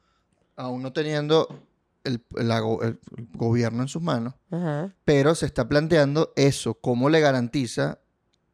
aún 0.56 0.82
no 0.82 0.92
teniendo 0.94 1.66
el, 2.10 2.24
la 2.46 2.58
el 2.58 2.98
gobierno 3.34 3.82
en 3.82 3.88
sus 3.88 4.02
manos, 4.02 4.34
Ajá. 4.50 4.94
pero 5.04 5.34
se 5.34 5.46
está 5.46 5.68
planteando 5.68 6.32
eso, 6.36 6.74
cómo 6.74 7.08
le 7.08 7.20
garantiza 7.20 8.00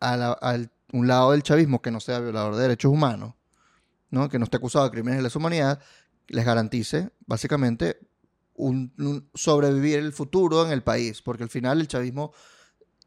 a 0.00 0.16
la- 0.16 0.70
un 0.92 1.08
lado 1.08 1.32
del 1.32 1.42
chavismo 1.42 1.82
que 1.82 1.90
no 1.90 2.00
sea 2.00 2.20
violador 2.20 2.54
de 2.56 2.62
derechos 2.62 2.92
humanos, 2.92 3.34
¿no? 4.10 4.28
que 4.28 4.38
no 4.38 4.44
esté 4.44 4.56
acusado 4.58 4.84
de 4.84 4.90
crímenes 4.92 5.18
de 5.18 5.22
lesa 5.24 5.38
humanidad, 5.38 5.80
les 6.28 6.44
garantice 6.44 7.10
básicamente 7.26 7.98
un, 8.54 8.92
un 8.98 9.28
sobrevivir 9.34 9.98
el 9.98 10.12
futuro 10.12 10.64
en 10.64 10.72
el 10.72 10.82
país, 10.82 11.22
porque 11.22 11.42
al 11.42 11.48
final 11.50 11.80
el 11.80 11.88
chavismo, 11.88 12.32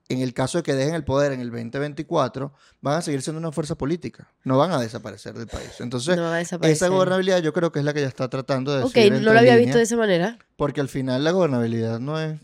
en 0.09 0.21
el 0.21 0.33
caso 0.33 0.57
de 0.57 0.63
que 0.63 0.73
dejen 0.73 0.95
el 0.95 1.03
poder 1.03 1.31
en 1.33 1.39
el 1.39 1.51
2024, 1.51 2.51
van 2.81 2.97
a 2.97 3.01
seguir 3.01 3.21
siendo 3.21 3.39
una 3.39 3.51
fuerza 3.51 3.75
política, 3.75 4.27
no 4.43 4.57
van 4.57 4.71
a 4.71 4.79
desaparecer 4.79 5.35
del 5.35 5.47
país. 5.47 5.69
Entonces, 5.79 6.17
no 6.17 6.31
desaparecer. 6.31 6.73
esa 6.75 6.87
gobernabilidad 6.87 7.39
yo 7.43 7.53
creo 7.53 7.71
que 7.71 7.79
es 7.79 7.85
la 7.85 7.93
que 7.93 7.99
ella 7.99 8.07
está 8.07 8.27
tratando 8.29 8.75
de 8.75 8.83
Ok, 8.83 8.95
no 9.21 9.33
lo 9.33 9.39
había 9.39 9.55
visto 9.55 9.77
de 9.77 9.83
esa 9.83 9.95
manera. 9.97 10.37
porque 10.57 10.81
al 10.81 10.89
final 10.89 11.23
la 11.23 11.31
gobernabilidad 11.31 11.99
no 11.99 12.19
es 12.19 12.39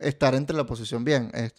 estar 0.00 0.34
entre 0.34 0.56
la 0.56 0.62
oposición 0.62 1.04
bien, 1.04 1.30
es, 1.34 1.54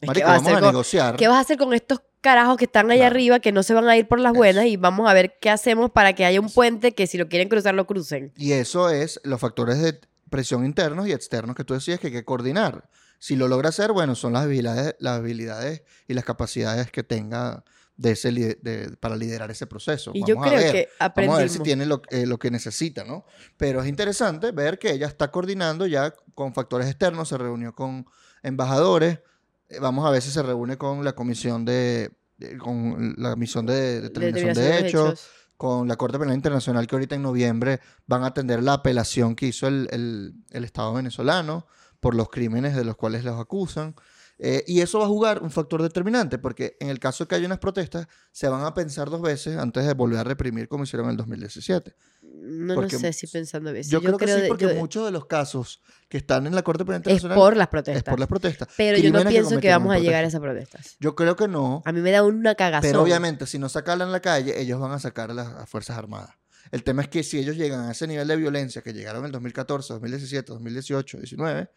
Es 0.00 0.06
marico, 0.06 0.28
a 0.28 0.32
vamos 0.34 0.48
a 0.52 0.60
con- 0.60 0.62
negociar. 0.70 1.16
¿Qué 1.16 1.26
vas 1.28 1.36
a 1.38 1.40
hacer 1.40 1.58
con 1.58 1.74
estos 1.74 2.00
carajos 2.20 2.56
que 2.56 2.66
están 2.66 2.88
allá 2.92 3.00
Claro. 3.00 3.14
arriba, 3.14 3.40
que 3.40 3.50
no 3.50 3.64
se 3.64 3.74
van 3.74 3.88
a 3.88 3.96
ir 3.96 4.06
por 4.06 4.20
las 4.20 4.30
Eso. 4.32 4.38
buenas? 4.38 4.66
Y 4.66 4.76
vamos 4.76 5.10
a 5.10 5.12
ver 5.14 5.36
qué 5.40 5.50
hacemos 5.50 5.90
para 5.90 6.12
que 6.12 6.24
haya 6.24 6.40
un 6.40 6.48
puente 6.48 6.92
que 6.94 7.08
si 7.08 7.18
lo 7.18 7.28
quieren 7.28 7.48
cruzar, 7.48 7.74
lo 7.74 7.88
crucen. 7.88 8.32
Y 8.36 8.52
eso 8.52 8.88
es 8.90 9.20
los 9.24 9.40
factores 9.40 9.82
de 9.82 9.98
presión 10.30 10.64
internos 10.64 11.08
y 11.08 11.12
externos 11.12 11.56
que 11.56 11.64
tú 11.64 11.74
decías 11.74 11.98
que 11.98 12.06
hay 12.06 12.12
que 12.12 12.24
coordinar. 12.24 12.88
Si 13.24 13.36
lo 13.36 13.46
logra 13.46 13.68
hacer, 13.68 13.92
bueno, 13.92 14.16
son 14.16 14.32
las 14.32 14.42
habilidades, 14.42 14.96
las 14.98 15.18
habilidades 15.18 15.82
y 16.08 16.14
las 16.14 16.24
capacidades 16.24 16.90
que 16.90 17.04
tenga 17.04 17.62
de 17.96 18.10
ese, 18.10 18.32
li- 18.32 18.56
de- 18.62 18.96
para 18.98 19.14
liderar 19.14 19.48
ese 19.52 19.68
proceso. 19.68 20.10
Y 20.12 20.24
yo 20.26 20.34
Vamos 20.34 20.46
a 20.46 20.50
creo 20.50 20.60
ver. 20.64 20.72
que 20.72 20.78
Vamos 20.88 20.96
a 20.98 21.04
aprendimos. 21.04 21.38
ver 21.38 21.48
si 21.50 21.58
tiene 21.60 21.86
lo, 21.86 22.02
eh, 22.10 22.26
lo 22.26 22.36
que 22.40 22.50
necesita, 22.50 23.04
¿no? 23.04 23.24
Pero 23.56 23.80
es 23.80 23.86
interesante 23.86 24.50
ver 24.50 24.76
que 24.80 24.90
ella 24.90 25.06
está 25.06 25.30
coordinando 25.30 25.86
ya 25.86 26.12
con 26.34 26.52
factores 26.52 26.88
externos, 26.88 27.28
se 27.28 27.38
reunió 27.38 27.76
con 27.76 28.06
embajadores, 28.42 29.20
eh, 29.68 29.78
vamos 29.80 30.04
a 30.04 30.10
ver 30.10 30.20
si 30.20 30.30
se 30.32 30.42
reúne 30.42 30.76
con 30.76 31.04
la 31.04 31.12
comisión 31.12 31.64
de, 31.64 32.10
de- 32.38 32.58
con 32.58 33.14
la 33.18 33.30
comisión 33.30 33.66
de 33.66 34.00
determinación 34.00 34.54
de, 34.54 34.60
determinación 34.62 34.86
hechos, 35.10 35.28
con 35.56 35.86
la 35.86 35.94
Corte 35.94 36.18
Penal 36.18 36.34
Internacional 36.34 36.88
que 36.88 36.96
ahorita 36.96 37.14
en 37.14 37.22
noviembre 37.22 37.78
van 38.08 38.24
a 38.24 38.28
atender 38.28 38.64
la 38.64 38.72
apelación 38.72 39.36
que 39.36 39.46
hizo 39.46 39.68
el, 39.68 39.88
el- 39.92 40.34
el 40.50 40.64
Estado 40.64 40.92
venezolano 40.94 41.68
por 42.02 42.16
los 42.16 42.28
crímenes 42.28 42.74
de 42.74 42.84
los 42.84 42.96
cuales 42.96 43.22
los 43.24 43.40
acusan. 43.40 43.94
Eh, 44.38 44.64
y 44.66 44.80
eso 44.80 44.98
va 44.98 45.04
a 45.04 45.08
jugar 45.08 45.40
un 45.40 45.52
factor 45.52 45.80
determinante, 45.82 46.36
porque 46.36 46.76
en 46.80 46.88
el 46.88 46.98
caso 46.98 47.22
de 47.22 47.28
que 47.28 47.36
haya 47.36 47.46
unas 47.46 47.60
protestas, 47.60 48.08
se 48.32 48.48
van 48.48 48.64
a 48.64 48.74
pensar 48.74 49.08
dos 49.08 49.22
veces 49.22 49.56
antes 49.56 49.86
de 49.86 49.94
volver 49.94 50.18
a 50.18 50.24
reprimir 50.24 50.66
como 50.66 50.82
hicieron 50.82 51.06
en 51.06 51.10
el 51.12 51.16
2017. 51.18 51.94
No, 52.22 52.74
porque 52.74 52.98
sé 52.98 53.12
si 53.12 53.28
pensando 53.28 53.70
eso. 53.70 53.88
Yo, 53.90 54.00
creo 54.02 54.18
que 54.18 54.26
sí, 54.26 54.32
de- 54.40 54.48
porque 54.48 54.64
yo- 54.64 54.74
muchos 54.74 55.04
de 55.04 55.12
los 55.12 55.26
casos 55.26 55.80
que 56.08 56.16
están 56.16 56.48
en 56.48 56.56
la 56.56 56.62
Corte 56.62 56.84
Penal 56.84 57.02
es 57.02 57.06
Internacional 57.06 57.36
por 57.38 57.56
las 57.56 57.66
es 57.66 57.70
protestas. 57.70 58.12
por 58.12 58.18
las 58.18 58.28
protestas. 58.28 58.68
Pero 58.76 58.98
yo 58.98 59.12
no 59.12 59.24
pienso 59.24 59.60
que 59.60 59.68
vamos 59.70 59.94
a 59.94 60.00
llegar 60.00 60.24
a 60.24 60.26
esas 60.26 60.40
protestas. 60.40 60.96
Yo 60.98 61.14
creo 61.14 61.36
que 61.36 61.46
no, 61.46 61.82
A 61.84 61.92
mí 61.92 62.00
me 62.00 62.10
da 62.10 62.24
una 62.24 62.56
cagazón. 62.56 62.90
pero 62.90 63.02
obviamente 63.02 63.46
si 63.46 63.60
no 63.60 63.68
sacarla 63.68 64.02
en 64.04 64.10
la 64.10 64.20
calle, 64.20 64.60
ellos 64.60 64.80
van 64.80 64.90
a 64.90 64.98
sacar 64.98 65.30
a 65.30 65.34
las 65.34 65.46
a 65.46 65.66
Fuerzas 65.66 65.96
Armadas. 65.96 66.34
El 66.72 66.82
tema 66.82 67.02
es 67.02 67.08
que 67.08 67.22
si 67.22 67.38
ellos 67.38 67.56
llegan 67.56 67.80
a 67.86 67.92
ese 67.92 68.08
nivel 68.08 68.26
de 68.26 68.34
violencia 68.36 68.82
que 68.82 68.92
llegaron 68.92 69.20
en 69.20 69.26
el 69.26 69.32
2014, 69.32 69.92
2017, 69.92 70.52
2018, 70.52 71.18
2019, 71.18 71.70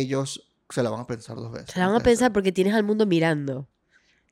ellos 0.00 0.46
se 0.70 0.82
la 0.82 0.90
van 0.90 1.00
a 1.00 1.06
pensar 1.06 1.36
dos 1.36 1.52
veces. 1.52 1.70
Se 1.70 1.78
la 1.80 1.86
van 1.88 1.96
a 1.96 2.00
pensar 2.00 2.32
porque 2.32 2.52
tienes 2.52 2.74
al 2.74 2.84
mundo 2.84 3.06
mirando. 3.06 3.68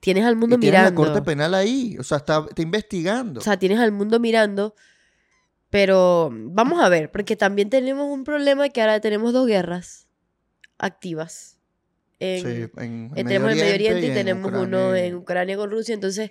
Tienes 0.00 0.24
al 0.24 0.34
mundo 0.36 0.56
Y 0.56 0.60
tienes 0.60 0.80
la 0.80 0.90
mirando. 0.90 1.12
Corte 1.12 1.22
Penal 1.22 1.54
ahí, 1.54 1.96
o 1.98 2.02
sea, 2.02 2.18
está, 2.18 2.44
está 2.48 2.62
investigando. 2.62 3.40
O 3.40 3.42
sea, 3.42 3.56
tienes 3.58 3.78
al 3.78 3.92
mundo 3.92 4.18
mirando. 4.18 4.74
Pero 5.70 6.30
vamos 6.32 6.82
a 6.82 6.88
ver, 6.88 7.10
porque 7.10 7.36
también 7.36 7.70
tenemos 7.70 8.06
un 8.06 8.24
problema 8.24 8.68
que 8.68 8.80
ahora 8.82 9.00
tenemos 9.00 9.32
dos 9.32 9.46
guerras 9.46 10.06
activas. 10.78 11.58
En, 12.18 12.40
sí, 12.42 12.70
en 12.76 13.10
eh, 13.16 13.24
tenemos 13.24 13.50
el 13.52 13.56
Medio 13.58 13.74
Oriente 13.74 14.02
y, 14.06 14.08
en 14.08 14.14
tenemos 14.14 14.46
Ucrania 14.50 14.66
uno 14.68 14.96
y- 14.96 15.00
en 15.00 15.14
Ucrania 15.14 15.56
con 15.56 15.70
Rusia. 15.70 15.94
Entonces, 15.94 16.30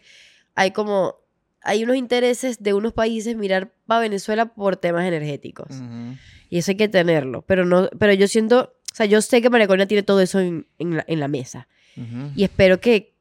hay 0.55 0.71
como. 0.71 1.15
Hay 1.63 1.83
unos 1.83 1.95
intereses 1.95 2.63
de 2.63 2.73
unos 2.73 2.91
países 2.93 3.35
mirar 3.35 3.71
para 3.85 4.01
Venezuela 4.01 4.47
por 4.53 4.77
temas 4.77 5.05
energéticos. 5.05 5.69
Ujú. 5.69 6.15
Y 6.49 6.57
eso 6.57 6.71
hay 6.71 6.77
que 6.77 6.87
tenerlo. 6.89 7.43
Pero 7.43 7.65
no, 7.65 7.87
pero 7.99 8.13
yo 8.13 8.27
siento. 8.27 8.73
O 8.91 8.95
sea, 8.95 9.05
yo 9.05 9.21
sé 9.21 9.41
que 9.41 9.49
María 9.49 9.67
Corina 9.67 9.87
tiene 9.87 10.03
todo 10.03 10.19
eso 10.19 10.39
en, 10.39 10.67
en 10.77 10.97
la, 10.97 11.05
en 11.07 11.19
la 11.19 11.27
mesa. 11.27 11.67
Ujú. 11.95 12.31
Y 12.35 12.43
espero 12.43 12.79
que, 12.79 13.13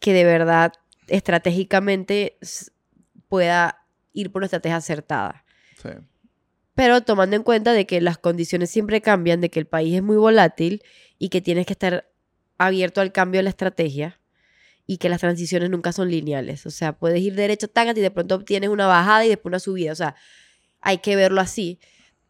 que 0.00 0.12
de 0.12 0.24
verdad, 0.24 0.72
estratégicamente, 1.08 2.38
pueda 3.28 3.86
ir 4.12 4.32
por 4.32 4.40
una 4.40 4.46
estrategia 4.46 4.76
acertada. 4.76 5.44
Sí. 5.82 5.90
Pero 6.74 7.02
tomando 7.02 7.36
en 7.36 7.42
cuenta 7.42 7.72
de 7.72 7.86
que 7.86 8.00
las 8.00 8.18
condiciones 8.18 8.70
siempre 8.70 9.00
cambian, 9.00 9.40
de 9.40 9.50
que 9.50 9.60
el 9.60 9.66
país 9.66 9.94
es 9.94 10.02
muy 10.02 10.16
volátil 10.16 10.82
y 11.18 11.28
que 11.28 11.40
tienes 11.40 11.66
que 11.66 11.74
estar 11.74 12.10
abierto 12.58 13.00
al 13.00 13.12
cambio 13.12 13.38
de 13.38 13.44
la 13.44 13.50
estrategia 13.50 14.20
y 14.86 14.98
que 14.98 15.08
las 15.08 15.20
transiciones 15.20 15.70
nunca 15.70 15.92
son 15.92 16.10
lineales. 16.10 16.66
O 16.66 16.70
sea, 16.70 16.92
puedes 16.98 17.20
ir 17.20 17.34
derecho, 17.34 17.68
tácate 17.68 18.00
y 18.00 18.02
de 18.02 18.10
pronto 18.10 18.34
obtienes 18.34 18.70
una 18.70 18.86
bajada 18.86 19.24
y 19.24 19.28
después 19.28 19.50
una 19.50 19.58
subida. 19.58 19.92
O 19.92 19.96
sea, 19.96 20.16
hay 20.80 20.98
que 20.98 21.14
verlo 21.16 21.40
así. 21.40 21.78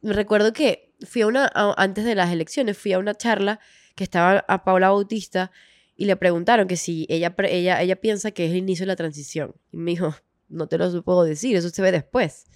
Me 0.02 0.12
recuerdo 0.12 0.52
que 0.52 0.83
fui 1.06 1.22
a 1.22 1.26
una, 1.26 1.50
a- 1.54 1.74
antes 1.76 2.04
de 2.04 2.14
las 2.14 2.30
elecciones, 2.32 2.76
fui 2.78 2.92
a 2.92 2.98
una 2.98 3.14
charla 3.14 3.60
que 3.94 4.04
estaba 4.04 4.44
a 4.48 4.64
Paula 4.64 4.88
Bautista 4.90 5.50
y 5.96 6.06
le 6.06 6.16
preguntaron 6.16 6.66
que 6.66 6.76
si 6.76 7.06
ella, 7.08 7.34
ella, 7.48 7.80
ella 7.80 7.96
piensa 7.96 8.30
que 8.32 8.46
es 8.46 8.50
el 8.52 8.56
inicio 8.58 8.82
de 8.84 8.88
la 8.88 8.96
transición. 8.96 9.54
Y 9.72 9.76
me 9.76 9.92
dijo, 9.92 10.14
no 10.48 10.66
te 10.66 10.76
lo 10.78 11.02
puedo 11.02 11.24
decir, 11.24 11.54
eso 11.56 11.68
se 11.70 11.82
ve 11.82 11.92
después. 11.92 12.46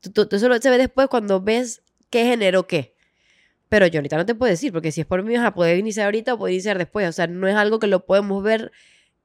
Tú, 0.00 0.26
tú- 0.26 0.38
se 0.38 0.48
ve 0.48 0.78
después 0.78 1.08
cuando 1.08 1.40
ves 1.40 1.82
qué 2.10 2.24
generó 2.24 2.66
qué. 2.66 2.94
Pero 3.70 3.86
yo 3.86 3.98
ahorita 3.98 4.16
no 4.18 4.26
te 4.26 4.34
puedo 4.34 4.50
decir, 4.50 4.72
porque 4.72 4.92
si 4.92 5.00
es 5.00 5.06
por 5.06 5.22
mí, 5.22 5.34
vas 5.36 5.46
a 5.46 5.54
poder 5.54 5.78
iniciar 5.78 6.04
ahorita 6.04 6.34
o 6.34 6.38
poder 6.38 6.52
iniciar 6.54 6.76
después. 6.78 7.08
O 7.08 7.12
sea, 7.12 7.26
no 7.26 7.48
es 7.48 7.56
algo 7.56 7.78
que 7.78 7.86
lo 7.86 8.04
podemos 8.04 8.42
ver 8.42 8.70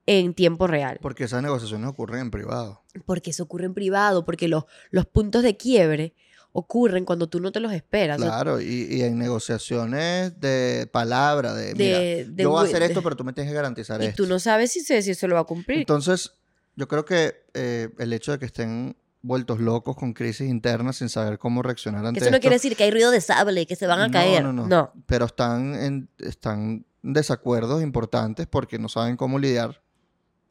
en 0.05 0.33
tiempo 0.33 0.65
real. 0.65 0.97
Porque 1.01 1.25
esas 1.25 1.43
negociaciones 1.43 1.87
ocurren 1.89 2.21
en 2.21 2.31
privado. 2.31 2.81
Porque 3.05 3.29
eso 3.31 3.43
ocurre 3.43 3.65
en 3.65 3.73
privado, 3.73 4.25
porque 4.25 4.47
los, 4.47 4.63
los 4.89 5.05
puntos 5.05 5.43
de 5.43 5.55
quiebre 5.57 6.15
ocurren 6.51 7.05
cuando 7.05 7.27
tú 7.29 7.39
no 7.39 7.51
te 7.51 7.59
los 7.59 7.71
esperas. 7.71 8.17
O 8.19 8.21
sea, 8.21 8.31
Claro, 8.31 8.59
y, 8.61 8.87
y 8.89 9.01
en 9.03 9.17
negociaciones 9.19 10.39
de 10.39 10.89
palabra, 10.91 11.53
de, 11.53 11.75
mira, 11.75 11.99
de- 11.99 12.25
de 12.25 12.43
yo 12.43 12.49
voy 12.51 12.65
a 12.65 12.67
hacer 12.67 12.81
esto, 12.83 13.01
pero 13.03 13.15
tú 13.15 13.23
me 13.23 13.33
tienes 13.33 13.51
que 13.51 13.55
garantizar 13.55 14.01
y 14.01 14.05
esto. 14.05 14.23
tú 14.23 14.29
no 14.29 14.39
sabes 14.39 14.71
si, 14.71 14.81
se, 14.81 15.01
si 15.01 15.11
eso 15.11 15.27
lo 15.27 15.35
va 15.35 15.41
a 15.41 15.45
cumplir. 15.45 15.79
Entonces, 15.79 16.33
yo 16.75 16.87
creo 16.87 17.05
que 17.05 17.43
eh, 17.53 17.89
el 17.99 18.13
hecho 18.13 18.31
de 18.31 18.39
que 18.39 18.45
estén 18.45 18.95
vueltos 19.21 19.59
locos 19.59 19.95
con 19.97 20.13
crisis 20.13 20.49
internas 20.49 20.95
sin 20.97 21.09
saber 21.09 21.37
cómo 21.39 21.61
reaccionar 21.61 22.05
ante 22.05 22.19
que 22.19 22.23
eso 22.25 22.31
no 22.31 22.37
esto, 22.37 22.41
quiere 22.41 22.55
decir 22.55 22.75
que 22.77 22.85
hay 22.85 22.91
ruido 22.91 23.11
de 23.11 23.19
sable, 23.21 23.65
que 23.65 23.75
se 23.75 23.85
van 23.85 23.99
a 23.99 24.07
No, 24.07 24.13
caer. 24.13 24.43
no, 24.43 24.53
No, 24.53 24.65
no. 24.67 24.93
pero 25.05 25.25
están 25.25 25.75
en, 25.75 26.09
están 26.19 26.85
desacuerdos 27.01 27.81
importantes 27.83 28.47
porque 28.47 28.79
no 28.79 28.87
saben 28.89 29.17
cómo 29.17 29.37
lidiar. 29.37 29.81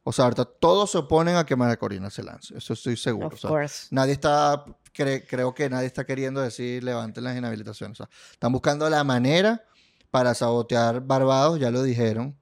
O 0.04 0.12
sea, 0.12 0.24
ahorita 0.24 0.44
todos 0.46 0.90
se 0.92 0.98
oponen 0.98 1.36
a 1.36 1.44
que 1.44 1.54
María 1.56 1.76
Corina 1.78 2.08
se 2.08 2.22
lance. 2.22 2.56
Eso 2.56 2.72
estoy 2.72 2.96
seguro. 2.96 3.26
of 3.28 3.34
O 3.34 3.36
sea, 3.36 3.50
course. 3.50 3.88
nadie 3.90 4.12
está, 4.12 4.64
cre- 4.94 5.24
creo 5.28 5.54
que 5.54 5.68
nadie 5.70 5.86
está 5.86 6.04
queriendo 6.04 6.40
decir 6.40 6.82
levanten 6.84 7.24
las 7.24 7.36
inhabilitaciones. 7.36 8.00
O 8.00 8.04
sea, 8.06 8.10
están 8.32 8.52
buscando 8.52 8.88
la 8.90 9.04
manera 9.04 9.64
para 10.10 10.34
sabotear 10.34 11.00
Barbados, 11.00 11.58
ya 11.60 11.70
lo 11.70 11.82
dijeron. 11.82 12.36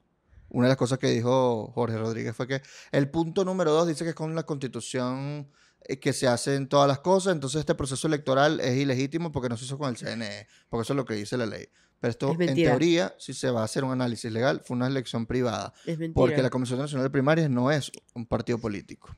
Una 0.48 0.66
de 0.66 0.70
las 0.70 0.76
cosas 0.78 0.98
que 0.98 1.08
dijo 1.10 1.72
Jorge 1.74 1.98
Rodríguez 1.98 2.34
fue 2.36 2.46
que 2.46 2.62
el 2.92 3.10
punto 3.10 3.44
número 3.44 3.72
dos 3.72 3.88
dice 3.88 4.04
que 4.04 4.10
es 4.10 4.16
con 4.16 4.34
la 4.34 4.44
constitución 4.44 5.48
eh, 5.82 5.98
que 5.98 6.12
se 6.12 6.28
hacen 6.28 6.68
todas 6.68 6.86
las 6.88 7.00
cosas, 7.00 7.32
entonces 7.32 7.60
este 7.60 7.74
proceso 7.74 8.06
electoral 8.06 8.60
es 8.60 8.76
ilegítimo 8.76 9.32
porque 9.32 9.48
no 9.48 9.56
se 9.56 9.64
hizo 9.64 9.76
con 9.76 9.90
el 9.90 9.96
CNE, 9.96 10.46
porque 10.68 10.82
eso 10.82 10.92
es 10.92 10.96
lo 10.96 11.04
que 11.04 11.14
dice 11.14 11.36
la 11.36 11.46
ley. 11.46 11.68
Pero 11.98 12.10
esto, 12.10 12.32
Es 12.32 12.48
en 12.48 12.54
teoría, 12.70 13.14
si 13.18 13.32
se 13.34 13.50
va 13.50 13.62
a 13.62 13.64
hacer 13.64 13.82
un 13.82 13.90
análisis 13.90 14.30
legal, 14.30 14.60
fue 14.64 14.76
una 14.76 14.86
elección 14.86 15.26
privada. 15.26 15.72
Es 15.84 15.98
mentira. 15.98 16.12
Porque 16.14 16.42
la 16.42 16.50
Comisión 16.50 16.78
Nacional 16.78 17.04
de 17.06 17.10
Primarias 17.10 17.50
no 17.50 17.70
es 17.72 17.90
un 18.14 18.26
partido 18.26 18.58
político. 18.58 19.16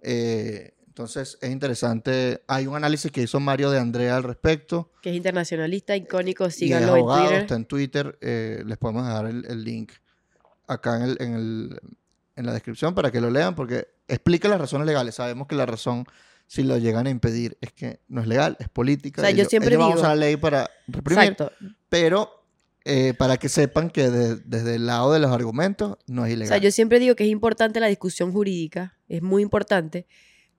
Eh, 0.00 0.74
entonces 0.92 1.38
es 1.40 1.50
interesante. 1.50 2.42
Hay 2.46 2.66
un 2.66 2.76
análisis 2.76 3.10
que 3.10 3.22
hizo 3.22 3.40
Mario 3.40 3.70
de 3.70 3.78
Andrea 3.78 4.14
al 4.16 4.24
respecto. 4.24 4.92
Que 5.00 5.08
es 5.08 5.16
internacionalista, 5.16 5.96
icónico, 5.96 6.50
síganlo 6.50 6.96
en 6.96 7.06
Twitter. 7.06 7.40
está 7.40 7.54
en 7.54 7.64
Twitter. 7.64 8.18
eh, 8.20 8.62
les 8.66 8.76
podemos 8.76 9.06
dejar 9.06 9.24
el, 9.26 9.46
el 9.46 9.64
link 9.64 9.92
acá 10.68 10.96
en, 10.96 11.02
el, 11.02 11.16
en, 11.20 11.34
el- 11.34 11.80
en 12.36 12.46
la 12.46 12.52
descripción 12.52 12.94
para 12.94 13.10
que 13.10 13.20
lo 13.22 13.30
lean, 13.30 13.54
porque 13.54 13.88
explica 14.06 14.48
las 14.48 14.60
razones 14.60 14.86
legales. 14.86 15.14
Sabemos 15.14 15.46
que 15.46 15.54
la 15.54 15.64
razón, 15.64 16.04
si 16.46 16.62
lo 16.62 16.76
llegan 16.76 17.06
a 17.06 17.10
impedir, 17.10 17.56
es 17.62 17.72
que 17.72 18.00
no 18.08 18.20
es 18.20 18.26
legal, 18.26 18.56
es 18.60 18.68
política. 18.68 19.22
O 19.22 19.24
sea, 19.24 19.30
yo 19.30 19.36
Ellos- 19.42 19.48
siempre 19.48 19.70
ellos 19.74 19.82
a 19.84 19.86
digo- 19.88 19.98
usar 19.98 20.10
la 20.10 20.16
ley 20.26 20.36
para 20.36 20.70
reprimir, 20.88 21.24
Exacto. 21.24 21.52
pero 21.88 22.30
eh, 22.84 23.14
para 23.16 23.36
que 23.38 23.48
sepan 23.48 23.88
que 23.90 24.10
de- 24.10 24.36
desde 24.36 24.74
el 24.74 24.86
lado 24.86 25.12
de 25.12 25.20
los 25.20 25.30
argumentos 25.30 25.96
no 26.06 26.26
es 26.26 26.32
O 26.32 26.34
ilegal. 26.34 26.48
sea, 26.48 26.58
yo 26.58 26.70
siempre 26.70 26.98
digo 26.98 27.14
que 27.16 27.24
es 27.24 27.30
importante 27.30 27.80
la 27.80 27.86
discusión 27.86 28.32
jurídica, 28.32 28.98
es 29.08 29.22
muy 29.22 29.40
importante, 29.42 30.06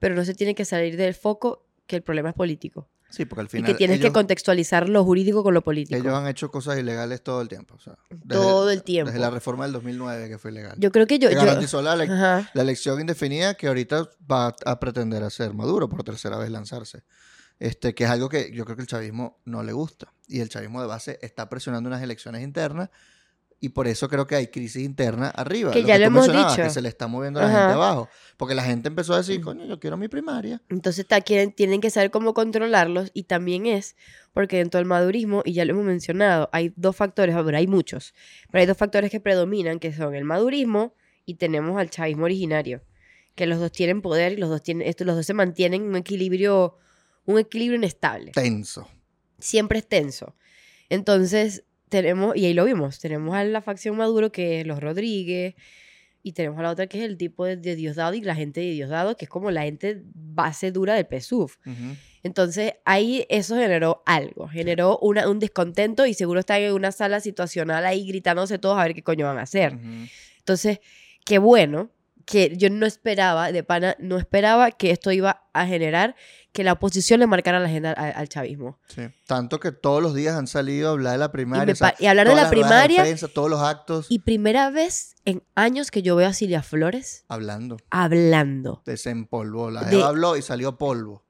pero 0.04 0.16
no 0.16 0.26
se 0.26 0.34
tiene 0.34 0.54
que 0.54 0.66
salir 0.66 0.98
del 0.98 1.14
foco 1.14 1.66
que 1.88 1.96
el 1.96 2.02
problema 2.04 2.30
es 2.30 2.36
político. 2.36 2.90
Sí, 3.10 3.26
porque 3.26 3.42
al 3.42 3.46
Y 3.48 3.50
final 3.50 3.72
que 3.72 3.78
tienes 3.78 4.00
que 4.00 4.08
ellos- 4.08 4.14
contextualizar 4.14 4.90
lo 4.90 5.04
jurídico 5.06 5.44
con 5.44 5.54
lo 5.54 5.62
político. 5.64 5.98
Ellos 6.00 6.14
han 6.14 6.28
hecho 6.28 6.50
cosas 6.52 6.78
ilegales 6.80 7.22
todo 7.24 7.42
el 7.42 7.48
tiempo. 7.48 7.76
o 7.76 7.80
sea, 7.80 7.96
desde- 8.10 8.28
Todo 8.36 8.70
el 8.72 8.84
tiempo. 8.84 9.12
Desde 9.12 9.22
la 9.22 9.30
reforma 9.30 9.64
del 9.66 9.72
2009 9.74 10.28
que 10.30 10.38
fue 10.40 10.52
ilegal. 10.52 10.76
Yo 10.80 10.92
creo 10.92 11.06
que 11.08 11.20
yo... 11.20 11.30
que 11.30 11.36
yo- 11.36 11.42
garantizó 11.42 11.82
la, 11.82 11.94
ele- 11.94 12.12
Ajá. 12.12 12.50
la 12.54 12.62
elección 12.64 13.00
indefinida 13.00 13.54
que 13.54 13.68
ahorita 13.68 14.10
va 14.30 14.56
a 14.66 14.80
pretender 14.80 15.24
hacer 15.24 15.54
Maduro 15.54 15.88
por 15.88 16.04
tercera 16.04 16.38
vez 16.38 16.50
lanzarse. 16.50 17.04
Este, 17.60 17.94
que 17.94 18.04
es 18.06 18.10
algo 18.10 18.28
que 18.30 18.52
yo 18.52 18.66
creo 18.66 18.76
que 18.76 18.82
el 18.82 18.88
chavismo 18.88 19.40
no 19.46 19.62
le 19.64 19.72
gusta. 19.74 20.12
Y 20.28 20.40
el 20.42 20.50
chavismo 20.50 20.82
de 20.82 20.88
base 20.88 21.20
está 21.22 21.48
presionando 21.50 21.88
unas 21.88 22.02
elecciones 22.02 22.42
internas 22.44 22.90
y 23.64 23.70
por 23.70 23.88
eso 23.88 24.10
creo 24.10 24.28
que 24.28 24.36
hay 24.36 24.48
crisis 24.48 24.84
interna 24.84 25.30
arriba. 25.30 25.72
Que 25.72 25.84
ya 25.84 25.96
tú 25.96 26.02
lo 26.02 26.08
hemos 26.08 26.28
dicho. 26.28 26.58
Que 26.58 26.70
se 26.70 26.82
le 26.82 26.90
está 26.90 27.08
moviendo 27.08 27.40
a 27.40 27.44
la 27.44 27.50
Ajá. 27.50 27.60
gente 27.60 27.74
abajo. 27.76 28.10
Porque 28.36 28.56
la 28.56 28.64
gente 28.66 28.90
empezó 28.90 29.14
a 29.14 29.20
decir, 29.20 29.40
coño, 29.40 29.64
yo 29.66 29.80
quiero 29.80 29.96
mi 29.96 30.10
primaria. 30.10 30.62
Entonces 30.68 31.06
quieren, 31.26 31.54
tienen 31.54 31.80
que 31.80 31.90
saber 31.90 32.12
cómo 32.12 32.34
controlarlos 32.34 33.10
y 33.14 33.24
también 33.24 33.66
es 33.66 33.96
porque 34.34 34.58
dentro 34.58 34.80
del 34.80 34.86
madurismo, 34.86 35.44
y 35.46 35.54
ya 35.54 35.64
lo 35.64 35.72
hemos 35.72 35.86
mencionado, 35.86 36.50
hay 36.52 36.74
dos 36.76 36.98
factores, 36.98 37.42
bueno, 37.42 37.58
hay 37.58 37.68
muchos, 37.68 38.14
pero 38.52 38.60
hay 38.60 38.66
dos 38.66 38.76
factores 38.76 39.10
que 39.10 39.22
predominan, 39.22 39.80
que 39.80 39.94
son 39.94 40.14
el 40.14 40.26
madurismo 40.26 40.94
y 41.26 41.36
tenemos 41.36 41.80
al 41.80 41.90
chavismo 41.90 42.26
originario, 42.26 42.84
que 43.34 43.46
los 43.46 43.60
dos 43.60 43.72
tienen 43.72 44.02
poder 44.02 44.34
y 44.34 44.38
los 44.38 44.50
dos, 44.50 44.62
tienen, 44.62 44.86
esto, 44.90 45.06
los 45.06 45.16
dos 45.16 45.26
se 45.26 45.34
mantienen 45.34 45.84
en 45.84 45.88
un 45.88 45.96
equilibrio, 45.96 46.76
un 47.24 47.40
equilibrio 47.40 47.78
inestable. 47.78 48.32
Tenso. 48.32 48.90
Siempre 49.40 49.80
es 49.80 49.88
tenso. 49.88 50.36
Entonces 50.90 51.64
tenemos, 51.94 52.36
y 52.36 52.48
ahí 52.48 52.56
lo 52.56 52.66
vimos, 52.66 52.98
tenemos 52.98 53.36
a 53.36 53.44
la 53.44 53.62
facción 53.62 53.96
Maduro 53.96 54.32
que 54.32 54.62
es 54.62 54.66
los 54.66 54.80
Rodríguez, 54.80 55.54
y 56.24 56.32
tenemos 56.32 56.58
a 56.58 56.64
la 56.64 56.72
otra 56.72 56.88
que 56.88 56.98
es 56.98 57.04
el 57.04 57.18
tipo 57.18 57.46
de, 57.46 57.56
de 57.56 57.76
Diosdado 57.76 58.16
y 58.16 58.22
la 58.22 58.34
gente 58.34 58.62
de 58.62 58.72
Diosdado, 58.72 59.16
que 59.16 59.26
es 59.26 59.30
como 59.30 59.52
la 59.52 59.62
gente 59.62 60.02
base 60.16 60.72
dura 60.72 60.96
del 60.96 61.06
PSUV. 61.06 61.52
Entonces 62.24 62.74
ahí 62.84 63.28
eso 63.30 63.58
generó 63.58 64.02
algo, 64.08 64.48
generó 64.48 64.98
una, 65.04 65.30
un 65.30 65.38
descontento 65.38 66.08
y 66.08 66.16
seguro 66.16 66.40
están 66.40 66.62
en 66.62 66.74
una 66.74 66.92
sala 66.92 67.20
situacional 67.20 67.86
ahí 67.86 68.08
gritándose 68.08 68.58
todos 68.58 68.80
a 68.80 68.84
ver 68.84 68.96
qué 68.96 69.04
coño 69.04 69.28
van 69.28 69.38
a 69.38 69.44
hacer. 69.44 69.78
Entonces, 70.40 70.80
qué 71.26 71.38
bueno 71.38 71.92
que 72.26 72.56
yo 72.58 72.70
no 72.70 72.86
esperaba, 72.86 73.52
de 73.52 73.64
pana, 73.64 73.96
no 74.00 74.18
esperaba 74.18 74.72
que 74.72 74.92
esto 74.92 75.12
iba 75.12 75.44
a 75.54 75.66
generar 75.66 76.16
que 76.52 76.64
la 76.64 76.74
oposición 76.74 77.20
le 77.20 77.28
marcara 77.28 77.60
la 77.60 77.66
agenda 77.68 77.92
al, 77.94 78.14
al 78.16 78.30
chavismo. 78.30 78.80
Sí. 78.88 79.02
Tanto 79.28 79.60
que 79.60 79.72
todos 79.72 80.02
los 80.02 80.14
días 80.14 80.36
han 80.36 80.48
salido 80.48 80.90
a 80.90 80.92
hablar 80.92 81.14
de 81.14 81.18
la 81.20 81.26
Y, 81.26 81.30
primaria. 81.30 81.66
me 81.66 81.72
o 81.72 81.76
sea, 81.76 81.96
y 82.00 82.06
hablar 82.06 82.28
de 82.30 82.36
la 82.36 82.44
de 82.46 82.50
primaria 82.50 83.02
prensa, 83.02 83.28
todos 83.28 83.50
los 83.50 83.62
actos. 83.62 84.06
y 84.10 84.20
primera 84.20 84.70
vez 84.70 85.16
en 85.26 85.44
años 85.56 85.92
que 85.92 86.02
yo 86.02 86.16
veo 86.16 86.28
a 86.28 86.34
Silvia 86.34 86.62
Flores 86.64 87.26
Hablando. 87.28 87.78
hablando. 87.90 88.82
Desempolvó. 88.86 89.72
La 89.72 89.84
De- 89.84 90.02
habló 90.04 90.38
y 90.38 90.42
salió 90.42 90.78
polvo. 90.78 91.24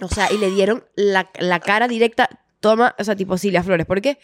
O 0.00 0.08
sea, 0.08 0.30
y 0.32 0.38
le 0.38 0.50
dieron 0.50 0.84
la, 0.94 1.30
la 1.40 1.58
cara 1.60 1.88
directa, 1.88 2.28
toma, 2.60 2.94
o 2.98 3.04
sea, 3.04 3.16
tipo 3.16 3.36
Silvia 3.38 3.62
Flores. 3.64 3.86
¿Por 3.86 4.00
qué? 4.00 4.18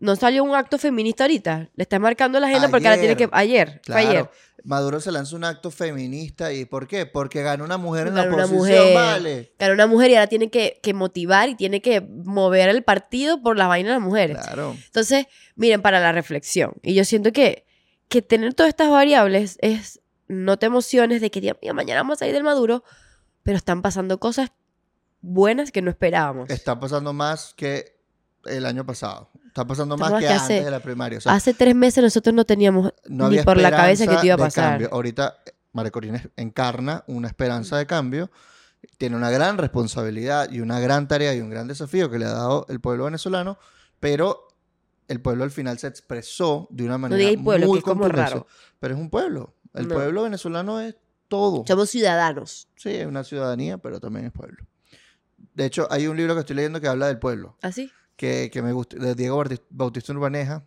No 0.00 0.14
salió 0.16 0.44
un 0.44 0.54
acto 0.54 0.78
feminista 0.78 1.24
ahorita. 1.24 1.70
Le 1.74 1.82
está 1.82 1.98
marcando 1.98 2.38
la 2.38 2.46
agenda 2.46 2.68
porque 2.68 2.86
ahora 2.88 3.00
tiene 3.00 3.16
que. 3.16 3.28
Ayer. 3.32 3.80
fue 3.84 3.96
ayer. 3.96 4.30
Maduro 4.64 5.00
se 5.00 5.10
lanza 5.12 5.34
un 5.34 5.44
acto 5.44 5.70
feminista. 5.70 6.52
¿Y 6.52 6.64
por 6.64 6.86
qué? 6.86 7.06
Porque 7.06 7.42
ganó 7.42 7.64
una 7.64 7.78
mujer 7.78 8.08
en 8.08 8.14
la 8.14 8.24
Ganó 8.24 8.36
una 8.36 8.44
oposición, 8.46 8.80
mujer. 8.80 8.94
vale. 8.94 9.52
Ganó 9.58 9.74
una 9.74 9.86
mujer 9.86 10.10
y 10.10 10.14
ahora 10.14 10.26
tiene 10.26 10.50
que, 10.50 10.78
que 10.82 10.94
motivar 10.94 11.48
y 11.48 11.54
tiene 11.54 11.80
que 11.80 12.00
mover 12.00 12.68
el 12.68 12.82
partido 12.82 13.40
por 13.42 13.56
las 13.56 13.68
vainas 13.68 13.90
de 13.90 13.94
las 13.94 14.02
mujeres. 14.02 14.38
Claro. 14.38 14.76
Entonces, 14.86 15.26
miren, 15.56 15.82
para 15.82 16.00
la 16.00 16.12
reflexión. 16.12 16.74
Y 16.82 16.94
yo 16.94 17.04
siento 17.04 17.32
que, 17.32 17.64
que 18.08 18.22
tener 18.22 18.54
todas 18.54 18.68
estas 18.68 18.90
variables 18.90 19.58
es. 19.60 20.00
No 20.30 20.58
te 20.58 20.66
emociones 20.66 21.22
de 21.22 21.30
que 21.30 21.56
mañana 21.72 22.02
vamos 22.02 22.16
a 22.16 22.18
salir 22.18 22.34
del 22.34 22.44
Maduro, 22.44 22.84
pero 23.42 23.56
están 23.56 23.80
pasando 23.80 24.20
cosas 24.20 24.52
buenas 25.22 25.72
que 25.72 25.80
no 25.82 25.90
esperábamos. 25.90 26.50
Está 26.50 26.78
pasando 26.78 27.12
más 27.14 27.54
que 27.54 27.96
el 28.44 28.66
año 28.66 28.84
pasado. 28.84 29.30
Está 29.48 29.66
pasando 29.66 29.96
más 29.96 30.12
que 30.12 30.18
que 30.20 30.28
antes 30.28 30.42
hace- 30.42 30.64
de 30.64 30.70
la 30.70 30.80
primaria. 30.80 31.18
O 31.18 31.20
sea, 31.20 31.34
Hace 31.34 31.52
tres 31.54 31.74
meses 31.74 32.02
nosotros 32.02 32.34
no 32.34 32.44
teníamos 32.44 32.92
no 33.08 33.28
ni 33.28 33.42
por 33.42 33.56
la 33.58 33.70
cabeza 33.70 34.06
que 34.06 34.16
te 34.16 34.26
iba 34.26 34.34
a 34.36 34.38
pasar. 34.38 34.70
cambio. 34.70 34.88
Ahorita 34.92 35.38
María 35.72 35.90
Corina 35.90 36.22
encarna 36.36 37.04
una 37.08 37.28
esperanza 37.28 37.76
de 37.76 37.86
cambio. 37.86 38.30
Tiene 38.96 39.16
una 39.16 39.30
gran 39.30 39.58
responsabilidad 39.58 40.50
y 40.52 40.60
una 40.60 40.78
gran 40.80 41.08
tarea 41.08 41.34
y 41.34 41.40
un 41.40 41.50
gran 41.50 41.66
desafío 41.66 42.10
que 42.10 42.18
le 42.18 42.26
ha 42.26 42.30
dado 42.32 42.64
el 42.68 42.80
pueblo 42.80 43.04
venezolano, 43.04 43.58
pero 44.00 44.46
el 45.08 45.20
pueblo 45.20 45.42
al 45.44 45.50
final 45.50 45.78
se 45.78 45.88
expresó 45.88 46.68
de 46.70 46.84
una 46.84 46.98
manera 46.98 47.18
digáis 47.18 47.38
pueblo, 47.42 47.66
muy 47.66 48.08
raro. 48.08 48.46
Pero 48.78 48.94
es 48.94 49.00
un 49.00 49.10
pueblo. 49.10 49.54
El 49.74 49.88
No. 49.88 49.94
pueblo 49.94 50.22
venezolano 50.22 50.80
es 50.80 50.94
todo. 51.28 51.64
Somos 51.66 51.90
ciudadanos. 51.90 52.68
Sí, 52.76 52.90
es 52.90 53.06
una 53.06 53.24
ciudadanía, 53.24 53.78
pero 53.78 53.98
también 54.00 54.26
es 54.26 54.32
pueblo. 54.32 54.64
De 55.54 55.64
hecho, 55.66 55.88
hay 55.90 56.06
un 56.06 56.16
libro 56.16 56.34
que 56.34 56.40
estoy 56.40 56.56
leyendo 56.56 56.80
que 56.80 56.88
habla 56.88 57.06
del 57.08 57.18
pueblo, 57.18 57.56
¿Así? 57.62 57.90
Que, 58.18 58.50
que 58.52 58.60
me 58.60 58.72
gusta, 58.72 58.98
de 58.98 59.14
Diego 59.14 59.42
Bautista 59.70 60.12
Urbaneja, 60.12 60.64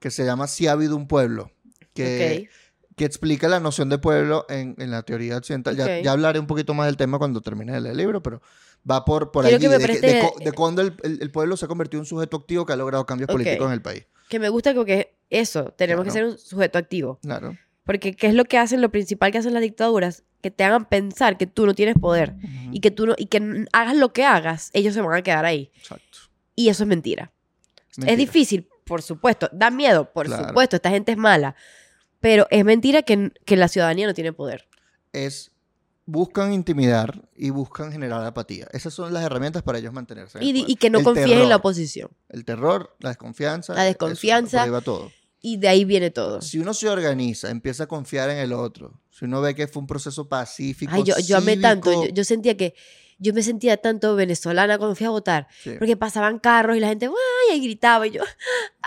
que 0.00 0.10
se 0.10 0.24
llama 0.26 0.48
Si 0.48 0.66
ha 0.66 0.72
habido 0.72 0.96
un 0.96 1.06
pueblo, 1.06 1.52
que, 1.94 2.48
ok. 2.50 2.94
que 2.96 3.04
explica 3.04 3.48
la 3.48 3.60
noción 3.60 3.88
de 3.88 3.98
pueblo 3.98 4.44
en, 4.48 4.74
en 4.78 4.90
la 4.90 5.02
teoría 5.02 5.36
occidental. 5.36 5.76
Ya, 5.76 5.84
Ok. 5.84 5.90
ya 6.02 6.12
hablaré 6.12 6.38
un 6.40 6.46
poquito 6.48 6.74
más 6.74 6.86
del 6.86 6.96
tema 6.96 7.18
cuando 7.18 7.40
termine 7.40 7.80
de 7.80 7.90
el 7.90 7.96
libro, 7.96 8.20
pero 8.22 8.42
va 8.88 9.04
por, 9.04 9.30
por 9.30 9.44
me 9.44 9.50
de, 9.52 9.58
que- 10.00 10.00
de 10.00 10.20
co- 10.20 10.34
de 10.44 10.52
cuándo 10.52 10.82
el, 10.82 10.94
el- 11.04 11.22
el 11.22 11.30
pueblo 11.30 11.56
se 11.56 11.64
ha 11.66 11.68
convertido 11.68 11.98
en 11.98 12.02
un 12.02 12.06
sujeto 12.06 12.36
activo 12.38 12.66
que 12.66 12.72
ha 12.72 12.76
logrado 12.76 13.06
cambios 13.06 13.28
Ok. 13.30 13.34
políticos 13.34 13.66
en 13.68 13.72
el 13.72 13.80
país. 13.82 14.06
Que 14.28 14.40
me 14.40 14.48
gusta 14.48 14.74
porque 14.74 15.14
eso, 15.30 15.72
tenemos 15.76 16.04
que 16.04 16.10
ser 16.10 16.22
Claro. 16.22 16.32
un 16.32 16.38
sujeto 16.38 16.78
activo. 16.78 17.18
Claro. 17.22 17.56
Porque 17.84 18.14
¿qué 18.14 18.26
es 18.28 18.34
lo 18.34 18.44
que 18.44 18.58
hacen? 18.58 18.80
Lo 18.80 18.90
principal 18.90 19.30
que 19.32 19.38
hacen 19.38 19.54
las 19.54 19.62
dictaduras, 19.62 20.24
que 20.40 20.50
te 20.50 20.64
hagan 20.64 20.84
pensar 20.88 21.36
que 21.38 21.46
tú 21.46 21.66
no 21.66 21.74
tienes 21.74 21.94
poder 22.00 22.34
Ujú. 22.38 22.70
y 22.72 22.80
que 22.80 22.90
tú 22.90 23.06
no, 23.06 23.14
y 23.16 23.26
que 23.26 23.64
hagas 23.72 23.96
lo 23.96 24.12
que 24.12 24.24
hagas, 24.24 24.70
ellos 24.72 24.94
se 24.94 25.00
van 25.00 25.16
a 25.16 25.22
quedar 25.22 25.44
ahí. 25.44 25.70
Exacto. 25.76 26.11
Y 26.54 26.68
eso 26.68 26.84
es 26.84 26.88
mentira. 26.88 27.32
Mentira. 27.96 28.12
Es 28.12 28.18
difícil 28.18 28.68
por 28.84 29.02
supuesto. 29.02 29.48
Da 29.52 29.70
miedo, 29.70 30.12
por 30.12 30.26
Claro. 30.26 30.48
supuesto. 30.48 30.76
Esta 30.76 30.90
gente 30.90 31.12
es 31.12 31.18
mala. 31.18 31.54
Pero 32.20 32.46
es 32.50 32.64
mentira 32.64 33.02
que, 33.02 33.32
que 33.44 33.56
la 33.56 33.68
ciudadanía 33.68 34.06
no 34.06 34.14
tiene 34.14 34.32
poder. 34.32 34.66
Es 35.12 35.50
buscan 36.04 36.52
intimidar 36.52 37.28
y 37.34 37.50
buscan 37.50 37.92
generar 37.92 38.24
apatía. 38.24 38.66
Esas 38.72 38.92
son 38.92 39.14
las 39.14 39.24
herramientas 39.24 39.62
para 39.62 39.78
ellos 39.78 39.92
mantenerse. 39.92 40.38
Y, 40.42 40.64
y 40.70 40.76
que 40.76 40.90
no 40.90 40.98
El 40.98 41.04
confíen 41.04 41.38
en 41.40 41.48
la 41.48 41.56
oposición. 41.56 42.10
El 42.28 42.44
terror, 42.44 42.96
la 42.98 43.10
desconfianza. 43.10 43.72
La 43.74 43.82
eso, 43.86 43.88
desconfianza. 43.90 44.66
va 44.66 44.80
todo. 44.80 45.12
Y 45.40 45.56
de 45.56 45.68
ahí 45.68 45.84
viene 45.84 46.10
todo. 46.10 46.40
Si 46.40 46.58
uno 46.58 46.74
se 46.74 46.88
organiza, 46.88 47.50
empieza 47.50 47.84
a 47.84 47.86
confiar 47.86 48.30
en 48.30 48.38
el 48.38 48.52
otro, 48.52 49.00
si 49.10 49.24
uno 49.24 49.40
ve 49.40 49.54
que 49.54 49.66
fue 49.68 49.80
un 49.80 49.86
proceso 49.86 50.28
pacífico, 50.28 50.92
Ay, 50.94 51.02
yo, 51.04 51.14
yo 51.18 51.36
amé 51.36 51.56
tanto. 51.56 51.90
Yo, 52.06 52.10
yo 52.12 52.24
sentía 52.24 52.56
que. 52.56 52.74
Yo 53.22 53.32
me 53.32 53.42
sentía 53.42 53.76
tanto 53.76 54.16
venezolana 54.16 54.78
cuando 54.78 54.96
fui 54.96 55.06
a 55.06 55.10
votar. 55.10 55.46
sí. 55.62 55.74
Porque 55.78 55.96
pasaban 55.96 56.38
carros 56.40 56.76
y 56.76 56.80
la 56.80 56.88
gente, 56.88 57.06
¡ay! 57.06 57.58
Y 57.58 57.62
gritaba. 57.64 58.06
Y 58.06 58.10
yo, 58.10 58.22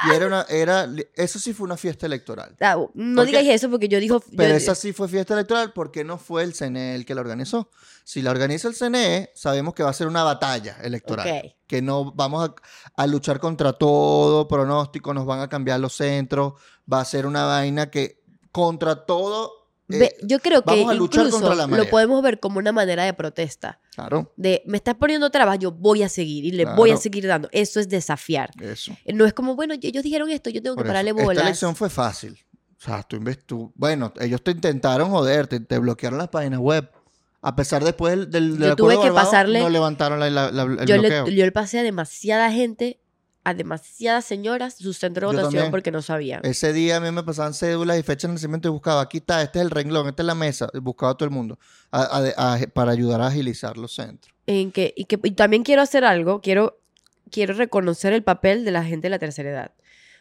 Y 0.08 0.14
era 0.14 0.28
una, 0.28 0.42
era, 0.50 0.90
eso 1.16 1.40
sí 1.40 1.54
fue 1.54 1.66
una 1.66 1.78
fiesta 1.78 2.06
electoral. 2.06 2.56
ah, 2.60 2.76
no 2.94 3.16
Porque- 3.16 3.28
digáis 3.32 3.50
eso 3.50 3.70
porque 3.70 3.88
yo 3.88 4.00
digo. 4.00 4.22
Pero 4.36 4.50
yo- 4.50 4.56
esa 4.56 4.76
sí 4.76 4.92
fue 4.94 5.08
fiesta 5.08 5.34
electoral 5.34 5.72
porque 5.74 6.04
no 6.04 6.18
fue 6.18 6.44
el 6.44 6.54
CNE 6.54 6.96
el 6.96 7.06
que 7.06 7.16
la 7.16 7.22
organizó. 7.22 7.70
Si 8.04 8.22
la 8.22 8.32
organiza 8.32 8.68
el 8.68 8.76
CNE, 8.76 9.32
sabemos 9.34 9.74
que 9.74 9.82
va 9.84 9.90
a 9.90 9.94
ser 9.94 10.08
una 10.08 10.24
batalla 10.24 10.78
electoral. 10.84 11.56
Que 11.66 11.82
no 11.82 12.12
vamos 12.12 12.50
a, 12.50 12.54
a 13.02 13.08
luchar 13.08 13.40
contra 13.40 13.74
todo 13.74 14.48
pronóstico, 14.48 15.14
nos 15.14 15.26
van 15.26 15.40
a 15.40 15.50
cambiar 15.50 15.80
los 15.80 15.94
centros, 15.96 16.54
va 16.92 17.00
a 17.00 17.06
ser 17.06 17.26
una 17.26 17.46
vaina 17.46 17.90
que 17.90 18.22
contra 18.52 19.06
todo... 19.06 19.52
eh, 19.90 20.16
yo 20.24 20.40
creo 20.40 20.64
que 20.64 20.76
incluso 20.82 21.40
lo 21.78 21.90
podemos 21.90 22.22
ver 22.24 22.40
como 22.40 22.60
una 22.60 22.72
manera 22.72 23.04
de 23.06 23.14
protesta. 23.14 23.80
Claro, 23.96 24.32
De 24.36 24.62
me 24.66 24.78
estás 24.78 24.96
poniendo 24.96 25.30
trabas, 25.30 25.58
yo 25.60 25.72
voy 25.72 26.04
a 26.04 26.10
seguir 26.10 26.46
y 26.46 26.52
le 26.52 26.66
voy 26.66 26.92
a 26.92 26.98
seguir 26.98 27.26
dando. 27.28 27.50
Eso 27.52 27.80
es 27.80 27.90
desafiar. 27.90 28.52
eso. 28.62 28.96
No 29.14 29.26
es 29.26 29.34
como, 29.34 29.56
bueno, 29.56 29.74
ellos 29.82 30.04
dijeron 30.04 30.30
esto, 30.30 30.50
yo 30.50 30.62
tengo 30.62 30.76
que 30.76 30.84
pararle 30.84 31.12
eso, 31.12 31.20
bolas. 31.20 31.38
Esta 31.38 31.48
elección 31.48 31.76
fue 31.76 31.90
fácil. 31.90 32.38
O 32.78 32.84
sea, 32.86 33.02
tú, 33.04 33.20
tú- 33.46 33.72
bueno, 33.76 34.14
ellos 34.20 34.42
te 34.44 34.52
intentaron 34.52 35.10
joder, 35.10 35.48
te, 35.48 35.60
te 35.60 35.80
bloquearon 35.80 36.20
las 36.20 36.28
páginas 36.28 36.60
web. 36.60 36.90
A 37.42 37.56
pesar 37.56 37.84
después 37.84 38.12
del, 38.18 38.30
del, 38.30 38.58
del 38.60 38.70
Yo 38.70 38.76
tuve 38.76 39.00
que 39.00 39.12
pasarle- 39.12 39.60
no 39.60 39.70
levantaron 39.70 40.20
la- 40.20 40.30
la- 40.30 40.52
la- 40.52 40.64
el 40.64 40.86
yo, 40.88 41.00
bloqueo. 41.00 41.26
le, 41.28 41.36
yo 41.36 41.46
le 41.46 41.52
pasé 41.52 41.80
a 41.80 41.84
demasiada 41.84 42.52
gente, 42.52 43.00
a 43.46 43.54
demasiadas 43.54 44.26
señoras, 44.26 44.76
su 44.76 44.92
centro 44.92 45.30
de 45.32 45.38
votación 45.38 45.72
porque 45.72 45.92
no 45.92 46.02
sabían. 46.02 46.42
Ese 46.44 46.74
día 46.74 46.98
a 46.98 47.00
mí 47.00 47.10
me 47.12 47.24
pasaban 47.24 47.54
cédulas 47.54 47.98
y 47.98 48.04
fechas 48.04 48.30
de 48.30 48.34
nacimiento 48.34 48.68
y 48.68 48.72
buscaba, 48.72 49.02
aquí 49.02 49.18
está, 49.20 49.42
este 49.42 49.60
es 49.60 49.66
el 49.66 49.72
renglón, 49.72 50.08
esta 50.08 50.24
es 50.24 50.28
la 50.28 50.36
mesa, 50.36 50.68
buscaba 50.82 51.14
a 51.14 51.16
todo 51.16 51.26
el 51.30 51.34
mundo 51.34 51.58
a- 51.92 52.02
a- 52.02 52.54
a- 52.56 52.60
para 52.74 52.92
ayudar 52.92 53.22
a 53.22 53.28
agilizar 53.28 53.78
los 53.78 53.94
centros. 53.96 54.34
En 54.48 54.72
que, 54.72 54.94
y, 54.98 55.06
que, 55.06 55.20
y 55.24 55.32
también 55.32 55.64
quiero 55.64 55.82
hacer 55.82 56.04
algo, 56.04 56.42
quiero, 56.42 56.80
quiero 57.32 57.54
reconocer 57.54 58.14
el 58.14 58.24
papel 58.24 58.66
de 58.66 58.72
la 58.72 58.84
gente 58.84 59.06
de 59.06 59.10
la 59.12 59.20
tercera 59.20 59.50
edad. 59.50 59.72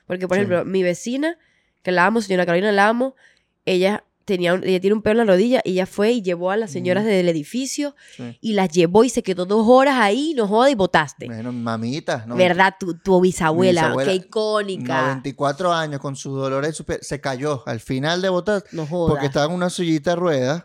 Porque, 0.07 0.29
por 0.29 0.37
Sí. 0.37 0.43
ejemplo, 0.43 0.65
mi 0.67 0.83
vecina, 0.83 1.39
que 1.83 1.93
la 1.93 2.07
amo, 2.07 2.21
señora 2.21 2.45
Carolina, 2.47 2.73
la 2.73 2.89
amo, 2.89 3.17
ella, 3.65 4.04
tenía 4.25 4.55
un- 4.55 4.65
ella 4.65 4.81
tiene 4.81 4.95
un 4.95 5.03
pelo 5.03 5.21
en 5.21 5.27
la 5.27 5.33
rodilla 5.35 5.61
y 5.65 5.73
ella 5.73 5.87
fue 5.87 6.13
y 6.13 6.23
llevó 6.23 6.51
a 6.51 6.57
las 6.57 6.71
señoras 6.71 7.03
Ujú. 7.05 7.11
del 7.13 7.29
edificio 7.29 7.95
Sí. 8.17 8.39
y 8.41 8.53
las 8.55 8.71
llevó 8.71 9.05
y 9.05 9.11
se 9.11 9.23
quedó 9.23 9.45
dos 9.47 9.67
horas 9.69 9.97
ahí, 9.99 10.33
no 10.37 10.49
joda, 10.49 10.71
y 10.71 10.75
votaste. 10.75 11.27
Bueno, 11.27 11.53
mamita, 11.53 12.25
¿no? 12.27 12.37
¿Verdad? 12.37 12.75
Tu, 12.81 12.95
tu 12.99 13.21
bisabuela, 13.21 13.83
bisabuela, 13.83 14.11
qué 14.11 14.17
icónica. 14.17 15.03
94 15.03 15.73
años 15.73 16.01
con 16.01 16.17
sus 16.17 16.35
dolores, 16.37 16.83
se 17.01 17.21
cayó 17.21 17.63
al 17.67 17.81
final 17.81 18.23
de 18.23 18.29
votar 18.29 18.65
No 18.73 18.87
joda. 18.87 19.11
porque 19.11 19.27
estaba 19.27 19.47
en 19.47 19.53
una 19.53 19.71
sillita 19.71 20.11
de 20.11 20.17
ruedas 20.17 20.65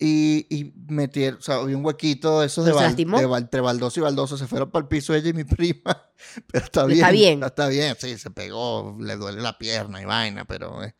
y, 0.00 0.46
y 0.48 0.72
metieron, 0.88 1.40
o 1.40 1.42
sea, 1.42 1.56
había 1.56 1.76
un 1.76 1.84
huequito 1.84 2.40
de 2.40 2.46
esos 2.46 2.64
de, 2.64 2.72
¿Se 2.72 2.78
bal- 2.78 2.94
de 2.94 3.36
entre 3.38 3.60
baldoso 3.60 3.98
y 3.98 4.02
baldoso, 4.04 4.38
se 4.38 4.46
fueron 4.46 4.70
para 4.70 4.82
el 4.84 4.88
piso 4.88 5.12
ella 5.12 5.30
y 5.30 5.32
mi 5.32 5.42
prima, 5.44 6.04
pero 6.52 6.64
está 6.64 6.84
bien. 6.84 6.98
Está 7.00 7.10
bien. 7.10 7.42
Está 7.42 7.68
bien, 7.68 7.96
sí, 7.98 8.16
se 8.16 8.30
pegó, 8.30 8.96
le 9.00 9.16
duele 9.16 9.40
la 9.42 9.58
pierna 9.58 10.00
y 10.00 10.04
vaina, 10.04 10.44
pero 10.44 10.84
eh, 10.84 10.94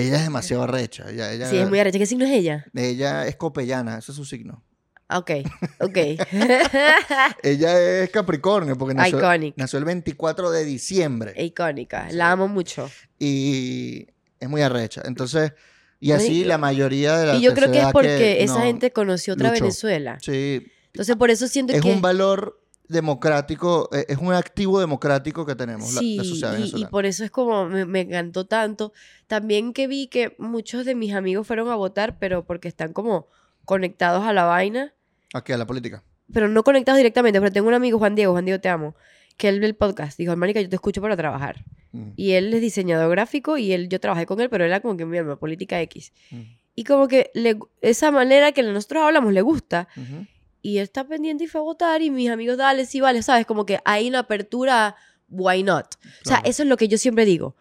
ella 0.00 0.16
es 0.16 0.22
demasiado 0.24 0.66
recha. 0.66 1.04
Ella, 1.10 1.32
ella, 1.32 1.48
Sí, 1.50 1.56
es 1.58 1.68
muy 1.68 1.78
arrecha. 1.78 1.98
¿Qué 1.98 2.06
signo 2.06 2.24
es 2.24 2.32
ella? 2.32 2.66
ella 2.74 3.26
es 3.26 3.36
copellana, 3.36 3.98
ese 3.98 4.12
es 4.12 4.16
su 4.16 4.24
signo. 4.24 4.62
Ah, 5.08 5.18
Ok, 5.18 5.30
ok. 5.80 5.96
Ella 7.42 7.80
es 8.02 8.10
Capricornio 8.10 8.76
porque 8.76 8.94
nació, 8.94 9.18
Iconic. 9.18 9.54
nació 9.56 9.78
el 9.78 9.84
24 9.84 10.50
de 10.50 10.64
diciembre 10.64 11.32
Icónica. 11.42 12.08
La 12.10 12.32
amo 12.32 12.48
mucho. 12.48 12.90
y 13.18 14.06
es 14.40 14.48
muy 14.48 14.62
arrecha. 14.62 15.02
Entonces, 15.04 15.52
y 16.00 16.08
No, 16.10 16.16
así 16.16 16.44
la 16.44 16.58
mayoría 16.58 17.16
de 17.18 17.26
la 17.26 17.34
Y 17.36 17.40
yo 17.42 17.54
creo 17.54 17.70
que 17.70 17.78
es 17.80 17.86
porque 17.92 18.42
esa 18.42 18.58
no, 18.58 18.64
gente 18.64 18.92
conoció 18.92 19.34
otra 19.34 19.50
luchó. 19.50 19.62
Venezuela. 19.64 20.18
Sí, 20.20 20.66
Entonces, 20.86 21.16
por 21.16 21.30
eso 21.30 21.46
siento 21.48 21.72
es 21.72 21.82
que... 21.82 21.90
un 21.92 22.00
valor 22.02 22.55
democrático, 22.88 23.88
eh, 23.92 24.04
es 24.08 24.18
un 24.18 24.32
activo 24.32 24.80
democrático 24.80 25.44
que 25.46 25.54
tenemos, 25.54 25.92
la- 25.94 26.00
Sí, 26.00 26.16
la, 26.16 26.24
sociedad 26.24 26.52
y- 26.52 26.54
y, 26.54 26.58
venezolana. 26.58 26.90
por 26.90 27.06
eso 27.06 27.24
es 27.24 27.30
como 27.30 27.68
me, 27.68 27.84
me 27.84 28.00
encantó 28.00 28.46
tanto. 28.46 28.92
También 29.26 29.72
que 29.72 29.86
vi 29.86 30.06
que 30.08 30.34
muchos 30.38 30.84
de 30.84 30.94
mis 30.94 31.14
amigos 31.14 31.46
fueron 31.46 31.68
a 31.70 31.74
votar, 31.76 32.18
pero 32.18 32.44
porque 32.44 32.68
están 32.68 32.92
como 32.92 33.28
conectados 33.64 34.24
a 34.24 34.32
la 34.32 34.44
vaina, 34.44 34.94
Aquí 35.34 35.52
a 35.52 35.58
la 35.58 35.66
política. 35.66 36.02
pero 36.32 36.48
no 36.48 36.62
conectados 36.62 36.98
directamente. 36.98 37.40
Pero 37.40 37.52
tengo 37.52 37.68
un 37.68 37.74
amigo, 37.74 37.98
Juan 37.98 38.14
Diego, 38.14 38.32
Juan 38.32 38.44
Diego, 38.44 38.60
te 38.60 38.68
amo, 38.68 38.94
que 39.36 39.48
él 39.48 39.60
ve 39.60 39.66
el 39.66 39.74
podcast. 39.74 40.16
Dijo, 40.18 40.34
Marica, 40.36 40.60
yo 40.60 40.68
te 40.68 40.76
escucho 40.76 41.00
para 41.02 41.16
trabajar. 41.16 41.64
Mm, 41.92 42.10
Y 42.16 42.32
él 42.32 42.52
es 42.54 42.60
diseñador 42.60 43.10
gráfico 43.10 43.58
y 43.58 43.72
él, 43.72 43.88
yo 43.88 44.00
trabajé 44.00 44.26
con 44.26 44.40
él, 44.40 44.48
pero 44.50 44.64
era 44.64 44.80
como 44.80 44.96
que 44.96 45.04
mi 45.04 45.18
alma, 45.18 45.36
política 45.36 45.80
X. 45.82 46.12
mm, 46.30 46.40
Y 46.78 46.84
como 46.84 47.08
que 47.08 47.30
le- 47.34 47.58
esa 47.80 48.10
manera 48.10 48.52
que 48.52 48.62
nosotros 48.62 49.02
hablamos 49.02 49.32
le 49.32 49.40
gusta. 49.42 49.88
ujú. 49.96 50.26
Y 50.66 50.78
él 50.78 50.84
está 50.84 51.04
pendiente 51.06 51.44
y 51.44 51.46
fue 51.46 51.60
a 51.60 51.64
votar 51.64 52.02
y 52.02 52.10
mis 52.10 52.28
amigos, 52.28 52.56
dale, 52.56 52.86
sí, 52.86 53.00
vale, 53.00 53.22
¿sabes? 53.22 53.46
Como 53.46 53.64
que 53.64 53.78
hay 53.84 54.08
una 54.08 54.20
apertura, 54.20 54.96
why 55.28 55.62
not? 55.62 55.86
O 56.24 56.28
sea, 56.28 56.38
eso 56.44 56.62
es 56.64 56.68
lo 56.68 56.76
que 56.76 56.88
yo 56.88 56.98
siempre 56.98 57.24
digo. 57.24 57.54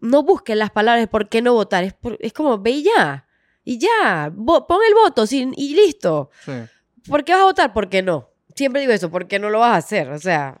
No 0.00 0.22
busquen 0.22 0.58
las 0.58 0.70
palabras 0.70 1.02
de 1.02 1.08
por 1.08 1.28
qué 1.30 1.40
no 1.42 1.54
votar. 1.54 1.84
Es, 1.84 1.94
por- 1.94 2.18
es 2.20 2.32
como, 2.34 2.58
ve 2.58 2.70
y 2.72 2.82
ya. 2.84 3.26
Y 3.64 3.78
ya. 3.78 4.30
Pon 4.36 4.78
el 4.86 4.94
voto 4.94 5.26
sin, 5.26 5.54
y 5.56 5.74
listo. 5.74 6.30
Sí. 6.44 6.52
¿Por 7.08 7.24
qué 7.24 7.32
vas 7.32 7.40
a 7.40 7.44
votar? 7.44 7.72
¿Por 7.72 7.88
qué 7.88 8.02
no? 8.02 8.28
Siempre 8.54 8.80
digo 8.82 8.92
eso, 8.92 9.10
¿por 9.10 9.26
qué 9.26 9.38
no 9.38 9.48
lo 9.50 9.60
vas 9.60 9.72
a 9.72 9.76
hacer? 9.76 10.10
O 10.10 10.18
sea, 10.18 10.60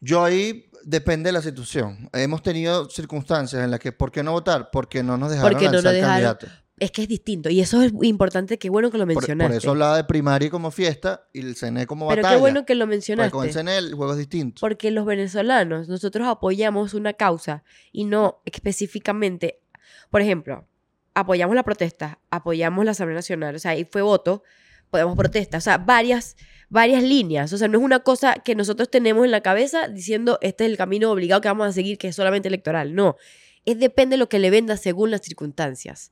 Yo 0.00 0.24
ahí 0.24 0.70
depende 0.84 1.28
de 1.28 1.32
la 1.32 1.42
situación. 1.42 2.08
Hemos 2.12 2.42
tenido 2.42 2.88
circunstancias 2.88 3.62
en 3.62 3.70
las 3.70 3.80
que, 3.80 3.92
¿por 3.92 4.10
qué 4.10 4.22
no 4.22 4.32
votar? 4.32 4.70
Porque 4.70 5.02
no 5.02 5.16
nos 5.18 5.30
dejaron 5.30 5.52
Porque 5.52 5.66
no 5.66 5.72
nos 5.72 5.84
lanzar 5.84 5.94
dejaron. 5.94 6.36
candidato. 6.38 6.61
Es 6.78 6.90
que 6.90 7.02
es 7.02 7.08
distinto. 7.08 7.48
Y 7.50 7.60
eso 7.60 7.82
es 7.82 7.92
importante, 8.02 8.58
qué 8.58 8.70
bueno 8.70 8.90
que 8.90 8.98
lo 8.98 9.06
mencionaste. 9.06 9.52
por 9.52 9.56
eso 9.56 9.70
hablaba 9.70 9.96
de 9.96 10.04
primaria 10.04 10.50
como 10.50 10.70
fiesta 10.70 11.28
y 11.32 11.40
el 11.40 11.54
CNE 11.54 11.86
como 11.86 12.08
Pero 12.08 12.22
batalla. 12.22 12.36
qué 12.36 12.40
bueno 12.40 12.64
que 12.64 12.74
lo 12.74 12.84
Porque 12.84 12.94
mencionaste. 12.96 13.30
con 13.30 13.46
el 13.46 13.52
CNE 13.52 13.78
el 13.78 13.94
juego 13.94 14.12
es 14.12 14.18
distinto. 14.18 14.60
Porque 14.60 14.90
los 14.90 15.06
venezolanos, 15.06 15.88
nosotros 15.88 16.26
apoyamos 16.26 16.94
una 16.94 17.12
causa 17.12 17.62
y 17.92 18.04
no 18.04 18.40
específicamente, 18.44 19.60
por 20.10 20.22
ejemplo, 20.22 20.66
apoyamos 21.14 21.54
la 21.54 21.62
protesta, 21.62 22.18
apoyamos 22.30 22.84
la 22.84 22.92
Asamblea 22.92 23.16
Nacional, 23.16 23.54
o 23.54 23.58
sea, 23.58 23.72
ahí 23.72 23.84
fue 23.84 24.02
voto, 24.02 24.42
podemos 24.90 25.16
protesta, 25.16 25.58
o 25.58 25.60
sea, 25.60 25.78
varias, 25.78 26.36
varias 26.68 27.02
líneas, 27.02 27.52
o 27.52 27.58
sea, 27.58 27.68
no 27.68 27.78
es 27.78 27.84
una 27.84 28.00
cosa 28.00 28.34
que 28.44 28.54
nosotros 28.54 28.90
tenemos 28.90 29.24
en 29.24 29.30
la 29.30 29.40
cabeza 29.40 29.88
diciendo 29.88 30.38
este 30.42 30.64
es 30.64 30.70
el 30.70 30.76
camino 30.76 31.10
obligado 31.10 31.40
que 31.40 31.48
vamos 31.48 31.68
a 31.68 31.72
seguir, 31.72 31.98
que 31.98 32.08
es 32.08 32.16
solamente 32.16 32.48
electoral, 32.48 32.94
no, 32.94 33.16
es 33.64 33.78
depende 33.78 34.14
de 34.14 34.18
lo 34.18 34.28
que 34.28 34.38
le 34.38 34.50
venda 34.50 34.76
según 34.76 35.10
las 35.10 35.20
circunstancias. 35.22 36.10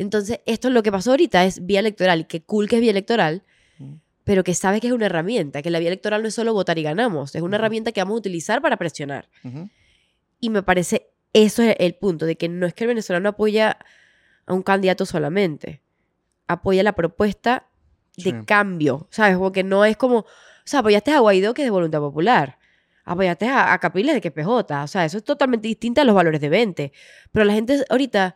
Entonces, 0.00 0.40
esto 0.46 0.68
es 0.68 0.74
lo 0.74 0.82
que 0.82 0.90
pasó 0.90 1.10
ahorita, 1.10 1.44
es 1.44 1.64
vía 1.66 1.80
electoral, 1.80 2.20
y 2.20 2.24
qué 2.24 2.42
cool 2.42 2.68
que 2.68 2.76
es 2.76 2.80
vía 2.80 2.90
electoral, 2.90 3.42
Mm. 3.78 3.94
pero 4.24 4.44
que 4.44 4.54
sabe 4.54 4.80
que 4.80 4.86
es 4.88 4.92
una 4.92 5.06
herramienta, 5.06 5.62
que 5.62 5.70
la 5.70 5.78
vía 5.78 5.88
electoral 5.88 6.22
no 6.22 6.28
es 6.28 6.34
solo 6.34 6.52
votar 6.52 6.78
y 6.78 6.82
ganamos, 6.82 7.34
es 7.34 7.42
una 7.42 7.56
herramienta 7.56 7.92
que 7.92 8.00
vamos 8.00 8.14
a 8.14 8.18
utilizar 8.18 8.60
para 8.62 8.76
presionar. 8.76 9.28
Y 10.40 10.50
me 10.50 10.62
parece, 10.62 11.08
eso 11.32 11.62
es 11.62 11.76
el 11.78 11.94
punto, 11.94 12.26
de 12.26 12.36
que 12.36 12.48
no 12.48 12.66
es 12.66 12.74
que 12.74 12.84
el 12.84 12.88
venezolano 12.88 13.28
apoya 13.28 13.78
a 14.46 14.54
un 14.54 14.62
candidato 14.62 15.04
solamente, 15.06 15.80
apoya 16.46 16.82
la 16.82 16.92
propuesta 16.92 17.66
de 18.16 18.22
Sí. 18.30 18.32
cambio, 18.46 19.06
¿sabes? 19.10 19.36
Porque 19.38 19.62
no 19.64 19.84
es 19.84 19.96
como, 19.96 20.18
o 20.20 20.26
sea, 20.64 20.80
apoyaste 20.80 21.10
a 21.12 21.20
Guaidó, 21.20 21.54
que 21.54 21.62
es 21.62 21.66
de 21.66 21.70
voluntad 21.70 22.00
popular, 22.00 22.58
apoyaste 23.04 23.46
a, 23.48 23.72
a 23.72 23.78
Capriles, 23.78 24.14
de 24.14 24.20
que 24.20 24.28
es 24.28 24.34
PJ, 24.34 24.82
o 24.82 24.86
sea, 24.88 25.04
eso 25.04 25.18
es 25.18 25.24
totalmente 25.24 25.68
distinto 25.68 26.00
a 26.00 26.04
los 26.04 26.14
valores 26.14 26.40
de 26.40 26.48
20, 26.48 26.92
pero 27.32 27.44
la 27.44 27.52
gente 27.54 27.84
ahorita 27.88 28.34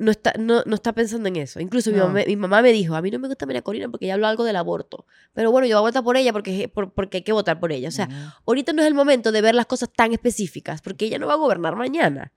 no 0.00 0.10
está, 0.10 0.32
no, 0.38 0.62
no 0.66 0.74
está 0.74 0.92
pensando 0.92 1.28
en 1.28 1.36
eso. 1.36 1.60
Incluso 1.60 1.90
mi, 1.90 1.98
No. 1.98 2.06
mamá, 2.08 2.20
mi 2.26 2.36
mamá 2.36 2.62
me 2.62 2.72
dijo, 2.72 2.94
a 2.96 3.02
mí 3.02 3.10
no 3.10 3.18
me 3.18 3.28
gusta 3.28 3.46
María 3.46 3.62
Corina 3.62 3.88
porque 3.88 4.06
ella 4.06 4.14
habló 4.14 4.26
algo 4.26 4.44
del 4.44 4.56
aborto, 4.56 5.06
pero 5.34 5.50
bueno, 5.52 5.66
yo 5.68 5.76
voy 5.76 5.86
a 5.86 5.90
votar 5.90 6.02
por 6.02 6.16
ella 6.16 6.32
porque, 6.32 6.68
por- 6.68 6.92
porque 6.92 7.18
hay 7.18 7.22
que 7.22 7.32
votar 7.32 7.60
por 7.60 7.70
ella, 7.70 7.88
o 7.88 7.92
sea, 7.92 8.08
ahorita 8.46 8.72
no 8.72 8.82
es 8.82 8.88
el 8.88 8.94
momento 8.94 9.30
de 9.30 9.40
ver 9.42 9.54
las 9.54 9.66
cosas 9.66 9.90
tan 9.94 10.12
específicas, 10.12 10.82
porque 10.82 11.04
ella 11.06 11.18
no 11.18 11.26
va 11.26 11.34
a 11.34 11.36
gobernar 11.36 11.76
mañana. 11.76 12.32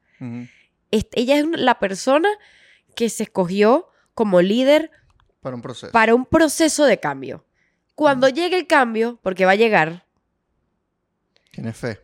Ella 0.91 1.38
es 1.39 1.45
la 1.57 1.80
persona 1.80 2.30
que 2.95 3.09
se 3.09 3.24
escogió 3.24 3.88
como 4.14 4.41
líder 4.41 4.91
Para 5.41 5.55
un 5.55 5.61
proceso. 5.61 5.91
para 5.91 6.14
un 6.14 6.26
proceso 6.26 6.86
de 6.86 6.99
cambio. 6.99 7.45
Cuando 7.95 8.28
llegue 8.30 8.57
el 8.57 8.68
cambio, 8.68 9.20
porque 9.24 9.45
va 9.45 9.51
a 9.51 9.55
llegar, 9.55 10.05
Tienes 11.51 11.78
fe. 11.78 11.99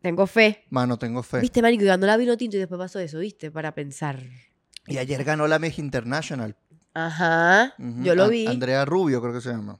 tengo 0.00 0.26
fe. 0.26 0.64
Mano, 0.70 0.98
tengo 0.98 1.22
fe. 1.22 1.40
Viste, 1.40 1.62
Marico, 1.62 1.84
y 1.84 1.86
la 1.86 2.16
vino 2.16 2.36
tinto 2.36 2.56
y 2.56 2.60
después 2.60 2.78
pasó 2.78 2.98
eso, 2.98 3.18
¿viste? 3.18 3.50
Para 3.50 3.74
pensar. 3.74 4.18
Y 4.86 4.98
ayer 4.98 5.22
ganó 5.24 5.46
la 5.46 5.58
Miss 5.58 5.78
International. 5.78 6.56
Ajá, 6.94 7.74
yo 7.78 8.14
lo 8.14 8.28
vi. 8.28 8.46
Andrea 8.46 8.84
Rubio, 8.84 9.20
creo 9.22 9.32
que 9.32 9.40
se 9.40 9.50
llama. 9.50 9.78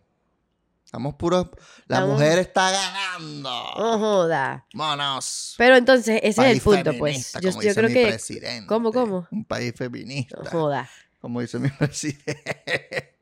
Estamos 0.85 1.15
puros. 1.15 1.49
La 1.87 1.97
Estamos- 1.99 2.15
mujer 2.21 2.39
está 2.39 2.71
ganando. 2.71 3.51
No 3.79 3.99
joda. 3.99 4.67
Monos. 4.75 5.55
Pero 5.59 5.77
entonces, 5.77 6.21
ese 6.23 6.47
es 6.51 6.57
el 6.57 6.61
punto, 6.61 6.93
pues. 6.99 7.33
Yo, 7.41 7.51
como 7.51 7.63
yo 7.63 7.69
dice 7.69 7.75
creo 7.75 7.89
mi 7.89 7.95
que. 7.95 8.07
presidente. 8.09 8.67
¿Cómo, 8.67 8.93
cómo? 8.93 9.27
Un 9.31 9.45
país 9.45 9.73
feminista. 9.77 10.37
No 10.43 10.51
joda. 10.51 10.89
Como 11.21 11.41
dice 11.41 11.59
mi 11.59 11.69
presidente. 11.79 13.17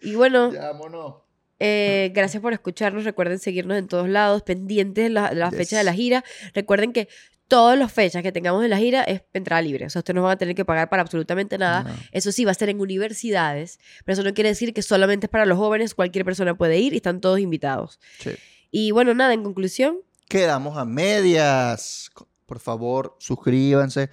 Y 0.00 0.14
bueno, 0.14 0.52
ya, 0.52 0.72
mono. 0.72 1.24
Eh, 1.58 2.10
gracias 2.14 2.40
por 2.42 2.52
escucharnos. 2.52 3.04
Recuerden 3.04 3.38
seguirnos 3.38 3.78
en 3.78 3.86
todos 3.88 4.08
lados, 4.08 4.42
pendientes 4.42 5.04
de 5.04 5.10
la, 5.10 5.32
la 5.32 5.48
Yes. 5.50 5.58
fecha 5.58 5.78
de 5.78 5.84
la 5.84 5.92
gira. 5.94 6.24
Recuerden 6.54 6.92
que 6.92 7.08
todas 7.52 7.78
las 7.78 7.92
fechas 7.92 8.22
que 8.22 8.32
tengamos 8.32 8.62
de 8.62 8.68
la 8.70 8.78
gira 8.78 9.02
es 9.02 9.20
entrada 9.34 9.60
libre. 9.60 9.84
O 9.84 9.90
sea, 9.90 10.00
ustedes 10.00 10.14
no 10.14 10.22
van 10.22 10.32
a 10.32 10.38
tener 10.38 10.54
que 10.54 10.64
pagar 10.64 10.88
para 10.88 11.02
absolutamente 11.02 11.58
nada. 11.58 11.82
No. 11.82 11.94
Eso 12.10 12.32
sí, 12.32 12.46
va 12.46 12.52
a 12.52 12.54
ser 12.54 12.70
en 12.70 12.80
universidades. 12.80 13.78
Pero 14.06 14.14
eso 14.14 14.22
no 14.22 14.32
quiere 14.32 14.48
decir 14.48 14.72
que 14.72 14.80
solamente 14.80 15.26
es 15.26 15.30
para 15.30 15.44
los 15.44 15.58
jóvenes. 15.58 15.94
Cualquier 15.94 16.24
persona 16.24 16.56
puede 16.56 16.78
ir 16.78 16.94
y 16.94 16.96
están 16.96 17.20
todos 17.20 17.40
invitados. 17.40 18.00
Sí. 18.20 18.30
Y 18.70 18.90
bueno, 18.92 19.12
nada, 19.12 19.34
en 19.34 19.42
conclusión, 19.42 19.98
Quedamos 20.32 20.78
a 20.78 20.86
medias. 20.86 22.10
Por 22.46 22.58
favor, 22.58 23.16
suscríbanse. 23.18 24.08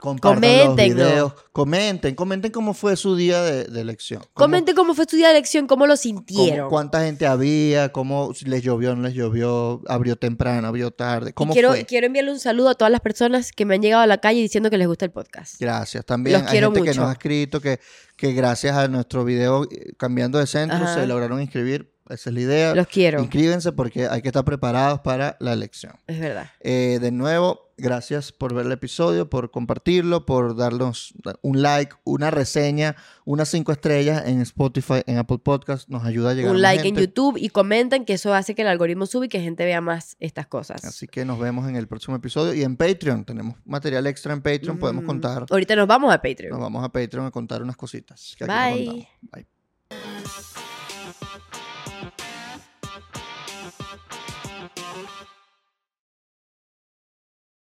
Compartan 0.00 0.66
los 0.66 0.76
videos. 0.76 1.32
Comenten, 1.52 2.14
comenten 2.14 2.50
cómo 2.52 2.74
fue 2.74 2.96
su 2.96 3.16
día 3.16 3.42
de, 3.42 3.64
de 3.64 3.80
elección. 3.80 4.20
Cómo- 4.20 4.32
comenten 4.46 4.74
cómo 4.76 4.94
fue 4.94 5.04
su 5.08 5.16
día 5.16 5.28
de 5.28 5.34
elección, 5.34 5.66
cómo 5.66 5.86
lo 5.86 5.92
cómo- 5.92 5.96
sintieron. 5.96 6.68
cuánta 6.68 7.02
gente 7.04 7.26
había, 7.26 7.90
cómo 7.92 8.32
les 8.44 8.62
llovió, 8.62 8.94
no 8.94 9.02
les 9.02 9.14
llovió, 9.14 9.82
abrió 9.88 10.16
temprano, 10.16 10.66
abrió 10.68 10.90
tarde. 10.90 11.30
Y 11.30 11.32
¿Cómo 11.32 11.52
quiero, 11.52 11.70
fue? 11.70 11.84
quiero 11.86 12.06
enviarle 12.06 12.30
un 12.32 12.38
saludo 12.40 12.68
a 12.70 12.74
todas 12.74 12.90
las 12.92 13.00
personas 13.00 13.52
que 13.52 13.64
me 13.64 13.74
han 13.74 13.82
llegado 13.82 14.02
a 14.02 14.06
la 14.06 14.18
calle 14.18 14.40
diciendo 14.40 14.70
que 14.70 14.78
les 14.78 14.86
gusta 14.88 15.04
el 15.04 15.10
podcast. 15.12 15.60
Gracias. 15.60 16.04
También 16.04 16.34
Los 16.40 16.42
hay 16.42 16.48
quiero 16.52 16.68
gente 16.68 16.82
que 16.82 16.90
mucho. 16.90 17.00
nos 17.00 17.10
ha 17.10 17.12
escrito 17.12 17.60
que, 17.60 17.80
que 18.16 18.32
gracias 18.32 18.76
a 18.76 18.88
nuestro 18.88 19.24
video 19.24 19.64
eh, 19.70 19.92
cambiando 19.96 20.38
de 20.38 20.46
centro 20.46 20.76
Ajá. 20.78 20.94
se 20.94 21.06
lograron 21.06 21.40
inscribir. 21.40 21.95
Esa 22.08 22.30
es 22.30 22.34
la 22.34 22.40
idea. 22.40 22.74
Los 22.74 22.86
quiero. 22.86 23.20
Inscríbense 23.20 23.72
porque 23.72 24.06
hay 24.08 24.22
que 24.22 24.28
estar 24.28 24.44
preparados 24.44 25.00
para 25.00 25.36
la 25.40 25.52
elección. 25.52 25.92
Es 26.06 26.20
verdad. 26.20 26.50
Eh, 26.60 26.98
de 27.00 27.10
nuevo, 27.10 27.72
gracias 27.76 28.30
por 28.32 28.54
ver 28.54 28.66
el 28.66 28.72
episodio, 28.72 29.28
por 29.28 29.50
compartirlo, 29.50 30.24
por 30.24 30.56
darnos 30.56 31.14
un 31.42 31.62
like, 31.62 31.94
una 32.04 32.30
reseña, 32.30 32.94
unas 33.24 33.48
cinco 33.48 33.72
estrellas 33.72 34.22
en 34.26 34.40
Spotify, 34.42 35.02
en 35.06 35.18
Apple 35.18 35.38
Podcast. 35.38 35.88
Nos 35.88 36.04
ayuda 36.04 36.30
a 36.30 36.34
llegar 36.34 36.50
a 36.50 36.54
un 36.54 36.62
like 36.62 36.86
en. 36.86 36.94
YouTube 36.96 37.36
y 37.38 37.48
comenten 37.48 38.04
que 38.04 38.12
eso 38.14 38.32
hace 38.34 38.54
que 38.54 38.62
el 38.62 38.68
algoritmo 38.68 39.06
sube 39.06 39.26
y 39.26 39.28
que 39.28 39.40
gente 39.40 39.64
vea 39.64 39.80
más 39.80 40.16
estas 40.20 40.46
cosas. 40.46 40.84
Así 40.84 41.08
que 41.08 41.24
nos 41.24 41.38
vemos 41.38 41.68
en 41.68 41.76
el 41.76 41.88
próximo 41.88 42.16
episodio. 42.16 42.54
Y 42.54 42.62
en 42.62 42.76
Patreon, 42.76 43.24
tenemos 43.24 43.56
material 43.64 44.06
extra 44.06 44.32
en 44.32 44.42
Patreon. 44.42 44.78
Podemos 44.78 45.02
Mm. 45.02 45.06
contar. 45.06 45.46
Ahorita 45.50 45.74
nos 45.76 45.86
vamos 45.88 46.12
a 46.14 46.22
Patreon. 46.22 46.50
Nos 46.52 46.60
vamos 46.60 46.84
a 46.84 46.88
Patreon 46.90 47.26
a 47.26 47.30
contar 47.30 47.62
unas 47.62 47.76
cositas. 47.76 48.34
que 48.38 48.44
Bye. 48.44 49.08
Bye. 49.32 49.55